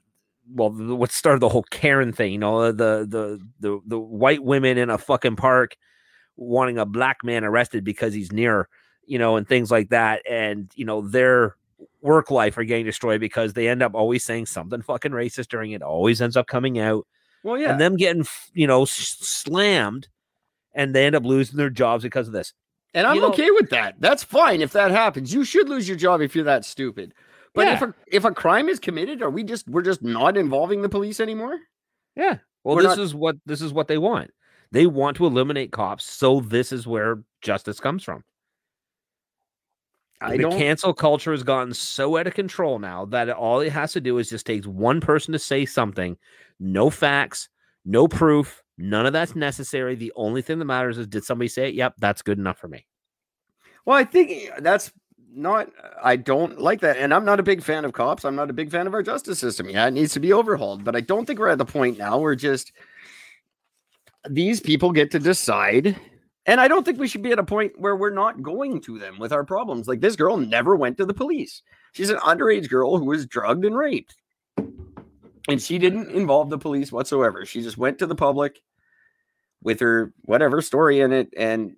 well 0.52 0.72
the, 0.72 0.96
what 0.96 1.12
started 1.12 1.42
the 1.42 1.50
whole 1.50 1.64
Karen 1.64 2.12
thing. 2.12 2.34
You 2.34 2.40
know, 2.40 2.72
the 2.72 3.06
the 3.08 3.40
the 3.60 3.80
the 3.86 4.00
white 4.00 4.44
women 4.44 4.80
in 4.80 4.90
a 4.90 4.98
fucking 4.98 5.36
park 5.36 5.78
wanting 6.38 6.80
a 6.80 6.86
black 6.86 7.24
man 7.24 7.44
arrested 7.44 7.84
because 7.84 8.14
he's 8.16 8.32
near, 8.32 8.70
you 9.06 9.20
know, 9.20 9.36
and 9.38 9.48
things 9.48 9.72
like 9.72 9.90
that, 9.90 10.24
and 10.30 10.72
you 10.76 10.86
know 10.86 11.02
their 11.02 11.56
work 12.02 12.32
life 12.32 12.58
are 12.58 12.64
getting 12.64 12.86
destroyed 12.86 13.20
because 13.20 13.54
they 13.54 13.68
end 13.68 13.84
up 13.84 13.94
always 13.94 14.24
saying 14.24 14.48
something 14.48 14.82
fucking 14.82 15.12
racist 15.12 15.50
during 15.50 15.72
it. 15.72 15.84
Always 15.84 16.22
ends 16.22 16.38
up 16.38 16.48
coming 16.48 16.80
out 16.80 17.06
Well, 17.44 17.58
yeah. 17.58 17.72
and 17.72 17.80
them 17.82 17.96
getting 17.96 18.26
you 18.54 18.68
know 18.68 18.86
slammed 18.86 20.08
and 20.74 20.94
they 20.94 21.06
end 21.06 21.16
up 21.16 21.24
losing 21.26 21.58
their 21.58 21.70
jobs 21.70 22.04
because 22.04 22.28
of 22.28 22.34
this 22.34 22.54
And 22.94 23.08
I'm 23.08 23.16
You 23.16 23.22
know- 23.22 23.30
okay 23.30 23.50
with 23.52 23.70
that. 23.72 23.96
That's 24.00 24.24
fine 24.24 24.62
if 24.62 24.72
that 24.74 24.92
happens. 24.92 25.34
You 25.34 25.44
should 25.44 25.70
lose 25.70 25.88
your 25.88 25.98
job 25.98 26.22
if 26.22 26.36
you're 26.36 26.46
that 26.46 26.66
stupid. 26.66 27.14
But 27.54 27.68
if 27.70 27.82
a 27.82 27.94
if 28.08 28.24
a 28.26 28.32
crime 28.32 28.70
is 28.70 28.80
committed, 28.80 29.22
are 29.24 29.30
we 29.32 29.44
just 29.44 29.68
we're 29.68 29.82
just 29.82 30.04
not 30.04 30.38
involving 30.38 30.82
the 30.82 30.90
police 30.90 31.20
anymore? 31.20 31.58
yeah 32.16 32.38
well 32.64 32.76
We're 32.76 32.84
this 32.84 32.98
not- 32.98 33.04
is 33.04 33.16
what 33.16 33.36
this 33.46 33.62
is 33.62 33.72
what 33.74 33.88
they 33.88 33.98
want 34.00 34.32
they 34.72 34.86
want 34.88 35.18
to 35.18 35.26
eliminate 35.28 35.72
cops 35.72 36.04
so 36.04 36.40
this 36.40 36.72
is 36.72 36.86
where 36.88 37.20
justice 37.42 37.80
comes 37.80 38.04
from 38.04 38.24
I 40.22 40.38
the 40.38 40.44
don't. 40.44 40.58
cancel 40.58 40.94
culture 40.94 41.32
has 41.32 41.44
gotten 41.44 41.74
so 41.74 42.18
out 42.18 42.28
of 42.28 42.34
control 42.34 42.80
now 42.80 43.06
that 43.06 43.30
all 43.30 43.60
it 43.62 43.72
has 43.72 43.94
to 43.94 44.02
do 44.02 44.18
is 44.18 44.30
just 44.30 44.46
takes 44.46 44.66
one 44.68 45.00
person 45.02 45.32
to 45.34 45.40
say 45.40 45.66
something 45.66 46.18
no 46.60 46.90
facts 46.90 47.50
no 47.86 48.08
proof 48.08 48.64
none 48.78 49.06
of 49.06 49.14
that's 49.14 49.36
necessary 49.36 49.96
the 49.96 50.12
only 50.16 50.42
thing 50.42 50.60
that 50.60 50.66
matters 50.66 50.98
is 50.98 51.08
did 51.08 51.24
somebody 51.24 51.48
say 51.48 51.70
it 51.70 51.76
yep 51.76 51.94
that's 52.00 52.22
good 52.24 52.38
enough 52.40 52.58
for 52.58 52.68
me 52.68 52.86
Well, 53.86 53.98
I 53.98 54.04
think 54.04 54.32
eh, 54.32 54.60
that's 54.60 54.92
not. 55.34 55.70
I 56.04 56.16
don't 56.16 56.60
like 56.60 56.82
that, 56.82 56.98
and 56.98 57.14
I'm 57.14 57.26
not 57.26 57.40
a 57.40 57.44
big 57.44 57.62
fan 57.64 57.86
of 57.86 57.94
cops. 57.94 58.26
I'm 58.26 58.36
not 58.36 58.50
a 58.50 58.54
big 58.54 58.72
fan 58.72 58.88
of 58.88 58.94
our 58.94 59.04
justice 59.04 59.40
system. 59.40 59.70
Yeah, 59.70 59.88
it 59.88 59.92
needs 59.92 60.14
to 60.14 60.20
be 60.20 60.34
overhauled, 60.34 60.84
but 60.84 60.96
I 60.96 61.02
don't 61.02 61.26
think 61.26 61.40
we're 61.40 61.48
at 61.50 61.58
the 61.60 61.66
point 61.66 61.98
now 61.98 62.18
where 62.18 62.36
just 62.36 62.72
these 64.30 64.60
people 64.60 64.92
get 64.92 65.12
to 65.12 65.20
decide. 65.20 65.96
And 66.48 66.62
I 66.62 66.70
don't 66.70 66.86
think 66.86 66.98
we 66.98 67.10
should 67.10 67.22
be 67.22 67.34
at 67.34 67.40
a 67.40 67.44
point 67.44 67.78
where 67.78 67.96
we're 67.96 68.10
not 68.10 68.42
going 68.42 68.80
to 68.82 68.98
them 68.98 69.20
with 69.20 69.34
our 69.34 69.44
problems. 69.44 69.88
Like 69.88 70.00
this 70.00 70.16
girl 70.16 70.38
never 70.38 70.78
went 70.78 70.98
to 70.98 71.06
the 71.06 71.14
police. 71.14 71.62
She's 71.92 72.10
an 72.10 72.18
underage 72.20 72.70
girl 72.70 72.98
who 72.98 73.06
was 73.06 73.26
drugged 73.26 73.66
and 73.66 73.78
raped. 73.78 74.16
And 75.50 75.62
she 75.62 75.78
didn't 75.78 76.12
involve 76.12 76.50
the 76.50 76.58
police 76.58 76.92
whatsoever. 76.92 77.46
She 77.46 77.62
just 77.62 77.78
went 77.78 78.00
to 78.00 78.06
the 78.06 78.16
public 78.16 78.62
with 79.62 79.82
her 79.82 80.14
whatever 80.22 80.62
story 80.62 81.02
in 81.02 81.12
it 81.12 81.34
and 81.36 81.76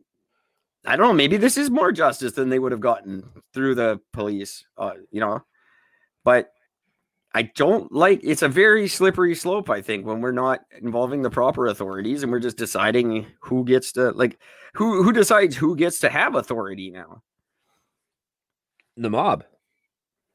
I 0.86 0.96
don't 0.96 1.08
know. 1.08 1.14
Maybe 1.14 1.38
this 1.38 1.58
is 1.58 1.70
more 1.70 1.91
justice 1.91 2.34
than 2.34 2.50
they 2.50 2.60
would 2.60 2.72
have 2.72 2.80
gotten 2.80 3.28
through 3.54 3.76
the 3.76 4.00
police, 4.14 4.66
uh, 4.78 4.94
you 5.12 5.20
know. 5.20 5.44
But 6.24 6.54
I 7.34 7.44
don't 7.44 7.92
like. 7.92 8.22
It's 8.24 8.42
a 8.42 8.50
very 8.50 8.88
slippery 8.88 9.36
slope. 9.36 9.70
I 9.70 9.82
think 9.82 10.06
when 10.06 10.22
we're 10.22 10.32
not 10.32 10.62
involving 10.82 11.22
the 11.22 11.30
proper 11.30 11.68
authorities 11.68 12.24
and 12.24 12.32
we're 12.32 12.40
just 12.40 12.58
deciding 12.58 13.28
who 13.42 13.64
gets 13.66 13.92
to 13.94 14.12
like 14.12 14.40
who 14.74 15.04
who 15.04 15.12
decides 15.12 15.56
who 15.56 15.76
gets 15.76 16.00
to 16.00 16.10
have 16.10 16.36
authority 16.36 16.90
now. 16.90 17.22
the 18.98 19.10
mob. 19.10 19.44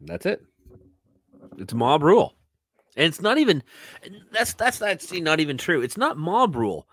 That's 0.00 0.26
it. 0.26 0.42
It's 1.58 1.74
mob 1.74 2.02
rule. 2.02 2.34
And 2.96 3.06
it's 3.06 3.20
not 3.20 3.38
even 3.38 3.62
that's 4.30 4.54
that's 4.54 4.78
that's 4.78 5.12
not 5.12 5.40
even 5.40 5.58
true. 5.58 5.82
It's 5.82 5.96
not 5.96 6.16
mob 6.16 6.54
rule. 6.54 6.86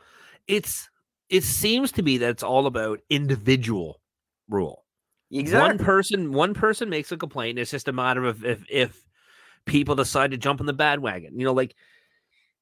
It's 0.48 0.90
it 1.30 1.44
seems 1.44 1.91
to 1.94 2.02
be 2.02 2.18
that 2.18 2.30
it's 2.30 2.44
all 2.44 2.65
about 2.65 3.02
individual 3.10 4.02
rule. 4.49 4.84
Exactly. 5.32 5.78
One 5.78 5.78
person 5.78 6.32
one 6.32 6.53
person 6.56 6.90
makes 6.90 7.11
a 7.11 7.18
complaint. 7.18 7.60
It's 7.60 7.72
just 7.72 7.88
a 7.88 7.94
matter 7.94 8.26
of 8.26 8.44
if 8.44 8.64
if 8.69 9.06
people 9.65 9.95
decide 9.95 10.31
to 10.31 10.38
jump 10.38 10.59
on 10.59 10.65
the 10.65 10.73
bandwagon. 10.73 11.38
You 11.38 11.45
know, 11.45 11.53
like 11.53 11.75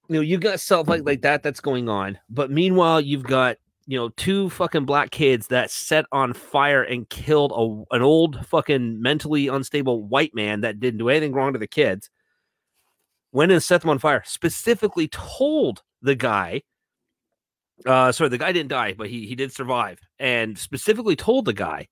you 0.09 0.15
know, 0.15 0.21
you've 0.21 0.41
got 0.41 0.59
stuff 0.59 0.88
like 0.88 1.03
like 1.05 1.21
that 1.21 1.43
that's 1.43 1.61
going 1.61 1.88
on. 1.88 2.19
But 2.30 2.51
meanwhile, 2.51 2.99
you've 2.99 3.23
got 3.23 3.57
you 3.85 3.97
know 3.97 4.09
two 4.09 4.49
fucking 4.49 4.85
black 4.85 5.11
kids 5.11 5.47
that 5.47 5.71
set 5.71 6.05
on 6.11 6.34
fire 6.34 6.84
and 6.84 7.07
killed 7.09 7.51
a, 7.55 7.95
an 7.95 8.01
old 8.01 8.45
fucking 8.47 9.01
mentally 9.01 9.47
unstable 9.47 10.03
white 10.03 10.34
man 10.34 10.61
that 10.61 10.80
didn't 10.80 10.97
do 10.97 11.09
anything 11.09 11.34
wrong 11.34 11.53
to 11.53 11.59
the 11.59 11.67
kids. 11.67 12.09
Went 13.31 13.51
and 13.51 13.61
set 13.61 13.81
them 13.81 13.91
on 13.91 13.99
fire. 13.99 14.23
Specifically 14.26 15.07
told 15.07 15.84
the 16.01 16.15
guy. 16.15 16.63
Uh, 17.85 18.11
sorry, 18.11 18.30
the 18.30 18.38
guy 18.38 18.51
didn't 18.51 18.69
die, 18.69 18.93
but 18.93 19.09
he 19.09 19.27
he 19.27 19.35
did 19.35 19.53
survive, 19.53 19.99
and 20.17 20.57
specifically 20.57 21.15
told 21.15 21.45
the 21.45 21.53
guy, 21.53 21.88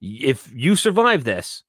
if 0.00 0.50
you 0.52 0.76
survive 0.76 1.24
this, 1.24 1.62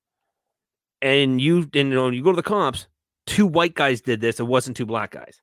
and 1.03 1.39
you 1.39 1.57
and 1.73 1.89
you 1.89 1.93
know 1.93 2.09
you 2.09 2.23
go 2.23 2.31
to 2.31 2.35
the 2.35 2.41
cops, 2.41 2.88
two 3.27 3.45
white 3.45 3.75
guys 3.75 4.01
did 4.01 4.21
this. 4.21 4.39
It 4.39 4.43
wasn't 4.47 4.75
two 4.77 4.85
black 4.88 5.11
guys. 5.11 5.39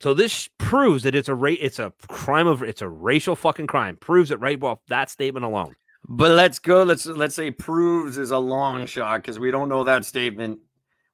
So 0.00 0.12
this 0.14 0.48
proves 0.58 1.04
that 1.04 1.14
it's 1.14 1.28
a 1.28 1.34
ra- 1.34 1.54
it's 1.60 1.78
a 1.78 1.92
crime 2.08 2.46
of 2.46 2.62
it's 2.62 2.82
a 2.82 2.88
racial 2.88 3.36
fucking 3.36 3.66
crime. 3.68 3.96
Proves 3.96 4.30
it 4.30 4.40
right 4.40 4.60
off 4.62 4.80
that 4.88 5.10
statement 5.10 5.44
alone. 5.46 5.74
But 6.08 6.32
let's 6.32 6.58
go. 6.58 6.82
Let's 6.82 7.06
let's 7.06 7.34
say 7.34 7.50
proves 7.50 8.18
is 8.18 8.30
a 8.30 8.38
long 8.38 8.86
shot 8.86 9.22
because 9.22 9.38
we 9.38 9.50
don't 9.50 9.68
know 9.68 9.84
that 9.84 10.04
statement. 10.04 10.58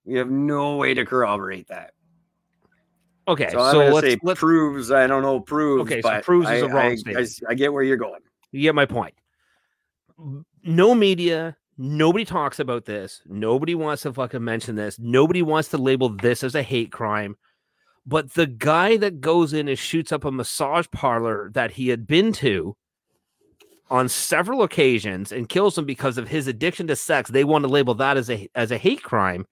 We 0.05 0.14
have 0.19 0.31
no 0.31 0.77
way 0.77 0.94
to 0.94 1.05
corroborate 1.05 1.69
that. 1.69 1.93
Okay, 3.28 3.51
So, 3.52 3.60
I'm 3.60 3.73
so 3.73 3.78
let's, 3.94 4.06
say 4.06 4.19
let's 4.24 4.40
proves. 4.40 4.90
I 4.90 5.06
don't 5.06 5.23
know 5.23 5.39
proves. 5.39 5.82
Okay, 5.90 6.02
so 6.02 6.20
proves 6.23 6.51
is 6.51 6.62
a 6.62 6.66
wrong 6.69 6.77
I- 6.77 6.89
I 6.90 6.94
statement. 6.97 7.24
s- 7.27 7.40
I 7.48 7.55
get 7.55 7.73
where 7.73 7.85
you're 7.85 7.97
going. 7.97 8.20
you 8.51 8.62
get 8.62 8.74
my 8.74 8.85
point. 8.85 9.14
No 10.64 10.94
media, 10.94 11.56
nobody 11.83 12.25
talks 12.25 12.61
about 12.61 12.85
this. 12.85 13.21
Nobody 13.27 13.75
wants 13.75 14.03
to 14.03 14.13
fucking 14.13 14.45
mention 14.45 14.77
this. 14.77 14.99
Nobody 14.99 15.43
wants 15.43 15.69
to 15.71 15.79
label 15.79 16.09
this 16.09 16.45
as 16.45 16.55
a 16.55 16.63
hate 16.63 16.93
crime. 16.93 17.37
But 18.07 18.35
the 18.35 18.47
guy 18.47 18.97
that 18.99 19.21
goes 19.21 19.53
in 19.53 19.69
and 19.69 19.79
shoots 19.79 20.13
up 20.13 20.25
a 20.25 20.31
massage 20.31 20.87
parlor 20.93 21.51
that 21.55 21.73
he 21.73 21.89
had 21.89 22.07
been 22.07 22.33
to 22.35 22.77
on 23.91 24.09
several 24.09 24.63
occasions 24.63 25.33
and 25.33 25.49
kills 25.49 25.77
him 25.77 25.85
because 25.85 26.19
of 26.19 26.29
his 26.29 26.47
addiction 26.47 26.87
to 26.87 26.97
sex, 26.97 27.31
they 27.31 27.45
want 27.45 27.65
to 27.65 27.69
label 27.69 27.95
that 27.95 28.17
as 28.17 28.31
a 28.31 28.49
as 28.55 28.71
a 28.71 28.79
hate 28.79 29.03
crime 29.03 29.45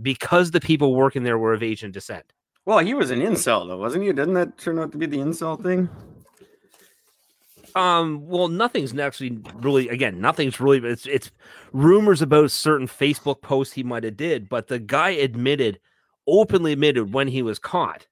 because 0.00 0.50
the 0.50 0.60
people 0.60 0.94
working 0.94 1.22
there 1.22 1.38
were 1.38 1.54
of 1.54 1.62
Asian 1.62 1.90
descent. 1.90 2.32
Well, 2.64 2.78
he 2.78 2.94
was 2.94 3.10
an 3.10 3.20
incel 3.20 3.68
though, 3.68 3.78
wasn't 3.78 4.04
he? 4.04 4.12
Didn't 4.12 4.34
that 4.34 4.58
turn 4.58 4.78
out 4.78 4.92
to 4.92 4.98
be 4.98 5.06
the 5.06 5.18
incel 5.18 5.62
thing? 5.62 5.88
Um, 7.74 8.26
well, 8.26 8.48
nothing's 8.48 8.96
actually 8.98 9.38
really 9.56 9.88
again, 9.88 10.20
nothing's 10.20 10.60
really 10.60 10.78
it's 10.78 11.06
it's 11.06 11.30
rumors 11.72 12.22
about 12.22 12.50
certain 12.50 12.86
Facebook 12.86 13.42
posts 13.42 13.74
he 13.74 13.82
might 13.82 14.04
have 14.04 14.16
did, 14.16 14.48
but 14.48 14.68
the 14.68 14.78
guy 14.78 15.10
admitted, 15.10 15.80
openly 16.26 16.72
admitted 16.72 17.12
when 17.12 17.28
he 17.28 17.42
was 17.42 17.58
caught. 17.58 18.06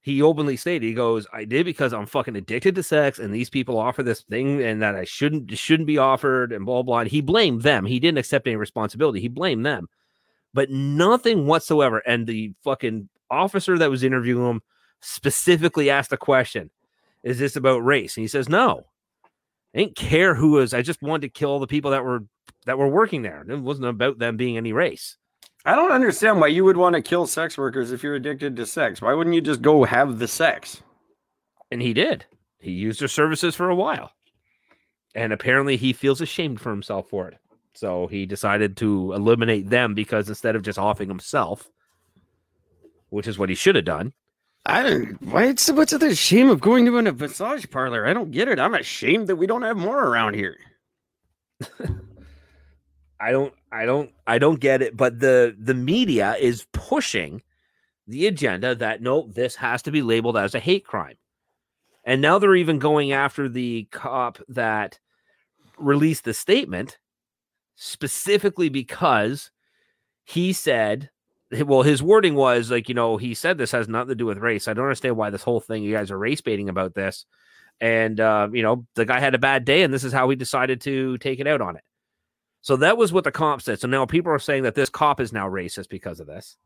He 0.00 0.22
openly 0.22 0.56
stated, 0.56 0.86
he 0.86 0.94
goes, 0.94 1.26
I 1.32 1.44
did 1.44 1.66
because 1.66 1.92
I'm 1.92 2.06
fucking 2.06 2.36
addicted 2.36 2.74
to 2.76 2.82
sex, 2.82 3.18
and 3.18 3.34
these 3.34 3.50
people 3.50 3.78
offer 3.78 4.02
this 4.02 4.22
thing 4.22 4.62
and 4.62 4.80
that 4.80 4.94
I 4.94 5.04
shouldn't 5.04 5.56
shouldn't 5.58 5.86
be 5.86 5.98
offered, 5.98 6.52
and 6.52 6.64
blah 6.64 6.82
blah. 6.82 7.00
And 7.00 7.10
he 7.10 7.20
blamed 7.20 7.62
them. 7.62 7.84
He 7.86 8.00
didn't 8.00 8.18
accept 8.18 8.46
any 8.46 8.56
responsibility. 8.56 9.20
He 9.20 9.28
blamed 9.28 9.66
them, 9.66 9.88
but 10.54 10.70
nothing 10.70 11.46
whatsoever. 11.46 11.98
And 12.06 12.26
the 12.26 12.52
fucking 12.64 13.08
officer 13.30 13.76
that 13.78 13.90
was 13.90 14.04
interviewing 14.04 14.48
him 14.48 14.62
specifically 15.00 15.90
asked 15.90 16.12
a 16.12 16.16
question 16.16 16.70
is 17.22 17.38
this 17.38 17.56
about 17.56 17.84
race? 17.84 18.16
And 18.16 18.22
he 18.22 18.28
says, 18.28 18.48
no. 18.48 18.86
I 19.74 19.78
didn't 19.78 19.96
care 19.96 20.34
who 20.34 20.52
was. 20.52 20.72
I 20.72 20.82
just 20.82 21.02
wanted 21.02 21.22
to 21.22 21.38
kill 21.38 21.58
the 21.58 21.66
people 21.66 21.90
that 21.90 22.04
were 22.04 22.24
that 22.64 22.78
were 22.78 22.88
working 22.88 23.22
there. 23.22 23.44
It 23.48 23.60
wasn't 23.60 23.88
about 23.88 24.18
them 24.18 24.36
being 24.36 24.56
any 24.56 24.72
race. 24.72 25.16
I 25.64 25.74
don't 25.74 25.92
understand 25.92 26.40
why 26.40 26.48
you 26.48 26.64
would 26.64 26.76
want 26.76 26.94
to 26.94 27.02
kill 27.02 27.26
sex 27.26 27.58
workers 27.58 27.92
if 27.92 28.02
you're 28.02 28.14
addicted 28.14 28.56
to 28.56 28.66
sex. 28.66 29.02
Why 29.02 29.12
wouldn't 29.12 29.34
you 29.34 29.40
just 29.40 29.62
go 29.62 29.84
have 29.84 30.18
the 30.18 30.28
sex? 30.28 30.82
And 31.70 31.82
he 31.82 31.92
did. 31.92 32.24
He 32.58 32.70
used 32.70 33.00
her 33.00 33.08
services 33.08 33.54
for 33.54 33.68
a 33.68 33.74
while. 33.74 34.12
And 35.14 35.32
apparently 35.32 35.76
he 35.76 35.92
feels 35.92 36.20
ashamed 36.20 36.60
for 36.60 36.70
himself 36.70 37.08
for 37.08 37.28
it. 37.28 37.38
So 37.74 38.06
he 38.06 38.26
decided 38.26 38.76
to 38.78 39.12
eliminate 39.12 39.68
them 39.68 39.94
because 39.94 40.28
instead 40.28 40.56
of 40.56 40.62
just 40.62 40.78
offing 40.78 41.08
himself, 41.08 41.70
which 43.10 43.28
is 43.28 43.38
what 43.38 43.48
he 43.48 43.54
should 43.54 43.76
have 43.76 43.84
done, 43.84 44.12
I 44.68 44.82
don't. 44.82 45.22
Why? 45.22 45.46
It's, 45.46 45.70
what's 45.70 45.96
the 45.96 46.14
shame 46.14 46.50
of 46.50 46.60
going 46.60 46.84
to 46.84 46.98
a 46.98 47.02
massage 47.12 47.64
parlor? 47.70 48.06
I 48.06 48.12
don't 48.12 48.30
get 48.30 48.48
it. 48.48 48.58
I'm 48.58 48.74
ashamed 48.74 49.26
that 49.28 49.36
we 49.36 49.46
don't 49.46 49.62
have 49.62 49.78
more 49.78 49.98
around 49.98 50.34
here. 50.34 50.58
I 53.20 53.32
don't 53.32 53.52
I 53.72 53.86
don't 53.86 54.12
I 54.26 54.38
don't 54.38 54.60
get 54.60 54.82
it, 54.82 54.96
but 54.96 55.18
the 55.18 55.56
the 55.58 55.74
media 55.74 56.36
is 56.38 56.66
pushing 56.72 57.42
the 58.06 58.26
agenda 58.26 58.74
that 58.74 59.02
no, 59.02 59.28
this 59.28 59.56
has 59.56 59.82
to 59.82 59.90
be 59.90 60.02
labeled 60.02 60.36
as 60.36 60.54
a 60.54 60.60
hate 60.60 60.84
crime. 60.84 61.16
And 62.04 62.20
now 62.22 62.38
they're 62.38 62.54
even 62.54 62.78
going 62.78 63.12
after 63.12 63.48
the 63.48 63.88
cop 63.90 64.38
that 64.48 64.98
released 65.78 66.24
the 66.24 66.34
statement 66.34 66.98
specifically 67.74 68.68
because 68.68 69.50
he 70.24 70.52
said, 70.52 71.10
well, 71.50 71.82
his 71.82 72.02
wording 72.02 72.34
was 72.34 72.70
like, 72.70 72.88
you 72.88 72.94
know, 72.94 73.16
he 73.16 73.34
said 73.34 73.58
this 73.58 73.72
has 73.72 73.88
nothing 73.88 74.10
to 74.10 74.14
do 74.14 74.26
with 74.26 74.38
race. 74.38 74.68
I 74.68 74.74
don't 74.74 74.84
understand 74.84 75.16
why 75.16 75.30
this 75.30 75.42
whole 75.42 75.60
thing, 75.60 75.82
you 75.82 75.94
guys 75.94 76.10
are 76.10 76.18
race 76.18 76.40
baiting 76.40 76.68
about 76.68 76.94
this. 76.94 77.24
And, 77.80 78.18
uh, 78.20 78.48
you 78.52 78.62
know, 78.62 78.86
the 78.94 79.04
guy 79.04 79.20
had 79.20 79.34
a 79.34 79.38
bad 79.38 79.64
day 79.64 79.82
and 79.82 79.94
this 79.94 80.04
is 80.04 80.12
how 80.12 80.28
he 80.28 80.36
decided 80.36 80.80
to 80.82 81.16
take 81.18 81.40
it 81.40 81.46
out 81.46 81.60
on 81.60 81.76
it. 81.76 81.84
So 82.60 82.76
that 82.76 82.98
was 82.98 83.12
what 83.12 83.24
the 83.24 83.30
comp 83.30 83.62
said. 83.62 83.80
So 83.80 83.88
now 83.88 84.04
people 84.04 84.32
are 84.32 84.38
saying 84.38 84.64
that 84.64 84.74
this 84.74 84.90
cop 84.90 85.20
is 85.20 85.32
now 85.32 85.48
racist 85.48 85.88
because 85.88 86.20
of 86.20 86.26
this. 86.26 86.56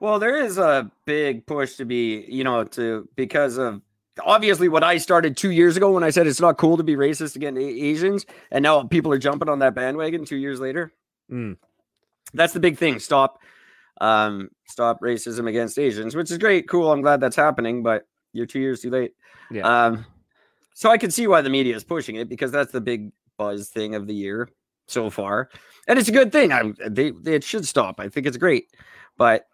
Well, 0.00 0.18
there 0.18 0.42
is 0.42 0.58
a 0.58 0.90
big 1.04 1.46
push 1.46 1.76
to 1.76 1.84
be, 1.84 2.24
you 2.28 2.44
know, 2.44 2.64
to 2.64 3.08
because 3.14 3.56
of 3.56 3.82
obviously 4.24 4.68
what 4.68 4.84
I 4.84 4.98
started 4.98 5.36
two 5.36 5.50
years 5.50 5.76
ago 5.76 5.92
when 5.92 6.04
I 6.04 6.10
said 6.10 6.26
it's 6.26 6.40
not 6.40 6.58
cool 6.58 6.76
to 6.76 6.82
be 6.82 6.96
racist 6.96 7.36
against 7.36 7.60
Asians, 7.60 8.26
and 8.50 8.62
now 8.62 8.82
people 8.84 9.12
are 9.12 9.18
jumping 9.18 9.48
on 9.48 9.60
that 9.60 9.74
bandwagon 9.74 10.24
two 10.24 10.36
years 10.36 10.60
later. 10.60 10.92
Mm. 11.30 11.56
That's 12.34 12.52
the 12.52 12.60
big 12.60 12.76
thing. 12.76 12.98
Stop, 12.98 13.40
um, 14.00 14.48
stop 14.66 15.00
racism 15.00 15.48
against 15.48 15.78
Asians, 15.78 16.14
which 16.14 16.30
is 16.30 16.38
great, 16.38 16.68
cool. 16.68 16.92
I'm 16.92 17.02
glad 17.02 17.20
that's 17.20 17.36
happening, 17.36 17.82
but 17.82 18.06
you're 18.32 18.46
two 18.46 18.60
years 18.60 18.80
too 18.80 18.90
late. 18.90 19.12
Yeah. 19.50 19.62
Um, 19.86 20.04
so 20.74 20.90
I 20.90 20.98
can 20.98 21.10
see 21.10 21.26
why 21.26 21.40
the 21.40 21.50
media 21.50 21.74
is 21.74 21.84
pushing 21.84 22.16
it 22.16 22.28
because 22.28 22.50
that's 22.50 22.72
the 22.72 22.80
big 22.80 23.12
buzz 23.38 23.68
thing 23.70 23.94
of 23.94 24.06
the 24.06 24.14
year 24.14 24.48
so 24.86 25.10
far, 25.10 25.50
and 25.88 25.98
it's 25.98 26.08
a 26.08 26.12
good 26.12 26.32
thing. 26.32 26.52
I 26.52 26.72
they, 26.88 27.10
they 27.10 27.34
it 27.34 27.44
should 27.44 27.66
stop. 27.66 27.98
I 27.98 28.08
think 28.08 28.26
it's 28.26 28.36
great, 28.36 28.68
but 29.16 29.46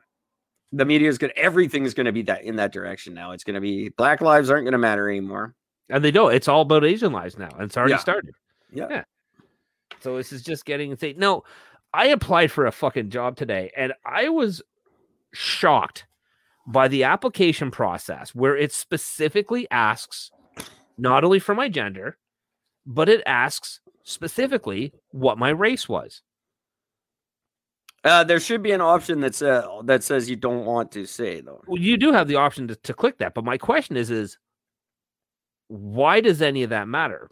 the 0.72 0.84
media 0.84 1.08
is 1.08 1.18
going 1.18 1.32
everything's 1.36 1.94
going 1.94 2.06
to 2.06 2.12
be 2.12 2.22
that 2.22 2.42
in 2.44 2.56
that 2.56 2.72
direction 2.72 3.14
now. 3.14 3.32
It's 3.32 3.44
going 3.44 3.54
to 3.54 3.60
be 3.60 3.90
black 3.90 4.20
lives 4.20 4.50
aren't 4.50 4.64
going 4.64 4.72
to 4.72 4.78
matter 4.78 5.08
anymore. 5.08 5.54
And 5.90 6.02
they 6.02 6.10
don't. 6.10 6.32
It's 6.32 6.48
all 6.48 6.62
about 6.62 6.84
Asian 6.84 7.12
lives 7.12 7.36
now. 7.38 7.50
And 7.50 7.64
it's 7.64 7.76
already 7.76 7.92
Yeah. 7.92 7.98
started. 7.98 8.34
Yeah. 8.72 8.86
Yeah. 8.88 9.04
So 10.00 10.16
this 10.16 10.32
is 10.32 10.42
just 10.42 10.64
getting 10.64 10.90
insane. 10.90 11.16
No, 11.18 11.44
I 11.94 12.06
applied 12.06 12.50
for 12.50 12.66
a 12.66 12.72
fucking 12.72 13.10
job 13.10 13.36
today 13.36 13.70
and 13.76 13.92
I 14.04 14.28
was 14.28 14.62
shocked 15.32 16.06
by 16.66 16.88
the 16.88 17.04
application 17.04 17.70
process 17.70 18.34
where 18.34 18.56
it 18.56 18.72
specifically 18.72 19.66
asks 19.70 20.30
not 20.96 21.24
only 21.24 21.38
for 21.38 21.54
my 21.54 21.68
gender, 21.68 22.18
but 22.86 23.08
it 23.08 23.22
asks 23.26 23.80
specifically 24.04 24.92
what 25.10 25.38
my 25.38 25.50
race 25.50 25.88
was. 25.88 26.22
Uh, 28.04 28.24
there 28.24 28.40
should 28.40 28.62
be 28.62 28.72
an 28.72 28.80
option 28.80 29.20
that 29.20 29.34
says 29.34 29.64
that 29.84 30.02
says 30.02 30.28
you 30.28 30.34
don't 30.34 30.64
want 30.64 30.90
to 30.90 31.06
say 31.06 31.40
though. 31.40 31.62
Well, 31.68 31.80
you 31.80 31.96
do 31.96 32.12
have 32.12 32.26
the 32.26 32.34
option 32.34 32.66
to, 32.68 32.74
to 32.74 32.94
click 32.94 33.18
that, 33.18 33.32
but 33.32 33.44
my 33.44 33.56
question 33.58 33.96
is 33.96 34.10
is 34.10 34.38
why 35.68 36.20
does 36.20 36.42
any 36.42 36.64
of 36.64 36.70
that 36.70 36.88
matter? 36.88 37.30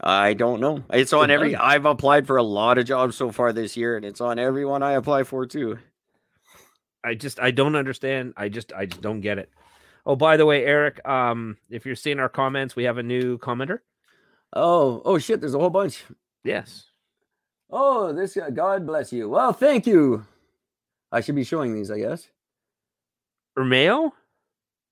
I 0.00 0.34
don't 0.34 0.60
know. 0.60 0.82
It's 0.92 1.12
on 1.12 1.30
every. 1.30 1.54
I've 1.56 1.86
applied 1.86 2.26
for 2.26 2.36
a 2.36 2.42
lot 2.42 2.78
of 2.78 2.86
jobs 2.86 3.16
so 3.16 3.30
far 3.30 3.52
this 3.52 3.76
year, 3.76 3.96
and 3.96 4.04
it's 4.04 4.20
on 4.20 4.38
everyone 4.38 4.82
I 4.82 4.92
apply 4.92 5.22
for 5.22 5.46
too. 5.46 5.78
I 7.04 7.14
just 7.14 7.40
I 7.40 7.50
don't 7.50 7.76
understand. 7.76 8.34
I 8.36 8.48
just 8.48 8.72
I 8.72 8.86
just 8.86 9.02
don't 9.02 9.20
get 9.20 9.38
it. 9.38 9.50
Oh, 10.06 10.16
by 10.16 10.36
the 10.36 10.46
way, 10.46 10.64
Eric, 10.64 11.06
um, 11.08 11.56
if 11.70 11.86
you're 11.86 11.94
seeing 11.94 12.18
our 12.18 12.28
comments, 12.28 12.76
we 12.76 12.84
have 12.84 12.98
a 12.98 13.02
new 13.02 13.38
commenter. 13.38 13.78
Oh, 14.52 15.00
oh 15.04 15.18
shit! 15.18 15.40
There's 15.40 15.54
a 15.54 15.58
whole 15.58 15.70
bunch. 15.70 16.04
Yes. 16.42 16.86
Oh, 17.70 18.12
this 18.12 18.34
guy. 18.34 18.50
God 18.50 18.86
bless 18.86 19.12
you. 19.12 19.28
Well, 19.28 19.52
thank 19.52 19.86
you. 19.86 20.26
I 21.10 21.20
should 21.20 21.36
be 21.36 21.44
showing 21.44 21.74
these, 21.74 21.90
I 21.90 21.98
guess. 21.98 22.28
Romeo 23.56 24.12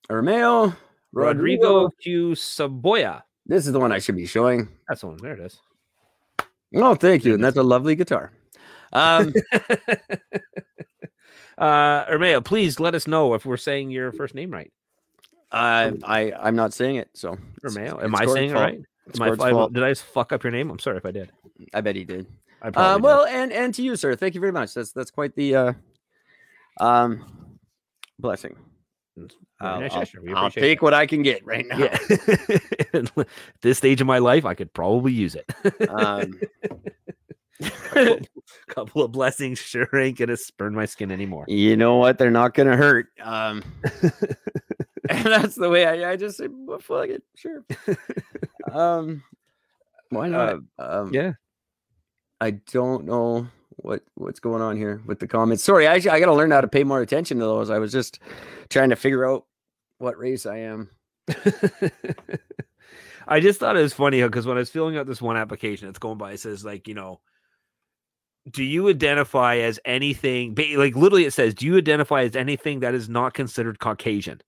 Romeo 0.09 0.73
Rodrigo 1.13 1.89
Q 2.01 2.31
Saboya. 2.31 3.23
This 3.47 3.67
is 3.67 3.73
the 3.73 3.81
one 3.81 3.93
I 3.93 3.99
should 3.99 4.17
be 4.17 4.27
showing. 4.27 4.69
That's 4.89 5.01
the 5.01 5.09
one. 5.09 5.17
There 5.19 5.33
it 5.35 5.41
is. 5.41 5.59
Oh, 6.75 6.95
thank 6.95 7.25
you. 7.25 7.35
And 7.35 7.45
that's 7.45 7.57
a 7.57 7.63
lovely 7.63 7.95
guitar. 7.97 8.33
Um, 8.93 9.33
uh, 11.59 12.05
Romeo, 12.11 12.41
please 12.41 12.81
let 12.81 12.95
us 12.95 13.07
know 13.07 13.35
if 13.35 13.45
we're 13.45 13.57
saying 13.57 13.91
your 13.91 14.13
first 14.13 14.35
name 14.35 14.51
right. 14.51 14.73
I, 15.51 15.93
I, 16.05 16.33
I'm 16.33 16.57
not 16.57 16.73
saying 16.73 16.97
it. 16.97 17.11
So 17.15 17.37
Romeo, 17.63 18.01
am 18.03 18.15
I 18.15 18.27
saying 18.27 18.51
it 18.51 18.55
right? 18.55 18.81
It's 19.07 19.21
Am 19.21 19.41
I, 19.41 19.51
fault. 19.51 19.73
did 19.73 19.83
I 19.83 19.91
just 19.91 20.05
fuck 20.05 20.33
up 20.33 20.45
your 20.45 20.53
name? 20.53 20.71
I'm 20.71 20.79
sorry 20.79 20.97
if 20.97 21.05
I 21.05 21.11
did. 21.11 21.31
I 21.75 21.81
bet 21.81 21.97
he 21.97 22.05
did. 22.05 22.27
I 22.63 22.69
Uh, 22.69 22.71
probably 22.71 22.95
did. 22.95 23.03
well, 23.03 23.27
and 23.27 23.53
and 23.53 23.75
to 23.75 23.83
you, 23.83 23.97
sir. 23.97 24.15
Thank 24.15 24.35
you 24.35 24.41
very 24.41 24.53
much. 24.53 24.73
That's 24.75 24.93
that's 24.93 25.11
quite 25.11 25.35
the 25.35 25.57
uh, 25.57 25.73
um, 26.81 27.59
blessing. 28.21 28.57
I'll, 29.63 29.81
nice 29.81 29.93
I'll-. 29.93 30.37
I'll 30.37 30.51
take 30.51 30.79
that. 30.79 30.83
what 30.83 30.95
I 30.95 31.07
can 31.07 31.23
get 31.23 31.45
right 31.45 31.67
now. 31.67 31.79
Yeah. 31.79 33.03
this 33.63 33.79
stage 33.79 34.01
of 34.01 34.07
my 34.07 34.19
life, 34.19 34.45
I 34.45 34.55
could 34.55 34.73
probably 34.73 35.13
use 35.13 35.35
it. 35.37 35.47
Um, 35.89 36.41
couple 38.69 39.03
of 39.03 39.13
blessings 39.13 39.59
sure 39.59 39.89
ain't 39.95 40.19
gonna 40.19 40.37
burn 40.57 40.75
my 40.75 40.85
skin 40.85 41.11
anymore. 41.11 41.45
you 41.49 41.77
know 41.77 41.97
what? 41.97 42.19
They're 42.19 42.31
not 42.31 42.55
gonna 42.55 42.77
hurt. 42.77 43.07
Um, 43.23 43.63
and 45.09 45.25
that's 45.25 45.55
the 45.55 45.69
way 45.69 45.87
I, 45.87 46.13
I 46.13 46.17
just 46.17 46.39
say, 46.39 46.49
well, 46.51 46.81
fuck 46.81 47.09
it, 47.09 47.23
sure. 47.37 47.65
um, 48.71 49.23
why 50.11 50.29
not? 50.29 50.59
um, 50.79 51.15
yeah. 51.15 51.33
I 52.41 52.51
don't 52.51 53.05
know 53.05 53.47
what 53.77 54.03
what's 54.15 54.41
going 54.41 54.63
on 54.63 54.77
here 54.77 55.01
with 55.07 55.21
the 55.21 55.29
comments. 55.29 55.63
Sorry, 55.63 55.87
I 55.87 55.95
I 55.95 56.01
got 56.01 56.27
to 56.27 56.35
learn 56.35 56.51
how 56.51 56.61
to 56.61 56.69
pay 56.69 56.85
more 56.85 57.01
attention 57.01 57.39
to 57.39 57.45
those. 57.45 57.71
I 57.71 57.79
was 57.79 57.93
just 57.93 58.19
trying 58.69 58.91
to 58.91 58.97
figure 58.97 59.29
out 59.29 59.47
what 60.03 60.19
race 60.19 60.45
I 60.47 60.59
am. 60.59 60.91
I 63.29 63.41
just 63.41 63.61
thought 63.61 63.77
it 63.77 63.83
was 63.83 63.93
funny 63.95 64.23
because 64.23 64.47
when 64.47 64.57
I 64.57 64.61
was 64.61 64.71
filling 64.71 64.97
out 64.97 65.07
this 65.07 65.23
one 65.23 65.37
application, 65.37 65.89
it's 65.89 65.99
going 65.99 66.19
by. 66.19 66.33
It 66.33 66.41
says 66.41 66.65
like, 66.65 66.89
you 66.89 66.95
know, 66.95 67.21
do 68.51 68.65
you 68.65 68.89
identify 68.89 69.59
as 69.59 69.79
anything? 69.85 70.57
Like 70.77 70.97
literally, 70.97 71.25
it 71.25 71.33
says, 71.33 71.55
do 71.55 71.67
you 71.67 71.77
identify 71.77 72.23
as 72.23 72.35
anything 72.35 72.81
that 72.81 72.95
is 72.95 73.09
not 73.09 73.35
considered 73.35 73.79
Caucasian? 73.79 74.41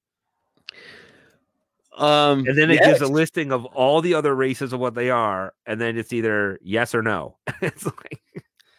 Um, 1.96 2.44
And 2.46 2.58
then 2.58 2.72
it 2.72 2.82
gives 2.82 3.00
a 3.00 3.06
listing 3.06 3.52
of 3.52 3.64
all 3.66 4.00
the 4.00 4.14
other 4.14 4.34
races 4.34 4.72
of 4.72 4.80
what 4.80 4.94
they 4.94 5.10
are, 5.10 5.54
and 5.64 5.80
then 5.80 5.96
it's 5.96 6.12
either 6.12 6.58
yes 6.60 6.92
or 6.92 7.02
no. 7.02 7.36
it's 7.62 7.86
like 7.86 8.20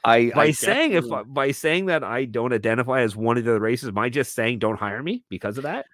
I 0.03 0.31
by 0.35 0.45
I 0.45 0.52
saying 0.52 0.91
if 0.91 1.06
by 1.27 1.52
saying 1.52 1.85
that 1.85 2.03
I 2.03 2.26
don't 2.26 2.52
identify 2.52 3.02
as 3.02 3.15
one 3.15 3.38
of 3.38 3.45
the 3.45 3.60
races, 3.60 3.88
am 3.88 3.97
I 3.97 4.10
just 4.10 4.35
saying 4.35 4.60
don't 4.60 4.77
hire 4.77 5.02
me 5.02 5.23
because 5.30 5.57
of 5.57 5.64
that? 5.64 5.85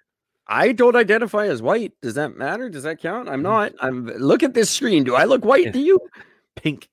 I 0.46 0.72
don't 0.72 0.96
identify 0.96 1.46
as 1.46 1.62
white. 1.62 1.92
Does 2.02 2.14
that 2.14 2.36
matter? 2.36 2.68
Does 2.68 2.82
that 2.82 3.00
count? 3.00 3.28
I'm 3.28 3.42
not. 3.42 3.72
I'm 3.80 4.06
look 4.06 4.42
at 4.42 4.54
this 4.54 4.70
screen. 4.70 5.04
Do 5.04 5.14
I 5.14 5.24
look 5.24 5.44
white 5.44 5.66
Yeah. 5.66 5.72
to 5.72 5.80
you? 5.80 6.00
Pink. 6.56 6.88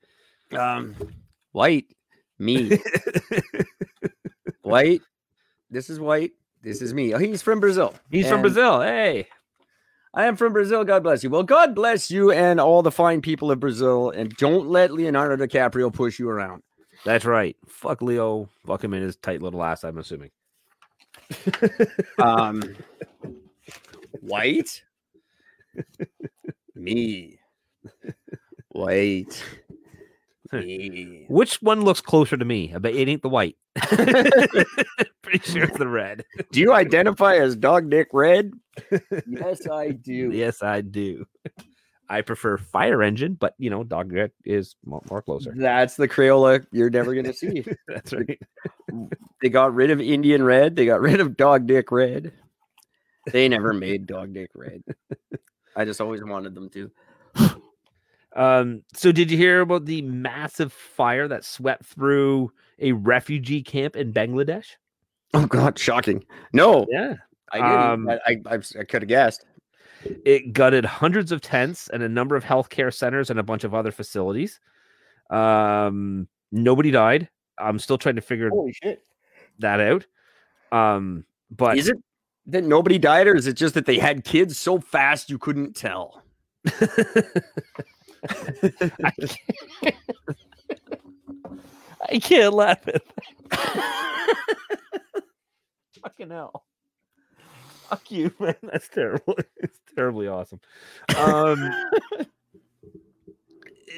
Um, 0.57 0.95
white. 1.51 1.87
Me. 2.37 2.79
white. 4.61 5.01
This 5.69 5.89
is 5.89 5.99
white. 5.99 6.31
This 6.61 6.81
is 6.81 6.93
me. 6.93 7.13
Oh, 7.13 7.17
he's 7.17 7.41
from 7.41 7.59
Brazil. 7.59 7.93
He's 8.11 8.27
from 8.27 8.41
Brazil. 8.41 8.81
Hey. 8.81 9.27
I 10.13 10.25
am 10.25 10.35
from 10.35 10.53
Brazil. 10.53 10.83
God 10.83 11.03
bless 11.03 11.23
you. 11.23 11.29
Well, 11.29 11.43
God 11.43 11.75
bless 11.75 12.09
you 12.09 12.31
and 12.31 12.59
all 12.59 12.81
the 12.81 12.91
fine 12.91 13.21
people 13.21 13.51
of 13.51 13.59
Brazil. 13.59 14.09
And 14.09 14.35
don't 14.37 14.67
let 14.67 14.91
Leonardo 14.91 15.35
DiCaprio 15.45 15.93
push 15.93 16.17
you 16.19 16.29
around. 16.29 16.63
That's 17.05 17.25
right. 17.25 17.55
Fuck 17.67 18.01
Leo. 18.01 18.49
Fuck 18.65 18.83
him 18.83 18.93
in 18.93 19.01
his 19.03 19.15
tight 19.17 19.41
little 19.41 19.63
ass, 19.63 19.83
I'm 19.83 19.97
assuming. 19.97 20.31
Um, 22.17 22.61
white. 24.21 24.83
Me. 26.75 27.39
White. 28.69 29.43
Me. 30.51 31.25
Which 31.29 31.61
one 31.61 31.81
looks 31.81 32.01
closer 32.01 32.37
to 32.37 32.45
me? 32.45 32.73
I 32.73 32.79
bet 32.79 32.95
it 32.95 33.07
ain't 33.07 33.21
the 33.21 33.29
white. 33.29 33.57
Pretty 35.21 35.51
sure 35.51 35.63
it's 35.63 35.77
the 35.77 35.87
red. 35.87 36.25
Do 36.51 36.59
you 36.59 36.73
identify 36.73 37.35
as 37.35 37.55
dog 37.55 37.89
dick 37.89 38.07
red? 38.13 38.51
yes, 39.27 39.67
I 39.67 39.91
do. 39.91 40.31
Yes, 40.31 40.63
I 40.63 40.81
do. 40.81 41.25
I 42.09 42.21
prefer 42.21 42.57
fire 42.57 43.03
engine, 43.03 43.35
but 43.35 43.53
you 43.59 43.69
know, 43.69 43.83
dog 43.83 44.11
red 44.11 44.31
is 44.43 44.75
mo- 44.83 45.03
more 45.11 45.21
closer. 45.21 45.53
That's 45.55 45.95
the 45.95 46.07
Crayola 46.07 46.65
you're 46.71 46.89
never 46.89 47.13
gonna 47.13 47.33
see. 47.33 47.63
That's 47.87 48.11
right. 48.11 48.39
they 49.41 49.49
got 49.49 49.75
rid 49.75 49.91
of 49.91 50.01
Indian 50.01 50.43
red. 50.43 50.75
They 50.75 50.87
got 50.87 51.01
rid 51.01 51.19
of 51.19 51.37
dog 51.37 51.67
dick 51.67 51.91
red. 51.91 52.31
They 53.31 53.47
never 53.47 53.73
made 53.73 54.05
dog 54.05 54.33
dick 54.33 54.51
red. 54.55 54.83
I 55.75 55.85
just 55.85 56.01
always 56.01 56.23
wanted 56.23 56.55
them 56.55 56.69
to. 56.69 56.91
Um, 58.35 58.83
so 58.93 59.11
did 59.11 59.31
you 59.31 59.37
hear 59.37 59.61
about 59.61 59.85
the 59.85 60.01
massive 60.03 60.71
fire 60.71 61.27
that 61.27 61.43
swept 61.43 61.85
through 61.85 62.51
a 62.77 62.91
refugee 62.91 63.63
camp 63.63 63.95
in 63.95 64.13
Bangladesh? 64.13 64.67
Oh 65.33 65.45
God, 65.45 65.77
shocking! 65.77 66.23
No, 66.53 66.85
Yeah. 66.89 67.15
I 67.51 67.57
didn't. 67.57 67.91
Um, 67.91 68.09
I, 68.09 68.53
I, 68.53 68.59
I 68.79 68.83
could 68.83 69.01
have 69.01 69.07
guessed. 69.07 69.45
It 70.23 70.53
gutted 70.53 70.85
hundreds 70.85 71.31
of 71.31 71.41
tents 71.41 71.89
and 71.89 72.03
a 72.03 72.09
number 72.09 72.35
of 72.35 72.43
healthcare 72.43 72.93
centers 72.93 73.31
and 73.31 73.39
a 73.39 73.43
bunch 73.43 73.63
of 73.63 73.73
other 73.73 73.91
facilities. 73.91 74.59
Um, 75.31 76.27
nobody 76.51 76.91
died. 76.91 77.27
I'm 77.57 77.79
still 77.79 77.97
trying 77.97 78.15
to 78.15 78.21
figure 78.21 78.49
Holy 78.49 78.73
shit! 78.73 79.03
that 79.57 79.79
out. 79.79 80.05
Um, 80.71 81.25
but 81.49 81.77
Is 81.77 81.89
it 81.89 81.97
that 82.51 82.63
nobody 82.63 82.97
died, 82.97 83.27
or 83.27 83.35
is 83.35 83.47
it 83.47 83.53
just 83.53 83.73
that 83.75 83.85
they 83.85 83.97
had 83.99 84.23
kids 84.23 84.57
so 84.57 84.79
fast 84.79 85.29
you 85.29 85.37
couldn't 85.37 85.75
tell? 85.75 86.23
I 92.09 92.19
can't 92.19 92.53
laugh 92.53 92.87
at 92.87 93.01
that. 93.49 94.35
Fucking 96.03 96.29
hell. 96.29 96.65
Fuck 97.89 98.11
you, 98.11 98.33
man. 98.39 98.55
That's 98.63 98.87
terrible. 98.87 99.35
It's 99.57 99.79
terribly 99.95 100.27
awesome. 100.27 100.59
Um, 101.17 101.71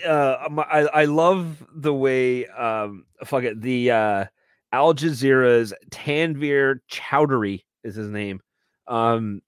uh, 0.06 0.48
my- 0.50 0.64
I, 0.64 0.80
I 1.02 1.06
love 1.06 1.64
the 1.76 1.94
way, 1.94 2.48
um, 2.48 3.06
fuck 3.26 3.44
it, 3.44 3.62
the 3.62 3.92
uh, 3.92 4.26
Al 4.72 4.94
Jazeera's 4.94 5.74
Tanvir 5.92 6.80
Chowdhury 6.90 7.64
is 7.84 7.96
his 7.96 8.10
name. 8.10 8.42
Um, 8.88 9.42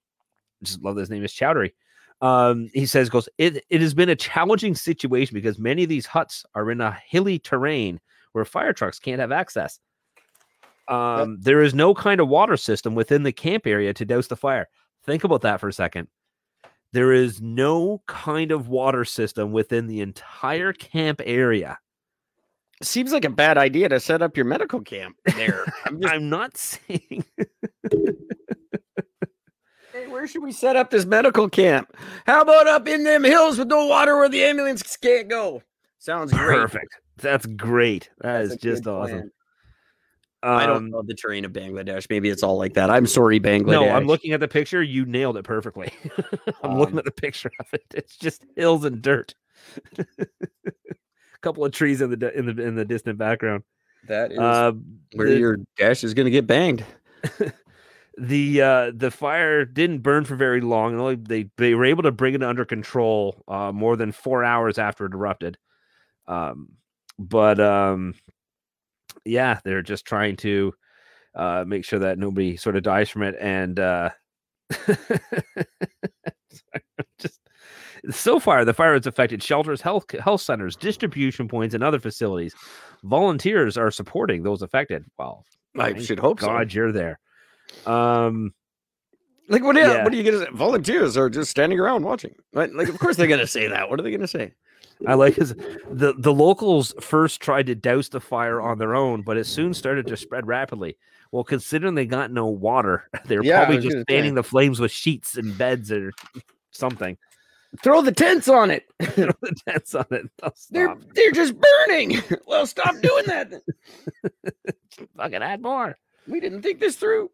just 0.62 0.82
love 0.82 0.96
this 0.96 1.10
name 1.10 1.24
is 1.24 1.32
Chowdhury. 1.32 1.72
Um, 2.20 2.70
he 2.72 2.86
says, 2.86 3.10
goes, 3.10 3.28
it, 3.38 3.64
it 3.68 3.80
has 3.80 3.92
been 3.92 4.08
a 4.08 4.16
challenging 4.16 4.74
situation 4.74 5.34
because 5.34 5.58
many 5.58 5.82
of 5.82 5.88
these 5.88 6.06
huts 6.06 6.44
are 6.54 6.70
in 6.70 6.80
a 6.80 6.96
hilly 7.06 7.38
terrain 7.38 8.00
where 8.32 8.44
fire 8.44 8.72
trucks 8.72 8.98
can't 8.98 9.20
have 9.20 9.32
access. 9.32 9.78
Um, 10.88 11.38
there 11.40 11.62
is 11.62 11.74
no 11.74 11.94
kind 11.94 12.20
of 12.20 12.28
water 12.28 12.56
system 12.56 12.94
within 12.94 13.22
the 13.22 13.32
camp 13.32 13.66
area 13.66 13.92
to 13.94 14.04
douse 14.04 14.26
the 14.26 14.36
fire. 14.36 14.68
Think 15.04 15.24
about 15.24 15.42
that 15.42 15.60
for 15.60 15.68
a 15.68 15.72
second. 15.72 16.08
There 16.92 17.12
is 17.12 17.40
no 17.40 18.02
kind 18.06 18.52
of 18.52 18.68
water 18.68 19.04
system 19.04 19.52
within 19.52 19.86
the 19.86 20.00
entire 20.00 20.72
camp 20.72 21.20
area. 21.24 21.78
Seems 22.82 23.12
like 23.12 23.24
a 23.24 23.30
bad 23.30 23.58
idea 23.58 23.88
to 23.88 23.98
set 23.98 24.22
up 24.22 24.36
your 24.36 24.46
medical 24.46 24.80
camp 24.80 25.16
there. 25.36 25.64
I'm 25.86 26.00
just, 26.00 26.14
I'm 26.14 26.28
not 26.28 26.56
saying 26.56 27.24
where 30.14 30.26
should 30.28 30.42
we 30.42 30.52
set 30.52 30.76
up 30.76 30.90
this 30.90 31.04
medical 31.04 31.48
camp? 31.48 31.94
How 32.26 32.42
about 32.42 32.66
up 32.68 32.86
in 32.88 33.02
them 33.04 33.24
hills 33.24 33.58
with 33.58 33.68
no 33.68 33.86
water 33.86 34.16
where 34.16 34.28
the 34.28 34.44
ambulance 34.44 34.96
can't 34.96 35.28
go? 35.28 35.62
Sounds 35.98 36.32
great. 36.32 36.56
perfect. 36.56 36.96
That's 37.16 37.46
great. 37.46 38.10
That 38.20 38.42
That's 38.42 38.54
is 38.54 38.60
just 38.60 38.86
awesome. 38.86 39.18
plan. 39.18 39.30
I 40.42 40.66
don't 40.66 40.76
Um, 40.76 40.90
know 40.90 41.02
the 41.02 41.14
terrain 41.14 41.44
of 41.44 41.52
Bangladesh. 41.52 42.06
Maybe 42.10 42.28
it's 42.28 42.42
all 42.42 42.58
like 42.58 42.74
that. 42.74 42.90
I'm 42.90 43.06
sorry, 43.06 43.40
Bangladesh. 43.40 43.70
No, 43.72 43.88
I'm 43.88 44.06
looking 44.06 44.32
at 44.32 44.40
the 44.40 44.48
picture. 44.48 44.82
You 44.82 45.06
nailed 45.06 45.36
it 45.38 45.44
perfectly. 45.44 45.90
I'm 46.62 46.78
looking 46.78 46.94
Um, 46.94 46.98
at 46.98 47.04
the 47.06 47.10
picture 47.12 47.50
of 47.58 47.66
it. 47.72 47.82
It's 47.94 48.16
just 48.16 48.44
hills 48.54 48.84
and 48.84 49.00
dirt. 49.02 49.34
A 49.98 50.06
couple 51.40 51.64
of 51.64 51.72
trees 51.72 52.00
in 52.02 52.10
the 52.10 52.38
in 52.38 52.46
the 52.54 52.62
in 52.62 52.74
the 52.74 52.84
distant 52.84 53.16
background. 53.18 53.62
That 54.06 54.32
is 54.32 54.38
Uh, 54.38 54.72
where 55.14 55.30
the, 55.30 55.38
your 55.38 55.58
dash 55.78 56.04
is 56.04 56.12
going 56.14 56.26
to 56.26 56.30
get 56.30 56.46
banged. 56.46 56.84
the 58.18 58.62
uh, 58.62 58.92
the 58.94 59.10
fire 59.10 59.64
didn't 59.64 59.98
burn 60.02 60.24
for 60.24 60.36
very 60.36 60.60
long. 60.60 60.92
and 60.92 61.00
Only 61.00 61.16
they 61.16 61.50
they 61.56 61.74
were 61.74 61.84
able 61.84 62.02
to 62.04 62.12
bring 62.12 62.34
it 62.34 62.42
under 62.42 62.64
control 62.64 63.42
uh, 63.48 63.72
more 63.72 63.96
than 63.96 64.12
four 64.12 64.44
hours 64.44 64.78
after 64.78 65.06
it 65.06 65.14
erupted. 65.14 65.58
Um, 66.26 66.68
but 67.18 67.60
um, 67.60 68.14
yeah, 69.24 69.60
they're 69.64 69.82
just 69.82 70.04
trying 70.06 70.36
to 70.38 70.72
uh, 71.34 71.64
make 71.66 71.84
sure 71.84 71.98
that 72.00 72.18
nobody 72.18 72.56
sort 72.56 72.76
of 72.76 72.82
dies 72.82 73.10
from 73.10 73.22
it. 73.22 73.34
And 73.40 73.78
uh, 73.80 74.10
just 77.18 77.40
so 78.10 78.38
far, 78.38 78.64
the 78.64 78.74
fire 78.74 78.94
has 78.94 79.06
affected 79.06 79.42
shelters, 79.42 79.80
health 79.80 80.04
health 80.20 80.42
centers, 80.42 80.76
distribution 80.76 81.48
points, 81.48 81.74
and 81.74 81.82
other 81.82 81.98
facilities. 81.98 82.54
Volunteers 83.02 83.76
are 83.76 83.90
supporting 83.90 84.42
those 84.42 84.62
affected. 84.62 85.04
Well, 85.18 85.44
I 85.78 85.98
should 85.98 86.20
hope 86.20 86.40
so. 86.40 86.46
God 86.46 86.72
you're 86.72 86.92
there. 86.92 87.18
Um, 87.86 88.54
Like 89.48 89.62
what? 89.62 89.76
Yeah. 89.76 90.02
What 90.04 90.12
are 90.12 90.16
you 90.16 90.22
to 90.34 90.46
say? 90.46 90.50
Volunteers 90.52 91.16
are 91.16 91.28
just 91.30 91.50
standing 91.50 91.78
around 91.78 92.04
watching. 92.04 92.34
Like, 92.52 92.72
like 92.74 92.88
of 92.88 92.98
course 92.98 93.16
they're 93.16 93.26
to 93.40 93.46
say 93.46 93.68
that. 93.68 93.90
What 93.90 93.98
are 94.00 94.02
they 94.02 94.10
to 94.20 94.28
say? 94.28 94.52
I 95.06 95.14
like 95.14 95.34
his 95.34 95.54
the 95.90 96.14
the 96.16 96.32
locals 96.32 96.94
first 97.00 97.40
tried 97.40 97.66
to 97.66 97.74
douse 97.74 98.08
the 98.08 98.20
fire 98.20 98.60
on 98.60 98.78
their 98.78 98.94
own, 98.94 99.22
but 99.22 99.36
it 99.36 99.44
soon 99.44 99.74
started 99.74 100.06
to 100.06 100.16
spread 100.16 100.46
rapidly. 100.46 100.96
Well, 101.32 101.42
considering 101.44 101.94
they 101.96 102.06
got 102.06 102.30
no 102.30 102.46
water, 102.46 103.10
they 103.26 103.36
were 103.36 103.44
Yeah, 103.44 103.64
probably 103.64 103.78
just 103.82 103.94
gonna 103.94 104.04
say. 104.08 104.16
fanning 104.16 104.34
the 104.34 104.44
flames 104.44 104.78
with 104.80 104.92
sheets 104.92 105.36
and 105.36 105.58
beds 105.58 105.90
or 105.90 106.12
something. 106.70 107.18
Throw 107.82 108.02
the 108.02 108.12
tents 108.12 108.48
on 108.48 108.70
it. 108.70 108.84
That's 109.66 109.96
on 109.96 110.06
it. 110.12 110.30
They're 110.70 110.94
they're 111.14 111.32
just 111.32 111.54
burning. 111.58 112.22
well, 112.46 112.64
stop 112.66 112.94
doing 113.02 113.24
that. 113.26 113.52
fucking 115.16 115.42
add 115.42 115.60
more. 115.60 115.96
We 116.28 116.38
didn't 116.40 116.62
think 116.62 116.78
this 116.78 116.94
through. 116.96 117.30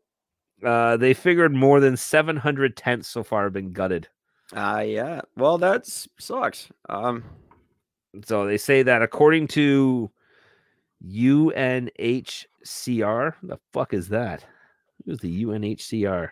Uh, 0.65 0.97
they 0.97 1.15
figured 1.15 1.55
more 1.55 1.81
than 1.81 1.97
700 1.97 2.77
tents 2.77 3.09
so 3.09 3.23
far 3.23 3.45
have 3.45 3.53
been 3.53 3.73
gutted. 3.73 4.09
Uh 4.55 4.83
yeah. 4.87 5.21
Well, 5.37 5.59
that 5.59 5.87
sucks. 5.87 6.69
Um, 6.89 7.25
So 8.25 8.47
they 8.47 8.59
say 8.59 8.83
that 8.83 9.03
according 9.03 9.49
to 9.49 10.11
UNHCR, 11.07 12.45
the 13.43 13.59
fuck 13.73 13.95
is 13.95 14.09
that? 14.09 14.45
Who's 15.07 15.21
the 15.21 15.45
UNHCR? 15.45 16.31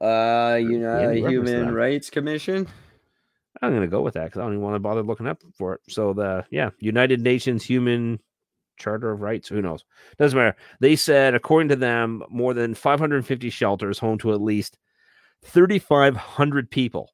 uh, 0.00 0.58
you 0.60 0.78
know, 0.80 1.10
Human. 1.12 1.72
Rights 1.72 2.10
Commission. 2.10 2.66
I'm 3.60 3.72
gonna 3.72 3.86
go 3.86 4.02
with 4.02 4.14
that 4.14 4.24
because 4.24 4.40
I 4.40 4.42
don't 4.42 4.54
even 4.54 4.62
want 4.64 4.74
to 4.74 4.80
bother 4.80 5.02
looking 5.02 5.28
up 5.28 5.40
for 5.56 5.74
it. 5.74 5.80
So 5.88 6.12
the 6.12 6.44
yeah, 6.50 6.70
United 6.80 7.20
Nations 7.20 7.62
Human 7.64 8.18
Charter 8.82 9.10
of 9.12 9.20
Rights. 9.20 9.48
Who 9.48 9.62
knows? 9.62 9.84
Doesn't 10.18 10.36
matter. 10.36 10.56
They 10.80 10.96
said 10.96 11.34
according 11.34 11.68
to 11.70 11.76
them, 11.76 12.22
more 12.28 12.52
than 12.52 12.74
550 12.74 13.48
shelters 13.50 13.98
home 13.98 14.18
to 14.18 14.32
at 14.32 14.40
least 14.42 14.76
3,500 15.44 16.70
people. 16.70 17.12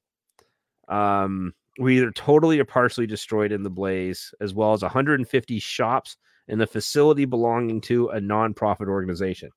Um, 0.88 1.52
were 1.78 1.90
either 1.90 2.10
totally 2.10 2.58
or 2.58 2.64
partially 2.64 3.06
destroyed 3.06 3.52
in 3.52 3.62
the 3.62 3.70
blaze, 3.70 4.34
as 4.40 4.52
well 4.54 4.72
as 4.72 4.82
150 4.82 5.58
shops 5.60 6.16
and 6.48 6.60
the 6.60 6.66
facility 6.66 7.24
belonging 7.24 7.80
to 7.82 8.08
a 8.08 8.18
nonprofit 8.20 8.88
organization. 8.88 9.50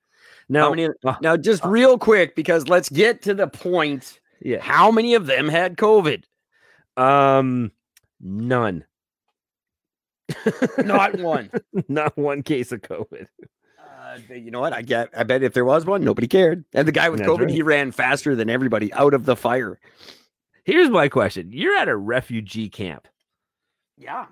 Now, 0.49 0.69
many? 0.69 0.89
uh, 1.05 1.15
Now, 1.21 1.37
just 1.37 1.63
real 1.65 1.97
quick, 1.97 2.35
because 2.35 2.67
let's 2.67 2.89
get 2.89 3.21
to 3.23 3.33
the 3.33 3.47
point. 3.47 4.19
yeah, 4.41 4.59
How 4.61 4.91
many 4.91 5.15
of 5.15 5.25
them 5.25 5.47
had 5.47 5.77
COVID? 5.77 6.23
um, 6.97 7.71
none, 8.19 8.83
Not 10.77 11.19
one. 11.19 11.49
not 11.87 12.17
one 12.17 12.43
case 12.43 12.71
of 12.71 12.81
COVID. 12.81 13.27
Uh, 13.79 14.33
you 14.33 14.51
know 14.51 14.59
what? 14.59 14.73
I 14.73 14.81
get. 14.81 15.09
I 15.15 15.23
bet 15.23 15.43
if 15.43 15.53
there 15.53 15.65
was 15.65 15.85
one, 15.85 16.03
nobody 16.03 16.27
cared. 16.27 16.65
And 16.73 16.87
the 16.87 16.91
guy 16.91 17.09
with 17.09 17.19
That's 17.19 17.29
COVID, 17.29 17.45
right. 17.45 17.49
he 17.49 17.61
ran 17.61 17.91
faster 17.91 18.35
than 18.35 18.49
everybody 18.49 18.91
out 18.93 19.13
of 19.13 19.25
the 19.25 19.35
fire. 19.35 19.79
Here's 20.63 20.89
my 20.89 21.07
question: 21.07 21.49
You're 21.51 21.77
at 21.77 21.87
a 21.87 21.95
refugee 21.95 22.69
camp. 22.69 23.07
Yeah. 23.97 24.25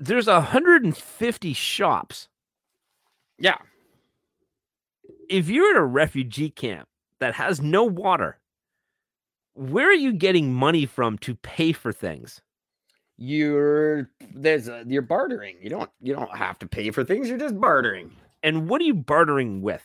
There's 0.00 0.26
150 0.26 1.52
shops. 1.52 2.28
Yeah. 3.38 3.58
If 5.28 5.48
you're 5.48 5.70
at 5.70 5.76
a 5.76 5.84
refugee 5.84 6.50
camp 6.50 6.88
that 7.20 7.34
has 7.34 7.62
no 7.62 7.84
water, 7.84 8.38
where 9.54 9.88
are 9.88 9.92
you 9.92 10.12
getting 10.12 10.52
money 10.52 10.84
from 10.84 11.16
to 11.18 11.36
pay 11.36 11.72
for 11.72 11.92
things? 11.92 12.42
You're 13.16 14.10
there's 14.34 14.68
a, 14.68 14.84
you're 14.86 15.02
bartering. 15.02 15.56
You 15.62 15.70
don't 15.70 15.90
you 16.00 16.14
don't 16.14 16.34
have 16.36 16.58
to 16.60 16.66
pay 16.66 16.90
for 16.90 17.04
things. 17.04 17.28
You're 17.28 17.38
just 17.38 17.60
bartering. 17.60 18.10
And 18.42 18.68
what 18.68 18.80
are 18.80 18.84
you 18.84 18.94
bartering 18.94 19.62
with? 19.62 19.82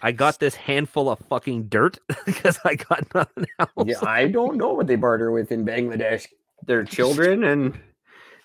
I 0.00 0.12
got 0.12 0.38
this 0.40 0.54
handful 0.54 1.10
of 1.10 1.18
fucking 1.28 1.64
dirt 1.64 1.98
because 2.26 2.58
I 2.64 2.76
got 2.76 3.14
nothing 3.14 3.46
else. 3.58 3.70
Yeah, 3.86 3.98
I 4.02 4.26
don't 4.28 4.56
know 4.56 4.72
what 4.72 4.86
they 4.86 4.96
barter 4.96 5.30
with 5.30 5.52
in 5.52 5.64
Bangladesh. 5.66 6.26
Their 6.66 6.84
children 6.96 7.44
and 7.44 7.78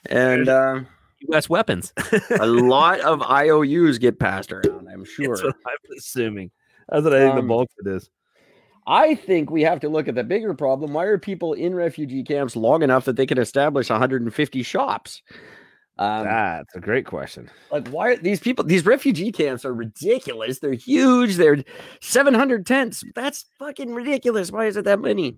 and 0.10 0.50
uh, 0.50 0.82
U.S. 1.30 1.50
weapons. 1.50 1.94
a 2.40 2.46
lot 2.46 3.00
of 3.02 3.22
IOUs 3.22 3.98
get 3.98 4.20
passed 4.20 4.52
around. 4.52 4.88
I'm 4.92 5.06
sure. 5.06 5.38
I'm 5.38 5.98
assuming. 5.98 6.52
That's 6.90 7.04
what 7.04 7.14
I 7.14 7.20
think 7.20 7.36
Um, 7.36 7.42
the 7.42 7.48
bulk 7.48 7.70
of 7.80 7.88
it 7.88 7.96
is. 7.96 8.10
I 8.88 9.16
think 9.16 9.52
we 9.52 9.62
have 9.64 9.82
to 9.82 9.90
look 9.90 10.08
at 10.08 10.16
the 10.16 10.24
bigger 10.24 10.54
problem. 10.54 10.94
Why 10.94 11.04
are 11.06 11.18
people 11.18 11.54
in 11.54 11.76
refugee 11.76 12.24
camps 12.24 12.56
long 12.56 12.84
enough 12.84 13.04
that 13.06 13.18
they 13.18 13.26
can 13.26 13.38
establish 13.38 13.90
150 13.90 14.64
shops? 14.64 15.22
Um, 16.00 16.24
That's 16.24 16.74
a 16.76 16.80
great 16.80 17.06
question. 17.06 17.50
like, 17.70 17.88
why 17.90 18.10
are 18.10 18.16
these 18.16 18.40
people? 18.40 18.64
These 18.64 18.86
refugee 18.86 19.32
camps 19.32 19.66
are 19.66 19.74
ridiculous. 19.74 20.60
They're 20.60 20.74
huge. 20.74 21.36
They're 21.36 21.64
700 22.02 22.66
tents. 22.66 23.04
That's 23.14 23.46
fucking 23.60 23.94
ridiculous. 23.94 24.52
Why 24.52 24.68
is 24.68 24.78
it 24.78 24.86
that 24.86 25.02
many? 25.02 25.38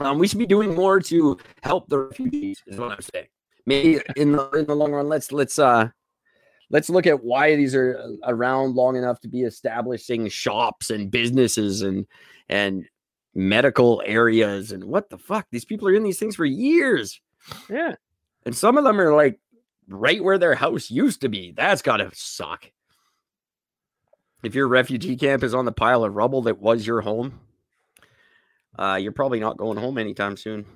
Um, 0.00 0.18
we 0.18 0.26
should 0.26 0.38
be 0.38 0.46
doing 0.46 0.74
more 0.74 1.00
to 1.00 1.38
help 1.62 1.88
the 1.88 1.98
refugees. 1.98 2.62
Is 2.66 2.78
what 2.78 2.92
I'm 2.92 3.00
saying. 3.14 3.26
Maybe 3.66 4.00
in 4.16 4.32
the 4.32 4.48
in 4.50 4.66
the 4.66 4.74
long 4.74 4.92
run, 4.92 5.08
let's 5.08 5.32
let's 5.32 5.58
uh 5.58 5.90
let's 6.70 6.90
look 6.90 7.06
at 7.06 7.22
why 7.24 7.56
these 7.56 7.74
are 7.74 7.98
uh, 7.98 8.08
around 8.30 8.74
long 8.74 8.96
enough 8.96 9.20
to 9.20 9.28
be 9.28 9.42
establishing 9.42 10.28
shops 10.28 10.90
and 10.90 11.10
businesses 11.10 11.82
and 11.82 12.06
and 12.48 12.86
medical 13.34 14.02
areas 14.04 14.72
and 14.72 14.84
what 14.84 15.10
the 15.10 15.18
fuck? 15.18 15.46
These 15.50 15.64
people 15.64 15.88
are 15.88 15.94
in 15.94 16.02
these 16.02 16.18
things 16.18 16.36
for 16.36 16.44
years. 16.44 17.20
Yeah. 17.70 17.94
and 18.44 18.54
some 18.54 18.76
of 18.76 18.84
them 18.84 19.00
are 19.00 19.14
like 19.14 19.38
right 19.88 20.22
where 20.22 20.38
their 20.38 20.54
house 20.54 20.90
used 20.90 21.20
to 21.22 21.28
be. 21.28 21.52
That's 21.56 21.82
gotta 21.82 22.10
suck. 22.14 22.70
If 24.42 24.54
your 24.54 24.68
refugee 24.68 25.16
camp 25.16 25.42
is 25.42 25.54
on 25.54 25.64
the 25.64 25.72
pile 25.72 26.04
of 26.04 26.14
rubble 26.14 26.42
that 26.42 26.58
was 26.58 26.86
your 26.86 27.00
home 27.00 27.40
uh 28.78 28.98
you're 29.00 29.12
probably 29.12 29.40
not 29.40 29.56
going 29.56 29.78
home 29.78 29.98
anytime 29.98 30.36
soon. 30.36 30.66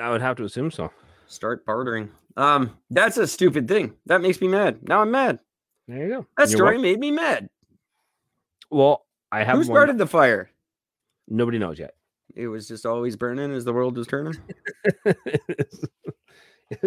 I 0.00 0.10
would 0.10 0.20
have 0.22 0.36
to 0.36 0.44
assume 0.44 0.70
so. 0.70 0.90
Start 1.30 1.64
bartering. 1.64 2.10
Um, 2.36 2.76
that's 2.90 3.16
a 3.16 3.26
stupid 3.26 3.68
thing. 3.68 3.94
That 4.06 4.20
makes 4.20 4.40
me 4.40 4.48
mad. 4.48 4.80
Now 4.88 5.00
I'm 5.02 5.10
mad. 5.12 5.38
There 5.86 5.98
you 5.98 6.08
go. 6.08 6.26
That 6.36 6.48
You're 6.50 6.56
story 6.58 6.74
wel- 6.74 6.82
made 6.82 6.98
me 6.98 7.12
mad. 7.12 7.48
Well, 8.70 9.06
I 9.30 9.44
have 9.44 9.52
Who 9.54 9.58
one- 9.58 9.64
started 9.66 9.96
the 9.98 10.06
fire? 10.08 10.50
Nobody 11.28 11.58
knows 11.58 11.78
yet. 11.78 11.94
It 12.34 12.48
was 12.48 12.66
just 12.66 12.84
always 12.84 13.14
burning 13.16 13.52
as 13.52 13.64
the 13.64 13.72
world 13.72 13.96
was 13.96 14.06
turning. 14.08 14.34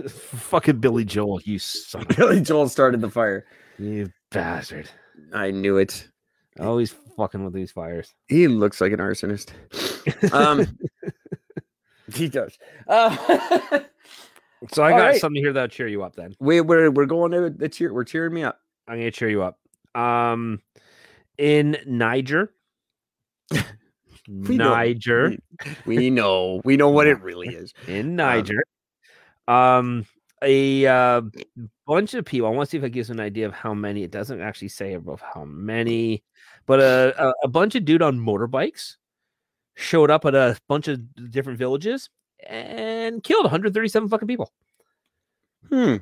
Fucking 0.08 0.80
Billy 0.80 1.04
Joel, 1.04 1.42
you 1.44 1.60
son, 1.60 2.06
Billy 2.16 2.40
Joel 2.40 2.70
started 2.70 3.02
the 3.02 3.10
fire. 3.10 3.46
you 3.78 4.10
bastard. 4.32 4.90
I 5.34 5.52
knew 5.52 5.78
it. 5.78 6.08
Always 6.60 6.96
fucking 7.18 7.44
with 7.44 7.54
these 7.54 7.72
fires. 7.72 8.14
He 8.28 8.48
looks 8.48 8.80
like 8.80 8.94
an 8.94 9.00
arsonist. 9.00 9.52
Um, 10.34 10.78
he 12.14 12.30
does. 12.30 12.58
Uh, 12.88 13.80
So 14.72 14.84
I 14.84 14.92
All 14.92 14.98
got 14.98 15.06
right. 15.06 15.20
something 15.22 15.42
here 15.44 15.54
that'll 15.54 15.68
cheer 15.68 15.88
you 15.88 16.04
up. 16.04 16.16
Then 16.16 16.36
we, 16.40 16.62
we're 16.62 16.90
we're 16.92 17.06
going 17.06 17.32
to 17.32 17.50
the 17.50 17.70
cheer. 17.70 17.94
We're 17.94 18.04
cheering 18.04 18.34
me 18.34 18.44
up. 18.44 18.60
I'm 18.88 18.98
gonna 18.98 19.12
cheer 19.12 19.30
you 19.30 19.44
up. 19.44 19.60
Um, 19.96 20.62
in 21.38 21.78
Niger, 21.86 22.54
We 24.28 24.58
know. 24.58 24.70
Niger, 24.74 25.36
We 25.86 26.10
know. 26.10 26.62
We 26.64 26.78
know 26.78 26.90
what 26.90 27.08
it 27.08 27.22
really 27.22 27.50
is. 27.50 27.74
in 27.88 28.16
Niger, 28.16 28.64
um, 29.48 30.06
a 30.42 30.86
uh, 30.86 31.22
bunch 31.88 32.14
of 32.14 32.26
people. 32.26 32.48
I 32.48 32.52
want 32.52 32.68
to 32.68 32.72
see 32.72 32.78
if 32.78 32.84
it 32.84 32.92
gives 32.92 33.10
an 33.10 33.20
idea 33.20 33.46
of 33.46 33.54
how 33.54 33.74
many. 33.74 34.04
It 34.04 34.12
doesn't 34.12 34.42
actually 34.42 34.70
say 34.70 34.94
above 34.94 35.22
how 35.22 35.44
many, 35.46 36.24
but 36.66 36.80
a, 36.80 37.14
a 37.18 37.34
a 37.44 37.48
bunch 37.48 37.76
of 37.76 37.84
dude 37.86 38.02
on 38.02 38.18
motorbikes 38.20 38.96
showed 39.76 40.10
up 40.12 40.24
at 40.26 40.36
a 40.36 40.56
bunch 40.70 40.88
of 40.88 41.02
different 41.32 41.60
villages 41.60 42.10
and 42.48 43.24
killed 43.24 43.46
137 43.46 44.10
fucking 44.10 44.28
people. 44.28 44.52
Hmm. 45.70 45.98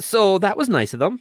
So 0.00 0.38
that 0.38 0.56
was 0.56 0.68
nice 0.68 0.92
of 0.94 1.00
them. 1.00 1.20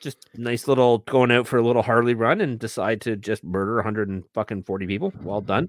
Just 0.00 0.28
nice 0.36 0.68
little 0.68 0.98
going 0.98 1.30
out 1.30 1.46
for 1.46 1.58
a 1.58 1.62
little 1.62 1.82
Harley 1.82 2.14
run 2.14 2.40
and 2.40 2.58
decide 2.58 3.00
to 3.02 3.16
just 3.16 3.42
murder 3.42 3.76
100 3.76 4.08
and 4.08 4.24
fucking 4.32 4.62
40 4.62 4.86
people. 4.86 5.12
Well 5.22 5.40
done. 5.40 5.68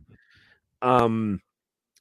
Um, 0.81 1.41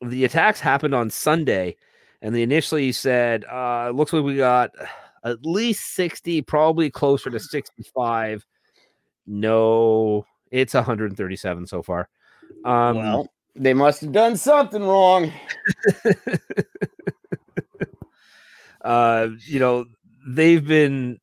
the 0.03 0.25
attacks 0.25 0.61
happened 0.61 0.95
on 0.95 1.11
Sunday, 1.11 1.77
and 2.21 2.35
they 2.35 2.43
initially 2.43 2.93
said, 2.93 3.45
uh, 3.45 3.91
looks 3.95 4.13
like 4.13 4.25
we 4.25 4.37
got 4.37 4.71
at 5.25 5.45
least 5.45 5.95
60, 5.95 6.43
probably 6.43 6.91
closer 6.91 7.31
to 7.31 7.41
65. 7.41 8.47
No, 9.27 10.25
it's 10.51 10.75
137 10.75 11.67
so 11.67 11.83
far. 11.83 12.09
Um, 12.65 12.97
well, 12.97 13.29
they 13.59 13.75
must 13.75 14.01
have 14.01 14.13
done 14.13 14.37
something 14.37 14.83
wrong. 14.83 15.33
uh, 18.83 19.29
you 19.47 19.59
know, 19.59 19.85
they've 20.27 20.67
been 20.67 21.19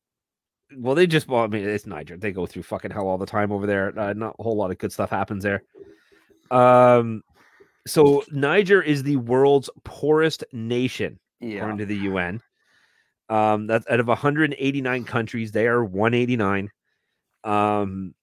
well, 0.76 0.94
they 0.94 1.06
just 1.06 1.28
well, 1.28 1.42
I 1.42 1.46
mean, 1.46 1.66
it's 1.66 1.86
Niger. 1.86 2.16
They 2.16 2.32
go 2.32 2.46
through 2.46 2.64
fucking 2.64 2.90
hell 2.90 3.08
all 3.08 3.18
the 3.18 3.26
time 3.26 3.52
over 3.52 3.66
there. 3.66 3.98
Uh, 3.98 4.12
not 4.12 4.36
a 4.38 4.42
whole 4.42 4.56
lot 4.56 4.70
of 4.70 4.78
good 4.78 4.92
stuff 4.92 5.10
happens 5.10 5.42
there. 5.42 5.62
Um, 6.50 7.22
so 7.86 8.24
Niger 8.30 8.82
is 8.82 9.02
the 9.02 9.16
world's 9.16 9.70
poorest 9.84 10.44
nation, 10.52 11.18
Yeah. 11.40 11.58
according 11.58 11.78
to 11.78 11.86
the 11.86 11.96
UN. 11.96 12.42
Um, 13.28 13.66
that's 13.66 13.88
out 13.88 14.00
of 14.00 14.08
189 14.08 15.04
countries, 15.04 15.52
they 15.52 15.66
are 15.66 15.84
189. 15.84 16.70
Um, 17.44 18.14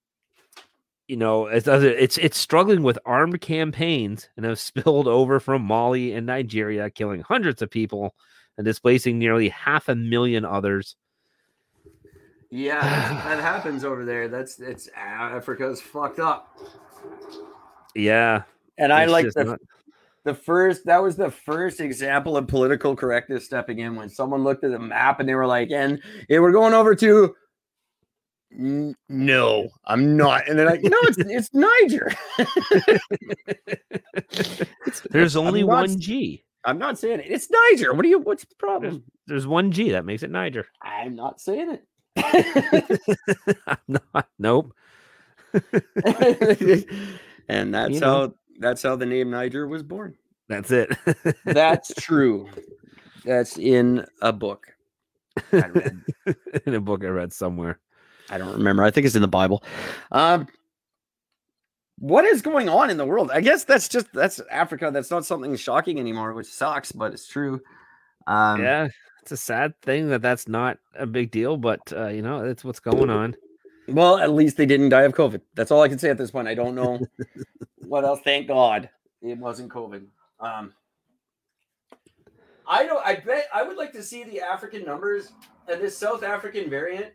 you 1.08 1.18
know, 1.18 1.48
it's 1.48 1.68
it's 1.68 2.18
it's 2.18 2.38
struggling 2.38 2.84
with 2.84 2.98
armed 3.06 3.42
campaigns 3.42 4.30
and 4.38 4.46
have 4.46 4.60
spilled 4.60 5.08
over 5.08 5.40
from 5.40 5.62
Mali 5.64 6.14
and 6.14 6.26
Nigeria, 6.26 6.90
killing 6.90 7.22
hundreds 7.22 7.62
of 7.62 7.70
people 7.70 8.16
and 8.58 8.66
displacing 8.66 9.18
nearly 9.20 9.50
half 9.50 9.90
a 9.90 9.96
million 9.96 10.46
others. 10.46 10.96
Yeah, 12.50 12.80
that 13.28 13.40
happens 13.42 13.84
over 13.84 14.06
there. 14.06 14.28
That's 14.28 14.60
it's 14.60 14.88
Africa's 14.96 15.82
fucked 15.82 16.20
up. 16.20 16.58
Yeah, 17.96 18.44
And 18.78 18.92
I 18.92 19.06
like 19.06 19.28
the 19.34 19.44
not- 19.44 19.60
the 20.24 20.34
first 20.34 20.86
that 20.86 21.04
was 21.04 21.18
the 21.18 21.30
first 21.30 21.82
example 21.82 22.38
of 22.38 22.48
political 22.48 22.96
correctness 22.96 23.44
stepping 23.46 23.80
in 23.80 23.96
when 23.96 24.08
someone 24.10 24.44
looked 24.44 24.64
at 24.64 24.72
the 24.72 24.80
map 24.80 25.20
and 25.20 25.28
they 25.28 25.36
were 25.36 25.46
like, 25.46 25.70
and 25.70 26.02
yeah, 26.30 26.40
we're 26.40 26.54
going 26.54 26.74
over 26.74 26.96
to 26.96 27.24
"N- 27.26 27.34
no, 29.10 29.70
I'm 29.86 30.16
not. 30.18 30.48
And 30.48 30.58
they're 30.58 30.66
like, 30.66 30.84
no, 30.84 30.98
it's 31.04 31.18
it's 31.20 31.50
Niger. 31.54 32.12
there's 35.10 35.36
only 35.36 35.62
not 35.62 35.68
one 35.68 36.00
G. 36.00 36.44
I'm 36.66 36.78
not 36.78 36.98
saying 36.98 37.20
it. 37.20 37.26
It's 37.28 37.50
Niger. 37.50 37.94
What 37.94 38.04
do 38.04 38.10
you 38.10 38.20
what's 38.20 38.46
the 38.46 38.56
problem? 38.56 39.04
There's 39.28 39.48
one 39.48 39.72
G 39.72 39.92
that 39.92 40.06
makes 40.06 40.24
it 40.24 40.32
Niger. 40.32 40.66
I'm 40.82 41.16
not 41.16 41.42
saying 41.42 41.78
it. 41.78 41.86
I'm 43.68 44.00
not. 44.14 44.28
Nope. 44.40 44.74
and 47.50 47.74
that's 47.74 47.94
You 47.94 48.00
know. 48.00 48.08
how 48.08 48.34
that's 48.60 48.82
how 48.84 48.96
the 48.96 49.06
name 49.06 49.30
Niger 49.32 49.68
was 49.68 49.84
born. 49.84 50.16
That's 50.48 50.72
it. 50.72 50.90
That's 51.46 51.94
true. 51.96 52.50
That's 53.26 53.58
in 53.58 54.06
a 54.22 54.32
book. 54.34 54.68
I 55.52 55.68
read. 55.68 56.02
In 56.66 56.76
a 56.76 56.82
book 56.82 57.04
I 57.04 57.08
read 57.08 57.34
somewhere. 57.34 57.80
I 58.30 58.38
don't 58.38 58.54
remember. 58.54 58.84
I 58.84 58.92
think 58.92 59.06
it's 59.06 59.16
in 59.16 59.22
the 59.22 59.28
Bible. 59.28 59.64
Um, 60.12 60.48
what 62.00 62.26
is 62.26 62.42
going 62.42 62.70
on 62.70 62.90
in 62.90 62.98
the 62.98 63.06
world? 63.06 63.32
I 63.32 63.42
guess 63.42 63.64
that's 63.64 63.88
just 63.88 64.12
that's 64.14 64.42
Africa. 64.52 64.92
That's 64.92 65.12
not 65.12 65.26
something 65.26 65.56
shocking 65.56 66.00
anymore, 66.00 66.34
which 66.34 66.48
sucks, 66.48 66.92
but 66.92 67.14
it's 67.14 67.28
true. 67.28 67.62
Um, 68.28 68.62
yeah, 68.62 68.88
it's 69.22 69.32
a 69.32 69.38
sad 69.38 69.80
thing 69.82 70.10
that 70.10 70.22
that's 70.22 70.48
not 70.48 70.80
a 70.96 71.06
big 71.06 71.32
deal, 71.32 71.58
but 71.58 71.80
uh, 71.96 72.08
you 72.08 72.22
know, 72.22 72.46
that's 72.46 72.64
what's 72.64 72.80
going 72.80 73.10
on. 73.10 73.36
Well, 73.88 74.18
at 74.18 74.32
least 74.32 74.58
they 74.58 74.66
didn't 74.66 74.90
die 74.90 75.04
of 75.04 75.14
COVID. 75.14 75.42
That's 75.56 75.72
all 75.72 75.82
I 75.82 75.90
can 75.90 76.00
say 76.00 76.10
at 76.10 76.18
this 76.18 76.32
point. 76.32 76.48
I 76.48 76.56
don't 76.56 76.76
know 76.76 77.00
what 77.80 78.06
else. 78.06 78.22
Thank 78.24 78.48
God 78.48 78.90
it 79.22 79.38
wasn't 79.38 79.72
COVID. 79.72 80.06
Um, 80.40 80.74
I 82.68 82.86
don't. 82.86 83.06
I 83.06 83.16
bet 83.16 83.48
I 83.54 83.64
would 83.64 83.78
like 83.78 83.92
to 83.94 84.04
see 84.04 84.24
the 84.24 84.42
African 84.42 84.84
numbers 84.84 85.32
and 85.68 85.82
this 85.82 85.98
South 85.98 86.24
African 86.24 86.70
variant. 86.70 87.14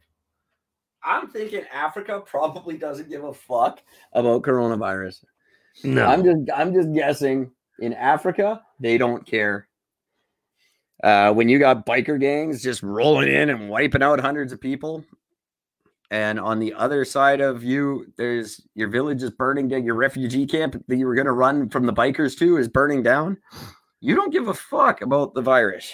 I'm 1.05 1.29
thinking 1.29 1.63
Africa 1.73 2.23
probably 2.25 2.77
doesn't 2.77 3.09
give 3.09 3.25
a 3.25 3.33
fuck 3.33 3.83
about 4.13 4.43
coronavirus. 4.43 5.25
No, 5.85 6.05
I'm 6.05 6.25
just 6.25 6.51
I'm 6.55 6.73
just 6.73 6.93
guessing. 6.93 7.53
In 7.81 7.93
Africa, 7.93 8.61
they 8.81 8.99
don't 8.99 9.25
care. 9.25 9.69
Uh, 11.05 11.33
when 11.33 11.49
you 11.49 11.61
got 11.61 11.87
biker 11.87 12.19
gangs 12.19 12.61
just 12.61 12.83
rolling 12.83 13.29
in 13.29 13.51
and 13.51 13.69
wiping 13.69 14.03
out 14.03 14.19
hundreds 14.19 14.53
of 14.53 14.61
people, 14.61 15.05
and 16.11 16.41
on 16.41 16.59
the 16.59 16.75
other 16.75 17.05
side 17.05 17.41
of 17.41 17.63
you, 17.63 18.13
there's 18.17 18.61
your 18.75 18.89
village 18.89 19.23
is 19.23 19.31
burning 19.31 19.69
down. 19.69 19.85
Your 19.85 19.95
refugee 19.95 20.47
camp 20.47 20.83
that 20.89 20.97
you 20.97 21.07
were 21.07 21.15
going 21.15 21.27
to 21.27 21.33
run 21.33 21.69
from 21.69 21.87
the 21.87 21.93
bikers 21.93 22.37
to 22.39 22.57
is 22.57 22.67
burning 22.67 23.03
down. 23.03 23.37
You 24.01 24.17
don't 24.17 24.33
give 24.33 24.49
a 24.49 24.55
fuck 24.55 25.03
about 25.03 25.35
the 25.35 25.43
virus. 25.43 25.93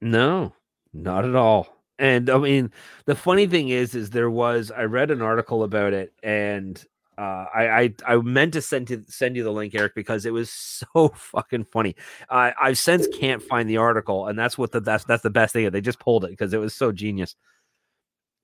No, 0.00 0.52
not 0.92 1.24
at 1.24 1.36
all. 1.36 1.79
And 2.00 2.30
I 2.30 2.38
mean, 2.38 2.72
the 3.04 3.14
funny 3.14 3.46
thing 3.46 3.68
is, 3.68 3.94
is 3.94 4.08
there 4.08 4.30
was 4.30 4.70
I 4.70 4.84
read 4.84 5.10
an 5.10 5.20
article 5.20 5.62
about 5.62 5.92
it, 5.92 6.14
and 6.22 6.82
uh, 7.18 7.44
I, 7.54 7.68
I 7.68 7.94
I 8.06 8.16
meant 8.16 8.54
to 8.54 8.62
send 8.62 8.88
to 8.88 9.04
send 9.06 9.36
you 9.36 9.44
the 9.44 9.52
link, 9.52 9.74
Eric, 9.74 9.94
because 9.94 10.24
it 10.24 10.32
was 10.32 10.50
so 10.50 11.08
fucking 11.14 11.64
funny. 11.64 11.96
I 12.30 12.54
I've 12.60 12.78
since 12.78 13.06
can't 13.18 13.42
find 13.42 13.68
the 13.68 13.76
article, 13.76 14.28
and 14.28 14.38
that's 14.38 14.56
what 14.56 14.72
the 14.72 14.80
that's 14.80 15.04
that's 15.04 15.22
the 15.22 15.28
best 15.28 15.52
thing. 15.52 15.70
They 15.70 15.82
just 15.82 16.00
pulled 16.00 16.24
it 16.24 16.30
because 16.30 16.54
it 16.54 16.58
was 16.58 16.74
so 16.74 16.90
genius. 16.90 17.36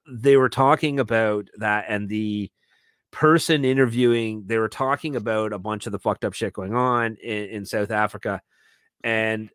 They 0.07 0.37
were 0.37 0.51
talking 0.51 1.01
about 1.01 1.49
that, 1.57 1.87
and 1.89 2.11
the 2.11 2.51
person 3.11 3.65
interviewing, 3.65 4.45
they 4.45 4.59
were 4.59 4.69
talking 4.69 5.17
about 5.17 5.55
a 5.55 5.59
bunch 5.59 5.87
of 5.87 5.93
the 5.93 5.99
fucked 5.99 6.27
up 6.27 6.35
shit 6.35 6.53
going 6.53 6.75
on 6.75 7.17
in, 7.23 7.45
in 7.45 7.65
South 7.65 7.91
Africa, 7.91 8.43
and 9.03 9.49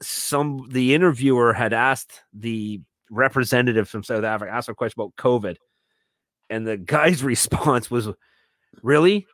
some 0.00 0.66
the 0.70 0.94
interviewer 0.94 1.52
had 1.52 1.74
asked 1.74 2.22
the 2.32 2.80
representative 3.10 3.88
from 3.88 4.02
South 4.02 4.24
Africa 4.24 4.52
asked 4.52 4.68
a 4.68 4.74
question 4.74 5.00
about 5.00 5.16
COVID, 5.16 5.56
and 6.50 6.66
the 6.66 6.76
guy's 6.76 7.22
response 7.24 7.90
was, 7.90 8.08
"Really, 8.82 9.26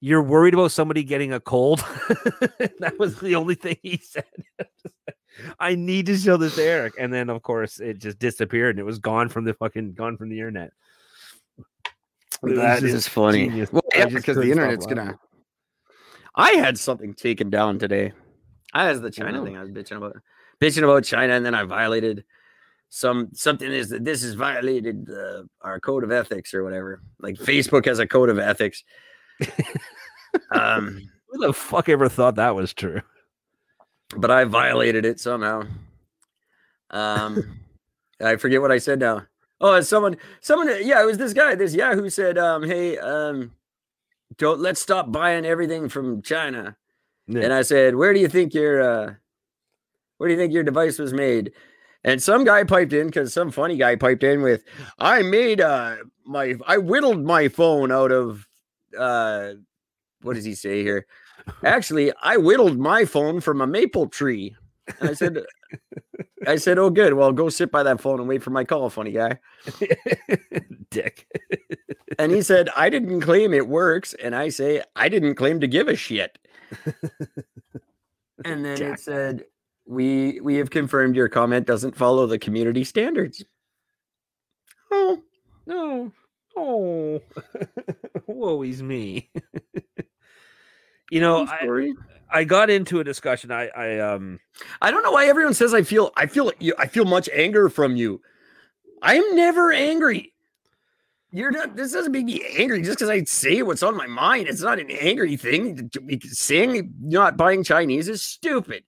you're 0.00 0.22
worried 0.22 0.54
about 0.54 0.72
somebody 0.72 1.04
getting 1.04 1.32
a 1.32 1.40
cold?" 1.40 1.78
that 2.78 2.94
was 2.98 3.18
the 3.20 3.36
only 3.36 3.54
thing 3.54 3.76
he 3.82 3.98
said. 3.98 4.24
I 5.58 5.74
need 5.74 6.06
to 6.06 6.16
show 6.16 6.36
this 6.36 6.56
to 6.56 6.62
Eric, 6.62 6.94
and 6.98 7.12
then 7.12 7.30
of 7.30 7.42
course 7.42 7.80
it 7.80 7.98
just 7.98 8.18
disappeared 8.18 8.76
and 8.76 8.80
it 8.80 8.84
was 8.84 8.98
gone 8.98 9.28
from 9.28 9.44
the 9.44 9.54
fucking 9.54 9.94
gone 9.94 10.16
from 10.16 10.28
the 10.28 10.38
internet. 10.38 10.72
Was 12.42 12.56
That 12.56 12.82
is 12.82 13.06
funny. 13.08 13.46
genius. 13.48 13.72
Well, 13.72 13.82
yeah, 13.94 14.06
because 14.06 14.36
the 14.36 14.50
internet's 14.50 14.86
gonna. 14.86 15.18
I 16.34 16.52
had 16.52 16.78
something 16.78 17.14
taken 17.14 17.50
down 17.50 17.78
today. 17.78 18.12
I 18.72 18.86
has 18.86 19.00
the 19.00 19.10
China 19.10 19.32
know. 19.32 19.44
thing 19.44 19.56
I 19.56 19.60
was 19.60 19.70
bitching 19.70 19.96
about, 19.96 20.16
bitching 20.60 20.82
about 20.82 21.04
China, 21.04 21.34
and 21.34 21.44
then 21.44 21.54
I 21.54 21.64
violated 21.64 22.24
some 22.94 23.30
something 23.32 23.72
is 23.72 23.88
that 23.88 24.04
this 24.04 24.22
has 24.22 24.34
violated 24.34 25.08
uh, 25.10 25.44
our 25.62 25.80
code 25.80 26.04
of 26.04 26.12
ethics 26.12 26.52
or 26.52 26.62
whatever. 26.62 27.00
Like 27.20 27.36
Facebook 27.36 27.86
has 27.86 27.98
a 27.98 28.06
code 28.06 28.28
of 28.28 28.38
ethics. 28.38 28.84
um, 30.50 31.00
Who 31.28 31.46
the 31.46 31.54
fuck 31.54 31.88
ever 31.88 32.10
thought 32.10 32.34
that 32.34 32.54
was 32.54 32.74
true? 32.74 33.00
but 34.16 34.30
I 34.30 34.44
violated 34.44 35.06
it 35.06 35.20
somehow. 35.20 35.62
Um, 36.90 37.60
I 38.20 38.36
forget 38.36 38.60
what 38.60 38.70
I 38.70 38.76
said 38.76 38.98
now. 38.98 39.22
Oh, 39.58 39.80
someone, 39.80 40.18
someone, 40.40 40.68
yeah, 40.84 41.02
it 41.02 41.06
was 41.06 41.16
this 41.18 41.32
guy, 41.32 41.54
this 41.54 41.74
Yahoo 41.74 42.10
said, 42.10 42.36
um, 42.36 42.62
hey, 42.62 42.98
um, 42.98 43.52
don't 44.36 44.60
let's 44.60 44.82
stop 44.82 45.10
buying 45.10 45.46
everything 45.46 45.88
from 45.88 46.20
China. 46.20 46.76
Yeah. 47.26 47.42
And 47.42 47.52
I 47.54 47.62
said, 47.62 47.94
where 47.94 48.12
do 48.12 48.20
you 48.20 48.28
think 48.28 48.52
your, 48.52 48.82
uh, 48.82 49.14
where 50.18 50.28
do 50.28 50.34
you 50.34 50.38
think 50.38 50.52
your 50.52 50.64
device 50.64 50.98
was 50.98 51.14
made? 51.14 51.52
And 52.04 52.22
some 52.22 52.44
guy 52.44 52.64
piped 52.64 52.92
in 52.92 53.06
because 53.06 53.32
some 53.32 53.50
funny 53.50 53.76
guy 53.76 53.96
piped 53.96 54.24
in 54.24 54.42
with, 54.42 54.64
I 54.98 55.22
made 55.22 55.60
uh 55.60 55.96
my 56.24 56.54
I 56.66 56.78
whittled 56.78 57.24
my 57.24 57.48
phone 57.48 57.92
out 57.92 58.12
of 58.12 58.46
uh 58.98 59.52
what 60.22 60.34
does 60.34 60.44
he 60.44 60.54
say 60.54 60.82
here? 60.82 61.06
Actually, 61.64 62.12
I 62.22 62.36
whittled 62.36 62.78
my 62.78 63.04
phone 63.04 63.40
from 63.40 63.60
a 63.60 63.66
maple 63.66 64.08
tree. 64.08 64.56
And 65.00 65.10
I 65.10 65.14
said, 65.14 65.38
I 66.46 66.56
said, 66.56 66.78
oh 66.78 66.90
good. 66.90 67.14
Well, 67.14 67.32
go 67.32 67.48
sit 67.48 67.70
by 67.70 67.82
that 67.82 68.00
phone 68.00 68.20
and 68.20 68.28
wait 68.28 68.42
for 68.42 68.50
my 68.50 68.64
call, 68.64 68.90
funny 68.90 69.12
guy. 69.12 69.38
Dick. 70.90 71.26
And 72.18 72.32
he 72.32 72.42
said, 72.42 72.68
I 72.76 72.90
didn't 72.90 73.20
claim 73.20 73.54
it 73.54 73.68
works. 73.68 74.14
And 74.14 74.34
I 74.34 74.48
say, 74.48 74.82
I 74.96 75.08
didn't 75.08 75.36
claim 75.36 75.60
to 75.60 75.66
give 75.66 75.88
a 75.88 75.96
shit. 75.96 76.38
and 78.44 78.64
then 78.64 78.76
Jack. 78.76 78.94
it 78.94 79.00
said, 79.00 79.44
we 79.92 80.40
we 80.40 80.56
have 80.56 80.70
confirmed 80.70 81.16
your 81.16 81.28
comment 81.28 81.66
doesn't 81.66 81.96
follow 81.96 82.26
the 82.26 82.38
community 82.38 82.84
standards. 82.84 83.44
Oh, 84.90 85.22
No. 85.66 86.12
Oh. 86.56 87.20
Woe 88.26 88.62
is 88.62 88.82
me. 88.82 89.30
you 91.10 91.20
know, 91.20 91.46
I'm 91.46 91.70
I. 91.70 91.92
I 92.34 92.44
got 92.44 92.70
into 92.70 93.00
a 93.00 93.04
discussion. 93.04 93.50
I, 93.50 93.68
I 93.68 93.98
um 93.98 94.40
I 94.80 94.90
don't 94.90 95.02
know 95.02 95.12
why 95.12 95.26
everyone 95.26 95.54
says 95.54 95.74
I 95.74 95.82
feel 95.82 96.10
I 96.16 96.26
feel 96.26 96.52
you 96.58 96.74
I 96.78 96.86
feel 96.86 97.04
much 97.04 97.28
anger 97.32 97.68
from 97.68 97.96
you. 97.96 98.20
I 99.02 99.16
am 99.16 99.36
never 99.36 99.72
angry. 99.72 100.32
You're 101.30 101.50
not 101.50 101.76
this 101.76 101.92
doesn't 101.92 102.12
make 102.12 102.26
me 102.26 102.42
angry 102.56 102.82
just 102.82 102.98
because 102.98 103.10
I 103.10 103.24
say 103.24 103.62
what's 103.62 103.82
on 103.82 103.96
my 103.96 104.06
mind. 104.06 104.48
It's 104.48 104.62
not 104.62 104.78
an 104.78 104.90
angry 104.90 105.36
thing. 105.36 105.90
Saying 106.22 106.94
not 107.00 107.36
buying 107.36 107.64
Chinese 107.64 108.08
is 108.08 108.22
stupid. 108.22 108.84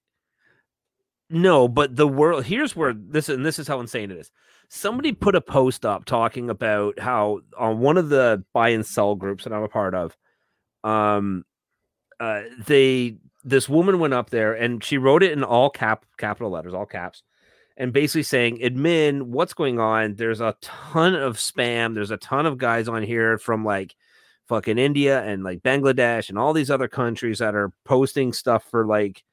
No, 1.35 1.67
but 1.67 1.97
the 1.97 2.07
world 2.07 2.45
here's 2.45 2.77
where 2.77 2.95
this 2.95 3.29
and 3.29 3.45
this 3.45 3.59
is 3.59 3.67
how 3.67 3.81
insane 3.81 4.13
it 4.13 4.19
is. 4.19 4.31
Somebody 4.69 5.13
put 5.13 5.35
a 5.35 5.41
post 5.41 5.85
up 5.85 6.05
talking 6.05 6.49
about 6.49 6.99
how 7.01 7.41
on 7.59 7.81
one 7.81 7.99
of 7.99 8.09
the 8.09 8.45
buy 8.53 8.69
and 8.71 8.87
sell 8.87 9.17
groups 9.17 9.45
that 9.45 9.53
I'm 9.53 9.65
a 9.65 9.69
part 9.69 9.95
of, 9.95 10.17
um, 10.85 11.45
uh, 12.21 12.43
they 12.67 13.17
this 13.43 13.69
woman 13.69 13.99
went 13.99 14.15
up 14.15 14.31
there 14.31 14.55
and 14.55 14.83
she 14.83 14.97
wrote 14.97 15.25
it 15.25 15.33
in 15.33 15.43
all 15.43 15.71
cap 15.71 16.07
capital 16.19 16.51
letters, 16.51 16.73
all 16.73 16.87
caps, 16.87 17.25
and 17.77 17.93
basically 17.93 18.23
saying, 18.23 18.59
"Admin, 18.59 19.23
what's 19.23 19.55
going 19.55 19.81
on? 19.81 20.15
There's 20.15 20.41
a 20.41 20.57
ton 20.61 21.17
of 21.17 21.37
spam. 21.37 21.95
There's 21.95 22.13
a 22.13 22.17
ton 22.17 22.47
of 22.47 22.59
guys 22.59 22.87
on 22.87 23.03
here 23.03 23.39
from 23.39 23.65
like 23.65 23.97
fucking 24.47 24.79
India 24.79 25.23
and 25.25 25.43
like 25.43 25.65
Bangladesh 25.65 26.29
and 26.29 26.39
all 26.39 26.53
these 26.53 26.71
other 26.71 26.89
countries 26.89 27.41
that 27.41 27.57
are 27.57 27.73
posting 27.85 28.33
stuff 28.33 28.65
for 28.71 28.87
like 28.87 29.25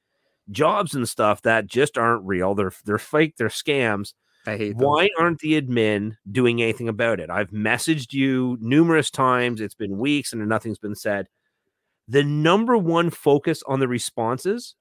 jobs 0.49 0.95
and 0.95 1.07
stuff 1.07 1.41
that 1.43 1.67
just 1.67 1.97
aren't 1.97 2.25
real. 2.25 2.55
They're 2.55 2.73
they're 2.85 2.97
fake. 2.97 3.35
They're 3.37 3.49
scams." 3.49 4.13
I 4.45 4.57
hate 4.57 4.75
Why 4.75 5.09
aren't 5.19 5.39
the 5.39 5.61
admin 5.61 6.17
doing 6.31 6.61
anything 6.61 6.89
about 6.89 7.19
it? 7.19 7.29
I've 7.29 7.51
messaged 7.51 8.11
you 8.13 8.57
numerous 8.59 9.11
times. 9.11 9.61
It's 9.61 9.75
been 9.75 9.99
weeks 9.99 10.33
and 10.33 10.47
nothing's 10.47 10.79
been 10.79 10.95
said. 10.95 11.27
The 12.07 12.23
number 12.23 12.75
one 12.77 13.11
focus 13.11 13.61
on 13.67 13.79
the 13.79 13.87
responses 13.87 14.75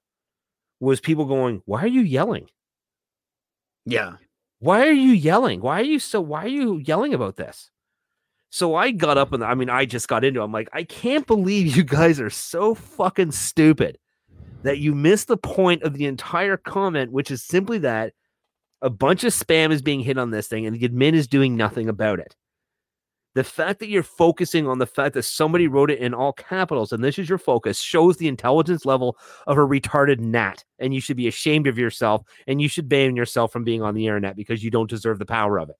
was 0.79 0.99
people 0.99 1.25
going, 1.25 1.61
Why 1.65 1.83
are 1.83 1.87
you 1.87 2.01
yelling? 2.01 2.49
Yeah. 3.85 4.13
Why 4.59 4.87
are 4.87 4.93
you 4.93 5.11
yelling? 5.11 5.61
Why 5.61 5.79
are 5.79 5.85
you 5.85 5.99
so 5.99 6.21
why 6.21 6.45
are 6.45 6.49
you 6.49 6.77
yelling 6.77 7.13
about 7.13 7.35
this? 7.35 7.69
So 8.49 8.75
I 8.75 8.91
got 8.91 9.17
up 9.17 9.31
and 9.31 9.43
I 9.43 9.53
mean, 9.53 9.69
I 9.69 9.85
just 9.85 10.07
got 10.07 10.23
into 10.23 10.41
it. 10.41 10.43
I'm 10.43 10.51
like, 10.51 10.69
I 10.73 10.83
can't 10.83 11.25
believe 11.25 11.75
you 11.75 11.83
guys 11.83 12.19
are 12.19 12.29
so 12.29 12.75
fucking 12.75 13.31
stupid 13.31 13.97
that 14.63 14.79
you 14.79 14.93
missed 14.95 15.27
the 15.27 15.37
point 15.37 15.83
of 15.83 15.93
the 15.93 16.05
entire 16.05 16.57
comment, 16.57 17.11
which 17.11 17.31
is 17.31 17.43
simply 17.43 17.79
that 17.79 18.13
a 18.81 18.89
bunch 18.89 19.23
of 19.23 19.33
spam 19.33 19.71
is 19.71 19.81
being 19.81 19.99
hit 19.99 20.17
on 20.17 20.31
this 20.31 20.47
thing 20.47 20.65
and 20.65 20.75
the 20.75 20.87
admin 20.87 21.13
is 21.13 21.27
doing 21.27 21.55
nothing 21.55 21.87
about 21.89 22.19
it. 22.19 22.35
The 23.33 23.43
fact 23.45 23.79
that 23.79 23.87
you're 23.87 24.03
focusing 24.03 24.67
on 24.67 24.79
the 24.79 24.85
fact 24.85 25.13
that 25.13 25.23
somebody 25.23 25.67
wrote 25.67 25.89
it 25.89 25.99
in 25.99 26.13
all 26.13 26.33
capitals 26.33 26.91
and 26.91 27.01
this 27.03 27.17
is 27.17 27.29
your 27.29 27.37
focus 27.37 27.79
shows 27.79 28.17
the 28.17 28.27
intelligence 28.27 28.85
level 28.85 29.17
of 29.47 29.57
a 29.57 29.61
retarded 29.61 30.19
gnat. 30.19 30.65
And 30.79 30.93
you 30.93 30.99
should 30.99 31.15
be 31.15 31.27
ashamed 31.27 31.67
of 31.67 31.77
yourself 31.77 32.23
and 32.47 32.61
you 32.61 32.67
should 32.67 32.89
ban 32.89 33.15
yourself 33.15 33.53
from 33.53 33.63
being 33.63 33.81
on 33.81 33.93
the 33.95 34.05
internet 34.05 34.35
because 34.35 34.63
you 34.63 34.69
don't 34.71 34.89
deserve 34.89 35.17
the 35.17 35.25
power 35.25 35.59
of 35.59 35.69
it. 35.69 35.77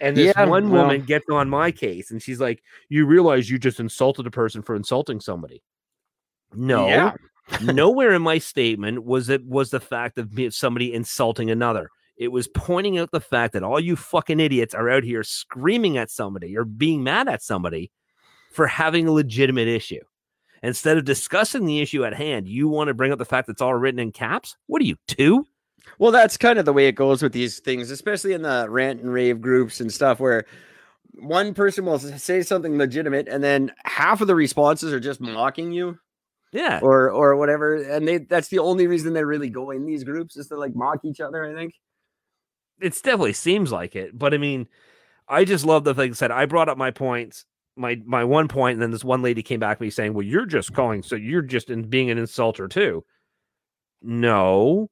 And 0.00 0.16
this 0.16 0.34
Yeah, 0.36 0.44
one 0.44 0.70
well- 0.70 0.82
woman 0.84 1.02
gets 1.02 1.24
on 1.30 1.48
my 1.48 1.72
case 1.72 2.10
and 2.10 2.22
she's 2.22 2.40
like, 2.40 2.62
You 2.88 3.06
realize 3.06 3.50
you 3.50 3.58
just 3.58 3.80
insulted 3.80 4.26
a 4.26 4.30
person 4.30 4.62
for 4.62 4.76
insulting 4.76 5.20
somebody. 5.20 5.62
No, 6.54 6.86
Yeah. 6.86 7.14
Nowhere 7.62 8.12
in 8.12 8.22
my 8.22 8.38
statement 8.38 9.04
was 9.04 9.28
it 9.28 9.44
was 9.46 9.70
the 9.70 9.80
fact 9.80 10.18
of 10.18 10.32
somebody 10.50 10.92
insulting 10.92 11.50
another. 11.50 11.90
It 12.16 12.28
was 12.28 12.48
pointing 12.48 12.98
out 12.98 13.10
the 13.10 13.20
fact 13.20 13.52
that 13.54 13.62
all 13.62 13.80
you 13.80 13.96
fucking 13.96 14.40
idiots 14.40 14.74
are 14.74 14.90
out 14.90 15.02
here 15.02 15.24
screaming 15.24 15.98
at 15.98 16.10
somebody 16.10 16.56
or 16.56 16.64
being 16.64 17.02
mad 17.02 17.28
at 17.28 17.42
somebody 17.42 17.90
for 18.52 18.66
having 18.66 19.08
a 19.08 19.12
legitimate 19.12 19.68
issue. 19.68 20.00
Instead 20.62 20.96
of 20.96 21.04
discussing 21.04 21.64
the 21.64 21.80
issue 21.80 22.04
at 22.04 22.14
hand, 22.14 22.46
you 22.46 22.68
want 22.68 22.88
to 22.88 22.94
bring 22.94 23.10
up 23.10 23.18
the 23.18 23.24
fact 23.24 23.46
that 23.46 23.54
it's 23.54 23.62
all 23.62 23.74
written 23.74 23.98
in 23.98 24.12
caps. 24.12 24.56
What 24.66 24.80
are 24.80 24.84
you, 24.84 24.96
two? 25.08 25.46
Well, 25.98 26.12
that's 26.12 26.36
kind 26.36 26.58
of 26.58 26.64
the 26.64 26.72
way 26.72 26.86
it 26.86 26.92
goes 26.92 27.22
with 27.22 27.32
these 27.32 27.58
things, 27.58 27.90
especially 27.90 28.34
in 28.34 28.42
the 28.42 28.68
rant 28.68 29.00
and 29.00 29.12
rave 29.12 29.40
groups 29.40 29.80
and 29.80 29.92
stuff 29.92 30.20
where 30.20 30.44
one 31.14 31.54
person 31.54 31.84
will 31.84 31.98
say 31.98 32.42
something 32.42 32.78
legitimate 32.78 33.28
and 33.28 33.42
then 33.42 33.72
half 33.84 34.20
of 34.20 34.28
the 34.28 34.34
responses 34.34 34.92
are 34.92 35.00
just 35.00 35.20
mocking 35.20 35.72
you 35.72 35.98
Yeah. 36.52 36.80
or 36.82 37.10
or 37.10 37.36
whatever 37.36 37.76
and 37.76 38.06
they 38.06 38.18
that's 38.18 38.48
the 38.48 38.58
only 38.58 38.86
reason 38.86 39.14
they 39.14 39.24
really 39.24 39.48
go 39.48 39.70
in 39.70 39.86
these 39.86 40.04
groups 40.04 40.36
is 40.36 40.48
to 40.48 40.56
like 40.56 40.74
mock 40.74 40.98
each 41.04 41.20
other, 41.20 41.44
I 41.44 41.54
think. 41.54 41.74
It's 42.80 43.00
definitely 43.00 43.32
seems 43.34 43.70
like 43.72 43.94
it. 43.96 44.18
But 44.18 44.34
I 44.34 44.38
mean, 44.38 44.68
I 45.28 45.44
just 45.44 45.64
love 45.64 45.84
the 45.84 45.94
thing 45.94 46.14
said. 46.14 46.30
I 46.30 46.46
brought 46.46 46.68
up 46.68 46.78
my 46.78 46.90
points, 46.90 47.44
my 47.76 48.00
my 48.04 48.24
one 48.24 48.48
point, 48.48 48.74
and 48.74 48.82
then 48.82 48.90
this 48.90 49.04
one 49.04 49.22
lady 49.22 49.42
came 49.42 49.60
back 49.60 49.78
to 49.78 49.84
me 49.84 49.90
saying, 49.90 50.14
Well, 50.14 50.26
you're 50.26 50.46
just 50.46 50.72
calling, 50.74 51.02
so 51.02 51.16
you're 51.16 51.42
just 51.42 51.70
in 51.70 51.84
being 51.88 52.10
an 52.10 52.18
insulter 52.18 52.68
too. 52.68 53.04
No, 54.02 54.90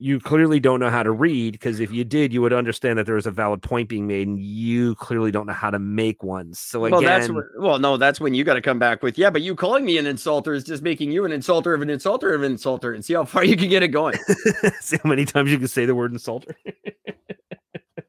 you 0.00 0.20
clearly 0.20 0.60
don't 0.60 0.78
know 0.78 0.90
how 0.90 1.02
to 1.02 1.10
read 1.10 1.52
because 1.52 1.80
if 1.80 1.90
you 1.90 2.04
did, 2.04 2.32
you 2.32 2.40
would 2.40 2.52
understand 2.52 2.98
that 2.98 3.06
there 3.06 3.16
is 3.16 3.26
a 3.26 3.32
valid 3.32 3.62
point 3.62 3.88
being 3.88 4.06
made, 4.06 4.28
and 4.28 4.38
you 4.38 4.94
clearly 4.94 5.32
don't 5.32 5.46
know 5.46 5.52
how 5.52 5.70
to 5.70 5.78
make 5.78 6.22
one. 6.22 6.54
So 6.54 6.84
again, 6.84 6.92
well, 6.92 7.02
that's 7.02 7.28
what, 7.28 7.44
well, 7.58 7.78
no, 7.78 7.96
that's 7.96 8.20
when 8.20 8.32
you 8.32 8.44
got 8.44 8.54
to 8.54 8.62
come 8.62 8.78
back 8.78 9.02
with, 9.02 9.18
yeah, 9.18 9.30
but 9.30 9.42
you 9.42 9.56
calling 9.56 9.84
me 9.84 9.98
an 9.98 10.04
insulter 10.04 10.54
is 10.54 10.62
just 10.62 10.82
making 10.82 11.10
you 11.10 11.24
an 11.24 11.32
insulter 11.32 11.74
of 11.74 11.82
an 11.82 11.88
insulter 11.88 12.32
of 12.32 12.42
an 12.42 12.56
insulter 12.56 12.94
and 12.94 13.04
see 13.04 13.14
how 13.14 13.24
far 13.24 13.44
you 13.44 13.56
can 13.56 13.68
get 13.68 13.82
it 13.82 13.88
going. 13.88 14.16
see 14.80 14.98
how 15.02 15.08
many 15.08 15.24
times 15.24 15.50
you 15.50 15.58
can 15.58 15.68
say 15.68 15.84
the 15.84 15.96
word 15.96 16.12
insulter. 16.12 16.54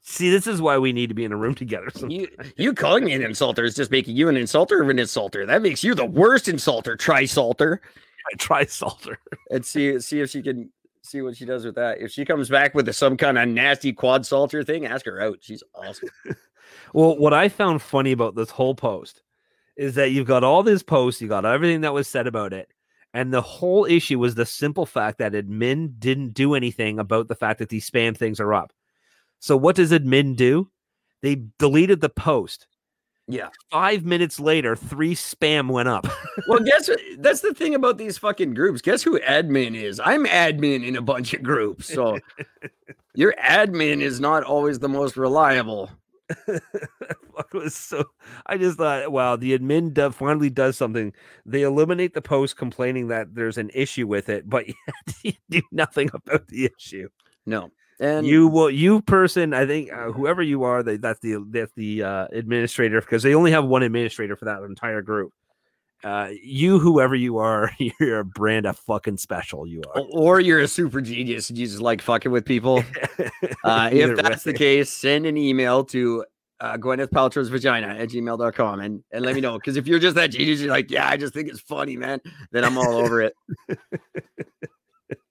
see, 0.00 0.30
this 0.30 0.48
is 0.48 0.60
why 0.60 0.76
we 0.76 0.92
need 0.92 1.08
to 1.08 1.14
be 1.14 1.24
in 1.24 1.30
a 1.30 1.36
room 1.36 1.54
together. 1.54 1.88
So 1.94 2.08
you 2.08 2.26
you 2.56 2.74
calling 2.74 3.04
me 3.04 3.12
an 3.12 3.22
insulter 3.22 3.64
is 3.64 3.76
just 3.76 3.92
making 3.92 4.16
you 4.16 4.28
an 4.28 4.34
insulter 4.34 4.82
of 4.82 4.88
an 4.88 4.96
insulter. 4.96 5.46
That 5.46 5.62
makes 5.62 5.84
you 5.84 5.94
the 5.94 6.06
worst 6.06 6.46
insulter, 6.46 6.96
trisulter. 6.96 7.78
I 8.30 8.36
try 8.36 8.64
salter. 8.64 9.18
And 9.50 9.64
see 9.64 10.00
see 10.00 10.20
if 10.20 10.30
she 10.30 10.42
can 10.42 10.70
see 11.02 11.22
what 11.22 11.36
she 11.36 11.44
does 11.44 11.64
with 11.64 11.74
that. 11.76 12.00
If 12.00 12.10
she 12.10 12.24
comes 12.24 12.48
back 12.48 12.74
with 12.74 12.92
some 12.94 13.16
kind 13.16 13.38
of 13.38 13.48
nasty 13.48 13.92
quad 13.92 14.26
salter 14.26 14.62
thing, 14.64 14.86
ask 14.86 15.06
her 15.06 15.20
out. 15.20 15.38
She's 15.40 15.62
awesome. 15.74 16.10
Well, 16.94 17.16
what 17.16 17.34
I 17.34 17.48
found 17.48 17.82
funny 17.82 18.12
about 18.12 18.34
this 18.34 18.50
whole 18.50 18.74
post 18.74 19.22
is 19.76 19.94
that 19.94 20.10
you've 20.10 20.26
got 20.26 20.44
all 20.44 20.62
this 20.62 20.82
posts, 20.82 21.20
you 21.20 21.28
got 21.28 21.44
everything 21.44 21.82
that 21.82 21.94
was 21.94 22.08
said 22.08 22.26
about 22.26 22.52
it, 22.52 22.72
and 23.14 23.32
the 23.32 23.42
whole 23.42 23.84
issue 23.84 24.18
was 24.18 24.34
the 24.34 24.46
simple 24.46 24.86
fact 24.86 25.18
that 25.18 25.32
admin 25.32 25.98
didn't 25.98 26.34
do 26.34 26.54
anything 26.54 26.98
about 26.98 27.28
the 27.28 27.34
fact 27.34 27.58
that 27.58 27.68
these 27.68 27.88
spam 27.88 28.16
things 28.16 28.40
are 28.40 28.54
up. 28.54 28.72
So 29.38 29.56
what 29.56 29.76
does 29.76 29.92
admin 29.92 30.36
do? 30.36 30.70
They 31.22 31.42
deleted 31.58 32.00
the 32.00 32.08
post. 32.08 32.66
Yeah. 33.28 33.48
Five 33.70 34.04
minutes 34.06 34.40
later, 34.40 34.74
three 34.74 35.14
spam 35.14 35.70
went 35.70 35.88
up. 35.88 36.06
Well, 36.46 36.60
guess 36.60 36.88
what? 36.88 37.00
That's 37.18 37.40
the 37.40 37.52
thing 37.52 37.74
about 37.74 37.98
these 37.98 38.16
fucking 38.16 38.54
groups. 38.54 38.80
Guess 38.80 39.02
who 39.02 39.18
admin 39.20 39.74
is? 39.74 40.00
I'm 40.02 40.24
admin 40.24 40.86
in 40.86 40.96
a 40.96 41.02
bunch 41.02 41.34
of 41.34 41.42
groups. 41.42 41.92
So 41.92 42.18
your 43.14 43.34
admin 43.34 44.00
is 44.00 44.18
not 44.18 44.44
always 44.44 44.78
the 44.78 44.88
most 44.88 45.16
reliable. 45.16 45.90
Was 47.52 47.74
so 47.74 48.04
I 48.46 48.56
just 48.56 48.78
thought, 48.78 49.10
wow, 49.12 49.36
the 49.36 49.58
admin 49.58 49.92
do, 49.92 50.10
finally 50.10 50.48
does 50.48 50.78
something. 50.78 51.12
They 51.44 51.62
eliminate 51.62 52.14
the 52.14 52.22
post 52.22 52.56
complaining 52.56 53.08
that 53.08 53.34
there's 53.34 53.58
an 53.58 53.70
issue 53.74 54.06
with 54.06 54.28
it, 54.28 54.48
but 54.48 54.68
yet 54.68 54.76
you 55.22 55.32
do 55.50 55.62
nothing 55.72 56.08
about 56.14 56.46
the 56.46 56.70
issue. 56.78 57.08
No. 57.44 57.72
And 58.00 58.26
you 58.26 58.46
will, 58.46 58.70
you 58.70 59.02
person, 59.02 59.52
I 59.52 59.66
think 59.66 59.92
uh, 59.92 60.12
whoever 60.12 60.40
you 60.42 60.62
are, 60.62 60.82
they, 60.82 60.98
that's 60.98 61.18
the 61.20 61.44
that's 61.50 61.72
the 61.72 62.04
uh, 62.04 62.26
administrator 62.30 63.00
because 63.00 63.24
they 63.24 63.34
only 63.34 63.50
have 63.50 63.64
one 63.64 63.82
administrator 63.82 64.36
for 64.36 64.44
that 64.44 64.62
entire 64.62 65.02
group, 65.02 65.32
uh, 66.04 66.28
you, 66.42 66.78
whoever 66.78 67.14
you 67.14 67.38
are, 67.38 67.70
you're 68.00 68.20
a 68.20 68.24
brand 68.24 68.66
of 68.66 68.78
fucking 68.78 69.16
special. 69.16 69.66
You 69.66 69.82
are. 69.94 70.02
or 70.12 70.40
you're 70.40 70.60
a 70.60 70.68
super 70.68 71.00
genius 71.00 71.48
and 71.50 71.58
you 71.58 71.66
just 71.66 71.80
like 71.80 72.02
fucking 72.02 72.32
with 72.32 72.44
people. 72.44 72.84
Uh, 73.64 73.90
if 73.92 74.16
that's 74.16 74.44
the 74.44 74.52
case, 74.52 74.88
send 74.90 75.26
an 75.26 75.36
email 75.36 75.84
to 75.84 76.24
uh, 76.60 76.76
Gwyneth 76.76 77.08
Paltrow's 77.08 77.48
vagina 77.48 77.88
at 77.88 78.08
gmail.com 78.08 78.80
and, 78.80 79.02
and 79.12 79.24
let 79.24 79.34
me 79.34 79.40
know. 79.40 79.58
Because 79.58 79.76
if 79.76 79.86
you're 79.86 79.98
just 79.98 80.14
that 80.14 80.28
genius, 80.28 80.60
you're 80.60 80.70
like, 80.70 80.90
yeah, 80.90 81.08
I 81.08 81.16
just 81.16 81.34
think 81.34 81.48
it's 81.48 81.60
funny, 81.60 81.96
man, 81.96 82.20
then 82.50 82.64
I'm 82.64 82.78
all 82.78 82.94
over 82.94 83.20
it. 83.20 83.34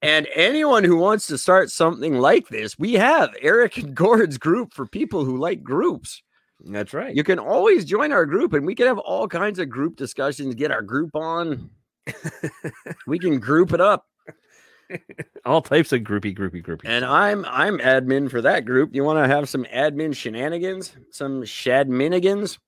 and 0.02 0.28
anyone 0.34 0.84
who 0.84 0.98
wants 0.98 1.28
to 1.28 1.38
start 1.38 1.72
something 1.72 2.19
like 2.19 2.49
this, 2.49 2.78
we 2.78 2.94
have 2.94 3.36
Eric 3.41 3.78
and 3.78 3.95
Gord's 3.95 4.38
group 4.38 4.74
for 4.74 4.86
people 4.86 5.26
who 5.26 5.38
like 5.38 5.64
groups. 5.64 6.22
That's 6.60 6.94
right. 6.94 7.15
You 7.15 7.24
can 7.24 7.40
always 7.40 7.86
join 7.86 8.11
our 8.11 8.26
group 8.26 8.53
and 8.53 8.65
we 8.65 8.76
can 8.76 8.88
have 8.88 8.99
all 8.99 9.28
kinds 9.28 9.60
of 9.60 9.69
group 9.69 9.95
discussions, 9.95 10.56
get 10.56 10.72
our 10.72 10.82
group 10.82 11.15
on. 11.15 11.69
we 13.07 13.19
can 13.19 13.40
group 13.40 13.74
it 13.74 13.82
up. 13.82 14.06
All 15.45 15.61
types 15.61 15.91
of 15.91 16.02
groupie, 16.02 16.34
groupie, 16.38 16.64
groupie. 16.65 16.86
And 16.86 17.03
I'm 17.03 17.44
I'm 17.45 17.78
admin 17.80 18.32
for 18.32 18.41
that 18.41 18.64
group. 18.64 18.95
You 18.95 19.03
want 19.03 19.22
to 19.22 19.28
have 19.28 19.49
some 19.49 19.65
admin 19.65 20.15
shenanigans, 20.15 20.95
some 21.11 21.44
shadminigans? 21.44 22.57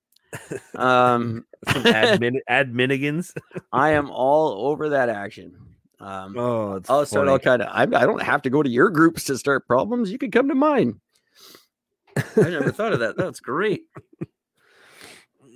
Um, 0.76 1.44
Some 1.72 1.82
admin, 1.82 2.36
adminigans. 2.48 3.32
I 3.72 3.90
am 3.90 4.10
all 4.10 4.68
over 4.68 4.90
that 4.90 5.08
action. 5.08 5.56
Um, 6.00 6.36
Oh, 6.38 6.74
it's 6.76 6.88
I'll 6.88 7.04
start 7.04 7.28
all 7.28 7.38
kind 7.38 7.60
of. 7.62 7.68
I, 7.70 7.82
I 7.82 8.06
don't 8.06 8.22
have 8.22 8.42
to 8.42 8.50
go 8.50 8.62
to 8.62 8.70
your 8.70 8.88
groups 8.90 9.24
to 9.24 9.36
start 9.36 9.66
problems. 9.66 10.10
You 10.10 10.18
can 10.18 10.30
come 10.30 10.48
to 10.48 10.54
mine. 10.54 11.00
I 12.16 12.22
never 12.50 12.72
thought 12.72 12.92
of 12.92 13.00
that. 13.00 13.16
That's 13.16 13.40
great. 13.40 13.82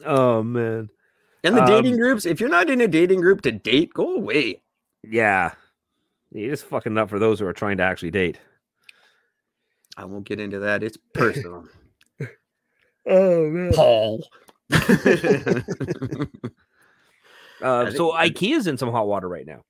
Oh 0.07 0.43
man. 0.43 0.91
And 1.43 1.57
the 1.57 1.65
dating 1.65 1.95
Um, 1.95 1.99
groups. 1.99 2.27
If 2.27 2.39
you're 2.39 2.51
not 2.51 2.69
in 2.69 2.83
a 2.83 2.87
dating 2.87 3.23
group 3.23 3.41
to 3.43 3.53
date, 3.53 3.91
go 3.95 4.17
away. 4.17 4.61
Yeah. 5.03 5.53
You're 6.31 6.51
just 6.51 6.67
fucking 6.67 6.99
up 6.99 7.09
for 7.09 7.19
those 7.19 7.41
who 7.41 7.47
are 7.47 7.55
trying 7.55 7.79
to 7.79 7.85
actually 7.85 8.11
date. 8.11 8.39
I 9.97 10.05
won't 10.05 10.27
get 10.27 10.41
into 10.41 10.59
that. 10.59 10.83
It's 10.83 10.99
personal. 11.15 11.65
Oh 13.07 13.49
man. 13.49 13.73
Paul. 13.73 14.27
Uh, 17.63 17.91
so 17.93 18.11
IKEA's 18.13 18.67
in 18.67 18.77
some 18.77 18.91
hot 18.91 19.07
water 19.07 19.29
right 19.29 19.47
now. 19.47 19.63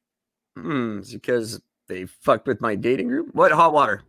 Hmm, 0.56 0.98
it's 0.98 1.12
because 1.12 1.60
they 1.89 2.06
fucked 2.06 2.47
with 2.47 2.60
my 2.60 2.74
dating 2.76 3.09
group. 3.09 3.35
What 3.35 3.52
hot 3.52 3.72
water? 3.72 4.02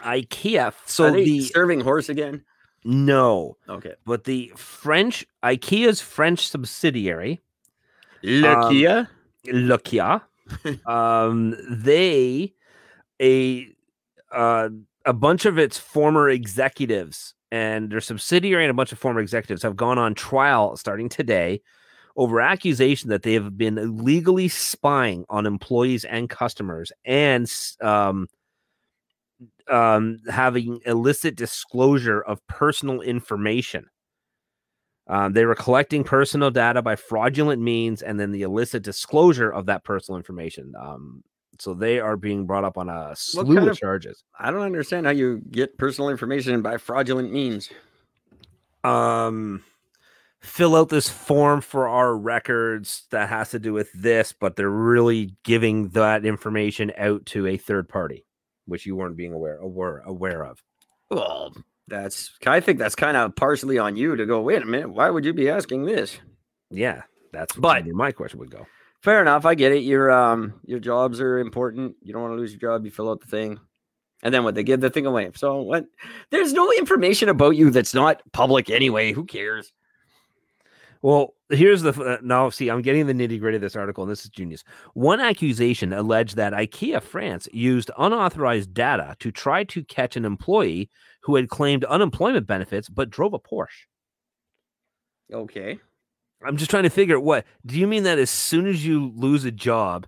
IKEA. 0.00 0.72
So 0.86 1.10
the 1.12 1.40
serving 1.42 1.80
horse 1.80 2.08
again? 2.08 2.44
no, 2.84 3.56
Okay. 3.68 3.94
but 4.04 4.24
the 4.24 4.52
French 4.56 5.24
IKEA's 5.42 6.00
French 6.00 6.48
subsidiary, 6.48 7.40
Lakia. 8.22 9.08
Lukia, 9.46 10.22
um, 10.86 11.54
they 11.70 12.52
a 13.20 13.68
uh, 14.32 14.68
a 15.04 15.12
bunch 15.12 15.44
of 15.46 15.58
its 15.58 15.78
former 15.78 16.28
executives 16.28 17.34
and 17.52 17.90
their 17.90 18.00
subsidiary 18.00 18.64
and 18.64 18.70
a 18.70 18.74
bunch 18.74 18.90
of 18.90 18.98
former 18.98 19.20
executives 19.20 19.62
have 19.62 19.76
gone 19.76 19.98
on 19.98 20.14
trial 20.14 20.76
starting 20.76 21.08
today 21.08 21.62
over 22.16 22.40
accusation 22.40 23.10
that 23.10 23.22
they 23.22 23.34
have 23.34 23.56
been 23.58 23.76
illegally 23.78 24.48
spying 24.48 25.24
on 25.28 25.46
employees 25.46 26.04
and 26.04 26.30
customers 26.30 26.92
and 27.04 27.52
um, 27.80 28.28
um, 29.68 30.18
having 30.30 30.80
illicit 30.86 31.34
disclosure 31.34 32.20
of 32.20 32.46
personal 32.46 33.00
information. 33.00 33.86
Um, 35.06 35.32
they 35.34 35.44
were 35.44 35.54
collecting 35.54 36.02
personal 36.04 36.50
data 36.50 36.80
by 36.80 36.96
fraudulent 36.96 37.60
means 37.60 38.00
and 38.00 38.18
then 38.18 38.32
the 38.32 38.42
illicit 38.42 38.82
disclosure 38.82 39.50
of 39.50 39.66
that 39.66 39.84
personal 39.84 40.16
information. 40.16 40.72
Um, 40.80 41.22
so 41.60 41.74
they 41.74 42.00
are 42.00 42.16
being 42.16 42.46
brought 42.46 42.64
up 42.64 42.78
on 42.78 42.88
a 42.88 43.14
slew 43.14 43.58
of 43.58 43.68
of- 43.68 43.78
charges. 43.78 44.24
I 44.38 44.50
don't 44.50 44.62
understand 44.62 45.06
how 45.06 45.12
you 45.12 45.42
get 45.50 45.76
personal 45.78 46.10
information 46.10 46.62
by 46.62 46.78
fraudulent 46.78 47.32
means. 47.32 47.70
um 48.82 49.62
fill 50.44 50.76
out 50.76 50.88
this 50.90 51.08
form 51.08 51.60
for 51.60 51.88
our 51.88 52.16
records 52.16 53.06
that 53.10 53.28
has 53.28 53.50
to 53.50 53.58
do 53.58 53.72
with 53.72 53.90
this 53.92 54.32
but 54.32 54.56
they're 54.56 54.68
really 54.70 55.34
giving 55.42 55.88
that 55.90 56.24
information 56.24 56.92
out 56.98 57.24
to 57.26 57.46
a 57.46 57.56
third 57.56 57.88
party 57.88 58.24
which 58.66 58.86
you 58.86 58.94
weren't 58.94 59.16
being 59.16 59.32
aware 59.32 59.56
aware 59.58 59.98
aware 60.06 60.44
of 60.44 60.62
Well, 61.10 61.54
that's 61.88 62.30
I 62.46 62.60
think 62.60 62.78
that's 62.78 62.94
kind 62.94 63.16
of 63.16 63.34
partially 63.36 63.78
on 63.78 63.96
you 63.96 64.16
to 64.16 64.24
go, 64.26 64.40
wait 64.40 64.62
a 64.62 64.66
minute, 64.66 64.90
why 64.90 65.10
would 65.10 65.24
you 65.24 65.32
be 65.34 65.48
asking 65.50 65.84
this? 65.84 66.18
yeah 66.70 67.02
that's 67.32 67.54
But- 67.56 67.86
my 67.86 68.12
question 68.12 68.38
would 68.40 68.50
go 68.50 68.66
Fair 69.02 69.20
enough, 69.20 69.44
I 69.44 69.54
get 69.54 69.72
it. 69.72 69.82
Your 69.82 70.10
um 70.10 70.54
your 70.64 70.78
jobs 70.80 71.20
are 71.20 71.38
important. 71.38 71.94
You 72.02 72.14
don't 72.14 72.22
want 72.22 72.32
to 72.34 72.38
lose 72.40 72.52
your 72.52 72.60
job, 72.60 72.84
you 72.86 72.90
fill 72.90 73.10
out 73.10 73.20
the 73.20 73.26
thing. 73.26 73.60
And 74.22 74.32
then 74.32 74.44
what 74.44 74.54
they 74.54 74.62
give 74.62 74.80
the 74.80 74.88
thing 74.88 75.04
away. 75.04 75.30
So 75.34 75.60
what 75.60 75.84
there's 76.30 76.54
no 76.54 76.72
information 76.72 77.28
about 77.28 77.50
you 77.56 77.68
that's 77.68 77.92
not 77.92 78.22
public 78.32 78.70
anyway. 78.70 79.12
Who 79.12 79.24
cares? 79.26 79.72
Well 81.04 81.34
here's 81.50 81.82
the 81.82 81.92
uh, 82.02 82.18
now 82.22 82.48
see 82.48 82.68
i'm 82.68 82.82
getting 82.82 83.06
the 83.06 83.12
nitty 83.12 83.38
gritty 83.38 83.56
of 83.56 83.62
this 83.62 83.76
article 83.76 84.02
and 84.02 84.10
this 84.10 84.24
is 84.24 84.30
genius 84.30 84.64
one 84.94 85.20
accusation 85.20 85.92
alleged 85.92 86.36
that 86.36 86.52
ikea 86.52 87.00
france 87.02 87.48
used 87.52 87.90
unauthorized 87.98 88.72
data 88.72 89.14
to 89.20 89.30
try 89.30 89.62
to 89.62 89.84
catch 89.84 90.16
an 90.16 90.24
employee 90.24 90.88
who 91.20 91.36
had 91.36 91.48
claimed 91.48 91.84
unemployment 91.84 92.46
benefits 92.46 92.88
but 92.88 93.10
drove 93.10 93.34
a 93.34 93.38
porsche 93.38 93.84
Okay. 95.32 95.78
I'm 96.44 96.56
just 96.56 96.70
trying 96.70 96.82
to 96.82 96.90
figure 96.90 97.18
what 97.18 97.46
do 97.64 97.78
you 97.78 97.86
mean 97.86 98.02
that 98.02 98.18
as 98.18 98.30
soon 98.30 98.66
as 98.66 98.84
you 98.84 99.12
lose 99.14 99.44
a 99.44 99.50
job, 99.50 100.06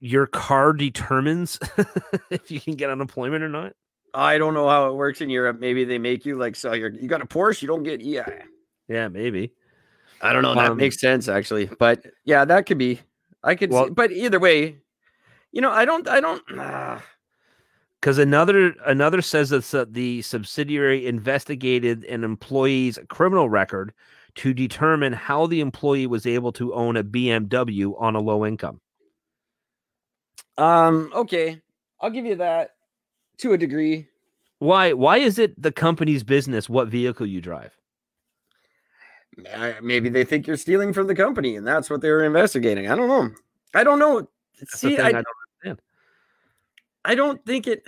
your 0.00 0.26
car 0.26 0.72
determines 0.72 1.58
if 2.30 2.50
you 2.50 2.60
can 2.60 2.74
get 2.74 2.90
unemployment 2.90 3.44
or 3.44 3.48
not? 3.48 3.74
I 4.14 4.38
don't 4.38 4.54
know 4.54 4.68
how 4.68 4.88
it 4.88 4.94
works 4.94 5.20
in 5.20 5.30
Europe. 5.30 5.58
Maybe 5.60 5.84
they 5.84 5.98
make 5.98 6.24
you 6.24 6.36
like 6.36 6.56
sell 6.56 6.74
your 6.74 6.90
you 6.90 7.08
got 7.08 7.22
a 7.22 7.26
Porsche, 7.26 7.62
you 7.62 7.68
don't 7.68 7.82
get 7.82 8.00
yeah. 8.00 8.26
Yeah, 8.88 9.08
maybe. 9.08 9.52
I 10.22 10.32
don't 10.32 10.42
know. 10.42 10.54
That 10.54 10.70
Um, 10.72 10.76
makes 10.76 11.00
sense 11.00 11.28
actually. 11.28 11.66
But 11.78 12.04
yeah, 12.24 12.44
that 12.44 12.66
could 12.66 12.78
be. 12.78 13.00
I 13.42 13.54
could 13.56 13.70
Well- 13.70 13.86
see, 13.86 13.90
but 13.90 14.12
either 14.12 14.38
way, 14.38 14.76
you 15.50 15.60
know, 15.60 15.70
I 15.70 15.84
don't 15.84 16.06
I 16.08 16.20
don't 16.20 16.42
ah, 16.58 17.02
Because 18.00 18.18
another 18.18 18.74
another 18.86 19.20
says 19.22 19.50
that 19.50 19.92
the 19.94 20.22
subsidiary 20.22 21.06
investigated 21.06 22.04
an 22.04 22.24
employee's 22.24 22.98
criminal 23.08 23.48
record 23.50 23.92
to 24.36 24.54
determine 24.54 25.12
how 25.12 25.46
the 25.46 25.60
employee 25.60 26.06
was 26.06 26.24
able 26.26 26.52
to 26.52 26.72
own 26.72 26.96
a 26.96 27.04
BMW 27.04 27.94
on 28.00 28.14
a 28.16 28.20
low 28.20 28.46
income. 28.46 28.80
um 30.58 31.10
okay. 31.14 31.60
I'll 32.00 32.10
give 32.10 32.26
you 32.26 32.36
that 32.36 32.70
to 33.38 33.52
a 33.52 33.58
degree. 33.58 34.08
Why 34.58 34.92
why 34.92 35.18
is 35.18 35.38
it 35.38 35.60
the 35.60 35.72
company's 35.72 36.22
business 36.24 36.68
what 36.68 36.88
vehicle 36.88 37.26
you 37.26 37.40
drive? 37.40 37.76
Maybe 39.82 40.08
they 40.08 40.24
think 40.24 40.46
you're 40.46 40.56
stealing 40.56 40.92
from 40.92 41.06
the 41.06 41.14
company 41.14 41.56
and 41.56 41.66
that's 41.66 41.88
what 41.88 42.00
they 42.00 42.10
were 42.10 42.24
investigating. 42.24 42.90
I 42.90 42.96
don't 42.96 43.08
know. 43.08 43.30
I 43.74 43.84
don't 43.84 43.98
know. 43.98 44.28
That's 44.60 44.78
See, 44.78 44.98
I, 44.98 45.08
I 45.08 45.12
don't 45.12 45.26
I 47.04 47.14
don't 47.14 47.44
think 47.44 47.66
it. 47.66 47.84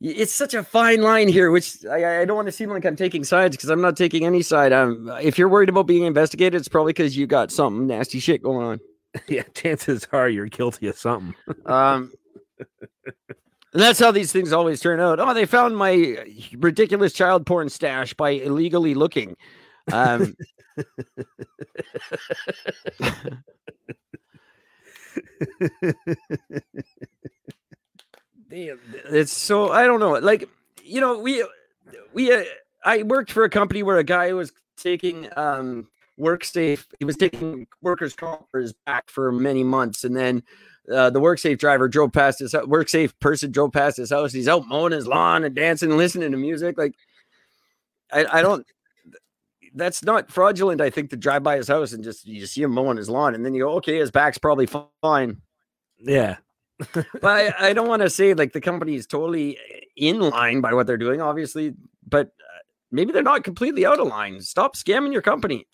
It's 0.00 0.34
such 0.34 0.54
a 0.54 0.62
fine 0.62 1.02
line 1.02 1.28
here, 1.28 1.50
which 1.50 1.84
I, 1.86 2.22
I 2.22 2.24
don't 2.24 2.36
want 2.36 2.46
to 2.46 2.52
seem 2.52 2.68
like 2.68 2.84
I'm 2.84 2.96
taking 2.96 3.24
sides 3.24 3.56
because 3.56 3.70
I'm 3.70 3.80
not 3.80 3.96
taking 3.96 4.26
any 4.26 4.42
side. 4.42 4.72
Um, 4.72 5.10
if 5.22 5.38
you're 5.38 5.48
worried 5.48 5.68
about 5.68 5.86
being 5.86 6.02
investigated, 6.02 6.54
it's 6.54 6.68
probably 6.68 6.92
because 6.92 7.16
you 7.16 7.26
got 7.26 7.50
something 7.50 7.86
nasty 7.86 8.18
shit 8.18 8.42
going 8.42 8.66
on. 8.66 8.80
yeah, 9.28 9.44
chances 9.54 10.06
are 10.12 10.28
you're 10.28 10.46
guilty 10.46 10.88
of 10.88 10.98
something. 10.98 11.34
Um, 11.64 12.12
and 12.58 13.82
that's 13.82 13.98
how 13.98 14.10
these 14.10 14.32
things 14.32 14.52
always 14.52 14.80
turn 14.80 15.00
out. 15.00 15.20
Oh, 15.20 15.32
they 15.32 15.46
found 15.46 15.76
my 15.76 16.18
ridiculous 16.58 17.12
child 17.12 17.46
porn 17.46 17.68
stash 17.68 18.12
by 18.14 18.30
illegally 18.30 18.94
looking. 18.94 19.36
Um, 19.92 20.34
Damn, 28.50 28.78
it's 29.10 29.32
so 29.32 29.70
I 29.70 29.84
don't 29.84 30.00
know. 30.00 30.12
Like 30.12 30.48
you 30.82 31.00
know, 31.00 31.18
we 31.18 31.44
we 32.12 32.32
uh, 32.32 32.44
I 32.84 33.02
worked 33.02 33.32
for 33.32 33.44
a 33.44 33.50
company 33.50 33.82
where 33.82 33.98
a 33.98 34.04
guy 34.04 34.32
was 34.32 34.52
taking 34.76 35.28
um 35.36 35.88
work 36.16 36.44
safe. 36.44 36.86
He 36.98 37.04
was 37.04 37.16
taking 37.16 37.66
workers' 37.82 38.14
comp 38.14 38.46
for 38.50 38.60
his 38.60 38.72
back 38.86 39.10
for 39.10 39.32
many 39.32 39.64
months, 39.64 40.04
and 40.04 40.16
then 40.16 40.42
uh, 40.92 41.10
the 41.10 41.20
work 41.20 41.38
safe 41.38 41.58
driver 41.58 41.88
drove 41.88 42.12
past 42.12 42.38
his 42.40 42.52
hou- 42.52 42.66
work 42.66 42.88
safe 42.88 43.18
person 43.20 43.50
drove 43.50 43.72
past 43.72 43.96
his 43.96 44.10
house. 44.10 44.32
He's 44.32 44.48
out 44.48 44.66
mowing 44.68 44.92
his 44.92 45.06
lawn 45.06 45.44
and 45.44 45.54
dancing 45.54 45.90
and 45.90 45.98
listening 45.98 46.30
to 46.32 46.36
music. 46.36 46.76
Like 46.78 46.94
I 48.12 48.38
I 48.38 48.42
don't. 48.42 48.66
That's 49.74 50.04
not 50.04 50.30
fraudulent. 50.30 50.80
I 50.80 50.90
think 50.90 51.10
to 51.10 51.16
drive 51.16 51.42
by 51.42 51.56
his 51.56 51.68
house 51.68 51.92
and 51.92 52.04
just 52.04 52.26
you 52.26 52.46
see 52.46 52.62
him 52.62 52.70
mowing 52.72 52.96
his 52.96 53.10
lawn, 53.10 53.34
and 53.34 53.44
then 53.44 53.54
you 53.54 53.64
go, 53.64 53.72
okay, 53.76 53.98
his 53.98 54.10
back's 54.10 54.38
probably 54.38 54.66
fine 55.02 55.40
Yeah. 55.98 56.36
but 56.92 57.06
I, 57.24 57.54
I 57.70 57.72
don't 57.72 57.88
want 57.88 58.02
to 58.02 58.10
say 58.10 58.34
like 58.34 58.52
the 58.52 58.60
company 58.60 58.94
is 58.94 59.06
totally 59.06 59.58
in 59.96 60.20
line 60.20 60.60
by 60.60 60.74
what 60.74 60.86
they're 60.86 60.96
doing, 60.96 61.20
obviously, 61.20 61.74
but 62.08 62.28
uh, 62.28 62.58
maybe 62.92 63.12
they're 63.12 63.22
not 63.22 63.44
completely 63.44 63.84
out 63.86 64.00
of 64.00 64.08
line. 64.08 64.40
Stop 64.40 64.76
scamming 64.76 65.12
your 65.12 65.22
company. 65.22 65.66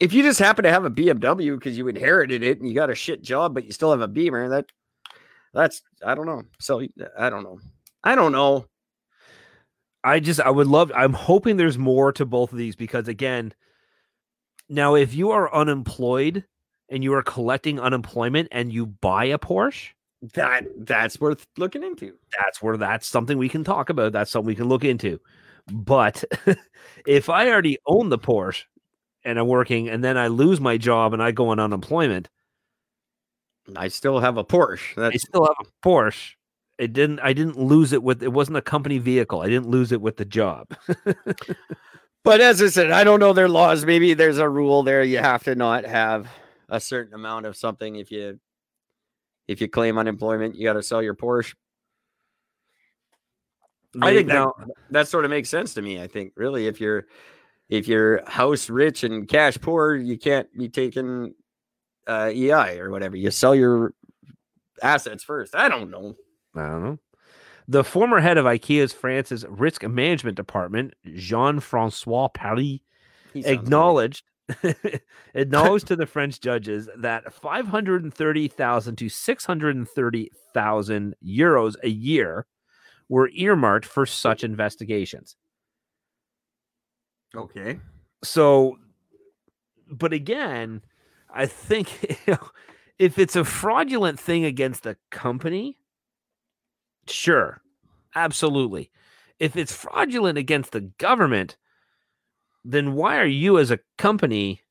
if 0.00 0.12
you 0.12 0.22
just 0.22 0.38
happen 0.38 0.62
to 0.64 0.70
have 0.70 0.84
a 0.84 0.90
BMW 0.90 1.58
because 1.58 1.76
you 1.76 1.88
inherited 1.88 2.42
it 2.42 2.58
and 2.60 2.68
you 2.68 2.74
got 2.74 2.90
a 2.90 2.94
shit 2.94 3.22
job, 3.22 3.54
but 3.54 3.64
you 3.64 3.72
still 3.72 3.90
have 3.90 4.00
a 4.00 4.08
Beamer, 4.08 4.48
that 4.48 4.66
that's 5.52 5.82
I 6.04 6.14
don't 6.14 6.26
know. 6.26 6.42
So 6.58 6.82
I 7.18 7.28
don't 7.30 7.42
know. 7.42 7.60
I 8.02 8.14
don't 8.14 8.32
know. 8.32 8.66
I 10.02 10.20
just 10.20 10.40
I 10.40 10.50
would 10.50 10.66
love 10.66 10.90
I'm 10.94 11.12
hoping 11.12 11.56
there's 11.56 11.78
more 11.78 12.12
to 12.12 12.24
both 12.24 12.52
of 12.52 12.58
these 12.58 12.76
because 12.76 13.08
again, 13.08 13.52
now 14.68 14.94
if 14.94 15.14
you 15.14 15.30
are 15.30 15.52
unemployed 15.54 16.44
and 16.88 17.04
you 17.04 17.12
are 17.14 17.22
collecting 17.22 17.78
unemployment 17.78 18.48
and 18.50 18.72
you 18.72 18.86
buy 18.86 19.26
a 19.26 19.38
Porsche, 19.38 19.90
That 20.34 20.64
that's 20.78 21.20
worth 21.20 21.46
looking 21.56 21.82
into. 21.82 22.14
that's 22.40 22.62
where 22.62 22.76
that's 22.76 23.06
something 23.06 23.38
we 23.38 23.48
can 23.48 23.64
talk 23.64 23.90
about. 23.90 24.12
That's 24.12 24.30
something 24.30 24.46
we 24.46 24.54
can 24.54 24.68
look 24.68 24.84
into. 24.84 25.20
But 25.70 26.24
if 27.06 27.28
I 27.28 27.48
already 27.50 27.78
own 27.86 28.08
the 28.08 28.18
Porsche 28.18 28.64
and 29.24 29.38
I'm 29.38 29.46
working 29.48 29.88
and 29.88 30.02
then 30.02 30.16
I 30.16 30.28
lose 30.28 30.60
my 30.60 30.78
job 30.78 31.12
and 31.12 31.22
I 31.22 31.30
go 31.30 31.48
on 31.50 31.60
unemployment, 31.60 32.28
I 33.76 33.88
still 33.88 34.18
have 34.20 34.36
a 34.36 34.44
Porsche. 34.44 34.96
I 34.98 35.16
still 35.16 35.44
have 35.46 35.66
a 35.66 35.86
Porsche. 35.86 36.34
It 36.80 36.94
didn't 36.94 37.20
I 37.20 37.34
didn't 37.34 37.58
lose 37.58 37.92
it 37.92 38.02
with 38.02 38.22
it 38.22 38.32
wasn't 38.32 38.56
a 38.56 38.62
company 38.62 38.96
vehicle. 38.96 39.42
I 39.42 39.48
didn't 39.48 39.68
lose 39.68 39.92
it 39.92 40.00
with 40.00 40.16
the 40.16 40.24
job. 40.24 40.74
but 42.24 42.40
as 42.40 42.62
I 42.62 42.68
said, 42.68 42.90
I 42.90 43.04
don't 43.04 43.20
know 43.20 43.34
their 43.34 43.50
laws. 43.50 43.84
Maybe 43.84 44.14
there's 44.14 44.38
a 44.38 44.48
rule 44.48 44.82
there. 44.82 45.04
You 45.04 45.18
have 45.18 45.44
to 45.44 45.54
not 45.54 45.84
have 45.84 46.26
a 46.70 46.80
certain 46.80 47.12
amount 47.12 47.44
of 47.44 47.54
something 47.54 47.96
if 47.96 48.10
you 48.10 48.40
if 49.46 49.60
you 49.60 49.68
claim 49.68 49.98
unemployment, 49.98 50.54
you 50.54 50.64
got 50.64 50.72
to 50.72 50.82
sell 50.82 51.02
your 51.02 51.14
Porsche. 51.14 51.54
I 54.00 54.14
think 54.14 54.28
that, 54.28 54.34
now 54.34 54.54
that 54.90 55.06
sort 55.06 55.26
of 55.26 55.30
makes 55.30 55.50
sense 55.50 55.74
to 55.74 55.82
me. 55.82 56.00
I 56.00 56.06
think 56.06 56.32
really, 56.34 56.66
if 56.66 56.80
you're 56.80 57.08
if 57.68 57.88
you're 57.88 58.22
house 58.26 58.70
rich 58.70 59.04
and 59.04 59.28
cash 59.28 59.58
poor, 59.60 59.96
you 59.96 60.16
can't 60.16 60.48
be 60.56 60.70
taking 60.70 61.34
uh, 62.06 62.30
EI 62.32 62.78
or 62.78 62.90
whatever. 62.90 63.16
You 63.16 63.30
sell 63.30 63.54
your 63.54 63.92
assets 64.82 65.22
first. 65.22 65.54
I 65.54 65.68
don't 65.68 65.90
know. 65.90 66.16
I 66.54 66.66
don't 66.68 66.82
know. 66.84 66.98
The 67.68 67.84
former 67.84 68.20
head 68.20 68.38
of 68.38 68.46
IKEA's 68.46 68.92
France's 68.92 69.44
risk 69.48 69.82
management 69.86 70.36
department, 70.36 70.94
Jean-Francois 71.14 72.28
Paris, 72.28 72.78
He 73.32 73.42
sounds 73.42 73.46
like- 73.46 73.58
acknowledged 73.58 74.24
acknowledged 75.34 75.86
to 75.86 75.94
the 75.94 76.06
French 76.06 76.40
judges 76.40 76.88
that 76.98 77.32
530,000 77.32 78.96
to 78.96 79.08
630,000 79.08 81.14
euros 81.24 81.74
a 81.84 81.88
year 81.88 82.46
were 83.08 83.30
earmarked 83.32 83.86
for 83.86 84.06
such 84.06 84.42
investigations. 84.42 85.36
Okay. 87.36 87.78
So 88.24 88.76
but 89.90 90.12
again, 90.12 90.82
I 91.32 91.46
think 91.46 92.02
you 92.26 92.34
know, 92.34 92.50
if 92.98 93.18
it's 93.18 93.36
a 93.36 93.44
fraudulent 93.44 94.18
thing 94.18 94.44
against 94.44 94.82
the 94.82 94.96
company, 95.10 95.78
sure. 97.10 97.60
Absolutely. 98.14 98.90
If 99.38 99.56
it's 99.56 99.72
fraudulent 99.72 100.38
against 100.38 100.72
the 100.72 100.82
government, 100.82 101.56
then 102.64 102.94
why 102.94 103.16
are 103.18 103.26
you 103.26 103.58
as 103.58 103.70
a 103.70 103.80
company 103.98 104.62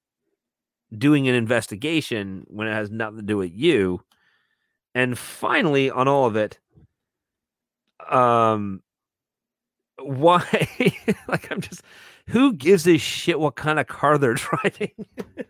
doing 0.95 1.27
an 1.27 1.35
investigation 1.35 2.45
when 2.47 2.67
it 2.67 2.73
has 2.73 2.91
nothing 2.91 3.17
to 3.17 3.23
do 3.23 3.37
with 3.37 3.51
you? 3.53 4.01
And 4.93 5.17
finally, 5.17 5.89
on 5.89 6.07
all 6.07 6.25
of 6.25 6.35
it, 6.35 6.59
um, 8.09 8.81
why? 9.99 10.43
like, 11.27 11.51
I'm 11.51 11.61
just, 11.61 11.81
who 12.27 12.53
gives 12.53 12.87
a 12.87 12.97
shit 12.97 13.39
what 13.39 13.55
kind 13.55 13.79
of 13.79 13.87
car 13.87 14.17
they're 14.17 14.33
driving? 14.35 14.91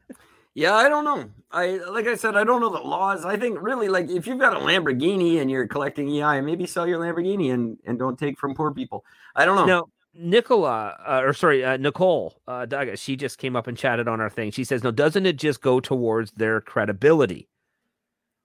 Yeah, 0.55 0.73
I 0.73 0.89
don't 0.89 1.05
know. 1.05 1.29
I 1.51 1.77
like 1.89 2.07
I 2.07 2.15
said, 2.15 2.35
I 2.35 2.43
don't 2.43 2.61
know 2.61 2.69
the 2.69 2.79
laws. 2.79 3.25
I 3.25 3.37
think 3.37 3.61
really 3.61 3.87
like 3.87 4.09
if 4.09 4.27
you've 4.27 4.39
got 4.39 4.55
a 4.55 4.59
Lamborghini 4.59 5.39
and 5.41 5.49
you're 5.49 5.67
collecting 5.67 6.09
EI, 6.09 6.41
maybe 6.41 6.65
sell 6.65 6.87
your 6.87 6.99
Lamborghini 6.99 7.53
and 7.53 7.77
and 7.85 7.97
don't 7.97 8.17
take 8.19 8.37
from 8.37 8.53
poor 8.55 8.71
people. 8.71 9.05
I 9.35 9.45
don't 9.45 9.55
know. 9.55 9.65
Now, 9.65 9.85
Nicola, 10.13 10.97
uh, 11.07 11.21
or 11.23 11.33
sorry, 11.33 11.63
uh, 11.63 11.77
Nicole 11.77 12.41
uh, 12.47 12.65
Douglas, 12.65 12.99
she 12.99 13.15
just 13.15 13.37
came 13.37 13.55
up 13.55 13.67
and 13.67 13.77
chatted 13.77 14.07
on 14.07 14.19
our 14.19 14.29
thing. 14.29 14.51
She 14.51 14.63
says, 14.63 14.83
"No, 14.83 14.91
doesn't 14.91 15.25
it 15.25 15.37
just 15.37 15.61
go 15.61 15.79
towards 15.79 16.31
their 16.31 16.61
credibility?" 16.61 17.47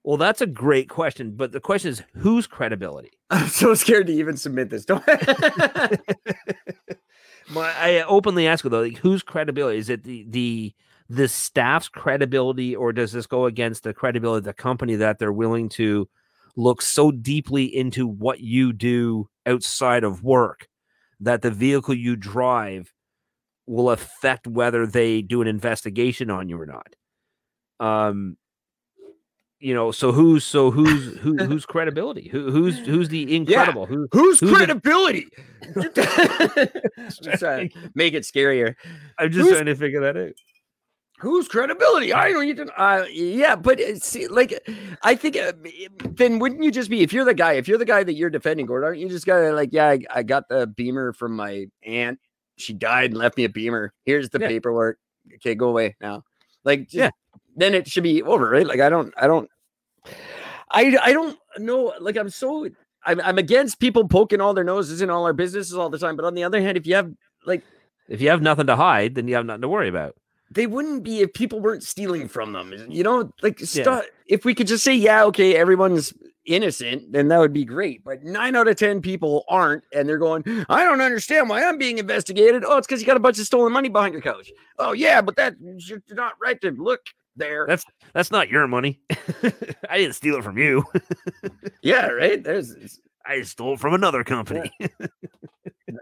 Well, 0.02 0.18
that's 0.18 0.42
a 0.42 0.46
great 0.46 0.88
question, 0.90 1.32
but 1.32 1.52
the 1.52 1.60
question 1.60 1.90
is, 1.90 2.02
whose 2.14 2.46
credibility? 2.46 3.12
I'm 3.30 3.48
so 3.48 3.74
scared 3.74 4.06
to 4.08 4.12
even 4.12 4.36
submit 4.36 4.68
this. 4.70 4.84
Don't. 4.84 5.04
My, 7.50 7.74
I 7.78 8.02
openly 8.06 8.46
ask 8.46 8.64
her 8.64 8.70
though, 8.70 8.82
like, 8.82 8.98
whose 8.98 9.22
credibility 9.22 9.78
is 9.78 9.90
it? 9.90 10.04
The 10.04 10.24
the 10.28 10.74
the 11.08 11.28
staff's 11.28 11.88
credibility, 11.88 12.74
or 12.74 12.92
does 12.92 13.12
this 13.12 13.26
go 13.26 13.44
against 13.46 13.82
the 13.82 13.92
credibility 13.94 14.38
of 14.38 14.44
the 14.44 14.52
company 14.54 14.96
that 14.96 15.18
they're 15.18 15.32
willing 15.32 15.68
to 15.70 16.08
look 16.56 16.80
so 16.82 17.10
deeply 17.10 17.64
into 17.64 18.06
what 18.06 18.40
you 18.40 18.72
do 18.72 19.28
outside 19.46 20.04
of 20.04 20.22
work 20.22 20.68
that 21.20 21.42
the 21.42 21.50
vehicle 21.50 21.94
you 21.94 22.16
drive 22.16 22.92
will 23.66 23.90
affect 23.90 24.46
whether 24.46 24.86
they 24.86 25.20
do 25.22 25.42
an 25.42 25.48
investigation 25.48 26.30
on 26.30 26.48
you 26.48 26.60
or 26.60 26.66
not? 26.66 26.94
Um, 27.80 28.36
you 29.58 29.74
know, 29.74 29.90
so 29.90 30.12
who's 30.12 30.44
so 30.44 30.70
who's 30.70 31.16
who 31.18 31.36
whose 31.44 31.64
credibility? 31.66 32.28
Who 32.28 32.50
who's 32.50 32.78
who's 32.78 33.08
the 33.08 33.34
incredible? 33.34 33.86
Who 33.86 34.08
Whose 34.12 34.40
Who's 34.40 34.50
the- 34.50 34.56
credibility? 34.56 35.28
To 35.74 37.68
make 37.94 38.14
it 38.14 38.22
scarier. 38.24 38.74
I'm 39.18 39.30
just 39.30 39.42
who's- 39.42 39.54
trying 39.54 39.66
to 39.66 39.74
figure 39.74 40.00
that 40.00 40.16
out. 40.16 40.32
Whose 41.20 41.48
credibility? 41.48 42.12
I 42.12 42.32
don't 42.32 42.46
even. 42.46 42.70
Uh, 42.76 43.04
yeah, 43.10 43.54
but 43.56 43.80
uh, 43.80 43.96
see, 43.96 44.26
like, 44.26 44.58
I 45.02 45.14
think 45.14 45.36
uh, 45.36 45.52
then 46.02 46.38
wouldn't 46.38 46.62
you 46.62 46.70
just 46.70 46.90
be 46.90 47.02
if 47.02 47.12
you're 47.12 47.24
the 47.24 47.34
guy, 47.34 47.52
if 47.52 47.68
you're 47.68 47.78
the 47.78 47.84
guy 47.84 48.02
that 48.02 48.14
you're 48.14 48.30
defending, 48.30 48.66
Gordon, 48.66 48.88
aren't 48.88 48.98
you 49.00 49.08
just 49.08 49.24
gotta 49.24 49.52
like, 49.52 49.70
yeah, 49.72 49.88
I, 49.90 50.00
I 50.10 50.22
got 50.24 50.48
the 50.48 50.66
beamer 50.66 51.12
from 51.12 51.36
my 51.36 51.66
aunt. 51.84 52.18
She 52.56 52.72
died 52.72 53.10
and 53.12 53.18
left 53.18 53.36
me 53.36 53.44
a 53.44 53.48
beamer. 53.48 53.92
Here's 54.04 54.28
the 54.30 54.40
Yeah. 54.40 54.48
paperwork. 54.48 54.98
Okay, 55.36 55.54
go 55.54 55.68
away 55.68 55.96
now. 56.00 56.24
Like, 56.64 56.82
just- 56.88 56.94
Yeah. 56.94 57.10
then 57.56 57.74
it 57.74 57.88
should 57.88 58.02
be 58.02 58.22
over, 58.22 58.50
right? 58.50 58.66
Like, 58.66 58.80
I 58.80 58.88
don't, 58.88 59.14
I 59.16 59.26
don't, 59.26 59.48
I, 60.70 60.96
I 61.00 61.12
don't 61.12 61.38
know. 61.58 61.94
Like, 62.00 62.16
I'm 62.16 62.28
so, 62.28 62.68
I'm, 63.06 63.20
I'm 63.20 63.38
against 63.38 63.78
people 63.78 64.06
poking 64.08 64.40
all 64.40 64.52
their 64.54 64.64
noses 64.64 65.00
in 65.00 65.10
all 65.10 65.24
our 65.24 65.32
businesses 65.32 65.74
all 65.74 65.90
the 65.90 65.98
time. 65.98 66.16
But 66.16 66.24
on 66.24 66.34
the 66.34 66.44
other 66.44 66.60
hand, 66.60 66.76
if 66.76 66.86
you 66.86 66.96
have 66.96 67.12
like 67.46 67.62
If 68.08 68.20
you 68.20 68.30
have 68.30 68.42
nothing 68.42 68.66
to 68.66 68.76
hide, 68.76 69.14
then 69.14 69.28
you 69.28 69.36
have 69.36 69.46
nothing 69.46 69.62
to 69.62 69.68
worry 69.68 69.88
about. 69.88 70.16
They 70.54 70.66
wouldn't 70.66 71.02
be 71.02 71.20
if 71.20 71.32
people 71.32 71.60
weren't 71.60 71.82
stealing 71.82 72.28
from 72.28 72.52
them. 72.52 72.72
You 72.88 73.02
know, 73.02 73.32
like 73.42 73.58
stu- 73.60 74.02
if 74.26 74.44
we 74.44 74.54
could 74.54 74.66
just 74.66 74.84
say, 74.84 74.94
yeah, 74.94 75.24
okay, 75.24 75.54
everyone's 75.56 76.14
innocent, 76.46 77.12
then 77.12 77.28
that 77.28 77.38
would 77.38 77.52
be 77.52 77.64
great. 77.64 78.04
But 78.04 78.22
nine 78.22 78.56
out 78.56 78.68
of 78.68 78.76
10 78.76 79.00
people 79.00 79.44
aren't. 79.48 79.84
And 79.92 80.08
they're 80.08 80.18
going, 80.18 80.44
I 80.68 80.84
don't 80.84 81.00
understand 81.00 81.48
why 81.48 81.64
I'm 81.64 81.78
being 81.78 81.98
investigated. 81.98 82.64
Oh, 82.66 82.76
it's 82.76 82.86
because 82.86 83.00
you 83.00 83.06
got 83.06 83.16
a 83.16 83.20
bunch 83.20 83.38
of 83.38 83.46
stolen 83.46 83.72
money 83.72 83.88
behind 83.88 84.12
your 84.12 84.22
couch. 84.22 84.50
Oh, 84.78 84.92
yeah, 84.92 85.20
but 85.20 85.36
that 85.36 85.54
you're 85.60 86.02
not 86.10 86.34
right 86.40 86.60
to 86.60 86.70
look 86.70 87.00
there. 87.36 87.66
That's 87.66 87.84
that's 88.12 88.30
not 88.30 88.48
your 88.48 88.66
money. 88.68 89.00
I 89.90 89.98
didn't 89.98 90.14
steal 90.14 90.36
it 90.36 90.44
from 90.44 90.58
you. 90.58 90.84
yeah, 91.82 92.06
right. 92.06 92.42
There's 92.42 93.00
I 93.26 93.42
stole 93.42 93.74
it 93.74 93.80
from 93.80 93.94
another 93.94 94.22
company. 94.24 94.70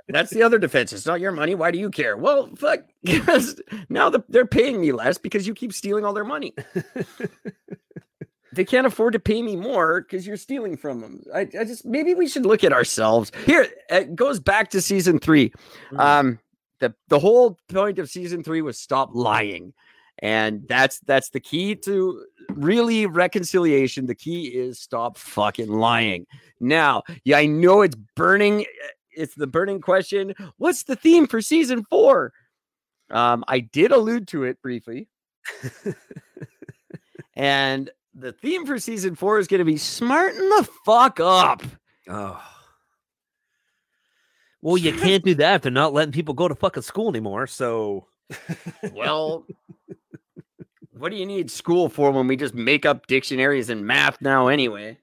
that's 0.08 0.30
the 0.30 0.42
other 0.42 0.58
defense. 0.58 0.92
It's 0.92 1.06
not 1.06 1.20
your 1.20 1.32
money. 1.32 1.54
Why 1.54 1.70
do 1.70 1.78
you 1.78 1.90
care? 1.90 2.16
Well, 2.16 2.50
fuck, 2.56 2.80
because 3.02 3.60
now 3.88 4.10
the, 4.10 4.22
they're 4.28 4.46
paying 4.46 4.80
me 4.80 4.92
less 4.92 5.18
because 5.18 5.46
you 5.46 5.54
keep 5.54 5.72
stealing 5.72 6.04
all 6.04 6.12
their 6.12 6.24
money. 6.24 6.54
they 8.52 8.64
can't 8.64 8.86
afford 8.86 9.14
to 9.14 9.20
pay 9.20 9.42
me 9.42 9.56
more 9.56 10.02
because 10.02 10.26
you're 10.26 10.36
stealing 10.36 10.76
from 10.76 11.00
them. 11.00 11.22
I, 11.34 11.40
I 11.58 11.64
just 11.64 11.84
maybe 11.84 12.14
we 12.14 12.28
should 12.28 12.46
look 12.46 12.64
at 12.64 12.72
ourselves. 12.72 13.32
Here, 13.46 13.66
it 13.88 14.14
goes 14.14 14.40
back 14.40 14.70
to 14.70 14.80
season 14.80 15.18
three. 15.18 15.52
Mm. 15.92 16.00
Um, 16.00 16.38
the 16.80 16.94
the 17.08 17.18
whole 17.18 17.58
point 17.68 17.98
of 17.98 18.10
season 18.10 18.42
three 18.42 18.60
was 18.60 18.78
stop 18.78 19.10
lying. 19.14 19.72
And 20.18 20.68
that's 20.68 21.00
that's 21.00 21.30
the 21.30 21.40
key 21.40 21.74
to 21.76 22.24
really 22.50 23.06
reconciliation. 23.06 24.06
The 24.06 24.14
key 24.14 24.46
is 24.48 24.78
stop 24.78 25.16
fucking 25.16 25.68
lying. 25.68 26.26
Now, 26.60 27.02
yeah, 27.24 27.38
I 27.38 27.46
know 27.46 27.82
it's 27.82 27.96
burning. 28.14 28.66
It's 29.14 29.34
the 29.34 29.46
burning 29.46 29.80
question. 29.80 30.34
What's 30.56 30.84
the 30.84 30.96
theme 30.96 31.26
for 31.26 31.40
season 31.40 31.84
four? 31.84 32.32
Um, 33.10 33.44
I 33.48 33.60
did 33.60 33.92
allude 33.92 34.28
to 34.28 34.44
it 34.44 34.60
briefly. 34.62 35.08
and 37.34 37.90
the 38.14 38.32
theme 38.32 38.66
for 38.66 38.78
season 38.78 39.14
four 39.14 39.38
is 39.38 39.48
going 39.48 39.58
to 39.58 39.64
be 39.64 39.76
smarten 39.76 40.48
the 40.48 40.68
fuck 40.84 41.20
up. 41.20 41.62
oh. 42.08 42.42
Well, 44.60 44.78
you 44.78 44.92
can't 44.92 45.24
do 45.24 45.34
that 45.34 45.56
if 45.56 45.62
they're 45.62 45.72
not 45.72 45.92
letting 45.92 46.12
people 46.12 46.34
go 46.34 46.46
to 46.46 46.54
fucking 46.54 46.84
school 46.84 47.08
anymore. 47.08 47.48
So 47.48 48.06
Well, 48.92 49.44
what 50.92 51.10
do 51.10 51.16
you 51.16 51.26
need 51.26 51.50
school 51.50 51.88
for 51.88 52.12
when 52.12 52.28
we 52.28 52.36
just 52.36 52.54
make 52.54 52.86
up 52.86 53.08
dictionaries 53.08 53.70
and 53.70 53.84
math 53.84 54.20
now 54.20 54.46
anyway? 54.46 54.98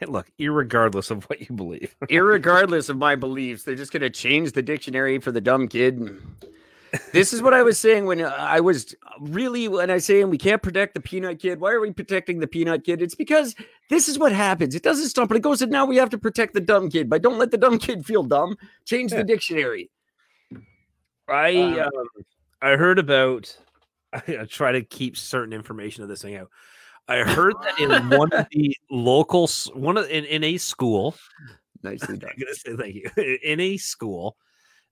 look, 0.08 0.30
irregardless 0.38 1.10
of 1.10 1.24
what 1.24 1.48
you 1.48 1.54
believe. 1.54 1.94
Irregardless 2.08 2.88
of 2.88 2.96
my 2.96 3.14
beliefs, 3.14 3.64
they're 3.64 3.74
just 3.74 3.92
going 3.92 4.02
to 4.02 4.10
change 4.10 4.52
the 4.52 4.62
dictionary 4.62 5.18
for 5.18 5.32
the 5.32 5.40
dumb 5.40 5.68
kid. 5.68 6.18
this 7.12 7.32
is 7.32 7.42
what 7.42 7.54
I 7.54 7.62
was 7.62 7.78
saying 7.78 8.06
when 8.06 8.20
uh, 8.20 8.34
I 8.38 8.60
was 8.60 8.94
really 9.20 9.68
when 9.68 9.90
I 9.90 9.98
saying 9.98 10.30
we 10.30 10.38
can't 10.38 10.62
protect 10.62 10.94
the 10.94 11.00
peanut 11.00 11.40
kid. 11.40 11.60
Why 11.60 11.72
are 11.72 11.80
we 11.80 11.92
protecting 11.92 12.40
the 12.40 12.46
peanut 12.46 12.84
kid? 12.84 13.02
It's 13.02 13.14
because 13.14 13.54
this 13.90 14.08
is 14.08 14.18
what 14.18 14.32
happens. 14.32 14.74
It 14.74 14.82
doesn't 14.82 15.08
stop, 15.08 15.28
but 15.28 15.36
it 15.36 15.42
goes. 15.42 15.62
And 15.62 15.72
now 15.72 15.84
we 15.84 15.96
have 15.96 16.10
to 16.10 16.18
protect 16.18 16.54
the 16.54 16.60
dumb 16.60 16.90
kid, 16.90 17.10
but 17.10 17.22
don't 17.22 17.38
let 17.38 17.50
the 17.50 17.58
dumb 17.58 17.78
kid 17.78 18.04
feel 18.06 18.22
dumb. 18.22 18.56
Change 18.84 19.12
the 19.12 19.24
dictionary. 19.24 19.90
I 21.28 21.56
Um, 21.56 21.78
um, 21.80 22.08
I 22.62 22.76
heard 22.76 22.98
about. 22.98 23.56
I, 24.12 24.46
try 24.48 24.72
to 24.72 24.82
keep 24.82 25.16
certain 25.16 25.52
information 25.52 26.02
of 26.02 26.08
this 26.08 26.22
thing 26.22 26.36
out. 26.36 26.48
I 27.08 27.18
heard 27.18 27.54
that 27.62 27.78
in 27.78 28.10
one 28.10 28.28
of 28.32 28.46
the 28.50 28.76
local, 28.90 29.48
one 29.74 29.96
of 29.96 30.08
in, 30.10 30.24
in 30.24 30.44
a 30.44 30.56
school, 30.58 31.14
Nicely 31.82 32.16
done. 32.18 32.30
I'm 32.32 32.38
gonna 32.40 32.54
say 32.54 32.76
thank 32.76 32.94
you. 32.94 33.38
In 33.44 33.60
a 33.60 33.76
school, 33.76 34.36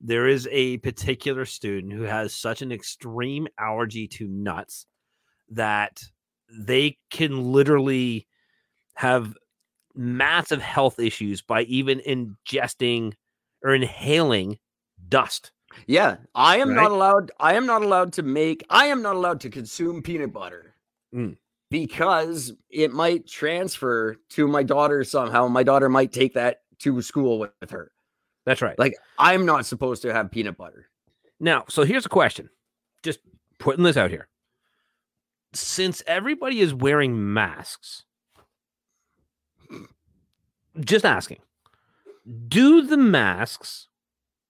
there 0.01 0.29
is 0.29 0.49
a 0.53 0.77
particular 0.79 1.45
student 1.45 1.93
who 1.93 2.03
has 2.03 2.35
such 2.35 2.63
an 2.63 2.71
extreme 2.71 3.49
allergy 3.59 4.07
to 4.09 4.29
nuts 4.29 4.87
that 5.51 6.03
they 6.51 6.99
can 7.11 7.53
literally 7.53 8.27
have 8.95 9.35
massive 9.95 10.61
health 10.61 10.99
issues 10.99 11.43
by 11.43 11.63
even 11.63 12.01
ingesting 12.01 13.15
or 13.63 13.75
inhaling 13.75 14.59
dust. 15.09 15.53
Yeah, 15.87 16.17
I 16.35 16.59
am 16.59 16.69
Right? 16.69 16.77
not 16.77 16.91
allowed. 16.93 17.33
I 17.41 17.55
am 17.55 17.67
not 17.67 17.83
allowed 17.83 18.13
to 18.15 18.23
make. 18.23 18.65
I 18.71 18.87
am 18.87 19.03
not 19.03 19.17
allowed 19.17 19.41
to 19.41 19.51
consume 19.51 20.03
peanut 20.03 20.33
butter 20.33 20.75
Mm. 21.15 21.37
Because 21.71 22.53
it 22.71 22.93
might 22.93 23.27
transfer 23.27 24.17
to 24.31 24.47
my 24.47 24.63
daughter 24.63 25.05
somehow. 25.05 25.49
My 25.49 25.63
daughter 25.63 25.89
might 25.89 26.13
take 26.13 26.35
that 26.35 26.61
to 26.81 27.03
school 27.03 27.39
with, 27.39 27.71
her. 27.71 27.91
That's 28.47 28.63
right. 28.63 28.79
Like 28.79 28.95
I'm 29.19 29.47
not 29.47 29.67
supposed 29.67 30.03
to 30.03 30.13
have 30.13 30.31
peanut 30.31 30.57
butter. 30.57 30.87
Now, 31.41 31.65
so 31.69 31.85
here's 31.85 32.07
a 32.07 32.11
question. 32.11 32.51
Just 33.03 33.21
putting 33.59 33.85
this 33.85 33.97
out 33.97 34.11
here. 34.11 34.29
Since 35.53 36.03
everybody 36.07 36.61
is 36.61 36.75
wearing 36.75 37.33
masks, 37.33 38.05
just 40.81 41.05
asking, 41.05 41.39
do 42.49 42.83
the 42.83 42.97
masks, 42.97 43.89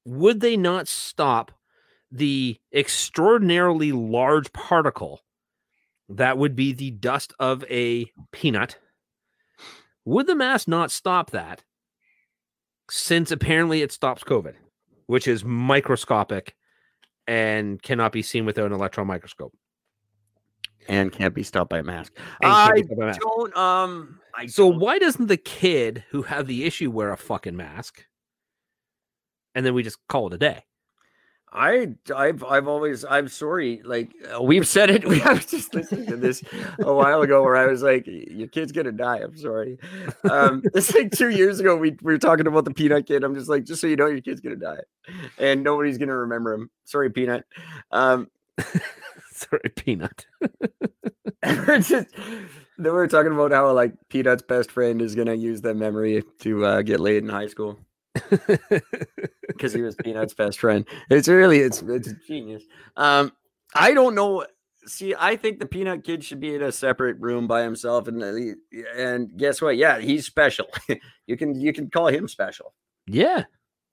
would 0.04 0.40
they 0.40 0.56
not 0.56 0.88
stop 0.88 1.52
the 2.10 2.58
extraordinarily 2.72 3.92
large 3.92 4.52
particle 4.52 5.23
that 6.09 6.39
would 6.39 6.55
be 6.56 6.72
the 6.72 6.90
dust 6.90 7.32
of 7.39 7.64
a 7.70 8.10
peanut? 8.32 8.78
Would 10.05 10.26
the 10.26 10.35
mask 10.35 10.68
not 10.68 10.90
stop 10.90 11.31
that 11.31 11.62
since 12.90 13.31
apparently 13.31 13.81
it 13.82 13.90
stops 13.93 14.22
COVID, 14.22 14.55
which 15.06 15.26
is 15.26 15.44
microscopic 15.44 16.55
and 17.26 17.82
cannot 17.82 18.12
be 18.12 18.20
seen 18.22 18.44
without 18.44 18.66
an 18.66 18.72
electron 18.72 19.06
microscope? 19.06 19.55
And 20.86 21.10
can't 21.10 21.35
be 21.35 21.43
stopped 21.43 21.70
by 21.70 21.78
a 21.78 21.82
mask. 21.82 22.12
I 22.43 22.82
a 22.90 22.94
mask. 22.97 23.20
don't. 23.22 23.56
Um. 23.56 24.20
I 24.35 24.44
So 24.47 24.70
don't- 24.70 24.81
why 24.81 24.98
doesn't 24.98 25.28
the 25.28 25.39
kid 25.39 26.05
who 26.10 26.20
have 26.22 26.47
the 26.47 26.64
issue 26.64 26.90
wear 26.90 27.10
a 27.10 27.16
fucking 27.16 27.56
mask? 27.56 28.05
And 29.55 29.64
then 29.64 29.72
we 29.72 29.82
just 29.82 29.97
call 30.09 30.26
it 30.26 30.35
a 30.35 30.39
day. 30.39 30.64
I 31.55 31.94
I've 32.14 32.43
I've 32.43 32.66
always 32.66 33.05
I'm 33.09 33.28
sorry. 33.28 33.81
Like 33.85 34.12
uh, 34.35 34.43
we've 34.43 34.66
said 34.66 34.90
it. 34.90 35.05
We 35.14 35.20
have 35.20 35.47
just 35.47 35.72
listened 35.72 36.09
to 36.09 36.16
this 36.16 36.43
a 36.81 36.93
while 36.93 37.22
ago 37.22 37.43
where 37.43 37.55
I 37.55 37.66
was 37.66 37.82
like, 37.82 38.06
"Your 38.06 38.48
kid's 38.48 38.72
gonna 38.72 38.90
die." 38.90 39.18
I'm 39.18 39.36
sorry. 39.36 39.78
Um, 40.28 40.62
it's 40.74 40.93
like 40.93 41.12
two 41.12 41.28
years 41.31 41.60
ago. 41.60 41.76
We, 41.76 41.90
we 42.02 42.12
were 42.12 42.18
talking 42.18 42.48
about 42.48 42.64
the 42.64 42.74
peanut 42.74 43.06
kid. 43.06 43.22
I'm 43.22 43.35
just 43.36 43.48
like, 43.48 43.64
just 43.64 43.81
so 43.81 43.86
you 43.86 43.94
know, 43.94 44.06
your 44.06 44.20
kid's 44.20 44.40
gonna 44.40 44.56
die, 44.56 44.81
and 45.39 45.62
nobody's 45.62 45.97
gonna 45.97 46.16
remember 46.16 46.52
him. 46.55 46.70
Sorry, 46.85 47.10
peanut. 47.10 47.44
Um, 47.93 48.28
Sorry, 49.31 49.68
peanut. 49.76 50.26
we're 51.44 51.78
just 51.81 52.09
then 52.16 52.47
we 52.78 52.90
were 52.90 53.06
talking 53.09 53.32
about 53.32 53.52
how 53.52 53.70
like 53.72 53.94
peanut's 54.09 54.43
best 54.43 54.70
friend 54.70 55.01
is 55.01 55.14
gonna 55.14 55.35
use 55.35 55.60
that 55.62 55.74
memory 55.74 56.24
to 56.40 56.64
uh, 56.64 56.82
get 56.82 57.01
laid 57.01 57.22
in 57.22 57.28
high 57.28 57.47
school 57.47 57.78
because 59.48 59.72
he 59.72 59.82
was 59.82 59.94
Peanut's 59.96 60.34
best 60.34 60.60
friend. 60.60 60.86
It's 61.10 61.28
really 61.28 61.58
it's 61.58 61.82
it's 61.82 62.12
genius. 62.26 62.62
Um, 62.96 63.32
I 63.74 63.92
don't 63.94 64.14
know. 64.14 64.46
See, 64.86 65.14
I 65.18 65.36
think 65.36 65.58
the 65.60 65.66
Peanut 65.66 66.04
Kid 66.04 66.22
should 66.22 66.40
be 66.40 66.54
in 66.54 66.62
a 66.62 66.70
separate 66.70 67.16
room 67.18 67.46
by 67.46 67.62
himself, 67.62 68.06
and 68.06 68.22
uh, 68.22 68.34
and 68.96 69.36
guess 69.36 69.62
what? 69.62 69.76
Yeah, 69.76 69.98
he's 69.98 70.26
special. 70.26 70.66
you 71.26 71.36
can 71.36 71.58
you 71.58 71.72
can 71.72 71.90
call 71.90 72.08
him 72.08 72.28
special. 72.28 72.74
yeah. 73.06 73.44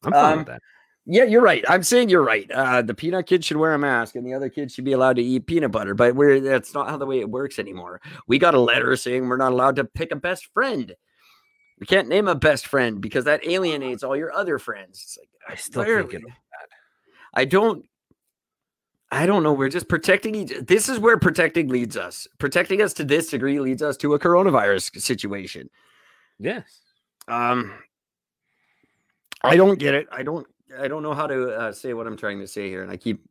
I'm 0.03 0.11
fine 0.13 0.31
Um, 0.31 0.37
with 0.39 0.47
that. 0.47 0.61
Yeah, 1.05 1.23
you're 1.25 1.41
right. 1.41 1.63
I'm 1.67 1.83
saying 1.83 2.09
you're 2.09 2.23
right. 2.23 2.49
Uh, 2.51 2.81
the 2.81 2.93
Peanut 2.93 3.25
Kid 3.27 3.45
should 3.45 3.57
wear 3.57 3.73
a 3.73 3.79
mask, 3.79 4.15
and 4.15 4.25
the 4.25 4.33
other 4.33 4.49
kid 4.49 4.71
should 4.71 4.83
be 4.85 4.91
allowed 4.93 5.15
to 5.17 5.21
eat 5.23 5.45
peanut 5.47 5.71
butter. 5.71 5.93
But 5.95 6.15
we're 6.15 6.39
that's 6.39 6.73
not 6.73 6.89
how 6.89 6.97
the 6.97 7.05
way 7.05 7.19
it 7.19 7.29
works 7.29 7.57
anymore. 7.59 8.01
We 8.27 8.37
got 8.37 8.53
a 8.55 8.59
letter 8.59 8.95
saying 8.95 9.27
we're 9.27 9.37
not 9.37 9.51
allowed 9.51 9.75
to 9.77 9.83
pick 9.83 10.11
a 10.11 10.15
best 10.15 10.47
friend. 10.53 10.93
We 11.81 11.87
can't 11.87 12.07
name 12.07 12.27
a 12.27 12.35
best 12.35 12.67
friend 12.67 13.01
because 13.01 13.25
that 13.25 13.45
alienates 13.45 14.03
all 14.03 14.15
your 14.15 14.31
other 14.31 14.59
friends. 14.59 15.01
It's 15.01 15.17
like 15.17 15.29
I 15.49 15.55
still 15.55 15.83
where- 15.83 16.03
think 16.03 16.13
it. 16.13 16.21
I 17.33 17.43
don't 17.45 17.85
I 19.13 19.25
don't 19.25 19.43
know. 19.43 19.51
We're 19.51 19.67
just 19.67 19.89
protecting 19.89 20.35
each 20.35 20.53
this 20.61 20.87
is 20.87 20.99
where 20.99 21.17
protecting 21.17 21.67
leads 21.69 21.97
us. 21.97 22.27
Protecting 22.37 22.81
us 22.81 22.93
to 22.93 23.03
this 23.03 23.29
degree 23.29 23.59
leads 23.59 23.81
us 23.81 23.97
to 23.97 24.13
a 24.13 24.19
coronavirus 24.19 25.01
situation. 25.01 25.69
Yes. 26.39 26.81
Um 27.27 27.73
I 29.43 29.55
don't 29.55 29.79
get 29.79 29.95
it. 29.95 30.07
I 30.11 30.21
don't 30.21 30.45
I 30.79 30.87
don't 30.87 31.01
know 31.01 31.15
how 31.15 31.25
to 31.25 31.49
uh, 31.51 31.71
say 31.71 31.93
what 31.95 32.05
I'm 32.05 32.15
trying 32.15 32.39
to 32.41 32.47
say 32.47 32.69
here 32.69 32.83
and 32.83 32.91
I 32.91 32.97
keep 32.97 33.23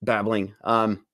babbling. 0.00 0.54
Um 0.64 1.04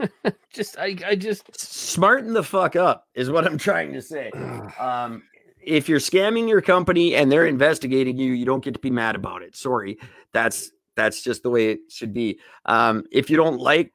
Just 0.52 0.76
I 0.78 0.96
I 1.06 1.14
just 1.14 1.44
smarten 1.58 2.32
the 2.32 2.42
fuck 2.42 2.74
up 2.74 3.06
is 3.14 3.30
what 3.30 3.46
I'm 3.46 3.58
trying 3.58 3.92
to 3.92 4.02
say. 4.02 4.32
Um 4.80 5.22
if 5.64 5.88
you're 5.88 6.00
scamming 6.00 6.48
your 6.48 6.60
company 6.60 7.14
and 7.14 7.30
they're 7.30 7.46
investigating 7.46 8.16
you, 8.18 8.32
you 8.32 8.44
don't 8.44 8.64
get 8.64 8.74
to 8.74 8.80
be 8.80 8.90
mad 8.90 9.14
about 9.14 9.42
it. 9.42 9.56
Sorry. 9.56 9.98
That's 10.32 10.72
that's 10.94 11.22
just 11.22 11.42
the 11.42 11.50
way 11.50 11.70
it 11.70 11.80
should 11.88 12.12
be. 12.12 12.38
Um, 12.66 13.04
if 13.10 13.30
you 13.30 13.36
don't 13.36 13.58
like 13.58 13.92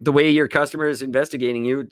the 0.00 0.12
way 0.12 0.30
your 0.30 0.48
customer 0.48 0.88
is 0.88 1.02
investigating 1.02 1.64
you, 1.64 1.88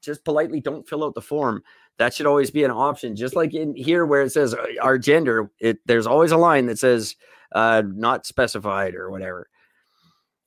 just 0.00 0.24
politely 0.24 0.60
don't 0.60 0.88
fill 0.88 1.04
out 1.04 1.14
the 1.14 1.22
form. 1.22 1.62
That 1.98 2.14
should 2.14 2.26
always 2.26 2.50
be 2.50 2.64
an 2.64 2.70
option. 2.70 3.16
Just 3.16 3.36
like 3.36 3.54
in 3.54 3.74
here 3.74 4.06
where 4.06 4.22
it 4.22 4.30
says 4.30 4.54
uh, 4.54 4.64
our 4.80 4.98
gender, 4.98 5.50
it 5.58 5.78
there's 5.86 6.06
always 6.06 6.32
a 6.32 6.36
line 6.36 6.66
that 6.66 6.78
says 6.78 7.16
uh, 7.52 7.82
not 7.84 8.26
specified 8.26 8.94
or 8.94 9.10
whatever. 9.10 9.48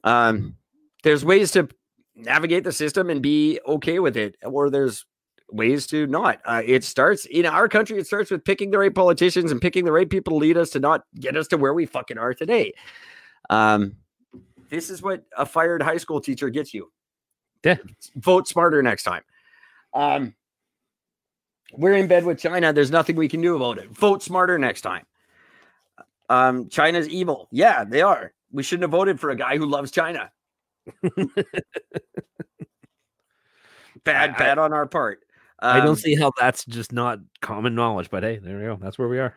Um, 0.04 0.56
there's 1.04 1.26
ways 1.26 1.52
to 1.52 1.70
navigate 2.16 2.64
the 2.64 2.72
system 2.72 3.10
and 3.10 3.22
be 3.22 3.60
okay 3.68 4.00
with 4.00 4.18
it, 4.18 4.36
or 4.44 4.70
there's 4.70 5.06
ways 5.52 5.88
to 5.88 6.08
not. 6.08 6.40
Uh, 6.46 6.62
it 6.66 6.84
starts 6.84 7.26
in 7.26 7.46
our 7.46 7.68
country. 7.68 7.98
It 7.98 8.08
starts 8.08 8.32
with 8.32 8.44
picking 8.44 8.72
the 8.72 8.80
right 8.80 8.94
politicians 8.94 9.52
and 9.52 9.62
picking 9.62 9.86
the 9.86 9.92
right 9.92 10.10
people 10.10 10.34
to 10.34 10.38
lead 10.38 10.58
us 10.58 10.72
to 10.72 10.80
not 10.80 11.04
get 11.20 11.36
us 11.38 11.48
to 11.50 11.58
where 11.58 11.74
we 11.74 11.86
fucking 11.86 12.18
are 12.18 12.34
today. 12.34 12.74
Um, 13.50 13.96
this 14.70 14.90
is 14.90 15.02
what 15.02 15.24
a 15.38 15.46
fired 15.46 15.82
high 15.82 15.98
school 15.98 16.20
teacher 16.20 16.50
gets 16.50 16.74
you. 16.74 16.92
Yeah. 17.64 17.78
Vote 18.16 18.48
smarter 18.48 18.82
next 18.82 19.04
time. 19.04 19.24
Um, 19.94 20.34
we're 21.74 21.94
in 21.96 22.08
bed 22.08 22.26
with 22.26 22.40
China. 22.40 22.74
There's 22.74 22.92
nothing 22.92 23.16
we 23.16 23.28
can 23.28 23.42
do 23.42 23.56
about 23.56 23.78
it. 23.78 23.90
Vote 23.92 24.24
smarter 24.24 24.58
next 24.58 24.82
time. 24.82 25.06
Um, 26.30 26.70
China's 26.70 27.08
evil. 27.08 27.48
Yeah, 27.52 27.84
they 27.84 28.02
are. 28.02 28.34
We 28.52 28.64
shouldn't 28.64 28.84
have 28.84 28.92
voted 28.92 29.20
for 29.20 29.30
a 29.32 29.36
guy 29.36 29.58
who 29.58 29.66
loves 29.66 29.92
China. 29.92 30.32
bad, 34.04 34.32
I- 34.32 34.38
bad 34.38 34.58
on 34.58 34.74
our 34.74 34.86
part. 34.88 35.20
I 35.70 35.80
Um, 35.80 35.86
don't 35.86 35.96
see 35.98 36.16
how 36.16 36.32
that's 36.40 36.66
just 36.66 36.92
not 36.94 37.20
common 37.42 37.76
knowledge, 37.76 38.10
but 38.10 38.24
hey, 38.24 38.38
there 38.38 38.58
we 38.58 38.64
go. 38.64 38.78
That's 38.82 38.98
where 38.98 39.08
we 39.08 39.20
are. 39.20 39.36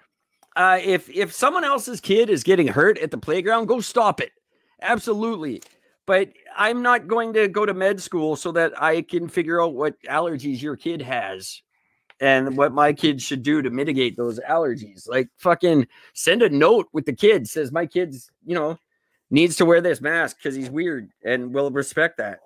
uh, 0.56 0.78
if 0.82 1.08
if 1.10 1.32
someone 1.32 1.64
else's 1.64 2.00
kid 2.00 2.30
is 2.30 2.42
getting 2.42 2.66
hurt 2.68 2.98
at 2.98 3.10
the 3.10 3.18
playground, 3.18 3.66
go 3.66 3.80
stop 3.80 4.20
it. 4.20 4.32
Absolutely. 4.82 5.62
But 6.06 6.30
I'm 6.56 6.82
not 6.82 7.06
going 7.06 7.34
to 7.34 7.48
go 7.48 7.66
to 7.66 7.74
med 7.74 8.00
school 8.00 8.34
so 8.36 8.50
that 8.52 8.80
I 8.82 9.02
can 9.02 9.28
figure 9.28 9.62
out 9.62 9.74
what 9.74 9.94
allergies 10.04 10.62
your 10.62 10.76
kid 10.76 11.02
has 11.02 11.62
and 12.20 12.56
what 12.56 12.72
my 12.72 12.92
kid 12.94 13.20
should 13.22 13.42
do 13.42 13.62
to 13.62 13.70
mitigate 13.70 14.16
those 14.16 14.40
allergies. 14.40 15.08
Like 15.08 15.28
fucking 15.38 15.86
send 16.14 16.42
a 16.42 16.48
note 16.48 16.88
with 16.92 17.04
the 17.06 17.12
kid 17.14 17.48
says 17.48 17.72
my 17.72 17.86
kid's, 17.86 18.30
you 18.44 18.54
know, 18.54 18.78
needs 19.30 19.56
to 19.56 19.66
wear 19.66 19.80
this 19.80 20.00
mask 20.00 20.38
because 20.38 20.56
he's 20.56 20.70
weird 20.70 21.10
and 21.24 21.52
we'll 21.54 21.70
respect 21.70 22.18
that. 22.18 22.40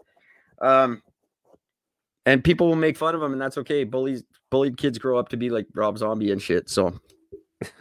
Um 0.60 1.02
and 2.26 2.42
people 2.44 2.68
will 2.68 2.76
make 2.76 2.96
fun 2.96 3.14
of 3.14 3.22
him 3.22 3.32
and 3.32 3.40
that's 3.40 3.58
okay. 3.58 3.84
Bullies 3.84 4.22
bullied 4.50 4.76
kids 4.76 4.98
grow 4.98 5.18
up 5.18 5.28
to 5.30 5.36
be 5.36 5.50
like 5.50 5.66
Rob 5.74 5.98
Zombie 5.98 6.30
and 6.32 6.40
shit. 6.40 6.68
So 6.68 6.98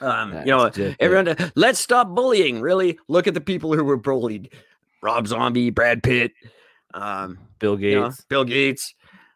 um, 0.00 0.32
you 0.40 0.46
know, 0.46 0.64
it. 0.64 0.96
everyone, 0.98 1.36
let's 1.56 1.78
stop 1.78 2.14
bullying. 2.14 2.60
Really, 2.60 2.98
look 3.08 3.26
at 3.26 3.34
the 3.34 3.40
people 3.40 3.74
who 3.74 3.84
were 3.84 3.96
bullied: 3.96 4.50
Rob 5.02 5.26
Zombie, 5.26 5.70
Brad 5.70 6.02
Pitt, 6.02 6.32
um, 6.94 7.38
Bill 7.58 7.76
Gates, 7.76 7.94
you 7.94 8.00
know, 8.00 8.10
Bill 8.28 8.44
Gates. 8.44 8.94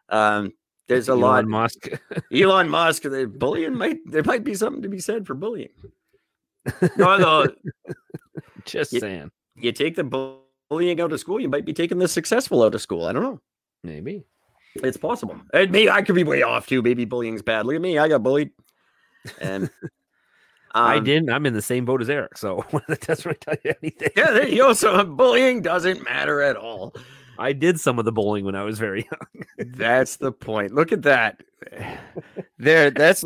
Um, 0.09 0.51
there's 0.87 1.07
a 1.09 1.13
Elon 1.13 1.21
lot. 1.21 1.47
Musk. 1.47 1.87
Elon 2.33 2.69
Musk. 2.69 3.03
The 3.03 3.27
bullying 3.27 3.75
might 3.75 3.97
there 4.05 4.23
might 4.23 4.43
be 4.43 4.55
something 4.55 4.81
to 4.81 4.89
be 4.89 4.99
said 4.99 5.25
for 5.27 5.33
bullying. 5.35 5.69
No, 6.97 7.17
no, 7.17 7.47
just 8.65 8.91
Yeah. 8.93 8.99
saying. 8.99 9.31
you 9.55 9.71
take 9.71 9.95
the 9.95 10.03
bullying 10.69 10.99
out 10.99 11.11
of 11.13 11.19
school, 11.19 11.39
you 11.39 11.47
might 11.49 11.65
be 11.65 11.73
taking 11.73 11.99
the 11.99 12.07
successful 12.07 12.63
out 12.63 12.73
of 12.75 12.81
school. 12.81 13.05
I 13.05 13.13
don't 13.13 13.21
know. 13.23 13.39
Maybe. 13.83 14.23
It's 14.75 14.97
possible. 14.97 15.39
And 15.53 15.71
maybe 15.71 15.89
I 15.89 16.01
could 16.01 16.15
be 16.15 16.23
way 16.23 16.43
off 16.43 16.67
too. 16.67 16.81
Maybe 16.81 17.05
bullying's 17.05 17.41
bad. 17.41 17.65
Look 17.65 17.75
at 17.75 17.81
me. 17.81 17.97
I 17.97 18.07
got 18.07 18.23
bullied. 18.23 18.51
And 19.39 19.69
I 20.75 20.97
um, 20.97 21.03
didn't. 21.05 21.29
I'm 21.29 21.45
in 21.45 21.53
the 21.53 21.61
same 21.61 21.85
boat 21.85 22.01
as 22.01 22.09
Eric, 22.09 22.37
so 22.37 22.65
that 22.87 22.99
doesn't 23.01 23.25
really 23.25 23.37
tell 23.39 23.55
you 23.63 23.73
anything. 23.81 24.09
Yeah, 24.15 24.31
there 24.31 24.47
you 24.47 24.57
go. 24.57 24.73
So 24.73 25.03
bullying 25.05 25.61
doesn't 25.61 26.03
matter 26.03 26.41
at 26.41 26.57
all. 26.57 26.93
I 27.37 27.53
did 27.53 27.79
some 27.79 27.99
of 27.99 28.05
the 28.05 28.11
bowling 28.11 28.45
when 28.45 28.55
I 28.55 28.63
was 28.63 28.77
very 28.79 29.07
young. 29.11 29.45
That's 29.75 30.17
the 30.17 30.31
point. 30.31 30.73
Look 30.73 30.91
at 30.91 31.03
that. 31.03 31.41
There, 32.57 32.89
that's 32.89 33.25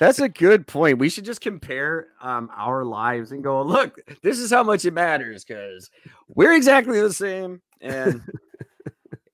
that's 0.00 0.20
a 0.20 0.28
good 0.28 0.66
point. 0.66 0.98
We 0.98 1.10
should 1.10 1.26
just 1.26 1.42
compare 1.42 2.08
um 2.22 2.50
our 2.56 2.82
lives 2.82 3.30
and 3.30 3.44
go, 3.44 3.60
look, 3.60 4.00
this 4.22 4.38
is 4.38 4.50
how 4.50 4.62
much 4.62 4.86
it 4.86 4.94
matters 4.94 5.44
because 5.44 5.90
we're 6.28 6.54
exactly 6.54 6.98
the 6.98 7.12
same 7.12 7.60
and 7.82 8.22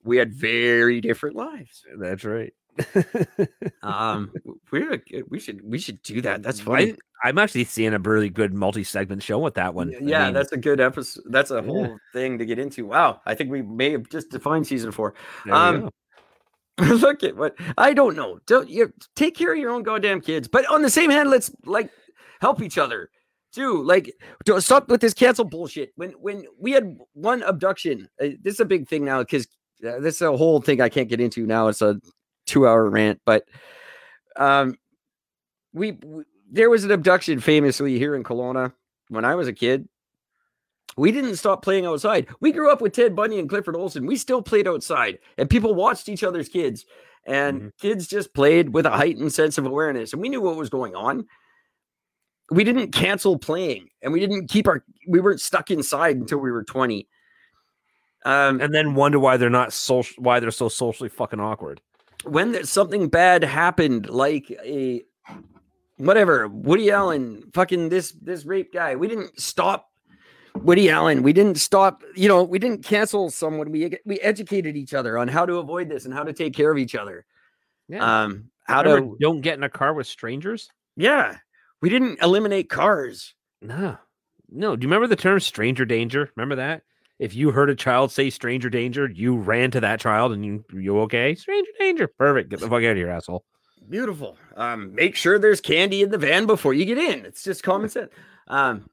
we 0.03 0.17
had 0.17 0.33
very 0.33 1.01
different 1.01 1.35
lives. 1.35 1.83
That's 1.99 2.23
right. 2.23 2.53
Um, 3.83 4.31
we're 4.71 4.93
a- 4.93 5.23
we 5.29 5.39
should 5.39 5.61
we 5.63 5.77
should 5.79 6.01
do 6.03 6.21
that. 6.21 6.43
That's 6.43 6.59
funny. 6.59 6.95
I, 7.23 7.29
am 7.29 7.37
actually 7.37 7.65
seeing 7.65 7.93
a 7.93 7.99
really 7.99 8.29
good 8.29 8.53
multi-segment 8.53 9.21
show 9.23 9.39
with 9.39 9.55
that 9.55 9.73
one. 9.73 9.93
I 9.93 9.99
Yeah, 10.01 10.25
mean, 10.25 10.33
that's 10.33 10.51
a 10.51 10.57
good 10.57 10.79
episode. 10.79 11.23
That's 11.29 11.51
a 11.51 11.55
Yeah. 11.55 11.61
whole 11.61 11.97
thing 12.13 12.37
to 12.39 12.45
get 12.45 12.59
into. 12.59 12.85
Wow, 12.85 13.21
I 13.25 13.35
think 13.35 13.51
we 13.51 13.61
may 13.61 13.91
have 13.91 14.09
just 14.09 14.29
defined 14.29 14.67
season 14.67 14.91
four. 14.91 15.13
um. 15.51 15.89
Look 16.79 17.23
at 17.23 17.35
what 17.35 17.55
I 17.77 17.93
don't 17.93 18.15
know. 18.15 18.39
Don't 18.47 18.69
you 18.69 18.91
take 19.15 19.35
care 19.35 19.51
of 19.53 19.59
your 19.59 19.71
own 19.71 19.83
goddamn 19.83 20.21
kids? 20.21 20.47
But 20.47 20.65
on 20.67 20.81
the 20.81 20.89
same 20.89 21.11
hand, 21.11 21.29
let's 21.29 21.51
like 21.65 21.91
help 22.39 22.61
each 22.61 22.77
other 22.79 23.09
too. 23.53 23.83
Like, 23.83 24.11
don't 24.45 24.61
stop 24.61 24.87
with 24.89 25.01
this 25.01 25.13
cancel 25.13 25.45
bullshit. 25.45 25.91
When 25.95 26.11
when 26.13 26.45
we 26.59 26.71
had 26.71 26.97
one 27.13 27.43
abduction, 27.43 28.07
uh, 28.19 28.29
this 28.41 28.55
is 28.55 28.59
a 28.61 28.65
big 28.65 28.87
thing 28.87 29.05
now 29.05 29.19
because 29.19 29.47
this 29.81 30.15
is 30.15 30.21
a 30.21 30.35
whole 30.37 30.61
thing 30.61 30.81
I 30.81 30.89
can't 30.89 31.09
get 31.09 31.21
into 31.21 31.45
now. 31.45 31.67
It's 31.67 31.81
a 31.81 31.99
two 32.45 32.67
hour 32.67 32.89
rant, 32.89 33.21
but 33.25 33.45
um, 34.37 34.75
we, 35.73 35.91
w 35.91 36.23
there 36.51 36.69
was 36.69 36.83
an 36.83 36.91
abduction 36.91 37.39
famously 37.39 37.97
here 37.97 38.15
in 38.15 38.23
Kelowna 38.23 38.73
when 39.09 39.25
I 39.25 39.35
was 39.35 39.47
a 39.47 39.53
kid. 39.53 39.87
We 40.97 41.11
didn't 41.13 41.37
stop 41.37 41.63
playing 41.63 41.85
outside. 41.85 42.27
We 42.41 42.51
grew 42.51 42.69
up 42.71 42.81
with 42.81 42.93
Ted 42.93 43.15
Bundy 43.15 43.39
and 43.39 43.49
Clifford 43.49 43.77
Olson. 43.77 44.05
We 44.05 44.17
still 44.17 44.41
played 44.41 44.67
outside, 44.67 45.19
and 45.37 45.49
people 45.49 45.73
watched 45.73 46.09
each 46.09 46.23
other's 46.23 46.49
kids, 46.49 46.85
and 47.25 47.61
Mhm. 47.61 47.71
kids 47.79 48.07
just 48.07 48.33
played 48.33 48.73
with 48.73 48.85
a 48.85 48.89
heightened 48.91 49.31
sense 49.33 49.57
of 49.57 49.65
awareness, 49.65 50.11
and 50.11 50.21
we 50.21 50.27
knew 50.29 50.41
what 50.41 50.57
was 50.57 50.69
going 50.69 50.95
on. 50.95 51.25
We 52.49 52.63
didn't 52.65 52.91
cancel 52.91 53.37
playing, 53.39 53.87
and 54.01 54.11
we 54.11 54.19
didn't 54.19 54.47
keep 54.49 54.67
our. 54.67 54.83
We 55.07 55.21
weren't 55.21 55.39
stuck 55.39 55.71
inside 55.71 56.17
until 56.17 56.39
we 56.39 56.51
were 56.51 56.63
twenty. 56.63 57.07
Um, 58.23 58.61
and 58.61 58.73
then 58.73 58.93
wonder 58.95 59.19
why 59.19 59.37
they're 59.37 59.49
not 59.49 59.73
social, 59.73 60.21
why 60.23 60.39
they're 60.39 60.51
so 60.51 60.69
socially 60.69 61.09
fucking 61.09 61.39
awkward. 61.39 61.81
when 62.23 62.63
something 62.65 63.09
bad 63.09 63.43
happened, 63.43 64.09
like 64.09 64.51
a 64.63 65.03
whatever 65.97 66.47
Woody 66.47 66.91
Allen, 66.91 67.43
fucking 67.53 67.89
this 67.89 68.11
this 68.11 68.45
rape 68.45 68.73
guy, 68.73 68.95
we 68.95 69.07
didn't 69.07 69.39
stop 69.39 69.89
Woody 70.55 70.89
Allen. 70.89 71.23
We 71.23 71.33
didn't 71.33 71.57
stop. 71.57 72.03
You 72.15 72.27
know, 72.27 72.43
we 72.43 72.59
didn't 72.59 72.83
cancel 72.83 73.29
someone. 73.31 73.71
We 73.71 73.97
we 74.05 74.19
educated 74.19 74.75
each 74.77 74.93
other 74.93 75.17
on 75.17 75.27
how 75.27 75.45
to 75.45 75.55
avoid 75.57 75.89
this 75.89 76.05
and 76.05 76.13
how 76.13 76.23
to 76.23 76.33
take 76.33 76.53
care 76.53 76.71
of 76.71 76.77
each 76.77 76.93
other. 76.95 77.25
Yeah. 77.87 78.23
Um, 78.23 78.51
how 78.65 78.83
Remember, 78.83 79.15
to 79.15 79.17
don't 79.19 79.41
get 79.41 79.57
in 79.57 79.63
a 79.63 79.69
car 79.69 79.93
with 79.93 80.07
strangers. 80.07 80.69
yeah. 80.95 81.37
We 81.81 81.89
didn't 81.89 82.21
eliminate 82.21 82.69
cars. 82.69 83.33
No, 83.59 83.97
no. 84.51 84.75
Do 84.75 84.85
you 84.85 84.87
remember 84.87 85.07
the 85.07 85.15
term 85.15 85.39
stranger 85.39 85.83
danger? 85.83 86.29
Remember 86.35 86.57
that? 86.57 86.83
If 87.21 87.35
you 87.35 87.51
heard 87.51 87.69
a 87.69 87.75
child 87.75 88.11
say 88.11 88.31
stranger 88.31 88.67
danger, 88.67 89.07
you 89.07 89.35
ran 89.37 89.69
to 89.71 89.79
that 89.79 89.99
child 89.99 90.31
and 90.31 90.43
you 90.43 90.65
you 90.73 90.99
okay? 91.01 91.35
Stranger 91.35 91.69
danger. 91.79 92.07
Perfect. 92.07 92.49
Get 92.49 92.59
the 92.59 92.65
fuck 92.67 92.83
out 92.83 92.91
of 92.91 92.97
here, 92.97 93.09
asshole. 93.11 93.45
Beautiful. 93.87 94.37
Um, 94.55 94.95
make 94.95 95.15
sure 95.15 95.37
there's 95.37 95.61
candy 95.61 96.01
in 96.01 96.09
the 96.09 96.17
van 96.17 96.47
before 96.47 96.73
you 96.73 96.83
get 96.83 96.97
in. 96.97 97.23
It's 97.25 97.43
just 97.43 97.61
common 97.61 97.89
sense. 97.89 98.11
Um, 98.47 98.89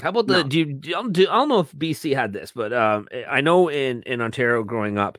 How 0.00 0.10
about 0.10 0.28
the 0.28 0.42
No. 0.42 0.48
do, 0.48 0.58
you, 0.60 0.74
do, 0.74 0.96
I 1.28 1.32
don't 1.32 1.48
know 1.48 1.60
if 1.60 1.72
BC 1.72 2.14
had 2.14 2.32
this, 2.32 2.52
but 2.52 2.72
um 2.72 3.08
eh, 3.10 3.24
I 3.28 3.40
know 3.40 3.68
in 3.68 4.02
in 4.02 4.20
Ontario 4.20 4.62
growing 4.62 4.96
up, 4.96 5.18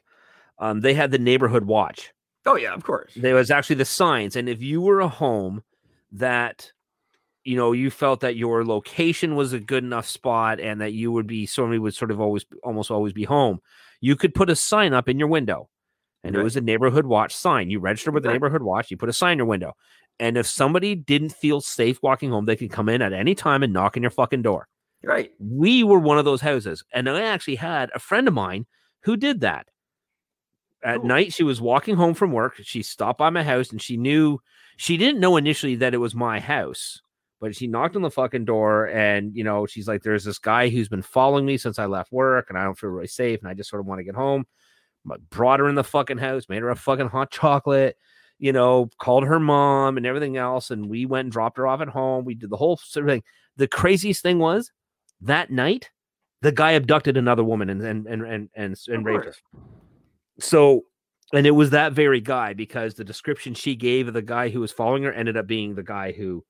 um 0.57 0.80
they 0.80 0.94
had 0.94 1.11
the 1.11 1.19
neighborhood 1.19 1.65
watch. 1.65 2.14
oh 2.45 2.56
yeah, 2.56 2.73
of 2.73 2.84
course. 2.86 3.11
There 3.18 3.36
was 3.36 3.52
actually 3.52 3.77
the 3.77 3.86
signs, 3.86 4.38
and 4.38 4.48
if 4.48 4.61
you 4.61 4.80
were 4.80 5.02
a 5.02 5.10
home 5.10 5.61
that 6.14 6.72
you 7.46 7.56
know 7.58 7.72
you 7.72 7.92
felt 7.92 8.22
that 8.22 8.36
your 8.36 8.66
location 8.66 9.36
was 9.36 9.54
a 9.54 9.60
good 9.60 9.84
enough 9.84 10.08
spot 10.08 10.60
and 10.60 10.82
that 10.82 10.94
you 10.94 11.12
would 11.12 11.28
be 11.28 11.46
somebody 11.46 11.80
would 11.80 11.96
sort 11.96 12.12
of 12.12 12.20
always 12.22 12.46
almost 12.64 12.92
always 12.92 13.14
be 13.14 13.24
home, 13.26 13.60
you 14.02 14.16
could 14.16 14.36
put 14.36 14.50
a 14.50 14.56
sign 14.56 14.94
up 14.94 15.10
in 15.10 15.20
your 15.20 15.30
window, 15.30 15.70
and 16.24 16.36
it 16.36 16.40
was 16.40 16.56
a 16.58 16.62
neighborhood 16.62 17.06
watch 17.06 17.36
sign. 17.36 17.70
You 17.70 17.80
registered 17.80 18.14
with 18.14 18.24
the 18.24 18.30
Right. 18.30 18.36
neighborhood 18.36 18.64
watch, 18.64 18.92
you 18.92 18.98
put 18.98 19.10
a 19.10 19.14
sign 19.14 19.34
in 19.34 19.38
your 19.40 19.48
window, 19.48 19.74
and 20.20 20.38
if 20.38 20.48
somebody 20.48 20.96
didn't 20.96 21.32
feel 21.34 21.62
safe 21.62 22.00
walking 22.04 22.32
home, 22.32 22.46
they 22.46 22.56
could 22.58 22.72
come 22.72 22.90
in 22.90 23.02
at 23.02 23.14
any 23.14 23.36
time 23.36 23.64
and 23.64 23.74
knock 23.74 23.98
on 23.98 24.04
your 24.04 24.12
fucking 24.12 24.42
door 24.44 24.68
Right. 25.04 25.32
we 25.40 25.84
were 25.84 26.00
one 26.00 26.18
of 26.18 26.26
those 26.26 26.42
houses 26.42 26.84
and 26.94 27.10
i 27.10 27.22
actually 27.22 27.56
had 27.56 27.92
a 27.94 28.00
friend 28.00 28.28
of 28.28 28.34
mine 28.34 28.66
who 29.04 29.18
did 29.18 29.42
that 29.42 29.68
at 30.84 30.98
Cool. 30.98 31.08
night 31.08 31.34
she 31.34 31.44
was 31.44 31.62
walking 31.62 31.96
home 31.96 32.14
from 32.14 32.32
work 32.32 32.56
she 32.64 32.82
stopped 32.84 33.18
by 33.18 33.30
my 33.30 33.44
house 33.44 33.72
and 33.72 33.82
she 33.82 33.98
knew 33.98 34.40
she 34.78 34.98
didn't 34.98 35.20
know 35.20 35.38
initially 35.38 35.76
that 35.76 35.94
it 35.94 35.98
was 35.98 36.14
my 36.16 36.40
house 36.40 37.02
but 37.40 37.56
she 37.56 37.68
knocked 37.68 37.95
on 37.95 38.02
the 38.02 38.10
fucking 38.10 38.45
door 38.45 38.88
and 38.88 39.36
you 39.36 39.44
know 39.44 39.66
she's 39.66 39.88
like 39.88 40.02
there's 40.02 40.24
this 40.24 40.40
guy 40.40 40.70
who's 40.70 40.90
been 40.90 41.02
following 41.02 41.45
me 41.45 41.57
since 41.57 41.80
i 41.80 41.86
left 41.86 42.12
work 42.12 42.48
and 42.49 42.57
i 42.57 42.64
don't 42.64 42.78
feel 42.78 42.90
really 42.90 43.07
safe 43.07 43.40
and 43.40 43.49
i 43.49 43.53
just 43.53 43.70
sort 43.70 43.80
of 43.80 43.86
want 43.86 43.99
to 43.99 44.03
get 44.03 44.16
home. 44.16 44.45
But 45.07 45.30
brought 45.30 45.60
her 45.60 45.70
in 45.70 45.76
the 45.76 45.84
fucking 45.84 46.18
house 46.18 46.49
made 46.49 46.64
her 46.64 46.70
a 46.70 46.76
fucking 46.76 47.10
hot 47.10 47.30
chocolate 47.32 47.98
you 48.40 48.52
know 48.52 48.90
called 48.99 49.24
her 49.24 49.40
mom 49.40 49.98
and 49.98 50.06
everything 50.06 50.36
else 50.38 50.72
and 50.72 50.90
we 50.90 51.06
went 51.06 51.26
and 51.26 51.32
dropped 51.32 51.57
her 51.57 51.68
off 51.68 51.82
at 51.82 51.90
home. 51.90 52.26
We 52.26 52.34
did 52.34 52.49
the 52.49 52.57
whole 52.57 52.78
sort 52.78 53.06
of 53.06 53.12
thing 53.12 53.24
the 53.56 53.68
craziest 53.68 54.24
thing 54.24 54.40
was 54.40 54.72
that 55.22 55.52
night 55.52 55.91
the 56.41 56.52
guy 56.52 56.72
abducted 56.72 57.18
another 57.18 57.44
woman 57.44 57.70
and 57.70 57.82
and 57.82 58.07
and 58.07 58.24
and 58.24 58.49
and, 58.56 58.76
and 58.88 59.06
raped 59.06 59.26
her. 59.26 59.36
so 60.40 60.86
and 61.34 61.48
it 61.48 61.52
was 61.52 61.72
that 61.72 61.94
very 61.94 62.22
guy 62.22 62.53
because 62.53 62.94
the 62.94 63.03
description 63.03 63.53
she 63.53 63.76
gave 63.76 64.07
of 64.07 64.14
the 64.14 64.22
guy 64.22 64.49
who 64.49 64.60
was 64.60 64.72
following 64.72 65.03
her 65.03 65.14
ended 65.14 65.38
up 65.38 65.48
being 65.48 65.76
the 65.76 65.84
guy 65.84 66.12
who 66.12 66.44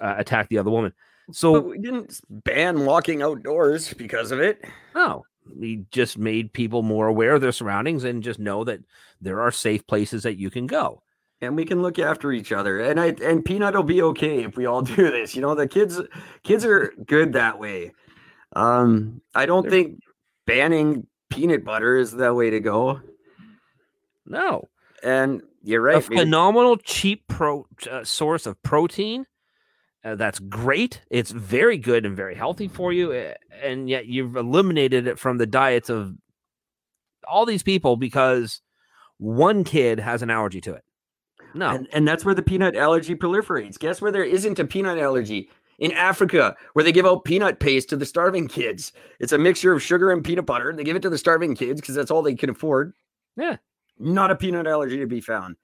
uh, 0.00 0.14
attacked 0.18 0.48
the 0.50 0.58
other 0.58 0.70
woman 0.70 0.92
But 1.28 1.36
so 1.36 1.60
we 1.60 1.78
didn't 1.78 2.20
ban 2.28 2.84
walking 2.84 3.22
outdoors 3.22 3.92
because 3.94 4.30
of 4.32 4.40
it. 4.40 4.64
no 4.94 5.24
we 5.58 5.84
just 5.90 6.16
made 6.18 6.52
people 6.52 6.82
more 6.82 7.08
aware 7.08 7.32
of 7.34 7.40
their 7.40 7.50
surroundings 7.52 8.04
and 8.04 8.22
just 8.22 8.38
know 8.38 8.62
that 8.64 8.80
there 9.20 9.40
are 9.40 9.50
safe 9.50 9.84
places 9.86 10.22
that 10.22 10.36
you 10.38 10.48
can 10.50 10.66
go 10.66 11.02
and 11.40 11.56
we 11.56 11.64
can 11.64 11.80
look 11.82 11.98
after 11.98 12.30
each 12.30 12.52
other. 12.52 12.78
And 12.80 13.00
I 13.00 13.16
and 13.24 13.44
Peanut 13.44 13.74
will 13.74 13.82
be 13.82 14.02
okay 14.02 14.44
if 14.44 14.56
we 14.56 14.66
all 14.66 14.82
do 14.96 15.10
this. 15.10 15.34
You 15.34 15.40
know, 15.42 15.54
the 15.56 15.66
kids 15.66 15.98
kids 16.44 16.64
are 16.64 16.92
good 17.06 17.32
that 17.32 17.58
way. 17.58 17.92
Um, 18.54 19.22
I 19.34 19.46
don't 19.46 19.62
They're- 19.62 19.70
think 19.70 20.00
banning 20.46 21.06
peanut 21.30 21.64
butter 21.64 21.96
is 21.96 22.12
the 22.12 22.32
way 22.34 22.50
to 22.50 22.60
go. 22.60 23.00
no 24.26 24.68
And 25.02 25.42
you're 25.62 25.88
a 25.88 25.94
right. 25.94 26.08
maybe- 26.10 26.20
phenomenal 26.22 26.76
cheap 26.76 27.24
pro 27.28 27.66
uh, 27.90 28.04
source 28.04 28.46
of 28.46 28.62
protein 28.62 29.26
uh, 30.04 30.14
that's 30.14 30.38
great 30.38 31.02
it's 31.10 31.30
very 31.30 31.78
good 31.78 32.06
and 32.06 32.16
very 32.16 32.34
healthy 32.34 32.68
for 32.68 32.92
you 32.92 33.12
and 33.62 33.88
yet 33.88 34.06
you've 34.06 34.36
eliminated 34.36 35.06
it 35.06 35.18
from 35.18 35.38
the 35.38 35.46
diets 35.46 35.90
of 35.90 36.14
all 37.28 37.46
these 37.46 37.62
people 37.62 37.96
because 37.96 38.60
one 39.18 39.64
kid 39.64 40.00
has 40.00 40.22
an 40.22 40.30
allergy 40.30 40.60
to 40.60 40.72
it 40.72 40.84
no 41.54 41.70
And, 41.70 41.88
and 41.92 42.08
that's 42.08 42.24
where 42.24 42.34
the 42.34 42.42
peanut 42.42 42.76
allergy 42.76 43.14
proliferates. 43.14 43.78
Guess 43.78 44.00
where 44.00 44.12
there 44.12 44.24
isn't 44.24 44.58
a 44.58 44.64
peanut 44.64 44.98
allergy? 44.98 45.50
In 45.78 45.92
Africa, 45.92 46.56
where 46.74 46.84
they 46.84 46.92
give 46.92 47.06
out 47.06 47.24
peanut 47.24 47.58
paste 47.58 47.88
to 47.88 47.96
the 47.96 48.04
starving 48.04 48.48
kids. 48.48 48.92
It's 49.18 49.32
a 49.32 49.38
mixture 49.38 49.72
of 49.72 49.82
sugar 49.82 50.12
and 50.12 50.22
peanut 50.22 50.44
butter. 50.44 50.74
They 50.74 50.84
give 50.84 50.94
it 50.94 51.00
to 51.02 51.08
the 51.08 51.16
starving 51.16 51.54
kids 51.54 51.80
because 51.80 51.94
that's 51.94 52.10
all 52.10 52.20
they 52.20 52.34
can 52.34 52.50
afford. 52.50 52.92
Yeah. 53.34 53.56
Not 53.98 54.30
a 54.30 54.36
peanut 54.36 54.66
allergy 54.66 54.98
to 54.98 55.06
be 55.06 55.22
found. 55.22 55.56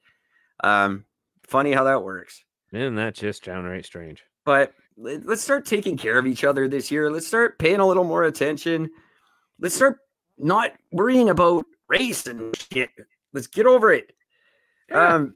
Um, 0.65 1.05
funny 1.47 1.73
how 1.73 1.85
that 1.85 2.03
works. 2.03 2.43
And 2.83 2.99
that 2.99 3.15
just 3.15 3.45
downright 3.45 3.85
strange 3.85 4.23
But 4.45 4.73
let- 4.97 5.27
let's 5.27 5.43
start 5.43 5.67
taking 5.67 5.97
care 5.97 6.19
of 6.19 6.27
each 6.27 6.45
other 6.45 6.69
this 6.69 6.91
year. 6.91 7.11
Let's 7.11 7.27
start 7.27 7.59
paying 7.59 7.81
a 7.81 7.87
little 7.87 8.05
more 8.05 8.25
attention. 8.25 8.91
Let's 9.61 9.75
start 9.75 9.99
not 10.39 10.73
worrying 10.93 11.29
about 11.31 11.65
race 11.89 12.27
and 12.27 12.57
shit. 12.73 12.91
Let's 13.33 13.47
get 13.47 13.67
over 13.67 13.93
it. 13.93 14.13
Yeah. 14.91 15.15
Um, 15.15 15.35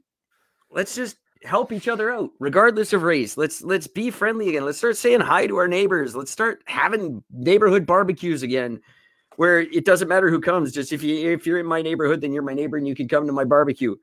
let's 0.69 0.95
just 0.95 1.17
help 1.43 1.71
each 1.71 1.87
other 1.87 2.11
out, 2.11 2.29
regardless 2.39 2.93
of 2.93 3.03
race. 3.03 3.35
Let's 3.37 3.61
let's 3.63 3.87
be 3.87 4.11
friendly 4.11 4.49
again. 4.49 4.63
Let's 4.65 4.77
start 4.77 4.97
saying 4.97 5.21
hi 5.21 5.47
to 5.47 5.57
our 5.57 5.67
neighbors. 5.67 6.15
Let's 6.15 6.31
start 6.31 6.61
having 6.65 7.23
neighborhood 7.31 7.85
barbecues 7.85 8.43
again, 8.43 8.79
where 9.37 9.59
it 9.61 9.85
doesn't 9.85 10.07
matter 10.07 10.29
who 10.29 10.39
comes. 10.39 10.71
Just 10.71 10.93
if 10.93 11.03
you 11.03 11.31
if 11.31 11.45
you're 11.45 11.59
in 11.59 11.65
my 11.65 11.81
neighborhood, 11.81 12.21
then 12.21 12.31
you're 12.33 12.43
my 12.43 12.53
neighbor, 12.53 12.77
and 12.77 12.87
you 12.87 12.95
can 12.95 13.07
come 13.07 13.25
to 13.27 13.33
my 13.33 13.43
barbecue. 13.43 13.95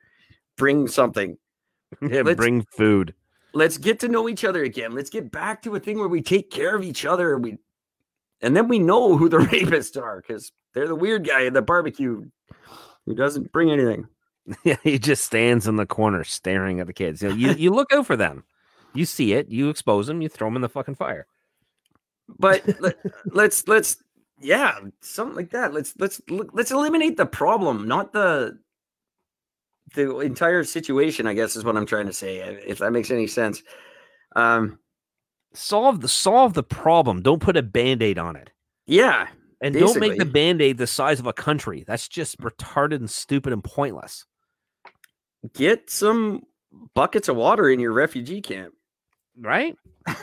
Bring 0.56 0.86
something. 0.88 1.38
yeah, 2.02 2.22
Let's- 2.22 2.36
bring 2.36 2.64
food 2.76 3.14
Let's 3.54 3.78
get 3.78 4.00
to 4.00 4.08
know 4.08 4.28
each 4.28 4.44
other 4.44 4.62
again. 4.64 4.92
Let's 4.92 5.10
get 5.10 5.30
back 5.30 5.62
to 5.62 5.74
a 5.74 5.80
thing 5.80 5.98
where 5.98 6.08
we 6.08 6.20
take 6.20 6.50
care 6.50 6.76
of 6.76 6.82
each 6.82 7.04
other. 7.04 7.34
and 7.34 7.44
We 7.44 7.58
and 8.40 8.56
then 8.56 8.68
we 8.68 8.78
know 8.78 9.16
who 9.16 9.28
the 9.28 9.38
rapists 9.52 10.00
are 10.00 10.20
because 10.20 10.52
they're 10.74 10.88
the 10.88 10.94
weird 10.94 11.26
guy 11.26 11.46
at 11.46 11.54
the 11.54 11.62
barbecue 11.62 12.24
who 13.06 13.14
doesn't 13.14 13.52
bring 13.52 13.70
anything. 13.70 14.08
Yeah, 14.64 14.76
he 14.82 14.98
just 14.98 15.24
stands 15.24 15.68
in 15.68 15.76
the 15.76 15.84
corner 15.84 16.24
staring 16.24 16.80
at 16.80 16.86
the 16.86 16.94
kids. 16.94 17.20
You, 17.20 17.28
know, 17.28 17.34
you, 17.34 17.52
you 17.52 17.70
look 17.70 17.92
out 17.92 18.06
for 18.06 18.16
them. 18.16 18.44
You 18.94 19.04
see 19.04 19.34
it, 19.34 19.50
you 19.50 19.68
expose 19.68 20.06
them, 20.06 20.22
you 20.22 20.30
throw 20.30 20.46
them 20.46 20.56
in 20.56 20.62
the 20.62 20.70
fucking 20.70 20.94
fire. 20.94 21.26
But 22.38 22.62
let, 22.80 22.96
let's 23.26 23.68
let's 23.68 24.02
yeah, 24.40 24.78
something 25.00 25.36
like 25.36 25.50
that. 25.50 25.74
Let's 25.74 25.94
let's 25.98 26.20
let's 26.28 26.70
eliminate 26.70 27.16
the 27.16 27.26
problem, 27.26 27.86
not 27.86 28.12
the 28.12 28.58
the 29.94 30.18
entire 30.20 30.64
situation. 30.64 31.26
I 31.26 31.34
guess 31.34 31.56
is 31.56 31.64
what 31.64 31.76
I'm 31.76 31.86
trying 31.86 32.06
to 32.06 32.12
say. 32.12 32.38
If 32.66 32.78
that 32.78 32.92
makes 32.92 33.10
any 33.10 33.26
sense. 33.26 33.62
Um, 34.36 34.78
Solve 35.54 36.00
the 36.02 36.08
solve 36.08 36.52
the 36.54 36.62
problem. 36.62 37.22
Don't 37.22 37.40
put 37.40 37.56
a 37.56 37.62
band-aid 37.62 38.18
on 38.18 38.36
it. 38.36 38.50
yeah, 38.86 39.28
And 39.62 39.74
don't 39.74 39.98
make 39.98 40.12
the 40.12 40.24
Basically. 40.26 40.32
band-aid 40.32 40.76
the 40.78 40.86
size 40.86 41.18
of 41.20 41.26
a 41.26 41.32
country. 41.32 41.84
That's 41.86 42.06
just 42.06 42.38
retarded 42.38 42.96
and 42.96 43.10
stupid 43.10 43.54
and 43.54 43.64
pointless. 43.64 44.26
get 45.54 45.88
some 45.90 46.42
buckets 46.94 47.28
of 47.28 47.36
water 47.36 47.70
in 47.70 47.80
your 47.80 47.92
refugee 47.92 48.42
camp. 48.42 48.74
Right? 49.40 49.74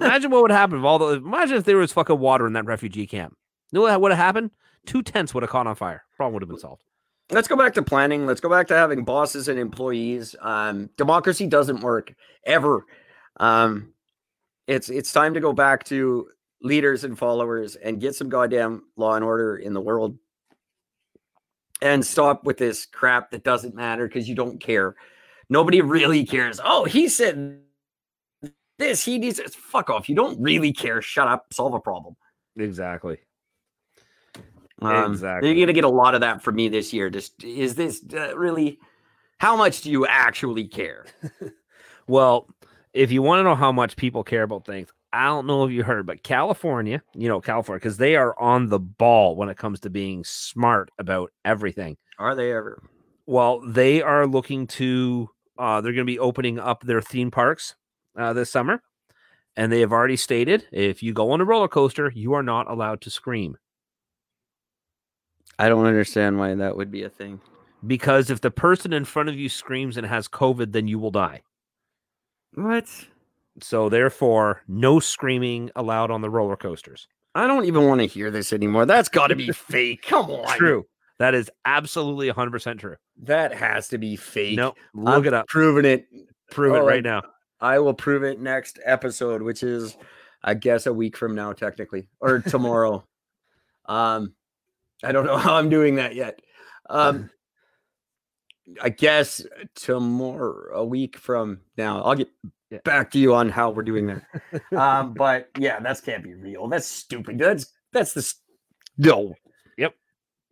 imagine 0.00 0.30
what 0.30 0.42
would 0.42 0.50
happen 0.50 0.78
if 0.78 0.84
all 0.84 0.98
the 0.98 1.16
imagine 1.16 1.58
if 1.58 1.64
there 1.64 1.76
was 1.76 1.92
fucking 1.92 2.18
water 2.18 2.46
in 2.46 2.54
that 2.54 2.64
refugee 2.64 3.06
camp. 3.06 3.36
You 3.72 3.78
know 3.78 3.82
what 3.82 4.00
would 4.00 4.12
have 4.12 4.18
happened? 4.18 4.50
Two 4.86 5.02
tents 5.02 5.34
would 5.34 5.42
have 5.42 5.50
caught 5.50 5.66
on 5.66 5.74
fire. 5.76 6.02
Problem 6.16 6.32
would 6.34 6.42
have 6.42 6.48
been 6.48 6.58
solved. 6.58 6.82
Let's 7.32 7.48
go 7.48 7.56
back 7.56 7.72
to 7.74 7.82
planning. 7.82 8.26
Let's 8.26 8.42
go 8.42 8.50
back 8.50 8.68
to 8.68 8.74
having 8.74 9.04
bosses 9.04 9.48
and 9.48 9.58
employees. 9.58 10.36
Um, 10.42 10.90
democracy 10.98 11.46
doesn't 11.46 11.80
work 11.80 12.14
ever. 12.44 12.84
Um, 13.38 13.94
it's 14.66 14.90
it's 14.90 15.12
time 15.12 15.32
to 15.34 15.40
go 15.40 15.54
back 15.54 15.84
to 15.84 16.28
leaders 16.60 17.04
and 17.04 17.18
followers 17.18 17.74
and 17.76 18.00
get 18.00 18.14
some 18.14 18.28
goddamn 18.28 18.82
law 18.96 19.14
and 19.14 19.24
order 19.24 19.56
in 19.56 19.72
the 19.72 19.80
world, 19.80 20.18
and 21.80 22.04
stop 22.04 22.44
with 22.44 22.58
this 22.58 22.84
crap 22.84 23.30
that 23.30 23.44
doesn't 23.44 23.74
matter 23.74 24.06
because 24.06 24.28
you 24.28 24.34
don't 24.34 24.60
care. 24.60 24.94
Nobody 25.48 25.80
really 25.80 26.26
cares. 26.26 26.60
Oh, 26.62 26.84
he 26.84 27.08
said 27.08 27.62
this. 28.78 29.04
He 29.04 29.18
needs 29.18 29.38
it. 29.38 29.54
Fuck 29.54 29.88
off. 29.88 30.06
You 30.08 30.14
don't 30.14 30.40
really 30.40 30.72
care. 30.72 31.00
Shut 31.00 31.28
up. 31.28 31.46
Solve 31.52 31.72
a 31.72 31.80
problem. 31.80 32.14
Exactly. 32.58 33.18
Um, 34.86 35.12
Exactly. 35.12 35.50
You're 35.50 35.66
gonna 35.66 35.72
get 35.74 35.84
a 35.84 35.88
lot 35.88 36.14
of 36.14 36.20
that 36.22 36.42
from 36.42 36.56
me 36.56 36.68
this 36.68 36.92
year. 36.92 37.10
Just 37.10 37.42
is 37.44 37.74
this 37.74 38.02
uh, 38.14 38.36
really? 38.36 38.78
How 39.38 39.56
much 39.56 39.82
do 39.82 39.90
you 39.90 40.06
actually 40.06 40.68
care? 40.68 41.06
Well, 42.06 42.48
if 42.92 43.12
you 43.12 43.22
want 43.22 43.40
to 43.40 43.44
know 43.44 43.54
how 43.54 43.72
much 43.72 43.96
people 43.96 44.24
care 44.24 44.42
about 44.42 44.66
things, 44.66 44.88
I 45.12 45.26
don't 45.26 45.46
know 45.46 45.64
if 45.64 45.72
you 45.72 45.82
heard, 45.82 46.06
but 46.06 46.22
California, 46.22 47.02
you 47.14 47.28
know, 47.28 47.40
California, 47.40 47.78
because 47.78 47.96
they 47.98 48.16
are 48.16 48.38
on 48.40 48.68
the 48.68 48.80
ball 48.80 49.36
when 49.36 49.48
it 49.48 49.56
comes 49.56 49.80
to 49.80 49.90
being 49.90 50.24
smart 50.24 50.90
about 50.98 51.30
everything. 51.44 51.96
Are 52.18 52.34
they 52.34 52.52
ever? 52.52 52.82
Well, 53.26 53.60
they 53.60 54.02
are 54.02 54.26
looking 54.26 54.66
to, 54.68 55.30
uh, 55.58 55.80
they're 55.80 55.92
going 55.92 56.06
to 56.06 56.12
be 56.12 56.18
opening 56.18 56.58
up 56.58 56.82
their 56.82 57.00
theme 57.00 57.30
parks 57.30 57.76
uh, 58.18 58.32
this 58.32 58.50
summer. 58.50 58.82
And 59.54 59.70
they 59.70 59.80
have 59.80 59.92
already 59.92 60.16
stated 60.16 60.66
if 60.72 61.02
you 61.02 61.12
go 61.12 61.30
on 61.30 61.40
a 61.42 61.44
roller 61.44 61.68
coaster, 61.68 62.10
you 62.14 62.32
are 62.32 62.42
not 62.42 62.70
allowed 62.70 63.02
to 63.02 63.10
scream. 63.10 63.58
I 65.58 65.68
don't 65.68 65.86
understand 65.86 66.38
why 66.38 66.54
that 66.54 66.76
would 66.76 66.90
be 66.90 67.02
a 67.02 67.08
thing. 67.08 67.40
Because 67.86 68.30
if 68.30 68.40
the 68.40 68.50
person 68.50 68.92
in 68.92 69.04
front 69.04 69.28
of 69.28 69.36
you 69.36 69.48
screams 69.48 69.96
and 69.96 70.06
has 70.06 70.28
COVID, 70.28 70.72
then 70.72 70.88
you 70.88 70.98
will 70.98 71.10
die. 71.10 71.42
What? 72.54 72.86
So, 73.60 73.88
therefore, 73.88 74.62
no 74.68 75.00
screaming 75.00 75.70
allowed 75.76 76.10
on 76.10 76.20
the 76.20 76.30
roller 76.30 76.56
coasters. 76.56 77.08
I 77.34 77.46
don't 77.46 77.64
even 77.64 77.86
want 77.86 78.00
to 78.00 78.06
hear 78.06 78.30
this 78.30 78.52
anymore. 78.52 78.86
That's 78.86 79.08
got 79.08 79.28
to 79.28 79.36
be 79.36 79.52
fake. 79.52 80.02
Come 80.02 80.30
on. 80.30 80.56
True. 80.56 80.86
That 81.18 81.34
is 81.34 81.50
absolutely 81.64 82.30
100% 82.30 82.78
true. 82.78 82.96
That 83.22 83.54
has 83.54 83.88
to 83.88 83.98
be 83.98 84.16
fake. 84.16 84.56
No, 84.56 84.74
look 84.94 85.18
I'm 85.18 85.26
it 85.26 85.34
up. 85.34 85.46
Proving 85.48 85.84
it. 85.84 86.06
Prove 86.50 86.74
it 86.74 86.80
oh, 86.80 86.86
right 86.86 87.02
now. 87.02 87.22
I 87.60 87.78
will 87.78 87.94
prove 87.94 88.24
it 88.24 88.40
next 88.40 88.80
episode, 88.84 89.40
which 89.42 89.62
is, 89.62 89.96
I 90.42 90.54
guess, 90.54 90.86
a 90.86 90.92
week 90.92 91.16
from 91.16 91.34
now, 91.34 91.52
technically, 91.52 92.08
or 92.20 92.40
tomorrow. 92.46 93.04
um, 93.86 94.34
I 95.02 95.12
don't 95.12 95.26
know 95.26 95.36
how 95.38 95.54
I'm 95.54 95.68
doing 95.68 95.96
that 95.96 96.14
yet. 96.14 96.40
Um, 96.90 97.30
I 98.80 98.88
guess 98.90 99.44
tomorrow, 99.74 100.74
a 100.78 100.84
week 100.84 101.16
from 101.18 101.60
now, 101.76 102.00
I'll 102.02 102.14
get 102.14 102.28
Yeah. 102.70 102.78
back 102.84 103.10
to 103.12 103.18
you 103.18 103.34
on 103.34 103.48
how 103.48 103.70
we're 103.70 103.82
doing 103.82 104.06
that. 104.06 104.22
um, 104.76 105.14
but 105.14 105.48
yeah, 105.58 105.80
that 105.80 106.00
can't 106.04 106.22
be 106.22 106.34
real. 106.34 106.68
That's 106.68 106.86
stupid. 106.86 107.38
That's 107.38 107.66
that's 107.92 108.12
the 108.14 108.20
s- 108.20 108.36
no. 108.96 109.34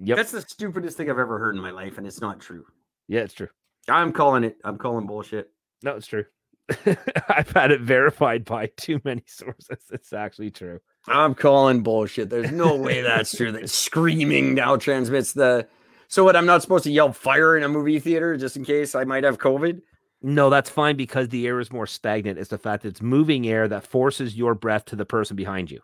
Yep. 0.02 0.16
That's 0.16 0.31
the 0.32 0.40
stupidest 0.40 0.97
thing 0.97 1.10
I've 1.10 1.18
ever 1.18 1.39
heard 1.39 1.55
in 1.55 1.60
my 1.60 1.70
life, 1.72 1.98
and 1.98 2.06
it's 2.06 2.22
not 2.22 2.40
true. 2.40 2.64
Yeah, 3.06 3.20
it's 3.20 3.35
true. 3.35 3.48
I'm 3.86 4.12
calling 4.12 4.44
it. 4.44 4.56
I'm 4.64 4.78
calling 4.78 5.06
bullshit. 5.06 5.51
No, 5.82 5.94
it's 5.97 6.06
true. 6.06 6.24
I've 7.28 7.51
had 7.51 7.70
it 7.70 7.82
verified 7.82 8.47
by 8.47 8.70
too 8.78 8.98
many 9.05 9.22
sources. 9.27 9.77
It's 9.93 10.14
actually 10.14 10.52
true. 10.52 10.81
I'm 11.06 11.35
calling 11.35 11.82
bullshit. 11.82 12.31
There's 12.31 12.52
no 12.52 12.77
way 12.82 13.02
that's 13.02 13.36
true. 13.36 13.52
That 13.52 13.70
screaming 13.70 14.55
now 14.55 14.77
transmits 14.77 15.32
the. 15.32 15.66
So 16.09 16.24
what? 16.24 16.36
I'm 16.36 16.47
not 16.47 16.62
supposed 16.62 16.85
to 16.85 16.90
yell 16.90 17.12
fire 17.12 17.56
in 17.56 17.62
a 17.62 17.68
movie 17.68 17.98
theater 17.98 18.36
just 18.36 18.56
in 18.56 18.64
case 18.64 18.94
I 18.94 19.05
might 19.05 19.24
have 19.24 19.39
COVID. 19.39 19.81
No, 20.22 20.51
that's 20.51 20.68
fine 20.68 20.97
because 20.97 21.28
the 21.28 21.47
air 21.47 21.60
is 21.60 21.72
more 21.72 21.86
stagnant. 21.86 22.39
It's 22.39 22.51
the 22.51 22.59
fact 22.59 22.82
that 22.82 22.90
it's 22.90 23.01
moving 23.01 23.48
air 23.48 23.68
that 23.68 23.86
forces 23.86 24.36
your 24.36 24.55
breath 24.55 24.85
to 24.86 24.97
the 24.97 25.06
person 25.06 25.35
behind 25.35 25.70
you. 25.70 25.81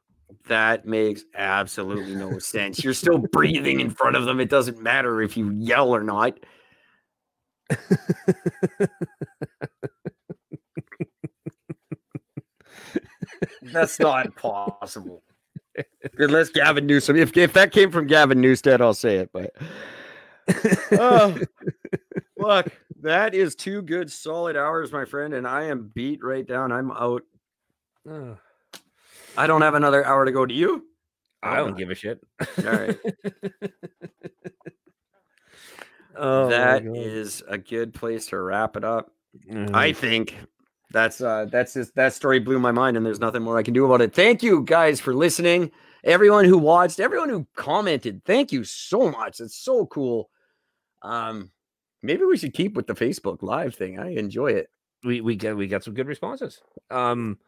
That 0.49 0.85
makes 0.85 1.25
absolutely 1.35 2.15
no 2.15 2.39
sense. 2.39 2.85
You're 2.85 2.93
still 2.95 3.19
breathing 3.19 3.81
in 3.81 3.91
front 3.91 4.17
of 4.17 4.27
them. 4.27 4.39
It 4.41 4.51
doesn't 4.51 4.81
matter 4.81 5.23
if 5.23 5.37
you 5.37 5.51
yell 5.51 5.95
or 5.95 6.03
not. 6.03 6.39
That's 13.63 13.99
not 13.99 14.35
possible. 14.37 15.23
Unless 16.19 16.49
Gavin 16.55 16.87
Newsom. 16.87 17.17
If, 17.17 17.37
if 17.37 17.53
that 17.55 17.73
came 17.73 17.91
from 17.91 18.07
Gavin 18.07 18.41
Newstead, 18.41 18.81
I'll 18.81 18.95
say 18.95 19.17
it. 19.17 19.31
But 19.33 19.55
oh, 20.93 21.39
look, 22.39 22.69
that 23.03 23.35
is 23.35 23.55
two 23.55 23.83
good 23.83 24.11
solid 24.11 24.57
hours, 24.57 24.93
my 24.93 25.05
friend. 25.05 25.35
And 25.35 25.47
I 25.47 25.65
am 25.65 25.91
beat 25.95 26.23
right 26.23 26.47
down. 26.47 26.73
I'm 26.73 26.91
out. 26.91 27.23
Ugh, 28.11 28.39
I 29.37 29.47
don't 29.47 29.63
have 29.63 29.75
another 29.75 30.05
hour 30.05 30.25
to 30.25 30.33
go. 30.33 30.47
Do 30.47 30.55
you? 30.55 30.85
I 31.43 31.57
don't 31.57 31.77
give 31.77 31.91
a 31.91 31.95
shit. 31.95 32.21
All 32.59 32.65
right. 32.65 32.99
Oh, 36.17 36.49
that 36.49 36.85
is 36.85 37.43
a 37.47 37.59
good 37.59 37.93
place 37.93 38.29
to 38.29 38.41
wrap 38.41 38.77
it 38.77 38.85
up. 38.85 39.13
I 39.51 39.91
mm. 39.91 39.97
think 39.97 40.35
that's 40.97 41.21
uh 41.21 41.45
that's 41.53 41.75
just 41.75 41.95
that 41.95 42.15
story 42.15 42.39
blew 42.39 42.59
my 42.59 42.73
mind 42.73 42.97
and 42.97 43.05
there's 43.05 43.21
nothing 43.21 43.43
more 43.43 43.59
I 43.59 43.63
can 43.63 43.75
do 43.75 43.85
about 43.85 44.01
it. 44.01 44.15
Thank 44.15 44.43
you 44.43 44.63
guys 44.63 44.99
for 45.01 45.15
listening. 45.15 45.71
Everyone 46.05 46.45
who 46.45 46.57
watched, 46.57 47.01
everyone 47.01 47.29
who 47.29 47.47
commented, 47.55 48.23
thank 48.25 48.53
you 48.53 48.65
so 48.65 49.11
much. 49.11 49.41
It's 49.41 49.57
so 49.57 49.87
cool. 49.87 50.31
Um 51.03 51.51
maybe 52.03 52.25
we 52.25 52.39
should 52.39 52.55
keep 52.55 52.75
with 52.75 52.87
the 52.87 52.95
Facebook 52.95 53.43
live 53.43 53.75
thing. 53.75 53.99
I 53.99 54.15
enjoy 54.15 54.53
it. 54.53 54.71
we 55.05 55.21
we 55.21 55.37
get 55.37 55.57
we 55.57 55.67
got 55.67 55.85
some 55.85 55.95
good 55.95 56.07
responses. 56.07 56.61
Um, 56.91 57.39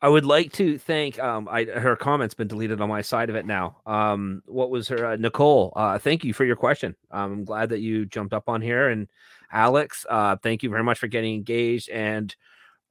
I 0.00 0.08
would 0.08 0.24
like 0.26 0.52
to 0.54 0.78
thank 0.78 1.18
um 1.18 1.48
I 1.50 1.64
her 1.64 1.96
comments 1.96 2.34
been 2.34 2.48
deleted 2.48 2.80
on 2.80 2.88
my 2.88 3.02
side 3.02 3.30
of 3.30 3.36
it 3.36 3.46
now. 3.46 3.78
Um, 3.86 4.42
what 4.46 4.70
was 4.70 4.88
her 4.88 5.06
uh, 5.06 5.16
Nicole? 5.16 5.72
Uh, 5.76 5.98
thank 5.98 6.24
you 6.24 6.34
for 6.34 6.44
your 6.44 6.56
question. 6.56 6.94
Um, 7.10 7.32
I'm 7.32 7.44
glad 7.44 7.70
that 7.70 7.80
you 7.80 8.04
jumped 8.06 8.34
up 8.34 8.48
on 8.48 8.60
here 8.60 8.88
and 8.88 9.08
Alex. 9.50 10.04
Uh, 10.08 10.36
thank 10.36 10.62
you 10.62 10.70
very 10.70 10.82
much 10.82 10.98
for 10.98 11.06
getting 11.08 11.34
engaged 11.34 11.88
and 11.90 12.34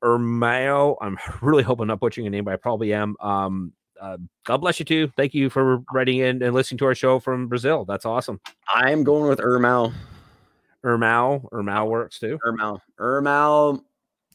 Ermao. 0.03 0.97
I'm 1.01 1.17
really 1.41 1.63
hoping 1.63 1.83
I'm 1.83 1.87
not 1.89 1.99
butchering 1.99 2.25
your 2.25 2.31
name, 2.31 2.43
but 2.45 2.53
I 2.53 2.57
probably 2.57 2.93
am. 2.93 3.15
Um, 3.19 3.73
uh, 3.99 4.17
God 4.45 4.57
bless 4.57 4.79
you 4.79 4.85
too. 4.85 5.11
Thank 5.15 5.33
you 5.33 5.49
for 5.49 5.83
writing 5.93 6.17
in 6.17 6.41
and 6.41 6.55
listening 6.55 6.79
to 6.79 6.85
our 6.85 6.95
show 6.95 7.19
from 7.19 7.47
Brazil. 7.47 7.85
That's 7.85 8.05
awesome. 8.05 8.39
I'm 8.73 9.03
going 9.03 9.29
with 9.29 9.39
Ermal. 9.39 9.93
Ermao, 10.83 11.47
Ermao 11.51 11.85
er 11.85 11.85
works 11.85 12.17
too. 12.19 12.39
Ermal. 12.43 12.81
Ermal 12.99 13.83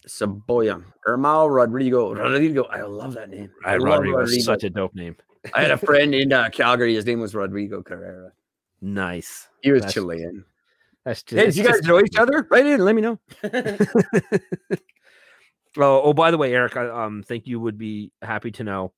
Saboya. 0.07 0.85
Ermal 1.07 1.51
Rodrigo. 1.53 2.15
Rodrigo. 2.15 2.65
I 2.65 2.83
love 2.83 3.15
that 3.15 3.31
name. 3.31 3.51
I, 3.65 3.77
love 3.77 4.01
Rodrigo 4.03 4.21
is 4.21 4.45
such 4.45 4.63
a 4.63 4.71
dope 4.71 4.95
name. 4.95 5.17
I 5.55 5.63
had 5.63 5.73
a 5.73 5.77
friend 5.87 6.15
in 6.15 6.33
uh, 6.33 6.49
Calgary. 6.51 6.95
His 6.95 7.05
name 7.05 7.21
was 7.21 7.35
Rodrigo 7.35 7.83
Carrera. 7.83 8.31
Nice. 8.81 9.49
He 9.63 9.73
was 9.73 9.83
That's- 9.83 9.95
Chilean. 9.95 10.45
That's 11.05 11.23
just, 11.23 11.57
Hey, 11.57 11.63
you 11.63 11.67
guys 11.67 11.79
just- 11.79 11.89
know 11.89 12.01
each 12.01 12.17
other? 12.17 12.47
Right 12.51 12.67
in. 12.67 12.81
Let 12.81 12.95
me 12.95 13.03
know. 13.03 13.19
Oh, 15.78 16.03
oh, 16.03 16.12
by 16.12 16.31
the 16.31 16.39
way, 16.39 16.55
Eric, 16.55 16.77
I 16.77 16.89
um 16.89 17.23
think 17.23 17.47
you 17.47 17.61
would 17.61 17.78
be 17.78 18.11
happy 18.23 18.51
to 18.53 18.65
know. 18.65 18.93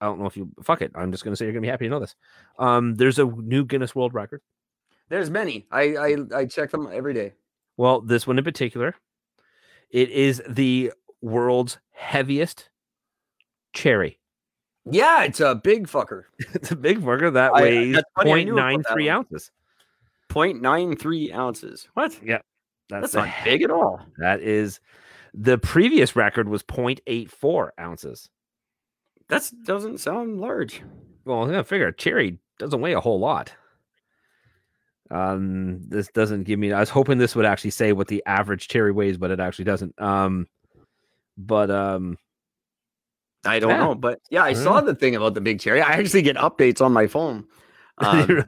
I 0.00 0.06
don't 0.06 0.18
know 0.20 0.26
if 0.26 0.36
you 0.36 0.50
fuck 0.62 0.82
it. 0.82 0.92
I'm 0.94 1.10
just 1.10 1.24
gonna 1.24 1.36
say 1.36 1.44
you're 1.46 1.52
gonna 1.54 1.62
be 1.62 1.68
happy 1.68 1.86
to 1.86 1.90
know 1.90 2.00
this. 2.00 2.14
Um, 2.58 2.94
there's 2.94 3.18
a 3.18 3.24
new 3.24 3.64
Guinness 3.64 3.94
World 3.94 4.14
Record. 4.14 4.42
There's 5.08 5.30
many. 5.30 5.66
I, 5.70 5.96
I 5.96 6.16
I 6.34 6.44
check 6.46 6.70
them 6.70 6.88
every 6.92 7.14
day. 7.14 7.32
Well, 7.76 8.00
this 8.00 8.26
one 8.26 8.38
in 8.38 8.44
particular, 8.44 8.94
it 9.90 10.10
is 10.10 10.42
the 10.48 10.92
world's 11.20 11.78
heaviest 11.92 12.68
cherry. 13.72 14.18
Yeah, 14.90 15.24
it's 15.24 15.40
a 15.40 15.54
big 15.54 15.88
fucker. 15.88 16.24
it's 16.54 16.70
a 16.70 16.76
big 16.76 17.00
fucker 17.00 17.32
that 17.32 17.52
I- 17.54 17.62
weighs 17.62 17.94
that's 17.96 18.10
funny, 18.16 18.32
I 18.32 18.44
knew 18.44 18.52
about 18.54 18.72
0.93 18.72 18.82
that 18.84 18.94
one. 18.94 19.08
ounces. 19.08 19.50
0.93 20.30 21.34
ounces. 21.34 21.88
What? 21.94 22.16
Yeah, 22.22 22.38
That's, 22.88 23.12
that's, 23.12 23.14
not 23.14 23.44
big 23.44 23.62
at 23.62 23.70
all. 23.70 24.00
That 24.18 24.40
is 24.40 24.80
the 25.36 25.58
previous 25.58 26.16
record 26.16 26.48
was 26.48 26.62
0.84 26.62 27.70
ounces. 27.78 28.28
That 29.28 29.48
doesn't 29.64 29.98
sound 29.98 30.40
large. 30.40 30.82
Well, 31.24 31.54
I 31.54 31.62
figure 31.62 31.88
a 31.88 31.94
cherry 31.94 32.38
doesn't 32.58 32.80
weigh 32.80 32.94
a 32.94 33.00
whole 33.00 33.20
lot. 33.20 33.52
Um, 35.10 35.80
this 35.88 36.08
doesn't 36.08 36.44
give 36.44 36.58
me. 36.58 36.72
I 36.72 36.80
was 36.80 36.90
hoping 36.90 37.18
this 37.18 37.36
would 37.36 37.44
actually 37.44 37.70
say 37.70 37.92
what 37.92 38.08
the 38.08 38.22
average 38.26 38.66
cherry 38.68 38.92
weighs, 38.92 39.18
but 39.18 39.30
it 39.30 39.38
actually 39.38 39.66
doesn't. 39.66 40.00
Um, 40.00 40.46
but 41.36 41.70
um, 41.70 42.16
I 43.44 43.58
don't 43.58 43.70
Yeah. 43.70 43.76
know, 43.78 43.94
but 43.94 44.20
yeah, 44.30 44.42
I 44.42 44.48
I 44.48 44.52
saw 44.54 44.80
the 44.80 44.94
thing 44.94 45.14
about 45.14 45.34
the 45.34 45.40
big 45.40 45.60
cherry. 45.60 45.80
I 45.82 45.92
actually 45.92 46.22
get 46.22 46.36
updates 46.36 46.80
on 46.80 46.92
my 46.92 47.06
phone. 47.06 47.46
Um, 47.98 48.44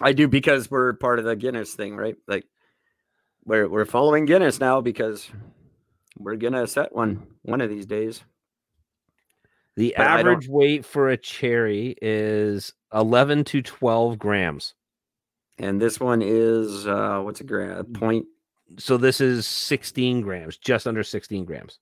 I 0.00 0.14
do 0.14 0.26
because 0.26 0.70
we're 0.70 0.94
part 0.94 1.18
of 1.18 1.26
the 1.26 1.36
Guinness 1.36 1.74
thing, 1.74 1.96
right? 1.96 2.16
Like 2.26 2.46
we're 3.44 3.68
we're 3.68 3.84
following 3.84 4.24
Guinness 4.24 4.58
now 4.58 4.80
because 4.80 5.30
we're 6.18 6.36
gonna 6.36 6.66
set 6.66 6.94
one 6.94 7.26
one 7.42 7.60
of 7.60 7.70
these 7.70 7.86
days. 7.86 8.22
the 9.76 9.94
But 9.96 10.06
average 10.06 10.48
weight 10.48 10.84
for 10.84 11.08
a 11.08 11.16
cherry 11.16 11.96
is 12.00 12.72
11 12.92 13.44
to 13.44 13.62
12 13.62 14.18
grams. 14.18 14.74
And 15.58 15.80
this 15.80 15.98
one 16.00 16.22
is 16.22 16.86
uh 16.86 17.20
what's 17.22 17.40
a 17.40 17.44
gram? 17.44 17.84
Point 17.92 18.26
So 18.78 18.96
this 18.96 19.20
is 19.20 19.46
16 19.46 20.20
grams, 20.20 20.56
just 20.58 20.86
under 20.86 21.02
16 21.02 21.44
grams. 21.44 21.78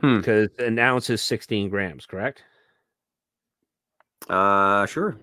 Hmm. 0.00 0.16
Because 0.18 0.48
an 0.58 0.78
ounce 0.78 1.10
is 1.10 1.22
16 1.22 1.68
grams, 1.70 2.06
correct? 2.06 2.42
uh 4.28 4.86
sure. 4.86 5.16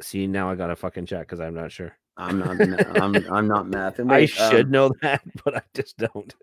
See, 0.00 0.26
now 0.28 0.48
I 0.50 0.54
gotta 0.54 0.76
fucking 0.76 1.06
check 1.06 1.26
because 1.26 1.40
I'm 1.40 1.54
not 1.54 1.72
sure. 1.72 1.97
I'm 2.18 2.38
not 2.40 2.60
I'm 3.00 3.32
I'm 3.32 3.48
not 3.48 3.66
mathing. 3.66 4.10
I 4.10 4.20
Wait, 4.20 4.30
should 4.30 4.66
um, 4.66 4.70
know 4.72 4.92
that, 5.02 5.22
but 5.44 5.56
I 5.56 5.62
just 5.72 5.96
don't. 5.96 6.34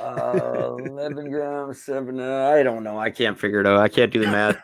uh, 0.00 0.76
11 0.78 1.30
grams, 1.30 1.82
seven. 1.82 2.20
Uh, 2.20 2.52
I 2.54 2.62
don't 2.62 2.84
know. 2.84 2.98
I 2.98 3.10
can't 3.10 3.38
figure 3.38 3.60
it 3.60 3.66
out. 3.66 3.78
I 3.78 3.88
can't 3.88 4.12
do 4.12 4.20
the 4.20 4.30
math. 4.30 4.62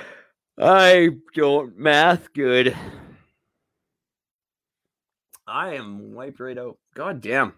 I 0.58 1.10
don't 1.34 1.76
math 1.76 2.32
good. 2.32 2.76
I 5.46 5.74
am 5.74 6.14
wiped 6.14 6.40
right 6.40 6.56
out. 6.56 6.78
God 6.94 7.20
damn. 7.20 7.52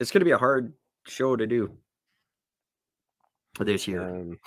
It's 0.00 0.10
going 0.10 0.20
to 0.20 0.24
be 0.24 0.30
a 0.32 0.38
hard 0.38 0.72
show 1.06 1.36
to 1.36 1.46
do 1.46 1.70
this 3.60 3.86
year. 3.86 4.02
Um, 4.02 4.38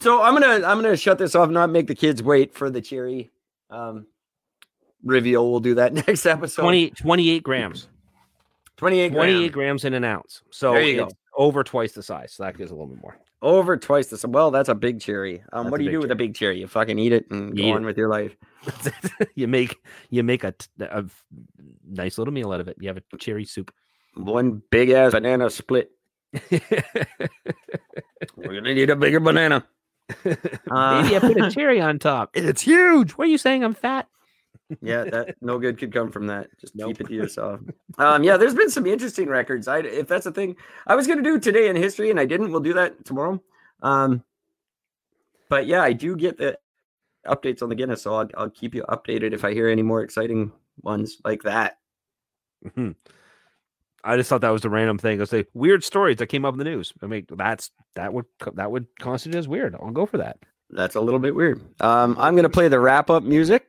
So 0.00 0.20
I'm 0.20 0.34
gonna 0.34 0.66
I'm 0.66 0.82
gonna 0.82 0.96
shut 0.96 1.18
this 1.18 1.36
off, 1.36 1.48
not 1.48 1.70
make 1.70 1.86
the 1.86 1.94
kids 1.94 2.24
wait 2.24 2.52
for 2.54 2.70
the 2.70 2.80
cherry 2.80 3.30
um 3.72 4.06
reveal. 5.02 5.50
We'll 5.50 5.60
do 5.60 5.74
that 5.74 5.92
next 6.06 6.26
episode. 6.26 6.62
20, 6.62 6.90
28 6.90 7.42
grams. 7.42 7.88
28 8.76 9.12
28 9.12 9.12
grams. 9.12 9.52
grams 9.52 9.84
in 9.84 9.94
an 9.94 10.04
ounce. 10.04 10.42
So 10.50 10.76
you 10.76 10.96
go. 10.96 11.08
over 11.36 11.62
twice 11.64 11.92
the 11.92 12.02
size. 12.02 12.32
So 12.34 12.42
that 12.44 12.56
gives 12.56 12.70
a 12.70 12.74
little 12.74 12.88
bit 12.88 13.00
more. 13.00 13.16
Over 13.40 13.76
twice 13.76 14.06
the 14.06 14.16
size. 14.18 14.30
well, 14.30 14.50
that's 14.50 14.68
a 14.68 14.74
big 14.74 15.00
cherry. 15.00 15.42
Um, 15.52 15.64
That's 15.64 15.72
what 15.72 15.78
do 15.78 15.84
you 15.84 15.90
do 15.90 16.00
with 16.00 16.10
a 16.12 16.16
big 16.16 16.34
cherry? 16.34 16.60
You 16.60 16.68
fucking 16.68 16.98
eat 16.98 17.12
it 17.12 17.28
and 17.30 17.56
You 17.58 17.64
go 17.64 17.72
on 17.72 17.82
it. 17.82 17.86
with 17.86 17.98
your 17.98 18.08
life. 18.08 18.36
you 19.34 19.48
make 19.48 19.78
you 20.10 20.22
make 20.22 20.44
a, 20.44 20.54
a 20.80 21.04
nice 21.88 22.18
little 22.18 22.32
meal 22.32 22.52
out 22.52 22.60
of 22.60 22.68
it. 22.68 22.76
You 22.80 22.88
have 22.88 22.98
a 22.98 23.16
cherry 23.18 23.44
soup. 23.44 23.72
One 24.14 24.62
big 24.70 24.90
ass 24.90 25.12
banana 25.12 25.50
split. 25.50 25.90
We're 26.50 26.60
gonna 28.36 28.74
need 28.74 28.90
a 28.90 28.96
bigger 28.96 29.20
banana. 29.20 29.66
Uh, 30.70 31.02
Maybe 31.02 31.16
I 31.16 31.18
put 31.20 31.40
a 31.40 31.50
cherry 31.54 31.80
on 31.80 31.98
top. 31.98 32.30
It's 32.34 32.62
huge. 32.62 33.12
What 33.12 33.26
are 33.26 33.30
you 33.30 33.38
saying? 33.38 33.64
I'm 33.64 33.74
fat. 33.74 34.08
yeah, 34.80 35.04
that 35.04 35.36
no 35.40 35.58
good 35.58 35.78
could 35.78 35.92
come 35.92 36.10
from 36.10 36.26
that. 36.28 36.48
Just 36.60 36.74
Nope. 36.74 36.88
keep 36.88 37.00
it 37.02 37.08
to 37.08 37.14
yourself. 37.14 37.60
Um, 37.98 38.24
yeah, 38.24 38.36
there's 38.36 38.54
been 38.54 38.70
some 38.70 38.86
interesting 38.86 39.28
records. 39.28 39.68
I 39.68 39.78
if 39.80 40.08
that's 40.08 40.26
a 40.26 40.32
thing, 40.32 40.56
I 40.86 40.94
was 40.94 41.06
gonna 41.06 41.22
do 41.22 41.38
today 41.38 41.68
in 41.68 41.76
history 41.76 42.10
and 42.10 42.18
I 42.20 42.24
didn't. 42.26 42.50
We'll 42.50 42.60
do 42.60 42.74
that 42.74 43.04
tomorrow. 43.04 43.42
Um, 43.82 44.22
but 45.48 45.66
yeah, 45.66 45.82
I 45.82 45.92
do 45.92 46.16
get 46.16 46.38
the 46.38 46.58
updates 47.26 47.62
on 47.62 47.68
the 47.68 47.74
Guinness, 47.74 48.02
so 48.02 48.14
I'll, 48.14 48.28
I'll 48.36 48.50
keep 48.50 48.74
you 48.74 48.82
updated 48.88 49.32
if 49.32 49.44
I 49.44 49.52
hear 49.52 49.68
any 49.68 49.82
more 49.82 50.02
exciting 50.02 50.52
ones 50.82 51.18
like 51.24 51.42
that. 51.42 51.78
Mhm. 52.64 52.94
I 54.04 54.16
just 54.16 54.28
thought 54.28 54.40
that 54.40 54.50
was 54.50 54.64
a 54.64 54.70
random 54.70 54.98
thing. 54.98 55.20
I 55.20 55.24
say 55.24 55.46
weird 55.54 55.84
stories 55.84 56.16
that 56.16 56.26
came 56.26 56.44
up 56.44 56.54
in 56.54 56.58
the 56.58 56.64
news. 56.64 56.92
I 57.02 57.06
mean, 57.06 57.26
that's 57.30 57.70
that 57.94 58.12
would 58.12 58.26
that 58.54 58.70
would 58.70 58.86
constitute 58.98 59.38
as 59.38 59.48
weird. 59.48 59.74
I'll 59.74 59.90
go 59.90 60.06
for 60.06 60.18
that. 60.18 60.38
That's 60.70 60.96
a 60.96 61.00
little 61.00 61.20
bit 61.20 61.34
weird. 61.34 61.60
Um, 61.80 62.16
I'm 62.18 62.34
gonna 62.34 62.48
play 62.48 62.68
the 62.68 62.80
wrap 62.80 63.10
up 63.10 63.22
music 63.22 63.68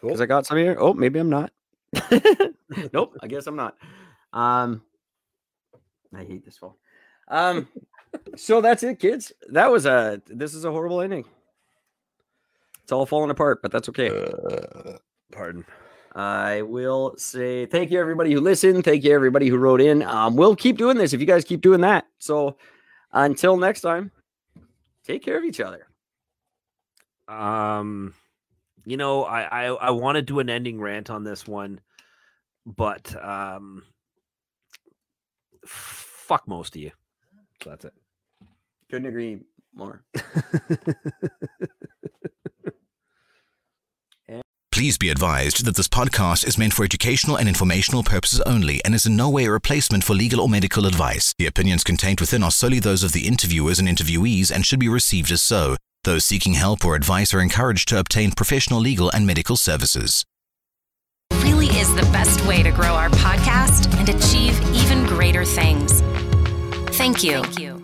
because 0.00 0.20
I 0.20 0.26
got 0.26 0.46
some 0.46 0.56
here. 0.56 0.76
Oh, 0.78 0.94
maybe 0.94 1.18
I'm 1.20 1.30
not. 1.30 1.52
nope, 2.92 3.16
I 3.22 3.26
guess 3.28 3.46
I'm 3.46 3.56
not. 3.56 3.76
Um, 4.32 4.82
I 6.14 6.24
hate 6.24 6.44
this 6.44 6.58
phone. 6.58 6.74
Um, 7.28 7.68
so 8.36 8.60
that's 8.60 8.82
it, 8.82 8.98
kids. 8.98 9.32
That 9.50 9.70
was 9.70 9.86
a. 9.86 10.20
This 10.26 10.54
is 10.54 10.64
a 10.64 10.72
horrible 10.72 11.00
ending. 11.00 11.24
It's 12.82 12.90
all 12.90 13.06
falling 13.06 13.30
apart, 13.30 13.62
but 13.62 13.70
that's 13.70 13.88
okay. 13.90 14.10
Pardon. 15.30 15.64
I 16.14 16.62
will 16.62 17.14
say 17.16 17.66
thank 17.66 17.90
you 17.90 17.98
everybody 17.98 18.32
who 18.32 18.40
listened. 18.40 18.84
Thank 18.84 19.04
you 19.04 19.14
everybody 19.14 19.48
who 19.48 19.56
wrote 19.56 19.80
in. 19.80 20.02
Um, 20.02 20.36
we'll 20.36 20.56
keep 20.56 20.76
doing 20.76 20.98
this 20.98 21.12
if 21.12 21.20
you 21.20 21.26
guys 21.26 21.44
keep 21.44 21.62
doing 21.62 21.80
that. 21.82 22.06
So 22.18 22.56
until 23.12 23.56
next 23.56 23.80
time, 23.80 24.10
take 25.04 25.22
care 25.22 25.38
of 25.38 25.44
each 25.44 25.60
other. 25.60 25.86
Um, 27.28 28.14
you 28.84 28.96
know, 28.96 29.24
I 29.24 29.42
I, 29.42 29.64
I 29.68 29.90
want 29.90 30.16
to 30.16 30.22
do 30.22 30.38
an 30.40 30.50
ending 30.50 30.80
rant 30.80 31.08
on 31.08 31.24
this 31.24 31.46
one, 31.46 31.80
but 32.66 33.14
um, 33.24 33.84
fuck 35.64 36.46
most 36.46 36.76
of 36.76 36.82
you. 36.82 36.90
So 37.62 37.70
that's 37.70 37.84
it. 37.86 37.94
Couldn't 38.90 39.08
agree 39.08 39.40
more. 39.74 40.04
Please 44.72 44.96
be 44.96 45.10
advised 45.10 45.66
that 45.66 45.76
this 45.76 45.86
podcast 45.86 46.46
is 46.46 46.56
meant 46.56 46.72
for 46.72 46.82
educational 46.82 47.36
and 47.36 47.46
informational 47.46 48.02
purposes 48.02 48.40
only 48.46 48.82
and 48.86 48.94
is 48.94 49.04
in 49.04 49.14
no 49.14 49.28
way 49.28 49.44
a 49.44 49.50
replacement 49.50 50.02
for 50.02 50.14
legal 50.14 50.40
or 50.40 50.48
medical 50.48 50.86
advice. 50.86 51.34
The 51.36 51.44
opinions 51.44 51.84
contained 51.84 52.20
within 52.20 52.42
are 52.42 52.50
solely 52.50 52.80
those 52.80 53.02
of 53.02 53.12
the 53.12 53.28
interviewers 53.28 53.78
and 53.78 53.86
interviewees 53.86 54.50
and 54.50 54.64
should 54.64 54.80
be 54.80 54.88
received 54.88 55.30
as 55.30 55.42
so. 55.42 55.76
Those 56.04 56.24
seeking 56.24 56.54
help 56.54 56.86
or 56.86 56.96
advice 56.96 57.34
are 57.34 57.40
encouraged 57.40 57.86
to 57.90 57.98
obtain 57.98 58.32
professional 58.32 58.80
legal 58.80 59.10
and 59.10 59.26
medical 59.26 59.58
services. 59.58 60.24
really 61.42 61.66
is 61.66 61.94
the 61.94 62.08
best 62.10 62.42
way 62.46 62.62
to 62.62 62.70
grow 62.70 62.94
our 62.94 63.10
podcast 63.10 63.94
and 63.98 64.08
achieve 64.08 64.58
even 64.74 65.04
greater 65.04 65.44
things. 65.44 66.00
Thank 66.96 67.22
you. 67.22 67.42
Thank 67.42 67.58
you. 67.58 67.81